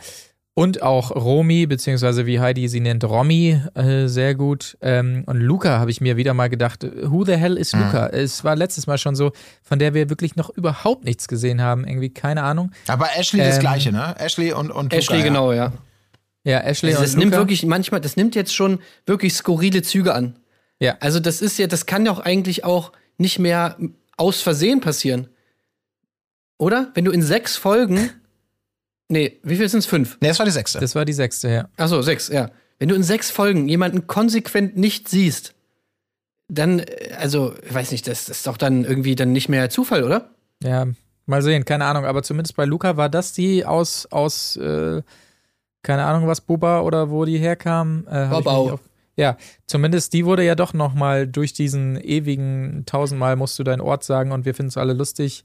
Und 0.53 0.81
auch 0.81 1.11
Romy, 1.11 1.67
beziehungsweise 1.67 2.25
wie 2.25 2.39
Heidi 2.39 2.67
sie 2.67 2.79
nennt, 2.79 3.03
Romy, 3.03 3.61
äh, 3.75 4.07
sehr 4.07 4.33
gut. 4.33 4.75
Ähm, 4.81 5.23
und 5.27 5.37
Luca 5.37 5.77
habe 5.77 5.91
ich 5.91 6.01
mir 6.01 6.17
wieder 6.17 6.33
mal 6.33 6.49
gedacht, 6.49 6.83
who 7.03 7.23
the 7.23 7.35
hell 7.35 7.57
is 7.57 7.73
Luca? 7.73 8.07
Mhm. 8.07 8.17
Es 8.17 8.43
war 8.43 8.55
letztes 8.55 8.87
Mal 8.87 8.97
schon 8.97 9.15
so, 9.15 9.33
von 9.61 9.77
der 9.77 9.93
wir 9.93 10.09
wirklich 10.09 10.35
noch 10.35 10.49
überhaupt 10.49 11.05
nichts 11.05 11.27
gesehen 11.27 11.61
haben. 11.61 11.85
Irgendwie, 11.85 12.09
keine 12.09 12.41
Ahnung. 12.41 12.71
Aber 12.87 13.07
Ashley 13.15 13.39
das 13.39 13.57
ähm, 13.57 13.61
Gleiche, 13.61 13.91
ne? 13.91 14.15
Ashley 14.17 14.51
und, 14.51 14.71
und 14.71 14.85
Luca, 14.85 14.95
Ashley, 14.95 15.21
genau, 15.21 15.53
ja. 15.53 15.73
Ja, 16.43 16.61
Ashley 16.61 16.89
also 16.89 17.03
das 17.03 17.13
und 17.13 17.17
Das 17.17 17.25
nimmt 17.25 17.33
wirklich 17.33 17.63
manchmal, 17.63 18.01
das 18.01 18.15
nimmt 18.15 18.33
jetzt 18.33 18.55
schon 18.55 18.79
wirklich 19.05 19.35
skurrile 19.35 19.83
Züge 19.83 20.15
an. 20.15 20.37
Ja. 20.79 20.97
Also 20.99 21.19
das 21.19 21.41
ist 21.41 21.57
ja, 21.57 21.67
das 21.67 21.85
kann 21.85 22.05
ja 22.05 22.11
auch 22.11 22.19
eigentlich 22.19 22.63
auch 22.63 22.91
nicht 23.17 23.39
mehr 23.39 23.77
aus 24.15 24.41
Versehen 24.41 24.81
passieren. 24.81 25.27
Oder? 26.57 26.91
Wenn 26.93 27.05
du 27.05 27.11
in 27.11 27.21
sechs 27.21 27.57
Folgen. 27.57 28.09
Nee, 29.09 29.39
wie 29.41 29.55
viel 29.55 29.69
sind 29.69 29.79
es? 29.79 29.85
Fünf? 29.85 30.17
Nee, 30.19 30.27
das 30.27 30.37
war 30.37 30.45
die 30.45 30.51
sechste. 30.51 30.79
Das 30.81 30.93
war 30.93 31.05
die 31.05 31.13
sechste, 31.13 31.47
ja. 31.47 31.69
Achso, 31.77 32.01
sechs, 32.01 32.27
ja. 32.27 32.51
Wenn 32.77 32.89
du 32.89 32.95
in 32.95 33.03
sechs 33.03 33.31
Folgen 33.31 33.69
jemanden 33.69 34.05
konsequent 34.05 34.75
nicht 34.75 35.07
siehst, 35.07 35.53
dann, 36.49 36.79
äh, 36.79 37.13
also, 37.17 37.53
ich 37.65 37.73
weiß 37.73 37.91
nicht, 37.91 38.05
das, 38.05 38.25
das 38.25 38.39
ist 38.39 38.47
doch 38.47 38.57
dann 38.57 38.83
irgendwie 38.83 39.15
dann 39.15 39.31
nicht 39.31 39.47
mehr 39.47 39.69
Zufall, 39.69 40.03
oder? 40.03 40.31
Ja, 40.61 40.87
mal 41.25 41.41
sehen, 41.41 41.63
keine 41.63 41.85
Ahnung. 41.85 42.03
Aber 42.03 42.21
zumindest 42.21 42.57
bei 42.57 42.65
Luca 42.65 42.97
war 42.97 43.07
das 43.07 43.31
die 43.31 43.65
aus, 43.65 44.07
aus, 44.07 44.57
äh, 44.57 45.01
keine 45.83 46.05
Ahnung, 46.05 46.27
was 46.27 46.41
Buba 46.41 46.81
oder 46.81 47.09
wo 47.09 47.23
die 47.23 47.37
herkam. 47.37 48.05
Äh, 48.09 48.27
Bobau. 48.27 48.77
Ja, 49.17 49.35
zumindest 49.65 50.13
die 50.13 50.25
wurde 50.25 50.45
ja 50.45 50.55
doch 50.55 50.73
nochmal 50.73 51.27
durch 51.27 51.51
diesen 51.51 51.99
ewigen 51.99 52.83
tausendmal 52.85 53.35
musst 53.35 53.57
du 53.57 53.63
deinen 53.63 53.81
Ort 53.81 54.03
sagen 54.03 54.31
und 54.31 54.45
wir 54.45 54.53
finden 54.53 54.69
es 54.69 54.77
alle 54.77 54.93
lustig. 54.93 55.43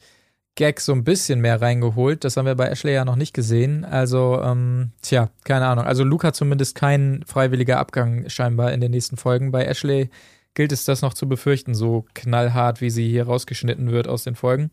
Gag 0.54 0.80
so 0.80 0.92
ein 0.92 1.04
bisschen 1.04 1.40
mehr 1.40 1.62
reingeholt. 1.62 2.24
Das 2.24 2.36
haben 2.36 2.44
wir 2.44 2.54
bei 2.54 2.68
Ashley 2.68 2.92
ja 2.92 3.06
noch 3.06 3.16
nicht 3.16 3.32
gesehen. 3.32 3.86
Also, 3.86 4.42
ähm, 4.42 4.92
tja, 5.00 5.30
keine 5.44 5.66
Ahnung. 5.66 5.86
Also 5.86 6.04
Luca 6.04 6.34
zumindest 6.34 6.74
kein 6.74 7.24
freiwilliger 7.26 7.78
Abgang 7.78 8.28
scheinbar 8.28 8.72
in 8.74 8.82
den 8.82 8.90
nächsten 8.90 9.16
Folgen. 9.16 9.50
Bei 9.50 9.64
Ashley 9.64 10.10
gilt 10.52 10.72
es 10.72 10.84
das 10.84 11.00
noch 11.00 11.14
zu 11.14 11.26
befürchten, 11.26 11.74
so 11.74 12.04
knallhart, 12.12 12.82
wie 12.82 12.90
sie 12.90 13.08
hier 13.08 13.24
rausgeschnitten 13.24 13.90
wird 13.90 14.06
aus 14.08 14.24
den 14.24 14.34
Folgen. 14.34 14.70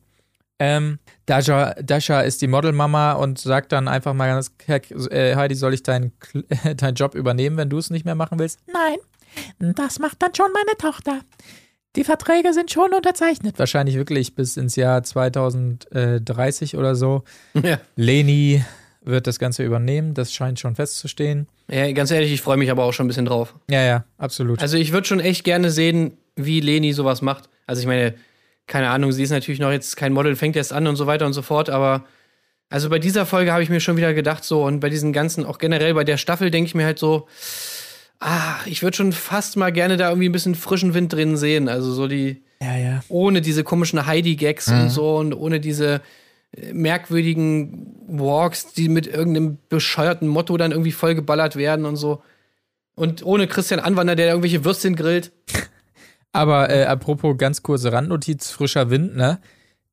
Ähm, 0.59 0.99
Dasha, 1.25 1.73
Dasha 1.81 2.21
ist 2.21 2.41
die 2.41 2.47
Modelmama 2.47 3.13
und 3.13 3.39
sagt 3.39 3.71
dann 3.71 3.87
einfach 3.87 4.13
mal 4.13 4.27
ganz, 4.27 4.51
äh, 4.67 5.35
Heidi, 5.35 5.55
soll 5.55 5.73
ich 5.73 5.83
deinen 5.83 6.11
dein 6.77 6.95
Job 6.95 7.15
übernehmen, 7.15 7.57
wenn 7.57 7.69
du 7.69 7.77
es 7.77 7.89
nicht 7.89 8.05
mehr 8.05 8.15
machen 8.15 8.39
willst? 8.39 8.59
Nein, 8.71 9.75
das 9.75 9.99
macht 9.99 10.21
dann 10.21 10.35
schon 10.35 10.51
meine 10.53 10.77
Tochter. 10.77 11.21
Die 11.95 12.03
Verträge 12.03 12.53
sind 12.53 12.71
schon 12.71 12.93
unterzeichnet. 12.93 13.57
Wahrscheinlich 13.57 13.95
wirklich 13.95 14.35
bis 14.35 14.57
ins 14.57 14.75
Jahr 14.75 15.01
2030 15.01 16.77
oder 16.77 16.95
so. 16.95 17.23
Ja. 17.63 17.79
Leni 17.95 18.63
wird 19.01 19.27
das 19.27 19.39
Ganze 19.39 19.63
übernehmen, 19.63 20.13
das 20.13 20.33
scheint 20.33 20.59
schon 20.59 20.75
festzustehen. 20.75 21.47
Ja, 21.67 21.91
ganz 21.93 22.11
ehrlich, 22.11 22.31
ich 22.31 22.41
freue 22.41 22.57
mich 22.57 22.69
aber 22.69 22.83
auch 22.83 22.93
schon 22.93 23.05
ein 23.05 23.07
bisschen 23.07 23.25
drauf. 23.25 23.55
Ja, 23.69 23.81
ja, 23.81 24.05
absolut. 24.17 24.61
Also 24.61 24.77
ich 24.77 24.91
würde 24.91 25.07
schon 25.07 25.19
echt 25.19 25.43
gerne 25.43 25.71
sehen, 25.71 26.17
wie 26.35 26.59
Leni 26.59 26.93
sowas 26.93 27.21
macht. 27.21 27.49
Also 27.65 27.81
ich 27.81 27.87
meine, 27.87 28.13
keine 28.69 28.89
Ahnung, 28.89 29.11
sie 29.11 29.23
ist 29.23 29.31
natürlich 29.31 29.59
noch 29.59 29.71
jetzt 29.71 29.97
kein 29.97 30.13
Model, 30.13 30.37
fängt 30.37 30.55
erst 30.55 30.71
an 30.71 30.87
und 30.87 30.95
so 30.95 31.07
weiter 31.07 31.25
und 31.25 31.33
so 31.33 31.41
fort, 31.41 31.69
aber 31.69 32.05
also 32.69 32.89
bei 32.89 32.99
dieser 32.99 33.25
Folge 33.25 33.51
habe 33.51 33.63
ich 33.63 33.69
mir 33.69 33.79
schon 33.79 33.97
wieder 33.97 34.13
gedacht, 34.13 34.43
so, 34.43 34.63
und 34.63 34.79
bei 34.79 34.89
diesen 34.89 35.11
ganzen, 35.11 35.43
auch 35.43 35.57
generell 35.57 35.95
bei 35.95 36.03
der 36.03 36.17
Staffel 36.17 36.51
denke 36.51 36.67
ich 36.67 36.75
mir 36.75 36.85
halt 36.85 36.99
so, 36.99 37.27
ah, 38.19 38.57
ich 38.65 38.83
würde 38.83 38.95
schon 38.95 39.11
fast 39.11 39.57
mal 39.57 39.71
gerne 39.71 39.97
da 39.97 40.09
irgendwie 40.09 40.29
ein 40.29 40.33
bisschen 40.33 40.55
frischen 40.55 40.93
Wind 40.93 41.11
drin 41.11 41.35
sehen. 41.35 41.67
Also 41.67 41.91
so 41.91 42.07
die, 42.07 42.43
ja, 42.61 42.77
ja. 42.77 42.99
ohne 43.09 43.41
diese 43.41 43.63
komischen 43.63 44.05
Heidi-Gags 44.05 44.67
mhm. 44.67 44.81
und 44.81 44.89
so 44.89 45.17
und 45.17 45.33
ohne 45.33 45.59
diese 45.59 46.01
äh, 46.55 46.73
merkwürdigen 46.73 47.95
Walks, 48.07 48.73
die 48.73 48.87
mit 48.87 49.07
irgendeinem 49.07 49.57
bescheuerten 49.69 50.27
Motto 50.27 50.55
dann 50.57 50.71
irgendwie 50.71 50.91
vollgeballert 50.91 51.55
werden 51.55 51.85
und 51.85 51.95
so. 51.95 52.21
Und 52.93 53.25
ohne 53.25 53.47
Christian 53.47 53.79
Anwander, 53.79 54.15
der 54.15 54.27
irgendwelche 54.27 54.63
Würstchen 54.63 54.95
grillt. 54.95 55.31
Aber 56.31 56.69
äh, 56.69 56.83
apropos 56.83 57.37
ganz 57.37 57.63
kurze 57.63 57.91
Randnotiz, 57.91 58.51
frischer 58.51 58.89
Wind, 58.89 59.15
ne? 59.15 59.39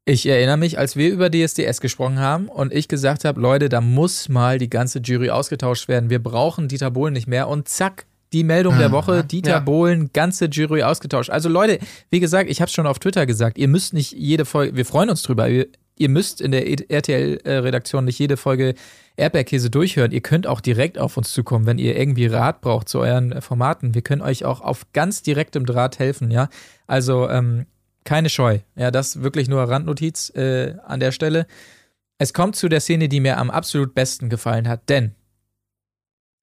Ich 0.09 0.25
erinnere 0.25 0.57
mich, 0.57 0.79
als 0.79 0.95
wir 0.95 1.11
über 1.11 1.31
DSDS 1.31 1.81
gesprochen 1.81 2.21
haben 2.21 2.49
und 2.49 2.73
ich 2.73 2.87
gesagt 2.87 3.25
habe, 3.25 3.41
Leute, 3.41 3.69
da 3.69 3.81
muss 3.81 4.29
mal 4.29 4.57
die 4.57 4.71
ganze 4.71 5.01
Jury 5.01 5.31
ausgetauscht 5.31 5.89
werden. 5.89 6.11
Wir 6.11 6.23
brauchen 6.23 6.69
Dieter 6.69 6.93
Bohlen 6.93 7.13
nicht 7.13 7.27
mehr. 7.27 7.49
Und 7.49 7.67
zack, 7.67 8.07
die 8.33 8.45
Meldung 8.45 8.79
der 8.79 8.93
Woche, 8.93 9.25
Dieter 9.25 9.51
ja. 9.51 9.59
Bohlen, 9.59 10.11
ganze 10.13 10.45
Jury 10.45 10.85
ausgetauscht. 10.85 11.31
Also 11.31 11.49
Leute, 11.49 11.81
wie 12.11 12.21
gesagt, 12.21 12.49
ich 12.49 12.61
habe 12.61 12.69
es 12.69 12.73
schon 12.73 12.87
auf 12.87 13.01
Twitter 13.01 13.27
gesagt, 13.27 13.59
ihr 13.59 13.67
müsst 13.67 13.95
nicht 13.95 14.13
jede 14.13 14.45
Folge, 14.45 14.77
wir 14.77 14.87
freuen 14.87 15.11
uns 15.11 15.23
drüber, 15.23 15.49
ihr, 15.97 16.09
müsst 16.09 16.41
in 16.41 16.51
der 16.53 16.69
RTL-Redaktion 16.69 18.05
nicht 18.05 18.19
jede 18.19 18.37
Folge 18.37 18.75
Erdbeerkäse 19.17 19.71
durchhören. 19.71 20.13
Ihr 20.13 20.21
könnt 20.21 20.47
auch 20.47 20.61
direkt 20.61 20.99
auf 20.99 21.17
uns 21.17 21.33
zukommen, 21.33 21.67
wenn 21.67 21.79
ihr 21.79 21.97
irgendwie 21.97 22.27
Rat 22.27 22.61
braucht 22.61 22.89
zu 22.89 23.01
euren 23.01 23.41
Formaten. 23.41 23.95
Wir 23.95 24.03
können 24.03 24.23
euch 24.23 24.45
auch 24.45 24.61
auf 24.61 24.93
ganz 24.93 25.23
direktem 25.23 25.67
Draht 25.67 25.99
helfen, 25.99 26.31
ja. 26.31 26.49
Also 26.87 27.29
ähm, 27.29 27.67
keine 28.05 28.29
Scheu. 28.29 28.61
Ja, 28.77 28.91
das 28.91 29.23
wirklich 29.23 29.49
nur 29.49 29.63
Randnotiz 29.63 30.31
äh, 30.35 30.75
an 30.85 31.01
der 31.01 31.13
Stelle. 31.13 31.47
Es 32.19 32.33
kommt 32.33 32.57
zu 32.57 32.69
der 32.69 32.81
Szene, 32.81 33.09
die 33.09 33.21
mir 33.21 33.39
am 33.39 33.51
absolut 33.51 33.95
besten 33.95 34.31
gefallen 34.31 34.69
hat, 34.69 34.89
denn 34.89 35.15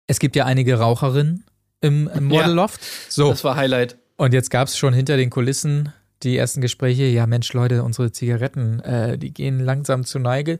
es 0.07 0.19
gibt 0.19 0.35
ja 0.35 0.45
einige 0.45 0.77
Raucherinnen 0.79 1.45
im, 1.81 2.09
im 2.13 2.25
Modelloft. 2.25 2.81
Ja, 2.81 2.87
so. 3.09 3.29
Das 3.29 3.43
war 3.43 3.55
Highlight. 3.55 3.97
Und 4.17 4.33
jetzt 4.33 4.49
gab 4.49 4.67
es 4.67 4.77
schon 4.77 4.93
hinter 4.93 5.17
den 5.17 5.29
Kulissen 5.29 5.91
die 6.23 6.37
ersten 6.37 6.61
Gespräche. 6.61 7.03
Ja, 7.03 7.27
Mensch, 7.27 7.51
Leute, 7.53 7.83
unsere 7.83 8.11
Zigaretten, 8.11 8.79
äh, 8.79 9.17
die 9.17 9.33
gehen 9.33 9.59
langsam 9.59 10.05
zu 10.05 10.19
Neige. 10.19 10.59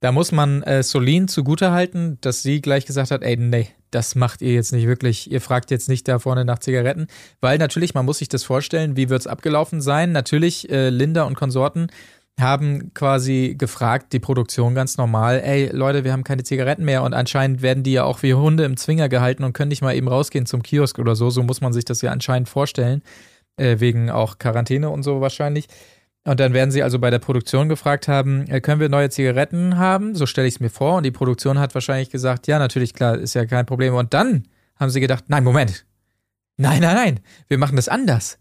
Da 0.00 0.12
muss 0.12 0.32
man 0.32 0.62
äh, 0.62 0.82
Solin 0.82 1.28
zugutehalten, 1.28 2.18
dass 2.22 2.42
sie 2.42 2.62
gleich 2.62 2.86
gesagt 2.86 3.10
hat, 3.10 3.22
ey, 3.22 3.36
nee, 3.36 3.68
das 3.90 4.14
macht 4.14 4.40
ihr 4.40 4.54
jetzt 4.54 4.72
nicht 4.72 4.86
wirklich. 4.86 5.30
Ihr 5.30 5.42
fragt 5.42 5.70
jetzt 5.70 5.88
nicht 5.88 6.08
da 6.08 6.18
vorne 6.18 6.44
nach 6.44 6.58
Zigaretten, 6.58 7.06
weil 7.40 7.58
natürlich, 7.58 7.92
man 7.92 8.06
muss 8.06 8.18
sich 8.18 8.28
das 8.28 8.44
vorstellen, 8.44 8.96
wie 8.96 9.10
wird 9.10 9.20
es 9.20 9.26
abgelaufen 9.26 9.82
sein? 9.82 10.12
Natürlich, 10.12 10.70
äh, 10.70 10.88
Linda 10.88 11.24
und 11.24 11.34
Konsorten 11.34 11.88
haben 12.38 12.94
quasi 12.94 13.54
gefragt, 13.58 14.12
die 14.12 14.18
Produktion 14.18 14.74
ganz 14.74 14.96
normal, 14.96 15.42
ey 15.44 15.68
Leute, 15.72 16.04
wir 16.04 16.12
haben 16.12 16.24
keine 16.24 16.42
Zigaretten 16.42 16.84
mehr 16.84 17.02
und 17.02 17.12
anscheinend 17.12 17.60
werden 17.60 17.82
die 17.82 17.92
ja 17.92 18.04
auch 18.04 18.22
wie 18.22 18.32
Hunde 18.32 18.64
im 18.64 18.78
Zwinger 18.78 19.08
gehalten 19.10 19.44
und 19.44 19.52
können 19.52 19.68
nicht 19.68 19.82
mal 19.82 19.94
eben 19.94 20.08
rausgehen 20.08 20.46
zum 20.46 20.62
Kiosk 20.62 20.98
oder 20.98 21.14
so. 21.16 21.28
So 21.30 21.42
muss 21.42 21.60
man 21.60 21.72
sich 21.72 21.84
das 21.84 22.00
ja 22.00 22.10
anscheinend 22.10 22.48
vorstellen, 22.48 23.02
äh, 23.60 23.80
wegen 23.80 24.10
auch 24.10 24.38
Quarantäne 24.38 24.90
und 24.90 25.02
so 25.02 25.20
wahrscheinlich. 25.20 25.68
Und 26.24 26.38
dann 26.38 26.52
werden 26.52 26.70
sie 26.70 26.82
also 26.82 26.98
bei 26.98 27.10
der 27.10 27.18
Produktion 27.18 27.68
gefragt 27.68 28.08
haben, 28.08 28.46
äh, 28.48 28.60
können 28.60 28.80
wir 28.80 28.88
neue 28.88 29.10
Zigaretten 29.10 29.78
haben? 29.78 30.14
So 30.14 30.26
stelle 30.26 30.48
ich 30.48 30.54
es 30.54 30.60
mir 30.60 30.70
vor. 30.70 30.96
Und 30.96 31.04
die 31.04 31.10
Produktion 31.10 31.58
hat 31.58 31.74
wahrscheinlich 31.74 32.10
gesagt, 32.10 32.46
ja, 32.46 32.58
natürlich, 32.58 32.94
klar, 32.94 33.16
ist 33.18 33.34
ja 33.34 33.46
kein 33.46 33.66
Problem. 33.66 33.94
Und 33.94 34.12
dann 34.12 34.44
haben 34.76 34.90
sie 34.90 35.00
gedacht, 35.00 35.24
nein, 35.28 35.44
Moment. 35.44 35.86
Nein, 36.56 36.80
nein, 36.82 36.94
nein, 36.94 37.20
wir 37.48 37.56
machen 37.56 37.76
das 37.76 37.88
anders. 37.88 38.38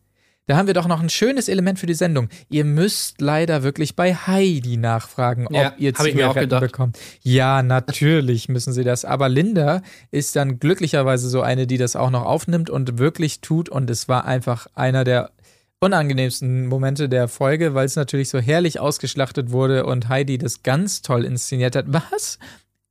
Da 0.49 0.57
haben 0.57 0.65
wir 0.65 0.73
doch 0.73 0.87
noch 0.87 0.99
ein 0.99 1.09
schönes 1.09 1.47
Element 1.47 1.77
für 1.77 1.85
die 1.85 1.93
Sendung. 1.93 2.27
Ihr 2.49 2.65
müsst 2.65 3.21
leider 3.21 3.61
wirklich 3.61 3.95
bei 3.95 4.15
Heidi 4.15 4.77
nachfragen, 4.77 5.45
ob 5.45 5.53
ja, 5.53 5.73
ihr 5.77 5.93
Zigaretten 5.93 6.59
bekommt. 6.59 6.97
Ja, 7.21 7.61
natürlich 7.61 8.49
müssen 8.49 8.73
sie 8.73 8.83
das. 8.83 9.05
Aber 9.05 9.29
Linda 9.29 9.83
ist 10.09 10.35
dann 10.35 10.59
glücklicherweise 10.59 11.29
so 11.29 11.41
eine, 11.43 11.67
die 11.67 11.77
das 11.77 11.95
auch 11.95 12.09
noch 12.09 12.25
aufnimmt 12.25 12.71
und 12.71 12.97
wirklich 12.97 13.41
tut. 13.41 13.69
Und 13.69 13.91
es 13.91 14.07
war 14.07 14.25
einfach 14.25 14.65
einer 14.73 15.03
der 15.03 15.29
unangenehmsten 15.81 16.65
Momente 16.65 17.09
der 17.09 17.27
Folge, 17.27 17.75
weil 17.75 17.85
es 17.85 17.95
natürlich 17.95 18.29
so 18.29 18.39
herrlich 18.39 18.79
ausgeschlachtet 18.79 19.51
wurde 19.51 19.85
und 19.85 20.09
Heidi 20.09 20.39
das 20.39 20.63
ganz 20.63 21.03
toll 21.03 21.25
inszeniert 21.25 21.75
hat. 21.75 21.85
Was? 21.89 22.39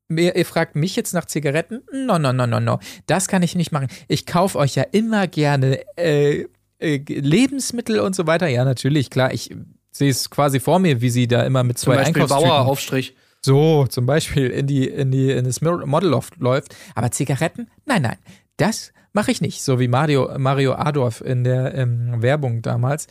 Ihr, 0.09 0.36
ihr, 0.36 0.46
fragt 0.46 0.76
mich 0.76 0.94
jetzt 0.94 1.12
nach 1.12 1.24
Zigaretten? 1.24 1.82
No, 1.92 2.20
no, 2.20 2.32
no, 2.32 2.46
no, 2.46 2.61
no. 2.61 2.78
Das 3.06 3.26
kann 3.26 3.42
ich 3.42 3.56
nicht 3.56 3.72
machen. 3.72 3.88
Ich 4.06 4.26
kaufe 4.26 4.59
euch 4.59 4.76
ja 4.76 4.84
immer 4.92 5.26
gerne 5.26 5.80
äh, 5.96 6.46
äh, 6.79 6.99
Lebensmittel 7.07 8.01
und 8.01 8.16
so 8.16 8.26
weiter. 8.26 8.49
Ja, 8.49 8.64
natürlich, 8.64 9.11
klar. 9.11 9.33
Ich 9.33 9.55
sehe 9.91 10.11
es 10.11 10.31
quasi 10.31 10.61
vor 10.61 10.79
mir, 10.79 11.01
wie 11.01 11.11
sie 11.11 11.29
da 11.29 11.43
immer 11.43 11.64
mit 11.64 11.79
zwei 11.79 11.99
Einkaufstüten... 11.99 12.51
Aufstrich. 12.51 13.16
So, 13.41 13.87
zum 13.87 14.05
Beispiel 14.07 14.49
in 14.49 14.66
die, 14.66 14.89
in 14.89 15.11
die, 15.11 15.31
in 15.31 15.45
das 15.45 15.61
Modelloft 15.61 16.39
läuft. 16.39 16.74
Aber 16.95 17.11
Zigaretten? 17.12 17.70
Nein, 17.87 18.03
nein. 18.03 18.16
Das 18.57 18.93
Mache 19.18 19.31
ich 19.31 19.41
nicht, 19.41 19.62
so 19.62 19.81
wie 19.81 19.89
Mario, 19.89 20.31
Mario 20.39 20.74
Adorf 20.74 21.22
in 21.22 21.43
der 21.43 21.74
ähm, 21.74 22.22
Werbung 22.22 22.62
damals. 22.62 23.07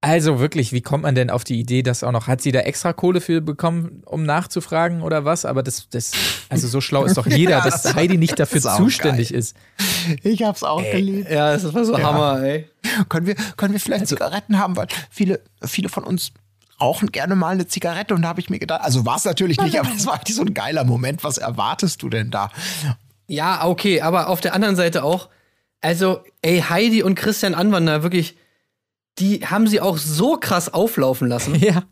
Also 0.00 0.38
wirklich, 0.38 0.72
wie 0.72 0.80
kommt 0.80 1.02
man 1.02 1.16
denn 1.16 1.28
auf 1.28 1.42
die 1.42 1.58
Idee, 1.58 1.82
dass 1.82 2.04
auch 2.04 2.12
noch, 2.12 2.28
hat 2.28 2.40
sie 2.40 2.52
da 2.52 2.60
extra 2.60 2.92
Kohle 2.92 3.20
für 3.20 3.40
bekommen, 3.40 4.02
um 4.06 4.22
nachzufragen 4.22 5.02
oder 5.02 5.24
was? 5.24 5.44
Aber 5.44 5.64
das, 5.64 5.88
das 5.90 6.12
also 6.48 6.68
so 6.68 6.80
schlau 6.80 7.04
ist 7.04 7.16
doch 7.16 7.26
jeder, 7.26 7.58
ja, 7.58 7.60
dass 7.62 7.94
Heidi 7.96 8.16
nicht 8.16 8.38
dafür 8.38 8.60
zuständig 8.60 9.30
geil. 9.30 9.38
ist. 9.40 9.56
Ich 10.22 10.44
hab's 10.44 10.62
auch 10.62 10.82
ey, 10.82 10.92
geliebt. 10.92 11.30
Ja, 11.30 11.52
das 11.52 11.74
war 11.74 11.84
so 11.84 11.98
ja. 11.98 12.04
Hammer, 12.04 12.40
ey. 12.42 12.68
Können 13.08 13.26
wir, 13.26 13.34
können 13.56 13.72
wir 13.72 13.80
vielleicht 13.80 14.02
also, 14.02 14.14
Zigaretten 14.14 14.58
haben, 14.58 14.76
weil 14.76 14.86
viele, 15.10 15.40
viele 15.64 15.88
von 15.88 16.04
uns 16.04 16.32
rauchen 16.80 17.10
gerne 17.10 17.34
mal 17.34 17.50
eine 17.50 17.66
Zigarette 17.66 18.14
und 18.14 18.22
da 18.22 18.28
habe 18.28 18.40
ich 18.40 18.50
mir 18.50 18.60
gedacht, 18.60 18.82
also 18.82 19.04
war 19.04 19.16
es 19.16 19.24
natürlich 19.24 19.60
nicht, 19.60 19.80
aber 19.80 19.90
es 19.96 20.06
war 20.06 20.14
eigentlich 20.14 20.36
so 20.36 20.42
ein 20.42 20.54
geiler 20.54 20.84
Moment. 20.84 21.24
Was 21.24 21.38
erwartest 21.38 22.02
du 22.02 22.08
denn 22.08 22.30
da? 22.30 22.52
Ja, 23.26 23.66
okay, 23.66 24.00
aber 24.00 24.28
auf 24.28 24.40
der 24.40 24.54
anderen 24.54 24.76
Seite 24.76 25.02
auch, 25.02 25.28
also, 25.80 26.20
ey, 26.42 26.60
Heidi 26.60 27.02
und 27.02 27.16
Christian 27.16 27.54
Anwander, 27.54 28.04
wirklich, 28.04 28.36
die 29.18 29.46
haben 29.46 29.66
sie 29.66 29.80
auch 29.80 29.98
so 29.98 30.36
krass 30.36 30.72
auflaufen 30.72 31.28
lassen. 31.28 31.54
Ja. 31.68 31.84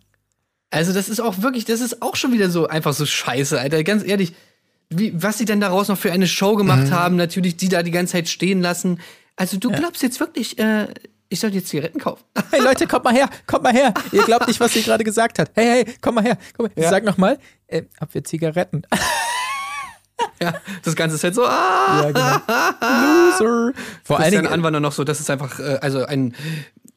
Also, 0.70 0.92
das 0.92 1.08
ist 1.08 1.20
auch 1.20 1.42
wirklich, 1.42 1.64
das 1.64 1.80
ist 1.80 2.02
auch 2.02 2.16
schon 2.16 2.32
wieder 2.32 2.50
so 2.50 2.66
einfach 2.66 2.92
so 2.92 3.06
scheiße, 3.06 3.58
Alter. 3.58 3.84
Ganz 3.84 4.04
ehrlich, 4.04 4.34
wie, 4.90 5.12
was 5.14 5.38
sie 5.38 5.44
denn 5.44 5.60
daraus 5.60 5.88
noch 5.88 5.96
für 5.96 6.10
eine 6.10 6.26
Show 6.26 6.56
gemacht 6.56 6.86
mhm. 6.86 6.90
haben, 6.90 7.16
natürlich 7.16 7.56
die 7.56 7.68
da 7.68 7.82
die 7.82 7.92
ganze 7.92 8.14
Zeit 8.14 8.28
stehen 8.28 8.60
lassen. 8.60 9.00
Also, 9.36 9.58
du 9.58 9.70
ja. 9.70 9.78
glaubst 9.78 10.02
jetzt 10.02 10.18
wirklich, 10.18 10.58
äh, 10.58 10.88
ich 11.28 11.40
soll 11.40 11.54
jetzt 11.54 11.68
Zigaretten 11.68 12.00
kaufen. 12.00 12.24
Hey 12.50 12.60
Leute, 12.60 12.86
kommt 12.86 13.04
mal 13.04 13.14
her, 13.14 13.28
kommt 13.46 13.64
mal 13.64 13.72
her. 13.72 13.92
Ihr 14.12 14.22
glaubt 14.22 14.46
nicht, 14.46 14.60
was 14.60 14.72
sie 14.72 14.82
gerade 14.82 15.04
gesagt 15.04 15.38
hat. 15.38 15.50
Hey, 15.54 15.84
hey, 15.84 15.94
komm 16.00 16.16
mal 16.16 16.24
her. 16.24 16.38
Komm 16.56 16.66
mal. 16.66 16.82
Ja. 16.82 16.90
Sag 16.90 17.04
noch 17.04 17.16
mal, 17.16 17.38
äh, 17.66 17.82
ob 18.00 18.14
wir 18.14 18.24
Zigaretten. 18.24 18.82
ja, 20.42 20.54
das 20.82 20.94
Ganze 20.94 21.16
ist 21.16 21.24
halt 21.24 21.34
so, 21.34 21.44
ah, 21.44 22.02
ja, 22.02 22.10
genau. 22.12 23.38
Loser. 23.38 23.72
Vor 24.04 24.20
allen 24.20 24.32
Dingen 24.32 24.46
Anwender 24.46 24.80
noch 24.80 24.92
so, 24.92 25.04
das 25.04 25.20
ist 25.20 25.30
einfach, 25.30 25.58
äh, 25.58 25.78
also 25.80 26.04
ein 26.04 26.34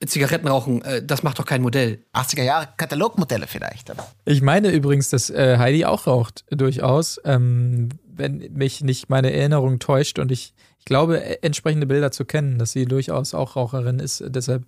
Zigarettenrauchen, 0.06 0.82
äh, 0.84 1.04
das 1.04 1.24
macht 1.24 1.40
doch 1.40 1.46
kein 1.46 1.62
Modell. 1.62 2.00
80er 2.14 2.44
Jahre 2.44 2.70
Katalogmodelle 2.78 3.48
vielleicht. 3.48 3.92
Aber. 3.92 4.08
Ich 4.26 4.42
meine 4.42 4.70
übrigens, 4.70 5.10
dass 5.10 5.30
äh, 5.30 5.58
Heidi 5.58 5.86
auch 5.86 6.08
raucht, 6.08 6.46
durchaus, 6.50 7.20
ähm, 7.26 7.90
wenn 8.06 8.50
mich 8.54 8.82
nicht 8.82 9.10
meine 9.10 9.34
Erinnerung 9.34 9.80
täuscht 9.80 10.20
und 10.20 10.32
ich, 10.32 10.54
ich 10.78 10.86
glaube, 10.86 11.22
äh, 11.22 11.40
entsprechende 11.42 11.86
Bilder 11.86 12.12
zu 12.12 12.26
kennen, 12.26 12.60
dass 12.60 12.72
sie 12.72 12.86
durchaus 12.86 13.34
auch 13.34 13.56
Raucherin 13.56 14.00
ist. 14.00 14.24
Deshalb 14.28 14.66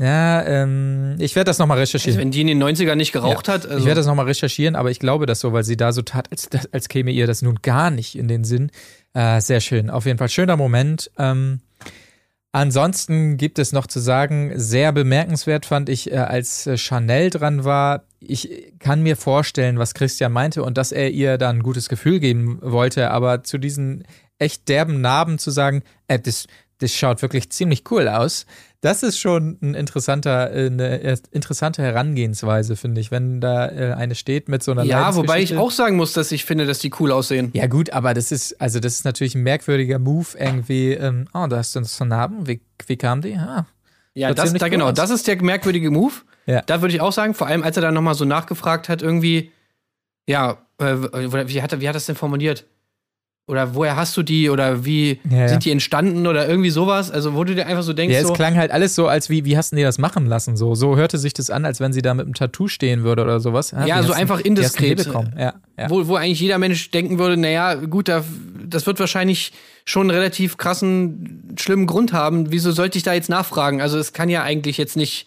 ja, 0.00 0.42
ähm, 0.46 1.16
ich 1.18 1.36
werde 1.36 1.50
das 1.50 1.58
nochmal 1.58 1.76
recherchieren. 1.76 2.16
Also 2.16 2.20
wenn 2.24 2.30
die 2.30 2.40
in 2.40 2.46
den 2.46 2.62
90ern 2.62 2.94
nicht 2.94 3.12
geraucht 3.12 3.48
ja, 3.48 3.54
hat. 3.54 3.66
Also 3.66 3.78
ich 3.80 3.84
werde 3.84 3.98
das 3.98 4.06
nochmal 4.06 4.24
recherchieren, 4.24 4.74
aber 4.74 4.90
ich 4.90 4.98
glaube 4.98 5.26
das 5.26 5.40
so, 5.40 5.52
weil 5.52 5.62
sie 5.62 5.76
da 5.76 5.92
so 5.92 6.00
tat, 6.00 6.28
als, 6.30 6.48
als 6.72 6.88
käme 6.88 7.10
ihr 7.10 7.26
das 7.26 7.42
nun 7.42 7.56
gar 7.60 7.90
nicht 7.90 8.16
in 8.16 8.26
den 8.26 8.44
Sinn. 8.44 8.70
Äh, 9.12 9.42
sehr 9.42 9.60
schön. 9.60 9.90
Auf 9.90 10.06
jeden 10.06 10.16
Fall 10.16 10.30
schöner 10.30 10.56
Moment. 10.56 11.10
Ähm, 11.18 11.60
ansonsten 12.52 13.36
gibt 13.36 13.58
es 13.58 13.72
noch 13.72 13.86
zu 13.86 14.00
sagen, 14.00 14.52
sehr 14.54 14.92
bemerkenswert 14.92 15.66
fand 15.66 15.88
ich, 15.88 16.10
äh, 16.10 16.16
als 16.16 16.66
äh, 16.66 16.76
Chanel 16.76 17.30
dran 17.30 17.64
war. 17.64 18.04
Ich 18.20 18.74
kann 18.78 19.02
mir 19.02 19.16
vorstellen, 19.16 19.78
was 19.78 19.94
Christian 19.94 20.32
meinte 20.32 20.62
und 20.62 20.76
dass 20.76 20.92
er 20.92 21.10
ihr 21.10 21.38
dann 21.38 21.58
ein 21.58 21.62
gutes 21.62 21.88
Gefühl 21.88 22.20
geben 22.20 22.58
wollte, 22.62 23.10
aber 23.10 23.42
zu 23.42 23.58
diesen 23.58 24.04
echt 24.38 24.68
derben 24.68 25.00
Narben 25.00 25.38
zu 25.38 25.50
sagen, 25.50 25.82
äh, 26.08 26.18
das, 26.18 26.46
das 26.80 26.94
schaut 26.94 27.22
wirklich 27.22 27.50
ziemlich 27.50 27.84
cool 27.90 28.08
aus. 28.08 28.46
Das 28.80 29.02
ist 29.02 29.18
schon 29.18 29.58
ein 29.60 29.74
interessanter, 29.74 30.52
äh, 30.52 30.66
eine 30.66 31.18
interessante 31.30 31.82
Herangehensweise, 31.82 32.76
finde 32.76 33.00
ich, 33.00 33.10
wenn 33.10 33.40
da 33.40 33.68
äh, 33.68 33.92
eine 33.92 34.14
steht 34.14 34.48
mit 34.48 34.62
so 34.62 34.72
einer 34.72 34.84
Ja, 34.84 35.14
wobei 35.14 35.42
ich 35.42 35.56
auch 35.56 35.70
sagen 35.70 35.96
muss, 35.96 36.14
dass 36.14 36.32
ich 36.32 36.44
finde, 36.46 36.66
dass 36.66 36.78
die 36.78 36.90
cool 36.98 37.12
aussehen. 37.12 37.50
Ja, 37.52 37.66
gut, 37.66 37.92
aber 37.92 38.14
das 38.14 38.32
ist, 38.32 38.60
also 38.60 38.80
das 38.80 38.94
ist 38.94 39.04
natürlich 39.04 39.34
ein 39.34 39.42
merkwürdiger 39.42 39.98
Move, 39.98 40.28
irgendwie, 40.38 40.92
ähm, 40.92 41.28
oh, 41.34 41.46
da 41.46 41.58
hast 41.58 41.76
du 41.76 41.84
so 41.84 42.04
Narben, 42.04 42.46
wie, 42.46 42.60
wie 42.86 42.96
kam 42.96 43.20
die? 43.20 43.36
Ah, 43.36 43.66
ja, 44.14 44.32
das, 44.32 44.52
da, 44.54 44.68
genau, 44.68 44.88
aus. 44.88 44.94
das 44.94 45.10
ist 45.10 45.26
der 45.26 45.40
merkwürdige 45.42 45.90
Move. 45.90 46.14
Ja. 46.46 46.62
Da 46.62 46.80
würde 46.80 46.94
ich 46.94 47.00
auch 47.00 47.12
sagen, 47.12 47.34
vor 47.34 47.46
allem 47.46 47.62
als 47.62 47.76
er 47.76 47.82
dann 47.82 47.94
nochmal 47.94 48.14
so 48.14 48.24
nachgefragt 48.24 48.88
hat, 48.88 49.02
irgendwie, 49.02 49.52
ja, 50.26 50.58
äh, 50.78 50.96
wie, 51.48 51.62
hat 51.62 51.80
wie 51.80 51.88
hat 51.88 51.94
das 51.94 52.06
denn 52.06 52.16
formuliert? 52.16 52.66
Oder 53.50 53.74
woher 53.74 53.96
hast 53.96 54.16
du 54.16 54.22
die 54.22 54.48
oder 54.48 54.84
wie 54.84 55.18
ja, 55.28 55.48
sind 55.48 55.64
die 55.64 55.72
entstanden 55.72 56.28
oder 56.28 56.48
irgendwie 56.48 56.70
sowas? 56.70 57.10
Also, 57.10 57.34
wo 57.34 57.42
du 57.42 57.56
dir 57.56 57.66
einfach 57.66 57.82
so 57.82 57.92
denkst. 57.92 58.14
Ja, 58.14 58.20
es 58.20 58.28
so, 58.28 58.32
klang 58.32 58.56
halt 58.56 58.70
alles 58.70 58.94
so, 58.94 59.08
als 59.08 59.28
wie, 59.28 59.44
wie 59.44 59.56
hast 59.56 59.72
du 59.72 59.76
dir 59.76 59.84
das 59.84 59.98
machen 59.98 60.26
lassen? 60.26 60.56
So, 60.56 60.76
so 60.76 60.96
hörte 60.96 61.18
sich 61.18 61.34
das 61.34 61.50
an, 61.50 61.64
als 61.64 61.80
wenn 61.80 61.92
sie 61.92 62.00
da 62.00 62.14
mit 62.14 62.26
einem 62.26 62.34
Tattoo 62.34 62.68
stehen 62.68 63.02
würde 63.02 63.22
oder 63.22 63.40
sowas. 63.40 63.72
Ja, 63.72 63.84
ja 63.86 64.02
so 64.04 64.12
einfach 64.12 64.40
du, 64.40 64.46
indiskret. 64.46 65.04
Ja, 65.36 65.54
ja. 65.76 65.90
Wo, 65.90 66.06
wo 66.06 66.14
eigentlich 66.14 66.38
jeder 66.38 66.58
Mensch 66.58 66.92
denken 66.92 67.18
würde, 67.18 67.36
naja, 67.36 67.74
gut, 67.74 68.06
da, 68.06 68.22
das 68.64 68.86
wird 68.86 69.00
wahrscheinlich 69.00 69.52
schon 69.84 70.02
einen 70.02 70.16
relativ 70.16 70.56
krassen, 70.56 71.56
schlimmen 71.58 71.86
Grund 71.86 72.12
haben. 72.12 72.52
Wieso 72.52 72.70
sollte 72.70 72.98
ich 72.98 73.02
da 73.02 73.14
jetzt 73.14 73.30
nachfragen? 73.30 73.80
Also, 73.80 73.98
es 73.98 74.12
kann 74.12 74.28
ja 74.28 74.44
eigentlich 74.44 74.78
jetzt 74.78 74.96
nicht 74.96 75.26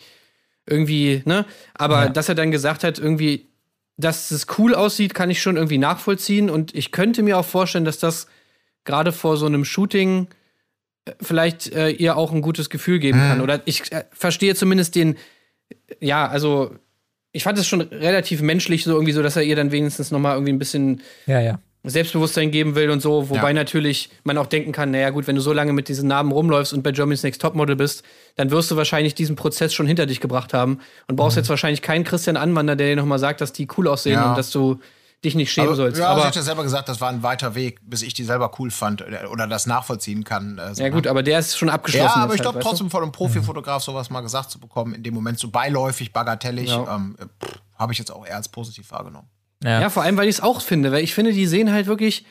irgendwie, 0.66 1.24
ne? 1.26 1.46
Aber 1.74 2.08
dass 2.08 2.30
er 2.30 2.36
dann 2.36 2.52
gesagt 2.52 2.86
hat, 2.86 3.00
irgendwie, 3.00 3.48
dass 3.98 4.32
es 4.32 4.48
cool 4.58 4.74
aussieht, 4.74 5.14
kann 5.14 5.30
ich 5.30 5.42
schon 5.42 5.56
irgendwie 5.56 5.78
nachvollziehen. 5.78 6.50
Und 6.50 6.74
ich 6.76 6.92
könnte 6.92 7.24
mir 7.24 7.38
auch 7.38 7.46
vorstellen, 7.46 7.86
dass 7.86 8.00
das 8.00 8.28
gerade 8.86 9.12
vor 9.12 9.38
so 9.38 9.46
einem 9.46 9.66
Shooting 9.66 10.28
äh, 11.06 11.12
vielleicht 11.22 11.74
äh, 11.74 11.90
ihr 11.90 12.18
auch 12.18 12.32
ein 12.32 12.42
gutes 12.42 12.70
Gefühl 12.70 13.00
geben 13.00 13.20
kann. 13.20 13.38
Mhm. 13.38 13.44
Oder 13.44 13.62
ich 13.66 13.92
äh, 13.92 14.06
verstehe 14.12 14.56
zumindest 14.56 14.96
den, 14.96 15.18
ja, 16.00 16.28
also 16.28 16.76
ich 17.32 17.44
fand 17.44 17.58
es 17.58 17.68
schon 17.68 17.82
relativ 17.82 18.42
menschlich, 18.42 18.84
so 18.84 18.94
irgendwie 18.94 19.14
so, 19.14 19.24
dass 19.24 19.36
er 19.36 19.44
ihr 19.44 19.56
dann 19.56 19.72
wenigstens 19.72 20.12
noch 20.12 20.20
mal 20.20 20.34
irgendwie 20.34 20.54
ein 20.54 20.60
bisschen 20.60 21.02
ja, 21.26 21.40
ja. 21.40 21.60
Selbstbewusstsein 21.84 22.52
geben 22.52 22.76
will 22.76 22.90
und 22.90 23.02
so. 23.02 23.30
Wobei 23.30 23.50
ja. 23.50 23.54
natürlich 23.54 24.10
man 24.24 24.38
auch 24.38 24.48
denken 24.48 24.72
kann, 24.72 24.92
naja 24.92 25.10
gut, 25.10 25.28
wenn 25.28 25.36
du 25.36 25.42
so 25.42 25.52
lange 25.52 25.74
mit 25.74 25.90
diesen 25.90 26.08
Namen 26.08 26.32
rumläufst 26.32 26.74
und 26.74 26.82
bei 26.82 26.92
Germany's 26.92 27.24
Next 27.24 27.42
Topmodel 27.42 27.76
bist, 27.76 28.04
dann 28.36 28.52
wirst 28.52 28.72
du 28.72 28.78
wahrscheinlich 28.78 29.16
diesen 29.16 29.36
Prozess 29.36 29.74
schon 29.74 29.86
hinter 29.86 30.06
dich 30.06 30.22
gebracht 30.22 30.54
haben 30.54 30.80
und 31.08 31.18
brauchst 31.18 31.36
mhm. 31.36 31.42
jetzt 31.42 31.50
wahrscheinlich 31.50 31.82
keinen 31.82 32.06
Christian 32.06 32.38
Anwander, 32.38 32.78
der 32.78 32.88
dir 32.88 32.96
noch 32.96 33.06
mal 33.06 33.20
sagt, 33.20 33.42
dass 33.42 33.52
die 33.52 33.68
cool 33.78 33.90
aussehen 33.90 34.14
ja. 34.14 34.30
und 34.30 34.38
dass 34.38 34.52
du 34.52 34.80
dich 35.26 35.36
nicht 35.36 35.52
schämen 35.52 35.70
aber, 35.70 35.76
sollst. 35.76 36.00
Ja, 36.00 36.10
aber 36.10 36.22
sie 36.22 36.28
hat 36.28 36.36
ja 36.36 36.42
selber 36.42 36.64
gesagt, 36.64 36.90
das 36.90 37.02
war 37.02 37.10
ein 37.10 37.24
weiter 37.24 37.56
Weg, 37.56 37.80
bis 37.84 38.02
ich 38.02 38.14
die 38.14 38.24
selber 38.24 38.52
cool 38.60 38.72
fand 38.72 39.02
äh, 39.02 39.26
oder 39.30 39.48
das 39.48 39.66
nachvollziehen 39.66 40.24
kann. 40.24 40.58
Äh, 40.58 40.76
so, 40.76 40.84
ja 40.84 40.90
gut, 40.90 41.06
ne? 41.06 41.10
aber 41.10 41.24
der 41.24 41.40
ist 41.40 41.58
schon 41.58 41.70
abgeschlossen. 41.70 42.20
Ja, 42.20 42.24
aber 42.24 42.36
ich 42.36 42.42
glaube 42.42 42.60
trotzdem 42.60 42.90
von 42.90 43.04
einem 43.04 43.12
Profifotograf 43.12 43.84
sowas 43.84 44.10
mal 44.10 44.22
gesagt 44.22 44.52
zu 44.52 44.60
bekommen, 44.60 44.94
in 44.94 45.04
dem 45.04 45.14
Moment 45.14 45.40
so 45.40 45.50
beiläufig, 45.50 46.14
bagatellig, 46.14 46.70
ja. 46.70 46.96
ähm, 46.96 47.18
habe 47.78 47.94
ich 47.94 48.00
jetzt 48.00 48.12
auch 48.12 48.26
eher 48.26 48.38
als 48.38 48.50
positiv 48.50 48.92
wahrgenommen. 48.92 49.28
Ja, 49.64 49.82
ja 49.82 49.90
vor 49.90 50.04
allem, 50.04 50.18
weil 50.18 50.28
ich 50.28 50.36
es 50.36 50.42
auch 50.42 50.62
finde, 50.62 50.92
weil 50.92 51.04
ich 51.04 51.14
finde, 51.14 51.34
die 51.34 51.48
sehen 51.48 51.72
halt 51.72 51.88
wirklich 51.88 52.26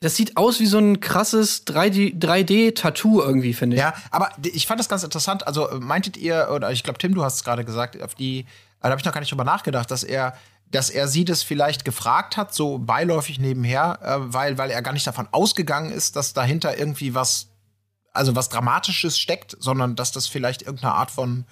das 0.00 0.14
sieht 0.14 0.36
aus 0.36 0.60
wie 0.60 0.66
so 0.66 0.78
ein 0.78 1.00
krasses 1.00 1.66
3D-Tattoo 1.66 3.20
irgendwie, 3.20 3.52
finde 3.52 3.74
ich. 3.74 3.82
Ja, 3.82 3.94
aber 4.12 4.30
ich 4.44 4.66
fand 4.66 4.78
das 4.78 4.88
ganz 4.88 5.02
interessant. 5.02 5.44
Also 5.46 5.68
meintet 5.80 6.16
ihr, 6.16 6.50
oder 6.54 6.70
ich 6.70 6.84
glaube, 6.84 7.00
Tim, 7.00 7.14
du 7.14 7.24
hast 7.24 7.34
es 7.34 7.44
gerade 7.44 7.64
gesagt, 7.64 8.00
auf 8.00 8.14
die, 8.14 8.46
da 8.80 8.90
habe 8.90 9.00
ich 9.00 9.04
noch 9.04 9.12
gar 9.12 9.18
nicht 9.20 9.32
drüber 9.32 9.44
nachgedacht, 9.44 9.90
dass 9.90 10.04
er 10.04 10.34
dass 10.70 10.90
er 10.90 11.08
sie 11.08 11.24
das 11.24 11.42
vielleicht 11.42 11.84
gefragt 11.84 12.36
hat, 12.36 12.54
so 12.54 12.78
beiläufig 12.78 13.38
nebenher, 13.38 13.98
äh, 14.02 14.32
weil, 14.34 14.58
weil 14.58 14.70
er 14.70 14.82
gar 14.82 14.92
nicht 14.92 15.06
davon 15.06 15.28
ausgegangen 15.30 15.90
ist, 15.90 16.16
dass 16.16 16.34
dahinter 16.34 16.78
irgendwie 16.78 17.14
was, 17.14 17.48
also 18.12 18.36
was 18.36 18.48
Dramatisches 18.48 19.18
steckt, 19.18 19.56
sondern 19.58 19.96
dass 19.96 20.12
das 20.12 20.26
vielleicht 20.26 20.62
irgendeine 20.62 20.94
Art 20.94 21.10
von, 21.10 21.46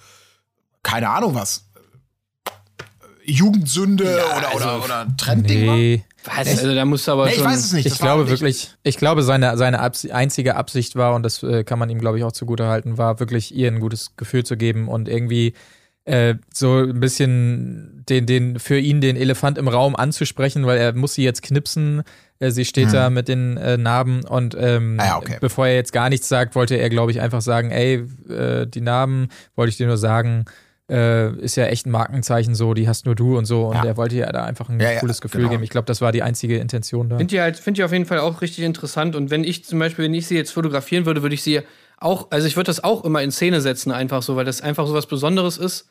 keine 0.83 1.09
Ahnung 1.09 1.33
was, 1.33 1.66
Jugendsünde 3.27 4.05
ja, 4.05 4.37
oder, 4.37 4.53
also, 4.53 4.67
oder, 4.67 4.85
oder 4.85 5.07
Trendding 5.17 5.59
nee. 5.59 6.03
war. 6.25 6.37
Was? 6.37 6.47
Also 6.47 6.73
da 6.73 6.85
musst 6.85 7.07
du 7.07 7.11
aber 7.11 7.25
nee, 7.25 7.33
ich 7.33 7.43
weiß 7.43 7.57
es 7.57 7.73
nicht. 7.73 7.85
Ich 7.85 7.99
glaube 7.99 8.29
wirklich, 8.29 8.71
ich 8.83 8.97
glaube 8.97 9.23
seine, 9.23 9.57
seine 9.57 9.79
Abs 9.79 10.09
einzige 10.09 10.55
Absicht 10.55 10.95
war, 10.95 11.15
und 11.15 11.23
das 11.23 11.43
äh, 11.43 11.63
kann 11.63 11.79
man 11.79 11.89
ihm 11.89 11.99
glaube 11.99 12.17
ich 12.17 12.23
auch 12.23 12.31
zugute 12.31 12.67
halten, 12.67 12.97
war 12.97 13.19
wirklich 13.19 13.53
ihr 13.53 13.69
ein 13.69 13.79
gutes 13.79 14.15
Gefühl 14.17 14.43
zu 14.43 14.57
geben 14.57 14.87
und 14.87 15.07
irgendwie 15.07 15.53
äh, 16.07 16.35
so 16.53 16.79
ein 16.79 16.99
bisschen 17.01 18.03
den, 18.07 18.25
den, 18.25 18.59
für 18.59 18.79
ihn 18.79 19.01
den 19.01 19.17
Elefant 19.17 19.57
im 19.57 19.67
Raum 19.67 19.95
anzusprechen, 19.95 20.65
weil 20.65 20.77
er 20.77 20.93
muss 20.93 21.13
sie 21.13 21.23
jetzt 21.23 21.41
knipsen. 21.41 22.03
Äh, 22.39 22.51
sie 22.51 22.63
steht 22.63 22.87
hm. 22.87 22.93
da 22.93 23.09
mit 23.09 23.27
den 23.27 23.57
äh, 23.57 23.77
Narben 23.77 24.23
und 24.23 24.55
ähm, 24.57 24.97
ah, 25.01 25.17
okay. 25.17 25.37
bevor 25.41 25.67
er 25.67 25.75
jetzt 25.75 25.91
gar 25.91 26.09
nichts 26.09 26.29
sagt, 26.29 26.55
wollte 26.55 26.75
er, 26.75 26.89
glaube 26.89 27.11
ich, 27.11 27.19
einfach 27.19 27.41
sagen, 27.41 27.71
ey, 27.71 28.05
äh, 28.29 28.65
die 28.67 28.79
Narben, 28.79 29.27
wollte 29.55 29.69
ich 29.69 29.77
dir 29.77 29.87
nur 29.87 29.97
sagen, 29.97 30.45
äh, 30.89 31.33
ist 31.37 31.55
ja 31.55 31.65
echt 31.65 31.85
ein 31.85 31.91
Markenzeichen 31.91 32.55
so, 32.55 32.73
die 32.73 32.87
hast 32.87 33.05
nur 33.05 33.15
du 33.15 33.37
und 33.37 33.45
so. 33.45 33.67
Und 33.67 33.75
ja. 33.75 33.85
er 33.85 33.97
wollte 33.97 34.15
ja 34.15 34.31
da 34.31 34.45
einfach 34.45 34.69
ein 34.69 34.79
ja, 34.79 34.99
cooles 34.99 35.21
Gefühl 35.21 35.41
genau. 35.41 35.51
geben. 35.51 35.63
Ich 35.63 35.69
glaube, 35.69 35.85
das 35.85 36.01
war 36.01 36.11
die 36.11 36.23
einzige 36.23 36.57
Intention 36.57 37.09
da. 37.09 37.17
Finde 37.17 37.35
ich 37.35 37.41
halt, 37.41 37.57
finde 37.57 37.81
ich 37.81 37.85
auf 37.85 37.91
jeden 37.91 38.05
Fall 38.05 38.19
auch 38.19 38.41
richtig 38.41 38.63
interessant. 38.63 39.15
Und 39.15 39.29
wenn 39.29 39.43
ich 39.43 39.65
zum 39.65 39.79
Beispiel, 39.79 40.05
wenn 40.05 40.13
ich 40.13 40.27
sie 40.27 40.35
jetzt 40.35 40.51
fotografieren 40.51 41.05
würde, 41.05 41.21
würde 41.21 41.35
ich 41.35 41.43
sie 41.43 41.61
auch, 41.97 42.27
also 42.31 42.47
ich 42.47 42.55
würde 42.55 42.67
das 42.67 42.83
auch 42.83 43.03
immer 43.03 43.21
in 43.21 43.31
Szene 43.31 43.59
setzen, 43.59 43.91
einfach 43.91 44.21
so, 44.21 44.35
weil 44.35 44.45
das 44.45 44.61
einfach 44.61 44.87
so 44.87 44.93
was 44.93 45.07
Besonderes 45.07 45.57
ist 45.57 45.89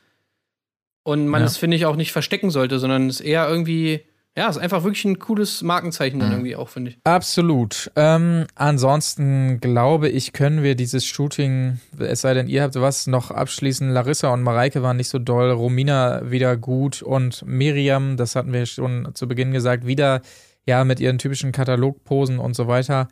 und 1.02 1.28
man 1.28 1.42
ja. 1.42 1.46
es, 1.46 1.56
finde 1.56 1.76
ich, 1.76 1.86
auch 1.86 1.96
nicht 1.96 2.12
verstecken 2.12 2.50
sollte, 2.50 2.78
sondern 2.78 3.08
es 3.08 3.20
eher 3.20 3.48
irgendwie, 3.48 4.04
ja, 4.36 4.50
es 4.50 4.56
ist 4.56 4.62
einfach 4.62 4.84
wirklich 4.84 5.04
ein 5.06 5.18
cooles 5.18 5.62
Markenzeichen 5.62 6.20
dann 6.20 6.28
mhm. 6.28 6.34
irgendwie 6.34 6.56
auch, 6.56 6.68
finde 6.68 6.90
ich. 6.90 6.98
Absolut. 7.04 7.90
Ähm, 7.96 8.46
ansonsten 8.54 9.60
glaube 9.60 10.10
ich, 10.10 10.34
können 10.34 10.62
wir 10.62 10.74
dieses 10.74 11.06
Shooting, 11.06 11.80
es 11.98 12.20
sei 12.20 12.34
denn, 12.34 12.46
ihr 12.46 12.62
habt 12.62 12.74
was 12.74 13.06
noch 13.06 13.30
abschließen. 13.30 13.88
Larissa 13.90 14.28
und 14.28 14.42
Mareike 14.42 14.82
waren 14.82 14.98
nicht 14.98 15.08
so 15.08 15.18
doll, 15.18 15.50
Romina 15.50 16.30
wieder 16.30 16.58
gut 16.58 17.00
und 17.00 17.46
Miriam, 17.46 18.18
das 18.18 18.36
hatten 18.36 18.52
wir 18.52 18.66
schon 18.66 19.08
zu 19.14 19.26
Beginn 19.26 19.52
gesagt, 19.52 19.86
wieder 19.86 20.20
ja 20.66 20.84
mit 20.84 21.00
ihren 21.00 21.16
typischen 21.16 21.52
Katalogposen 21.52 22.38
und 22.38 22.54
so 22.54 22.68
weiter. 22.68 23.08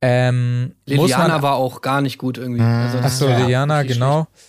Ähm, 0.00 0.74
Liliana 0.86 1.42
war 1.42 1.56
auch 1.56 1.82
gar 1.82 2.00
nicht 2.00 2.16
gut 2.16 2.38
irgendwie. 2.38 2.62
Also 2.62 2.98
Achso, 2.98 3.28
Liliana, 3.28 3.82
genau. 3.82 4.26
Schlecht. 4.32 4.48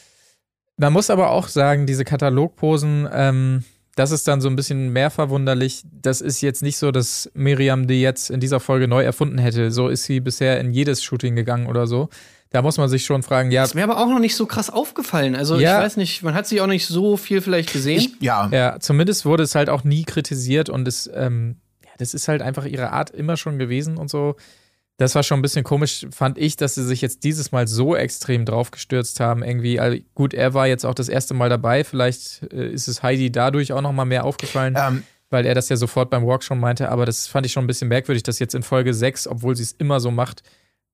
Man 0.78 0.94
muss 0.94 1.10
aber 1.10 1.32
auch 1.32 1.50
sagen, 1.50 1.86
diese 1.86 2.06
Katalogposen, 2.06 3.08
ähm, 3.14 3.64
das 3.96 4.12
ist 4.12 4.28
dann 4.28 4.42
so 4.42 4.50
ein 4.50 4.56
bisschen 4.56 4.92
mehr 4.92 5.12
verwunderlich. 5.12 5.84
Das 5.92 6.22
ist 6.22 6.42
jetzt 6.42 6.64
nicht 6.64 6.78
so, 6.78 6.92
dass 6.92 7.30
Miriam 7.34 7.88
die 7.88 8.02
jetzt 8.02 8.32
in 8.32 8.40
dieser 8.40 8.60
Folge 8.60 8.88
neu 8.88 9.04
erfunden 9.04 9.38
hätte. 9.38 9.72
So 9.72 9.88
ist 9.88 10.04
sie 10.06 10.20
bisher 10.20 10.60
in 10.60 10.72
jedes 10.72 11.04
Shooting 11.04 11.36
gegangen 11.36 11.68
oder 11.68 11.86
so. 11.86 12.10
Da 12.50 12.62
muss 12.62 12.78
man 12.78 12.88
sich 12.88 13.06
schon 13.06 13.24
fragen, 13.24 13.52
ja. 13.52 13.62
Das 13.62 13.72
ist 13.72 13.76
mir 13.76 13.84
aber 13.84 13.98
auch 13.98 14.08
noch 14.08 14.20
nicht 14.20 14.36
so 14.36 14.46
krass 14.46 14.70
aufgefallen. 14.70 15.36
Also 15.36 15.60
ja, 15.60 15.78
ich 15.78 15.86
weiß 15.86 15.98
nicht, 15.98 16.24
man 16.24 16.36
hat 16.36 16.48
sie 16.48 16.62
auch 16.62 16.68
nicht 16.68 16.86
so 16.86 17.18
viel 17.18 17.42
vielleicht 17.42 17.74
gesehen. 17.74 18.00
Ich, 18.00 18.22
ja. 18.22 18.48
Ja, 18.52 18.80
zumindest 18.80 19.26
wurde 19.26 19.44
es 19.44 19.56
halt 19.56 19.70
auch 19.70 19.84
nie 19.84 20.04
kritisiert 20.04 20.70
und 20.70 20.88
es, 20.88 21.10
ähm, 21.14 21.58
ja, 21.84 21.90
das 21.98 22.14
ist 22.14 22.28
halt 22.28 22.42
einfach 22.42 22.66
ihre 22.66 22.92
Art 22.92 23.10
immer 23.10 23.38
schon 23.38 23.58
gewesen 23.58 23.98
und 23.98 24.10
so 24.10 24.36
das 24.98 25.16
war 25.16 25.24
schon 25.24 25.40
ein 25.40 25.42
bisschen 25.42 25.64
komisch, 25.64 26.06
fand 26.12 26.38
ich, 26.38 26.56
dass 26.56 26.76
sie 26.76 26.84
sich 26.84 27.02
jetzt 27.02 27.24
dieses 27.24 27.52
Mal 27.52 27.68
so 27.68 27.96
extrem 27.96 28.46
draufgestürzt 28.46 29.20
haben. 29.20 29.44
Irgendwie, 29.44 29.80
also 29.80 29.98
gut, 30.14 30.34
er 30.34 30.54
war 30.54 30.68
jetzt 30.68 30.86
auch 30.86 30.94
das 30.94 31.10
erste 31.10 31.34
Mal 31.34 31.50
dabei. 31.50 31.84
Vielleicht 31.84 32.44
äh, 32.54 32.68
ist 32.68 32.88
es 32.88 33.02
Heidi 33.02 33.32
dadurch 33.32 33.74
auch 33.74 33.82
noch 33.82 33.92
mal 33.92 34.06
mehr 34.06 34.24
aufgefallen, 34.24 34.76
ähm, 34.78 35.04
weil 35.32 35.48
er 35.48 35.56
das 35.56 35.70
ja 35.70 35.78
sofort 35.78 36.12
beim 36.12 36.26
Walk 36.26 36.44
schon 36.44 36.60
meinte. 36.60 36.90
Aber 36.90 37.06
das 37.06 37.28
fand 37.28 37.46
ich 37.46 37.52
schon 37.52 37.64
ein 37.64 37.68
bisschen 37.68 37.88
merkwürdig, 37.88 38.22
dass 38.22 38.38
jetzt 38.38 38.54
in 38.54 38.62
Folge 38.62 38.94
6, 38.94 39.28
obwohl 39.28 39.56
sie 39.56 39.64
es 39.64 39.72
immer 39.72 40.00
so 40.00 40.12
macht, 40.12 40.44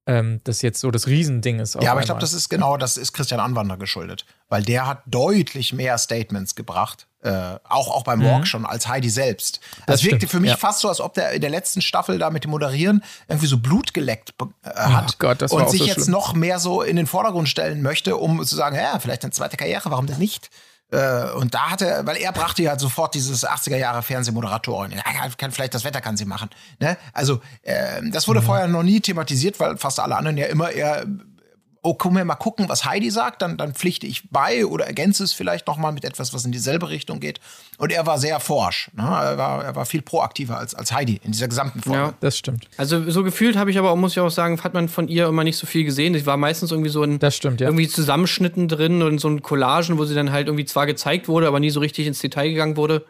ähm, 0.08 0.40
das 0.46 0.62
jetzt 0.62 0.80
so 0.80 0.92
das 0.92 1.08
Riesending 1.08 1.60
ist. 1.60 1.76
Ja, 1.76 1.92
aber 1.92 2.00
ich 2.00 2.06
glaube, 2.06 2.22
das 2.22 2.32
ist 2.32 2.48
genau, 2.48 2.78
das 2.78 2.96
ist 2.96 3.12
Christian 3.12 3.42
Anwander 3.42 3.76
geschuldet, 3.76 4.26
weil 4.48 4.64
der 4.64 4.88
hat 4.88 5.04
deutlich 5.08 5.74
mehr 5.74 5.98
Statements 5.98 6.56
gebracht, 6.56 7.09
äh, 7.22 7.60
auch, 7.68 7.90
auch 7.90 8.04
beim 8.04 8.24
Walk 8.24 8.40
mhm. 8.40 8.46
schon, 8.46 8.66
als 8.66 8.88
Heidi 8.88 9.10
selbst. 9.10 9.60
Das, 9.86 10.02
das 10.02 10.04
wirkte 10.04 10.28
für 10.28 10.40
mich 10.40 10.52
ja. 10.52 10.58
fast 10.58 10.80
so, 10.80 10.90
als 10.90 11.02
ob 11.02 11.14
der 11.14 11.32
in 11.32 11.42
der 11.42 11.50
letzten 11.50 11.82
Staffel 11.82 12.18
da 12.18 12.30
mit 12.30 12.44
dem 12.44 12.52
Moderieren 12.52 13.04
irgendwie 13.28 13.48
so 13.48 13.58
Blut 13.58 13.94
geleckt 13.94 14.34
äh, 14.40 14.70
hat 14.70 15.12
oh 15.12 15.16
Gott, 15.20 15.42
das 15.42 15.52
und 15.52 15.70
sich 15.70 15.82
so 15.82 15.86
jetzt 15.86 16.04
schlimm. 16.04 16.12
noch 16.12 16.34
mehr 16.34 16.60
so 16.60 16.82
in 16.82 16.96
den 16.96 17.08
Vordergrund 17.08 17.50
stellen 17.50 17.82
möchte, 17.82 18.16
um 18.16 18.46
zu 18.46 18.56
sagen, 18.56 18.76
ja, 18.76 19.00
vielleicht 19.00 19.24
eine 19.24 19.32
zweite 19.32 19.58
Karriere, 19.58 19.92
warum 19.92 20.06
denn 20.08 20.18
nicht? 20.18 20.50
Äh, 20.92 21.32
und 21.32 21.54
da 21.54 21.72
hatte, 21.72 22.02
weil 22.06 22.18
er 22.18 22.32
brachte 22.32 22.64
ja 22.64 22.80
sofort 22.80 23.14
dieses 23.14 23.46
80er 23.46 23.78
Jahre 23.78 24.02
Fernsehmoderatorin. 24.02 24.92
Ja, 24.92 25.30
kann, 25.38 25.52
vielleicht 25.52 25.76
das 25.76 25.84
Wetter 25.84 26.02
kann 26.02 26.18
sie 26.18 26.26
machen. 26.26 26.50
Ne? 26.80 26.98
Also, 27.14 27.42
äh, 27.62 28.02
das 28.12 28.28
wurde 28.28 28.42
mhm. 28.42 28.46
vorher 28.46 28.68
noch 28.68 28.84
nie 28.84 29.00
thematisiert, 29.00 29.60
weil 29.60 29.78
fast 29.78 30.00
alle 30.00 30.16
anderen 30.16 30.38
ja 30.38 30.48
immer 30.48 30.72
eher 30.72 31.06
oh, 31.82 31.94
können 31.94 32.16
wir 32.16 32.26
mal 32.26 32.36
gucken, 32.36 32.68
was 32.68 32.86
Heidi 32.86 33.10
sagt, 33.10 33.42
dann, 33.42 33.58
dann 33.58 33.74
pflichte 33.74 34.06
ich 34.06 34.30
bei 34.30 34.66
oder 34.66 34.86
ergänze 34.86 35.24
es 35.24 35.34
vielleicht 35.34 35.68
noch 35.68 35.78
mal 35.78 35.92
mit 35.92 36.04
etwas, 36.04 36.34
was 36.34 36.44
in 36.44 36.52
dieselbe 36.52 36.90
Richtung 36.90 37.20
geht. 37.20 37.40
Und 37.78 37.92
er 37.92 38.06
war 38.06 38.18
sehr 38.18 38.40
forsch. 38.40 38.92
Ne? 38.94 39.04
Er, 39.04 39.38
war, 39.38 39.64
er 39.64 39.76
war 39.76 39.86
viel 39.86 40.02
proaktiver 40.02 40.58
als, 40.58 40.76
als 40.76 40.92
Heidi 40.92 41.22
in 41.24 41.32
dieser 41.32 41.48
gesamten 41.48 41.82
Folge. 41.82 42.00
Ja, 42.00 42.14
das 42.20 42.38
stimmt. 42.38 42.68
Also 42.78 43.10
so 43.10 43.24
gefühlt 43.24 43.56
habe 43.56 43.72
ich 43.72 43.78
aber, 43.78 43.92
auch, 43.92 43.96
muss 43.96 44.12
ich 44.12 44.20
auch 44.20 44.30
sagen, 44.30 44.62
hat 44.62 44.74
man 44.74 44.90
von 44.90 45.08
ihr 45.08 45.28
immer 45.28 45.44
nicht 45.44 45.58
so 45.58 45.68
viel 45.68 45.86
gesehen. 45.86 46.14
Sie 46.14 46.26
war 46.26 46.38
meistens 46.38 46.72
irgendwie 46.72 46.90
so 46.90 47.04
ein 47.04 47.20
das 47.20 47.36
stimmt, 47.36 47.62
ja. 47.62 47.68
irgendwie 47.68 47.88
Zusammenschnitten 47.88 48.68
drin 48.68 49.02
und 49.02 49.20
so 49.20 49.30
ein 49.30 49.42
Collagen, 49.42 49.98
wo 49.98 50.06
sie 50.06 50.16
dann 50.16 50.32
halt 50.32 50.48
irgendwie 50.48 50.66
zwar 50.66 50.86
gezeigt 50.86 51.28
wurde, 51.28 51.48
aber 51.48 51.60
nie 51.60 51.70
so 51.70 51.80
richtig 51.80 52.08
ins 52.08 52.20
Detail 52.20 52.50
gegangen 52.50 52.76
wurde. 52.76 53.06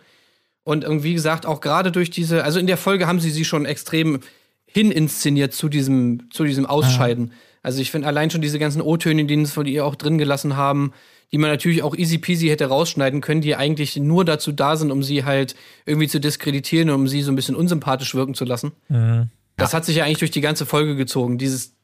Und 0.64 0.86
wie 1.04 1.16
gesagt, 1.16 1.48
auch 1.48 1.62
gerade 1.62 1.92
durch 1.92 2.12
diese, 2.12 2.44
also 2.44 2.60
in 2.60 2.68
der 2.68 2.78
Folge 2.78 3.08
haben 3.08 3.20
sie 3.20 3.32
sie 3.32 3.46
schon 3.46 3.66
extrem 3.66 4.20
hininszeniert 4.68 5.54
zu 5.54 5.68
diesem, 5.68 6.30
zu 6.32 6.44
diesem 6.44 6.68
Ausscheiden. 6.68 7.32
Ah. 7.34 7.49
Also 7.62 7.82
ich 7.82 7.92
finde 7.92 8.08
allein 8.08 8.30
schon 8.30 8.42
diese 8.42 8.60
ganzen 8.60 8.82
O-Töne, 8.82 9.26
die 9.26 9.46
sie 9.46 9.52
von 9.52 9.66
ihr 9.66 9.86
auch 9.86 9.96
drin 9.96 10.18
gelassen 10.18 10.56
haben, 10.56 10.94
die 11.32 11.38
man 11.38 11.50
natürlich 11.50 11.84
auch 11.84 11.96
easy 11.96 12.18
peasy 12.18 12.48
hätte 12.48 12.66
rausschneiden 12.66 13.22
können, 13.22 13.42
die 13.42 13.56
eigentlich 13.56 13.98
nur 13.98 14.26
dazu 14.26 14.52
da 14.52 14.76
sind, 14.78 14.92
um 14.92 15.04
sie 15.04 15.26
halt 15.26 15.56
irgendwie 15.86 16.08
zu 16.08 16.20
diskreditieren 16.20 16.90
und 16.90 16.96
um 16.96 17.08
sie 17.08 17.22
so 17.22 17.32
ein 17.32 17.36
bisschen 17.36 17.56
unsympathisch 17.56 18.16
wirken 18.16 18.34
zu 18.34 18.46
lassen. 18.46 18.72
Mhm. 18.88 19.30
Das 19.58 19.74
ja. 19.74 19.78
hat 19.78 19.86
sich 19.86 19.98
ja 19.98 20.06
eigentlich 20.06 20.20
durch 20.20 20.32
die 20.32 20.42
ganze 20.42 20.66
Folge 20.66 20.96
gezogen. 20.96 21.38
Dieses 21.38 21.76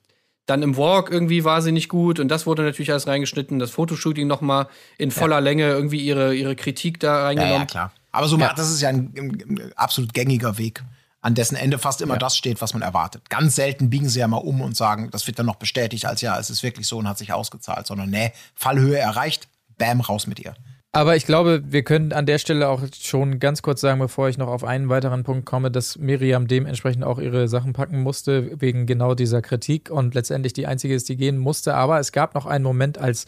dann 0.45 0.61
im 0.61 0.77
Walk 0.77 1.09
irgendwie 1.11 1.43
war 1.43 1.61
sie 1.61 1.71
nicht 1.71 1.89
gut 1.89 2.19
und 2.19 2.27
das 2.29 2.45
wurde 2.45 2.63
natürlich 2.63 2.91
alles 2.91 3.07
reingeschnitten. 3.07 3.59
Das 3.59 3.71
Fotoshooting 3.71 4.27
noch 4.27 4.41
mal 4.41 4.67
in 4.97 5.11
voller 5.11 5.37
ja. 5.37 5.39
Länge 5.39 5.67
irgendwie 5.69 5.99
ihre, 5.99 6.35
ihre 6.35 6.55
Kritik 6.55 6.99
da 6.99 7.23
reingenommen. 7.23 7.53
Ja, 7.53 7.59
ja 7.61 7.65
klar. 7.65 7.91
Aber 8.11 8.27
so 8.27 8.37
ja. 8.37 8.53
das 8.55 8.69
ist 8.69 8.81
ja 8.81 8.89
ein, 8.89 9.11
ein, 9.15 9.71
absolut 9.75 10.13
gängiger 10.13 10.57
Weg 10.57 10.83
an 11.25 11.33
dessen 11.33 11.55
Ende 11.55 11.79
fast 11.79 12.01
immer 12.01 12.13
ja. 12.13 12.19
das 12.19 12.37
steht, 12.37 12.61
was 12.61 12.73
man 12.73 12.83
erwartet. 12.83 13.31
Ganz 13.31 13.55
selten 13.55 13.89
biegen 13.89 14.09
sie 14.09 14.19
ja 14.19 14.27
mal 14.27 14.37
um 14.37 14.61
und 14.61 14.77
sagen, 14.77 15.09
das 15.09 15.25
wird 15.25 15.39
dann 15.39 15.47
noch 15.47 15.55
bestätigt, 15.55 16.05
als 16.05 16.21
ja, 16.21 16.37
es 16.37 16.51
ist 16.51 16.61
wirklich 16.61 16.85
so 16.85 16.99
und 16.99 17.09
hat 17.09 17.17
sich 17.17 17.33
ausgezahlt, 17.33 17.87
sondern 17.87 18.11
nee, 18.11 18.31
Fallhöhe 18.53 18.99
erreicht, 18.99 19.47
bam, 19.79 20.01
raus 20.01 20.27
mit 20.27 20.39
ihr. 20.39 20.53
Aber 20.91 21.15
ich 21.15 21.25
glaube, 21.25 21.63
wir 21.65 21.83
können 21.83 22.13
an 22.13 22.27
der 22.27 22.37
Stelle 22.37 22.69
auch 22.69 22.81
schon 22.97 23.39
ganz 23.39 23.63
kurz 23.63 23.81
sagen, 23.81 23.99
bevor 23.99 24.29
ich 24.29 24.37
noch 24.37 24.47
auf 24.47 24.63
einen 24.63 24.87
weiteren 24.87 25.23
Punkt 25.23 25.47
komme, 25.47 25.71
dass 25.71 25.97
Miriam 25.97 26.47
dementsprechend 26.47 27.03
auch 27.03 27.17
ihre 27.17 27.47
Sachen 27.47 27.73
packen 27.73 28.03
musste, 28.03 28.61
wegen 28.61 28.85
genau 28.85 29.15
dieser 29.15 29.41
Kritik 29.41 29.89
und 29.89 30.13
letztendlich 30.13 30.53
die 30.53 30.67
einzige 30.67 30.93
ist, 30.93 31.09
die 31.09 31.17
gehen 31.17 31.39
musste. 31.39 31.73
Aber 31.73 31.99
es 31.99 32.11
gab 32.11 32.35
noch 32.35 32.45
einen 32.45 32.63
Moment, 32.63 32.99
als 32.99 33.25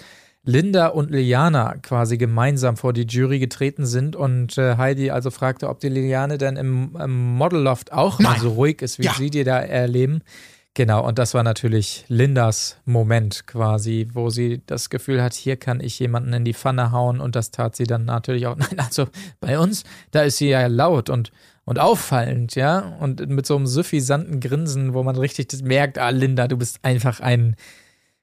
Linda 0.47 0.87
und 0.87 1.11
Liliana 1.11 1.75
quasi 1.81 2.17
gemeinsam 2.17 2.77
vor 2.77 2.93
die 2.93 3.05
Jury 3.05 3.37
getreten 3.37 3.85
sind 3.85 4.15
und 4.15 4.57
äh, 4.57 4.77
Heidi 4.77 5.11
also 5.11 5.29
fragte, 5.29 5.67
ob 5.67 5.81
die 5.81 5.89
Liliane 5.89 6.37
denn 6.37 6.55
im, 6.55 6.95
im 6.97 7.35
Modelloft 7.35 7.91
auch 7.91 8.17
mal 8.19 8.39
so 8.39 8.51
ruhig 8.51 8.81
ist, 8.81 8.97
wie 8.97 9.03
ja. 9.03 9.13
sie 9.13 9.29
die 9.29 9.43
da 9.43 9.59
erleben. 9.59 10.21
Genau, 10.73 11.05
und 11.05 11.19
das 11.19 11.33
war 11.33 11.43
natürlich 11.43 12.05
Lindas 12.07 12.77
Moment 12.85 13.45
quasi, 13.45 14.07
wo 14.13 14.29
sie 14.29 14.61
das 14.65 14.89
Gefühl 14.89 15.21
hat, 15.21 15.33
hier 15.33 15.57
kann 15.57 15.81
ich 15.81 15.99
jemanden 15.99 16.31
in 16.31 16.45
die 16.45 16.53
Pfanne 16.53 16.93
hauen 16.93 17.19
und 17.19 17.35
das 17.35 17.51
tat 17.51 17.75
sie 17.75 17.85
dann 17.85 18.05
natürlich 18.05 18.47
auch. 18.47 18.55
Nein, 18.57 18.79
also 18.79 19.07
bei 19.41 19.59
uns, 19.59 19.83
da 20.11 20.21
ist 20.21 20.37
sie 20.37 20.47
ja 20.47 20.65
laut 20.67 21.09
und, 21.09 21.33
und 21.65 21.77
auffallend, 21.77 22.55
ja, 22.55 22.95
und 23.01 23.27
mit 23.27 23.45
so 23.45 23.57
einem 23.57 23.67
suffisanten 23.67 24.39
Grinsen, 24.39 24.93
wo 24.93 25.03
man 25.03 25.17
richtig 25.17 25.47
merkt, 25.61 25.97
ah, 25.97 26.09
Linda, 26.09 26.47
du 26.47 26.55
bist 26.55 26.79
einfach 26.83 27.19
ein, 27.19 27.57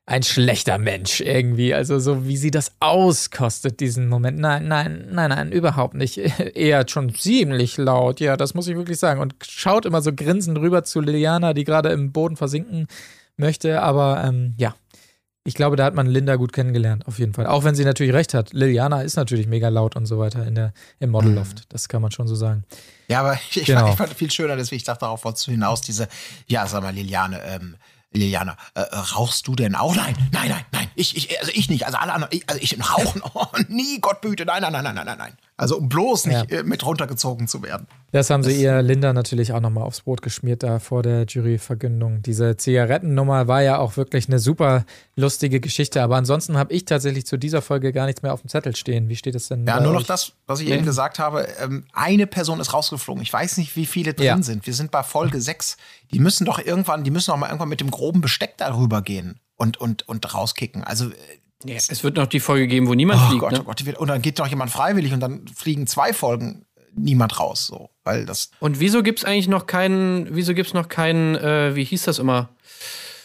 ein 0.06 0.22
schlechter 0.22 0.78
Mensch 0.78 1.20
irgendwie. 1.20 1.72
Also 1.74 1.98
so 1.98 2.26
wie 2.26 2.36
sie 2.36 2.50
das 2.50 2.72
auskostet, 2.80 3.80
diesen 3.80 4.08
Moment. 4.08 4.38
Nein, 4.38 4.68
nein, 4.68 5.08
nein, 5.10 5.30
nein, 5.30 5.52
überhaupt 5.52 5.94
nicht. 5.94 6.18
Eher 6.54 6.86
schon 6.88 7.14
ziemlich 7.14 7.76
laut, 7.78 8.20
ja, 8.20 8.36
das 8.36 8.54
muss 8.54 8.68
ich 8.68 8.76
wirklich 8.76 8.98
sagen. 8.98 9.20
Und 9.20 9.34
schaut 9.42 9.86
immer 9.86 10.02
so 10.02 10.12
grinsend 10.12 10.58
rüber 10.58 10.84
zu 10.84 11.00
Liliana, 11.00 11.54
die 11.54 11.64
gerade 11.64 11.88
im 11.90 12.12
Boden 12.12 12.36
versinken 12.36 12.86
möchte. 13.36 13.80
Aber 13.80 14.22
ähm, 14.24 14.54
ja, 14.58 14.74
ich 15.46 15.54
glaube, 15.54 15.76
da 15.76 15.84
hat 15.84 15.94
man 15.94 16.06
Linda 16.06 16.36
gut 16.36 16.52
kennengelernt, 16.52 17.06
auf 17.06 17.18
jeden 17.18 17.34
Fall. 17.34 17.46
Auch 17.46 17.64
wenn 17.64 17.74
sie 17.74 17.84
natürlich 17.84 18.14
recht 18.14 18.34
hat. 18.34 18.52
Liliana 18.52 19.02
ist 19.02 19.16
natürlich 19.16 19.46
mega 19.46 19.68
laut 19.68 19.96
und 19.96 20.06
so 20.06 20.18
weiter 20.18 20.46
in 20.46 20.54
der, 20.54 20.72
im 21.00 21.10
Modelloft. 21.10 21.60
Mhm. 21.60 21.64
Das 21.68 21.88
kann 21.88 22.02
man 22.02 22.10
schon 22.10 22.26
so 22.26 22.34
sagen. 22.34 22.64
Ja, 23.08 23.20
aber 23.20 23.38
ich, 23.50 23.64
genau. 23.66 23.80
fand, 23.80 23.90
ich 23.90 23.96
fand 23.96 24.14
viel 24.14 24.30
schöner, 24.30 24.56
deswegen 24.56 24.78
ich 24.78 24.84
dachte 24.84 25.00
darauf 25.00 25.24
wolltest 25.24 25.46
du 25.46 25.50
hinaus, 25.50 25.82
diese, 25.82 26.08
ja, 26.46 26.66
sag 26.66 26.82
mal, 26.82 26.94
Liliane, 26.94 27.42
ähm, 27.44 27.76
Liliana, 28.14 28.56
äh, 28.74 28.80
äh, 28.80 28.96
rauchst 28.96 29.46
du 29.48 29.54
denn 29.54 29.74
auch? 29.74 29.94
Nein, 29.94 30.14
nein, 30.32 30.48
nein, 30.48 30.64
nein. 30.72 30.90
Ich, 30.94 31.16
ich, 31.16 31.38
also 31.40 31.50
ich 31.52 31.68
nicht. 31.68 31.84
Also 31.84 31.98
alle 31.98 32.12
anderen, 32.12 32.34
ich, 32.34 32.48
also 32.48 32.60
ich 32.62 32.78
rauchen. 32.78 33.22
Oh, 33.34 33.46
nie, 33.68 34.00
Gott 34.00 34.20
behüte. 34.20 34.44
Nein, 34.44 34.62
nein, 34.62 34.72
nein, 34.72 34.84
nein, 34.84 34.94
nein, 34.94 35.18
nein. 35.18 35.36
Also 35.56 35.78
um 35.78 35.88
bloß 35.88 36.26
nicht 36.26 36.50
ja. 36.50 36.58
äh, 36.58 36.62
mit 36.64 36.84
runtergezogen 36.84 37.46
zu 37.46 37.62
werden. 37.62 37.86
Das 38.10 38.28
haben 38.30 38.42
das 38.42 38.52
sie 38.52 38.62
ihr 38.62 38.82
Linda 38.82 39.12
natürlich 39.12 39.52
auch 39.52 39.60
nochmal 39.60 39.84
aufs 39.84 40.00
Brot 40.00 40.20
geschmiert 40.20 40.64
da 40.64 40.80
vor 40.80 41.04
der 41.04 41.26
Juryverkündung. 41.26 42.22
Diese 42.22 42.56
Zigarettennummer 42.56 43.46
war 43.46 43.62
ja 43.62 43.78
auch 43.78 43.96
wirklich 43.96 44.28
eine 44.28 44.40
super 44.40 44.84
lustige 45.14 45.60
Geschichte. 45.60 46.02
Aber 46.02 46.16
ansonsten 46.16 46.58
habe 46.58 46.72
ich 46.72 46.86
tatsächlich 46.86 47.24
zu 47.26 47.36
dieser 47.36 47.62
Folge 47.62 47.92
gar 47.92 48.06
nichts 48.06 48.22
mehr 48.22 48.32
auf 48.32 48.40
dem 48.40 48.48
Zettel 48.48 48.74
stehen. 48.74 49.08
Wie 49.08 49.14
steht 49.14 49.36
es 49.36 49.46
denn? 49.46 49.64
Ja, 49.64 49.80
nur 49.80 49.92
noch 49.92 50.02
das, 50.02 50.32
was 50.48 50.58
ich 50.58 50.68
eben 50.68 50.84
gesagt 50.84 51.20
habe. 51.20 51.46
Ähm, 51.60 51.84
eine 51.92 52.26
Person 52.26 52.58
ist 52.58 52.72
rausgeflogen. 52.72 53.22
Ich 53.22 53.32
weiß 53.32 53.56
nicht, 53.58 53.76
wie 53.76 53.86
viele 53.86 54.14
drin 54.14 54.26
ja. 54.26 54.42
sind. 54.42 54.66
Wir 54.66 54.74
sind 54.74 54.90
bei 54.90 55.04
Folge 55.04 55.40
6. 55.40 55.76
Die 56.10 56.18
müssen 56.18 56.46
doch 56.46 56.58
irgendwann, 56.58 57.04
die 57.04 57.12
müssen 57.12 57.30
doch 57.30 57.36
mal 57.36 57.46
irgendwann 57.46 57.68
mit 57.68 57.80
dem 57.80 57.92
groben 57.92 58.20
Besteck 58.20 58.54
darüber 58.58 59.02
gehen 59.02 59.38
und, 59.54 59.76
und, 59.76 60.08
und 60.08 60.34
rauskicken. 60.34 60.82
Also 60.82 61.10
äh, 61.10 61.14
ja, 61.64 61.76
es 61.76 62.04
wird 62.04 62.16
noch 62.16 62.26
die 62.26 62.40
Folge 62.40 62.66
geben, 62.66 62.88
wo 62.88 62.94
niemand 62.94 63.20
oh 63.22 63.28
fliegt. 63.28 63.40
Gott, 63.40 63.52
ne? 63.52 63.60
oh 63.60 63.64
Gott, 63.64 63.82
und 63.96 64.08
dann 64.08 64.22
geht 64.22 64.38
doch 64.38 64.46
jemand 64.46 64.70
freiwillig 64.70 65.12
und 65.12 65.20
dann 65.20 65.46
fliegen 65.48 65.86
zwei 65.86 66.12
Folgen 66.12 66.66
niemand 66.96 67.38
raus, 67.38 67.66
so, 67.66 67.90
weil 68.04 68.26
das. 68.26 68.50
Und 68.60 68.80
wieso 68.80 69.02
gibt's 69.02 69.24
eigentlich 69.24 69.48
noch 69.48 69.66
keinen, 69.66 70.34
wieso 70.34 70.54
gibt's 70.54 70.74
noch 70.74 70.88
keinen, 70.88 71.34
äh, 71.36 71.74
wie 71.74 71.84
hieß 71.84 72.04
das 72.04 72.18
immer? 72.18 72.50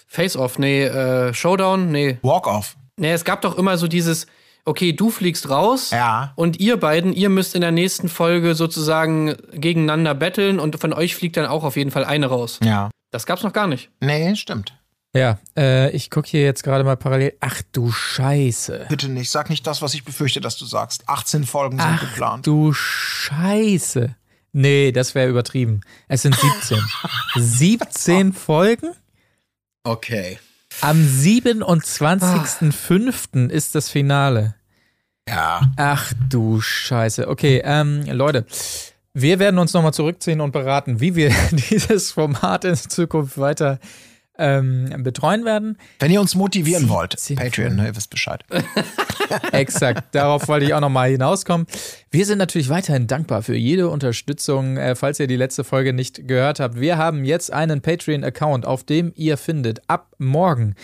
Face-Off, 0.08 0.58
nee, 0.58 0.84
äh, 0.84 1.34
Showdown, 1.34 1.92
nee. 1.92 2.18
Walk-Off. 2.24 2.76
Nee, 2.98 3.12
es 3.12 3.24
gab 3.24 3.42
doch 3.42 3.58
immer 3.58 3.78
so 3.78 3.88
dieses, 3.88 4.26
okay, 4.66 4.94
du 4.94 5.10
fliegst 5.10 5.50
raus 5.50 5.92
ja. 5.92 6.34
und 6.36 6.60
ihr 6.60 6.78
beiden, 6.78 7.14
ihr 7.14 7.30
müsst 7.30 7.56
in 7.56 7.62
der 7.62 7.72
nächsten 7.72 8.10
Folge 8.10 8.56
sozusagen 8.56 9.36
gegeneinander 9.54 10.16
betteln 10.16 10.60
und 10.60 10.80
von 10.80 10.94
euch 10.94 11.16
fliegt 11.16 11.38
dann 11.38 11.46
auch 11.46 11.64
auf 11.64 11.78
jeden 11.78 11.92
Fall 11.92 12.06
eine 12.06 12.28
raus. 12.28 12.60
Ja. 12.64 12.90
Das 13.12 13.26
gab's 13.26 13.44
noch 13.44 13.54
gar 13.54 13.68
nicht. 13.68 13.90
Nee, 14.02 14.36
stimmt. 14.36 14.79
Ja, 15.16 15.40
äh, 15.58 15.90
ich 15.92 16.12
gucke 16.12 16.28
hier 16.28 16.44
jetzt 16.44 16.64
gerade 16.64 16.84
mal 16.84 16.96
parallel. 16.96 17.34
Ach 17.40 17.64
du 17.72 17.92
Scheiße. 17.92 18.86
Bitte 18.90 19.10
nicht, 19.10 19.32
sag 19.32 19.50
nicht 19.50 19.66
das, 19.66 19.82
was 19.82 19.96
ich 19.96 20.04
befürchte, 20.04 20.40
dass 20.40 20.56
du 20.58 20.66
sagst. 20.66 21.10
18 21.10 21.46
Folgen 21.46 21.80
sind 21.80 21.88
Ach 21.88 22.02
geplant. 22.02 22.46
Du 22.46 22.74
Scheiße. 22.74 24.16
Nee, 24.52 24.92
das 24.92 25.16
wäre 25.16 25.30
übertrieben. 25.30 25.82
Es 26.08 26.22
sind 26.24 26.36
17. 26.36 26.80
17 27.36 28.34
Folgen? 28.40 28.90
Okay. 29.84 30.40
Am 30.82 30.98
27.05. 30.98 33.50
ist 33.50 33.76
das 33.76 33.90
Finale. 33.90 34.56
Ja. 35.28 35.62
Ach 35.76 36.14
du 36.30 36.62
Scheiße. 36.62 37.28
Okay, 37.28 37.62
ähm, 37.64 38.06
Leute. 38.06 38.46
Wir 39.14 39.40
werden 39.40 39.58
uns 39.58 39.74
nochmal 39.74 39.94
zurückziehen 39.94 40.40
und 40.40 40.52
beraten, 40.52 41.02
wie 41.02 41.16
wir 41.16 41.30
dieses 41.52 42.12
Format 42.12 42.64
in 42.64 42.76
Zukunft 42.76 43.40
weiter 43.40 43.80
ähm, 44.40 45.04
betreuen 45.04 45.46
werden. 45.46 45.78
Wenn 46.00 46.12
ihr 46.12 46.22
uns 46.22 46.36
motivieren 46.36 46.84
Sie 46.84 46.90
wollt, 46.90 47.16
Patreon, 47.36 47.76
ne, 47.76 47.88
ihr 47.88 47.96
wisst 47.96 48.10
Bescheid. 48.10 48.44
Exakt, 49.52 50.16
darauf 50.16 50.48
wollte 50.48 50.66
ich 50.66 50.74
auch 50.74 50.80
nochmal 50.80 51.12
hinauskommen. 51.12 51.68
Wir 52.10 52.26
sind 52.26 52.38
natürlich 52.38 52.70
weiterhin 52.70 53.08
dankbar 53.08 53.44
für 53.44 53.56
jede 53.56 53.90
Unterstützung, 53.90 54.78
äh, 54.78 54.96
falls 54.96 55.20
ihr 55.20 55.28
die 55.28 55.36
letzte 55.36 55.64
Folge 55.64 55.94
nicht 55.94 56.28
gehört 56.28 56.60
habt. 56.60 56.80
Wir 56.80 56.98
haben 56.98 57.26
jetzt 57.26 57.54
einen 57.54 57.82
Patreon-Account, 57.82 58.66
auf 58.66 58.84
dem 58.84 59.12
ihr 59.16 59.38
findet 59.38 59.82
ab 59.88 60.14
morgen 60.18 60.76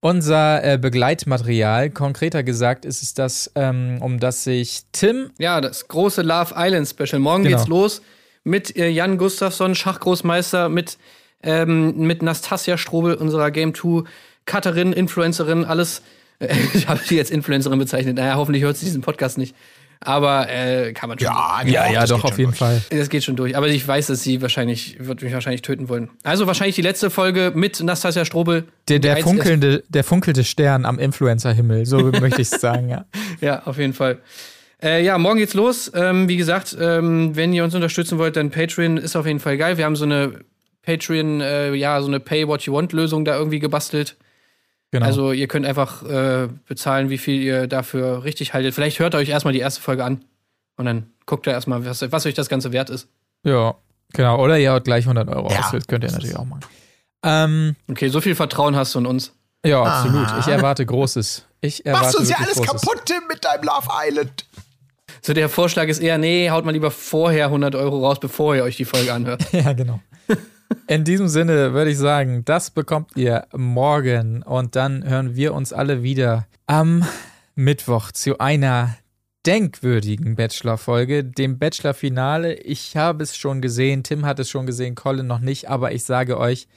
unser 0.00 0.64
äh, 0.64 0.78
Begleitmaterial. 0.78 1.90
Konkreter 1.90 2.42
gesagt 2.42 2.84
ist 2.84 3.02
es 3.02 3.14
das, 3.14 3.50
ähm, 3.54 3.98
um 4.00 4.18
das 4.18 4.44
sich 4.44 4.82
Tim. 4.92 5.30
Ja, 5.38 5.60
das 5.60 5.88
große 5.88 6.22
Love 6.22 6.54
Island 6.56 6.88
Special. 6.88 7.20
Morgen 7.20 7.44
genau. 7.44 7.56
geht's 7.56 7.68
los 7.68 8.02
mit 8.44 8.76
äh, 8.76 8.88
Jan 8.88 9.18
Gustafsson, 9.18 9.74
Schachgroßmeister, 9.74 10.68
mit 10.68 10.98
ähm, 11.42 11.96
mit 11.98 12.22
Nastasia 12.22 12.78
Strobel, 12.78 13.14
unserer 13.14 13.50
Game 13.50 13.74
2 13.74 14.04
Cutterin, 14.46 14.92
Influencerin, 14.92 15.64
alles. 15.64 16.02
Äh, 16.38 16.54
ich 16.74 16.88
habe 16.88 17.00
sie 17.04 17.16
jetzt 17.16 17.30
Influencerin 17.30 17.78
bezeichnet. 17.78 18.16
Naja, 18.16 18.36
hoffentlich 18.36 18.62
hört 18.62 18.76
sie 18.76 18.86
diesen 18.86 19.02
Podcast 19.02 19.38
nicht. 19.38 19.54
Aber 20.04 20.48
äh, 20.48 20.92
kann 20.92 21.08
man 21.08 21.18
schon. 21.18 21.26
Ja, 21.26 21.60
genau, 21.62 21.72
ja, 21.72 21.92
ja 21.92 22.06
doch, 22.06 22.24
auf 22.24 22.36
jeden 22.36 22.50
durch. 22.50 22.58
Fall. 22.58 22.82
Das 22.90 23.08
geht 23.08 23.22
schon 23.22 23.36
durch. 23.36 23.56
Aber 23.56 23.68
ich 23.68 23.86
weiß, 23.86 24.08
dass 24.08 24.22
sie 24.22 24.42
wahrscheinlich, 24.42 24.96
wird 24.98 25.22
mich 25.22 25.32
wahrscheinlich 25.32 25.62
töten 25.62 25.88
wollen. 25.88 26.10
Also 26.24 26.48
wahrscheinlich 26.48 26.74
die 26.74 26.82
letzte 26.82 27.08
Folge 27.08 27.52
mit 27.54 27.80
Nastasia 27.80 28.24
Strobel. 28.24 28.64
Der, 28.88 28.98
der, 28.98 29.18
funkelnde, 29.18 29.84
der 29.88 30.02
funkelte 30.02 30.42
Stern 30.42 30.86
am 30.86 30.98
Influencer-Himmel, 30.98 31.86
so 31.86 31.98
möchte 32.20 32.42
ich 32.42 32.50
es 32.50 32.60
sagen, 32.60 32.88
ja. 32.88 33.04
Ja, 33.40 33.62
auf 33.64 33.78
jeden 33.78 33.92
Fall. 33.92 34.18
Äh, 34.82 35.04
ja, 35.04 35.16
morgen 35.18 35.38
geht's 35.38 35.54
los. 35.54 35.92
Ähm, 35.94 36.28
wie 36.28 36.36
gesagt, 36.36 36.76
ähm, 36.80 37.36
wenn 37.36 37.52
ihr 37.52 37.62
uns 37.62 37.74
unterstützen 37.76 38.18
wollt, 38.18 38.34
dann 38.34 38.50
Patreon 38.50 38.96
ist 38.96 39.14
auf 39.14 39.26
jeden 39.26 39.38
Fall 39.38 39.56
geil. 39.56 39.78
Wir 39.78 39.84
haben 39.84 39.94
so 39.94 40.04
eine 40.04 40.40
Patreon, 40.82 41.40
äh, 41.40 41.74
ja, 41.74 42.00
so 42.00 42.08
eine 42.08 42.20
Pay 42.20 42.48
What 42.48 42.62
You 42.62 42.74
Want 42.74 42.92
Lösung 42.92 43.24
da 43.24 43.36
irgendwie 43.36 43.60
gebastelt. 43.60 44.16
Genau. 44.90 45.06
Also 45.06 45.32
ihr 45.32 45.48
könnt 45.48 45.64
einfach 45.64 46.02
äh, 46.02 46.48
bezahlen, 46.66 47.08
wie 47.08 47.18
viel 47.18 47.40
ihr 47.40 47.66
dafür 47.66 48.24
richtig 48.24 48.52
haltet. 48.52 48.74
Vielleicht 48.74 48.98
hört 48.98 49.14
ihr 49.14 49.18
euch 49.18 49.30
erstmal 49.30 49.54
die 49.54 49.60
erste 49.60 49.80
Folge 49.80 50.04
an 50.04 50.24
und 50.76 50.84
dann 50.84 51.06
guckt 51.24 51.46
ihr 51.46 51.52
erstmal, 51.52 51.84
was, 51.84 52.12
was 52.12 52.26
euch 52.26 52.34
das 52.34 52.48
Ganze 52.48 52.72
wert 52.72 52.90
ist. 52.90 53.08
Ja, 53.44 53.74
genau. 54.12 54.42
Oder 54.42 54.58
ihr 54.58 54.72
haut 54.72 54.84
gleich 54.84 55.04
100 55.04 55.28
Euro 55.28 55.50
ja. 55.50 55.60
aus. 55.60 55.70
Das 55.72 55.86
könnt 55.86 56.04
ihr 56.04 56.10
natürlich 56.10 56.36
auch 56.36 56.44
machen. 56.44 56.60
Ähm, 57.24 57.76
okay, 57.88 58.08
so 58.08 58.20
viel 58.20 58.34
Vertrauen 58.34 58.76
hast 58.76 58.94
du 58.94 58.98
in 58.98 59.06
uns. 59.06 59.32
Ja, 59.64 59.82
absolut. 59.82 60.26
Aha. 60.26 60.40
Ich 60.40 60.48
erwarte 60.48 60.84
Großes. 60.84 61.46
Ich 61.60 61.86
erwarte 61.86 62.04
Machst 62.04 62.14
du 62.16 62.18
uns 62.20 62.28
ja 62.30 62.36
alles 62.38 62.56
Großes. 62.56 62.82
kaputt, 62.82 63.02
Tim, 63.06 63.22
mit 63.28 63.44
deinem 63.44 63.62
Love 63.62 63.88
Island. 64.06 64.44
So, 65.22 65.32
der 65.32 65.48
Vorschlag 65.48 65.86
ist 65.86 66.00
eher, 66.00 66.18
nee, 66.18 66.50
haut 66.50 66.64
mal 66.64 66.72
lieber 66.72 66.90
vorher 66.90 67.46
100 67.46 67.76
Euro 67.76 68.04
raus, 68.04 68.18
bevor 68.18 68.56
ihr 68.56 68.64
euch 68.64 68.76
die 68.76 68.84
Folge 68.84 69.12
anhört. 69.14 69.46
ja, 69.52 69.72
genau. 69.72 70.00
In 70.86 71.04
diesem 71.04 71.28
Sinne 71.28 71.72
würde 71.72 71.90
ich 71.90 71.98
sagen, 71.98 72.44
das 72.44 72.70
bekommt 72.70 73.16
ihr 73.16 73.46
morgen 73.54 74.42
und 74.42 74.76
dann 74.76 75.08
hören 75.08 75.36
wir 75.36 75.54
uns 75.54 75.72
alle 75.72 76.02
wieder 76.02 76.46
am 76.66 77.04
Mittwoch 77.54 78.12
zu 78.12 78.38
einer 78.38 78.96
denkwürdigen 79.46 80.36
Bachelor-Folge, 80.36 81.24
dem 81.24 81.58
Bachelor-Finale. 81.58 82.54
Ich 82.54 82.96
habe 82.96 83.24
es 83.24 83.36
schon 83.36 83.60
gesehen, 83.60 84.04
Tim 84.04 84.24
hat 84.24 84.38
es 84.38 84.48
schon 84.48 84.66
gesehen, 84.66 84.94
Colin 84.94 85.26
noch 85.26 85.40
nicht, 85.40 85.68
aber 85.68 85.92
ich 85.92 86.04
sage 86.04 86.38
euch, 86.38 86.68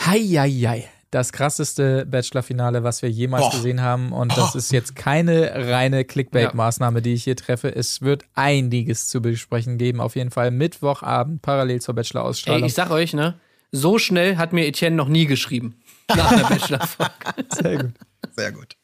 hei, 0.00 0.20
hei, 0.20 0.50
hei 0.50 0.88
das 1.10 1.32
krasseste 1.32 2.06
Bachelor-Finale, 2.06 2.84
was 2.84 3.02
wir 3.02 3.10
jemals 3.10 3.46
oh. 3.46 3.50
gesehen 3.50 3.82
haben. 3.82 4.12
Und 4.12 4.36
das 4.36 4.54
ist 4.54 4.72
jetzt 4.72 4.94
keine 4.94 5.52
reine 5.68 6.02
Clickbait-Maßnahme, 6.04 7.00
die 7.00 7.14
ich 7.14 7.24
hier 7.24 7.36
treffe. 7.36 7.74
Es 7.74 8.00
wird 8.00 8.24
einiges 8.34 9.08
zu 9.08 9.20
besprechen 9.20 9.76
geben. 9.76 10.00
Auf 10.00 10.14
jeden 10.14 10.30
Fall 10.30 10.50
Mittwochabend 10.50 11.42
parallel 11.42 11.80
zur 11.80 11.94
Bachelor-Ausstrahlung. 11.94 12.62
Ey, 12.62 12.68
ich 12.68 12.74
sag 12.74 12.90
euch, 12.90 13.12
ne? 13.12 13.34
So 13.72 13.98
schnell 13.98 14.36
hat 14.36 14.52
mir 14.52 14.66
Etienne 14.66 14.96
noch 14.96 15.08
nie 15.08 15.26
geschrieben. 15.26 15.80
Nach 16.08 16.30
der 16.34 16.44
Bachelor-Folge. 16.44 17.12
Sehr 17.50 17.78
gut. 17.78 17.94
Sehr 18.36 18.52
gut. 18.52 18.76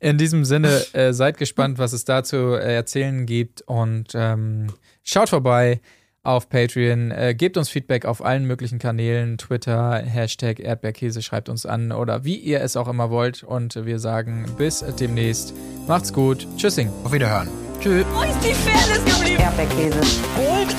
In 0.00 0.18
diesem 0.18 0.44
Sinne, 0.44 0.82
äh, 0.94 1.12
seid 1.12 1.36
gespannt, 1.36 1.78
was 1.78 1.92
es 1.92 2.04
da 2.04 2.24
zu 2.24 2.54
äh, 2.54 2.74
erzählen 2.74 3.26
gibt 3.26 3.62
und 3.62 4.12
ähm, 4.14 4.72
schaut 5.02 5.28
vorbei 5.28 5.80
auf 6.26 6.48
Patreon. 6.48 7.10
Äh, 7.10 7.34
gebt 7.34 7.56
uns 7.56 7.68
Feedback 7.68 8.04
auf 8.04 8.24
allen 8.24 8.44
möglichen 8.46 8.78
Kanälen, 8.78 9.38
Twitter, 9.38 9.96
Hashtag 9.96 10.60
Erdbeerkäse, 10.60 11.22
schreibt 11.22 11.48
uns 11.48 11.64
an 11.64 11.92
oder 11.92 12.24
wie 12.24 12.36
ihr 12.36 12.60
es 12.60 12.76
auch 12.76 12.88
immer 12.88 13.10
wollt. 13.10 13.42
Und 13.42 13.86
wir 13.86 13.98
sagen 13.98 14.46
bis 14.58 14.84
demnächst. 14.98 15.54
Macht's 15.86 16.12
gut. 16.12 16.46
Tschüssing. 16.56 16.90
Auf 17.04 17.12
Wiederhören. 17.12 17.48
Tschüss. 17.80 18.04
Wo 18.12 18.22
ist 18.22 18.38
die 18.42 18.54
Fairness 18.54 19.04
geblieben? 19.04 19.42
Erdbeerkäse. 19.42 20.00
Gold, 20.36 20.74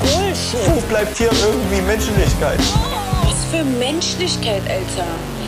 Bullshit. 0.00 0.68
Wo 0.68 0.80
bleibt 0.88 1.16
hier 1.16 1.30
irgendwie 1.30 1.80
Menschlichkeit? 1.82 2.58
Was 3.22 3.44
für 3.46 3.64
Menschlichkeit, 3.64 4.62
Alter. 4.68 5.39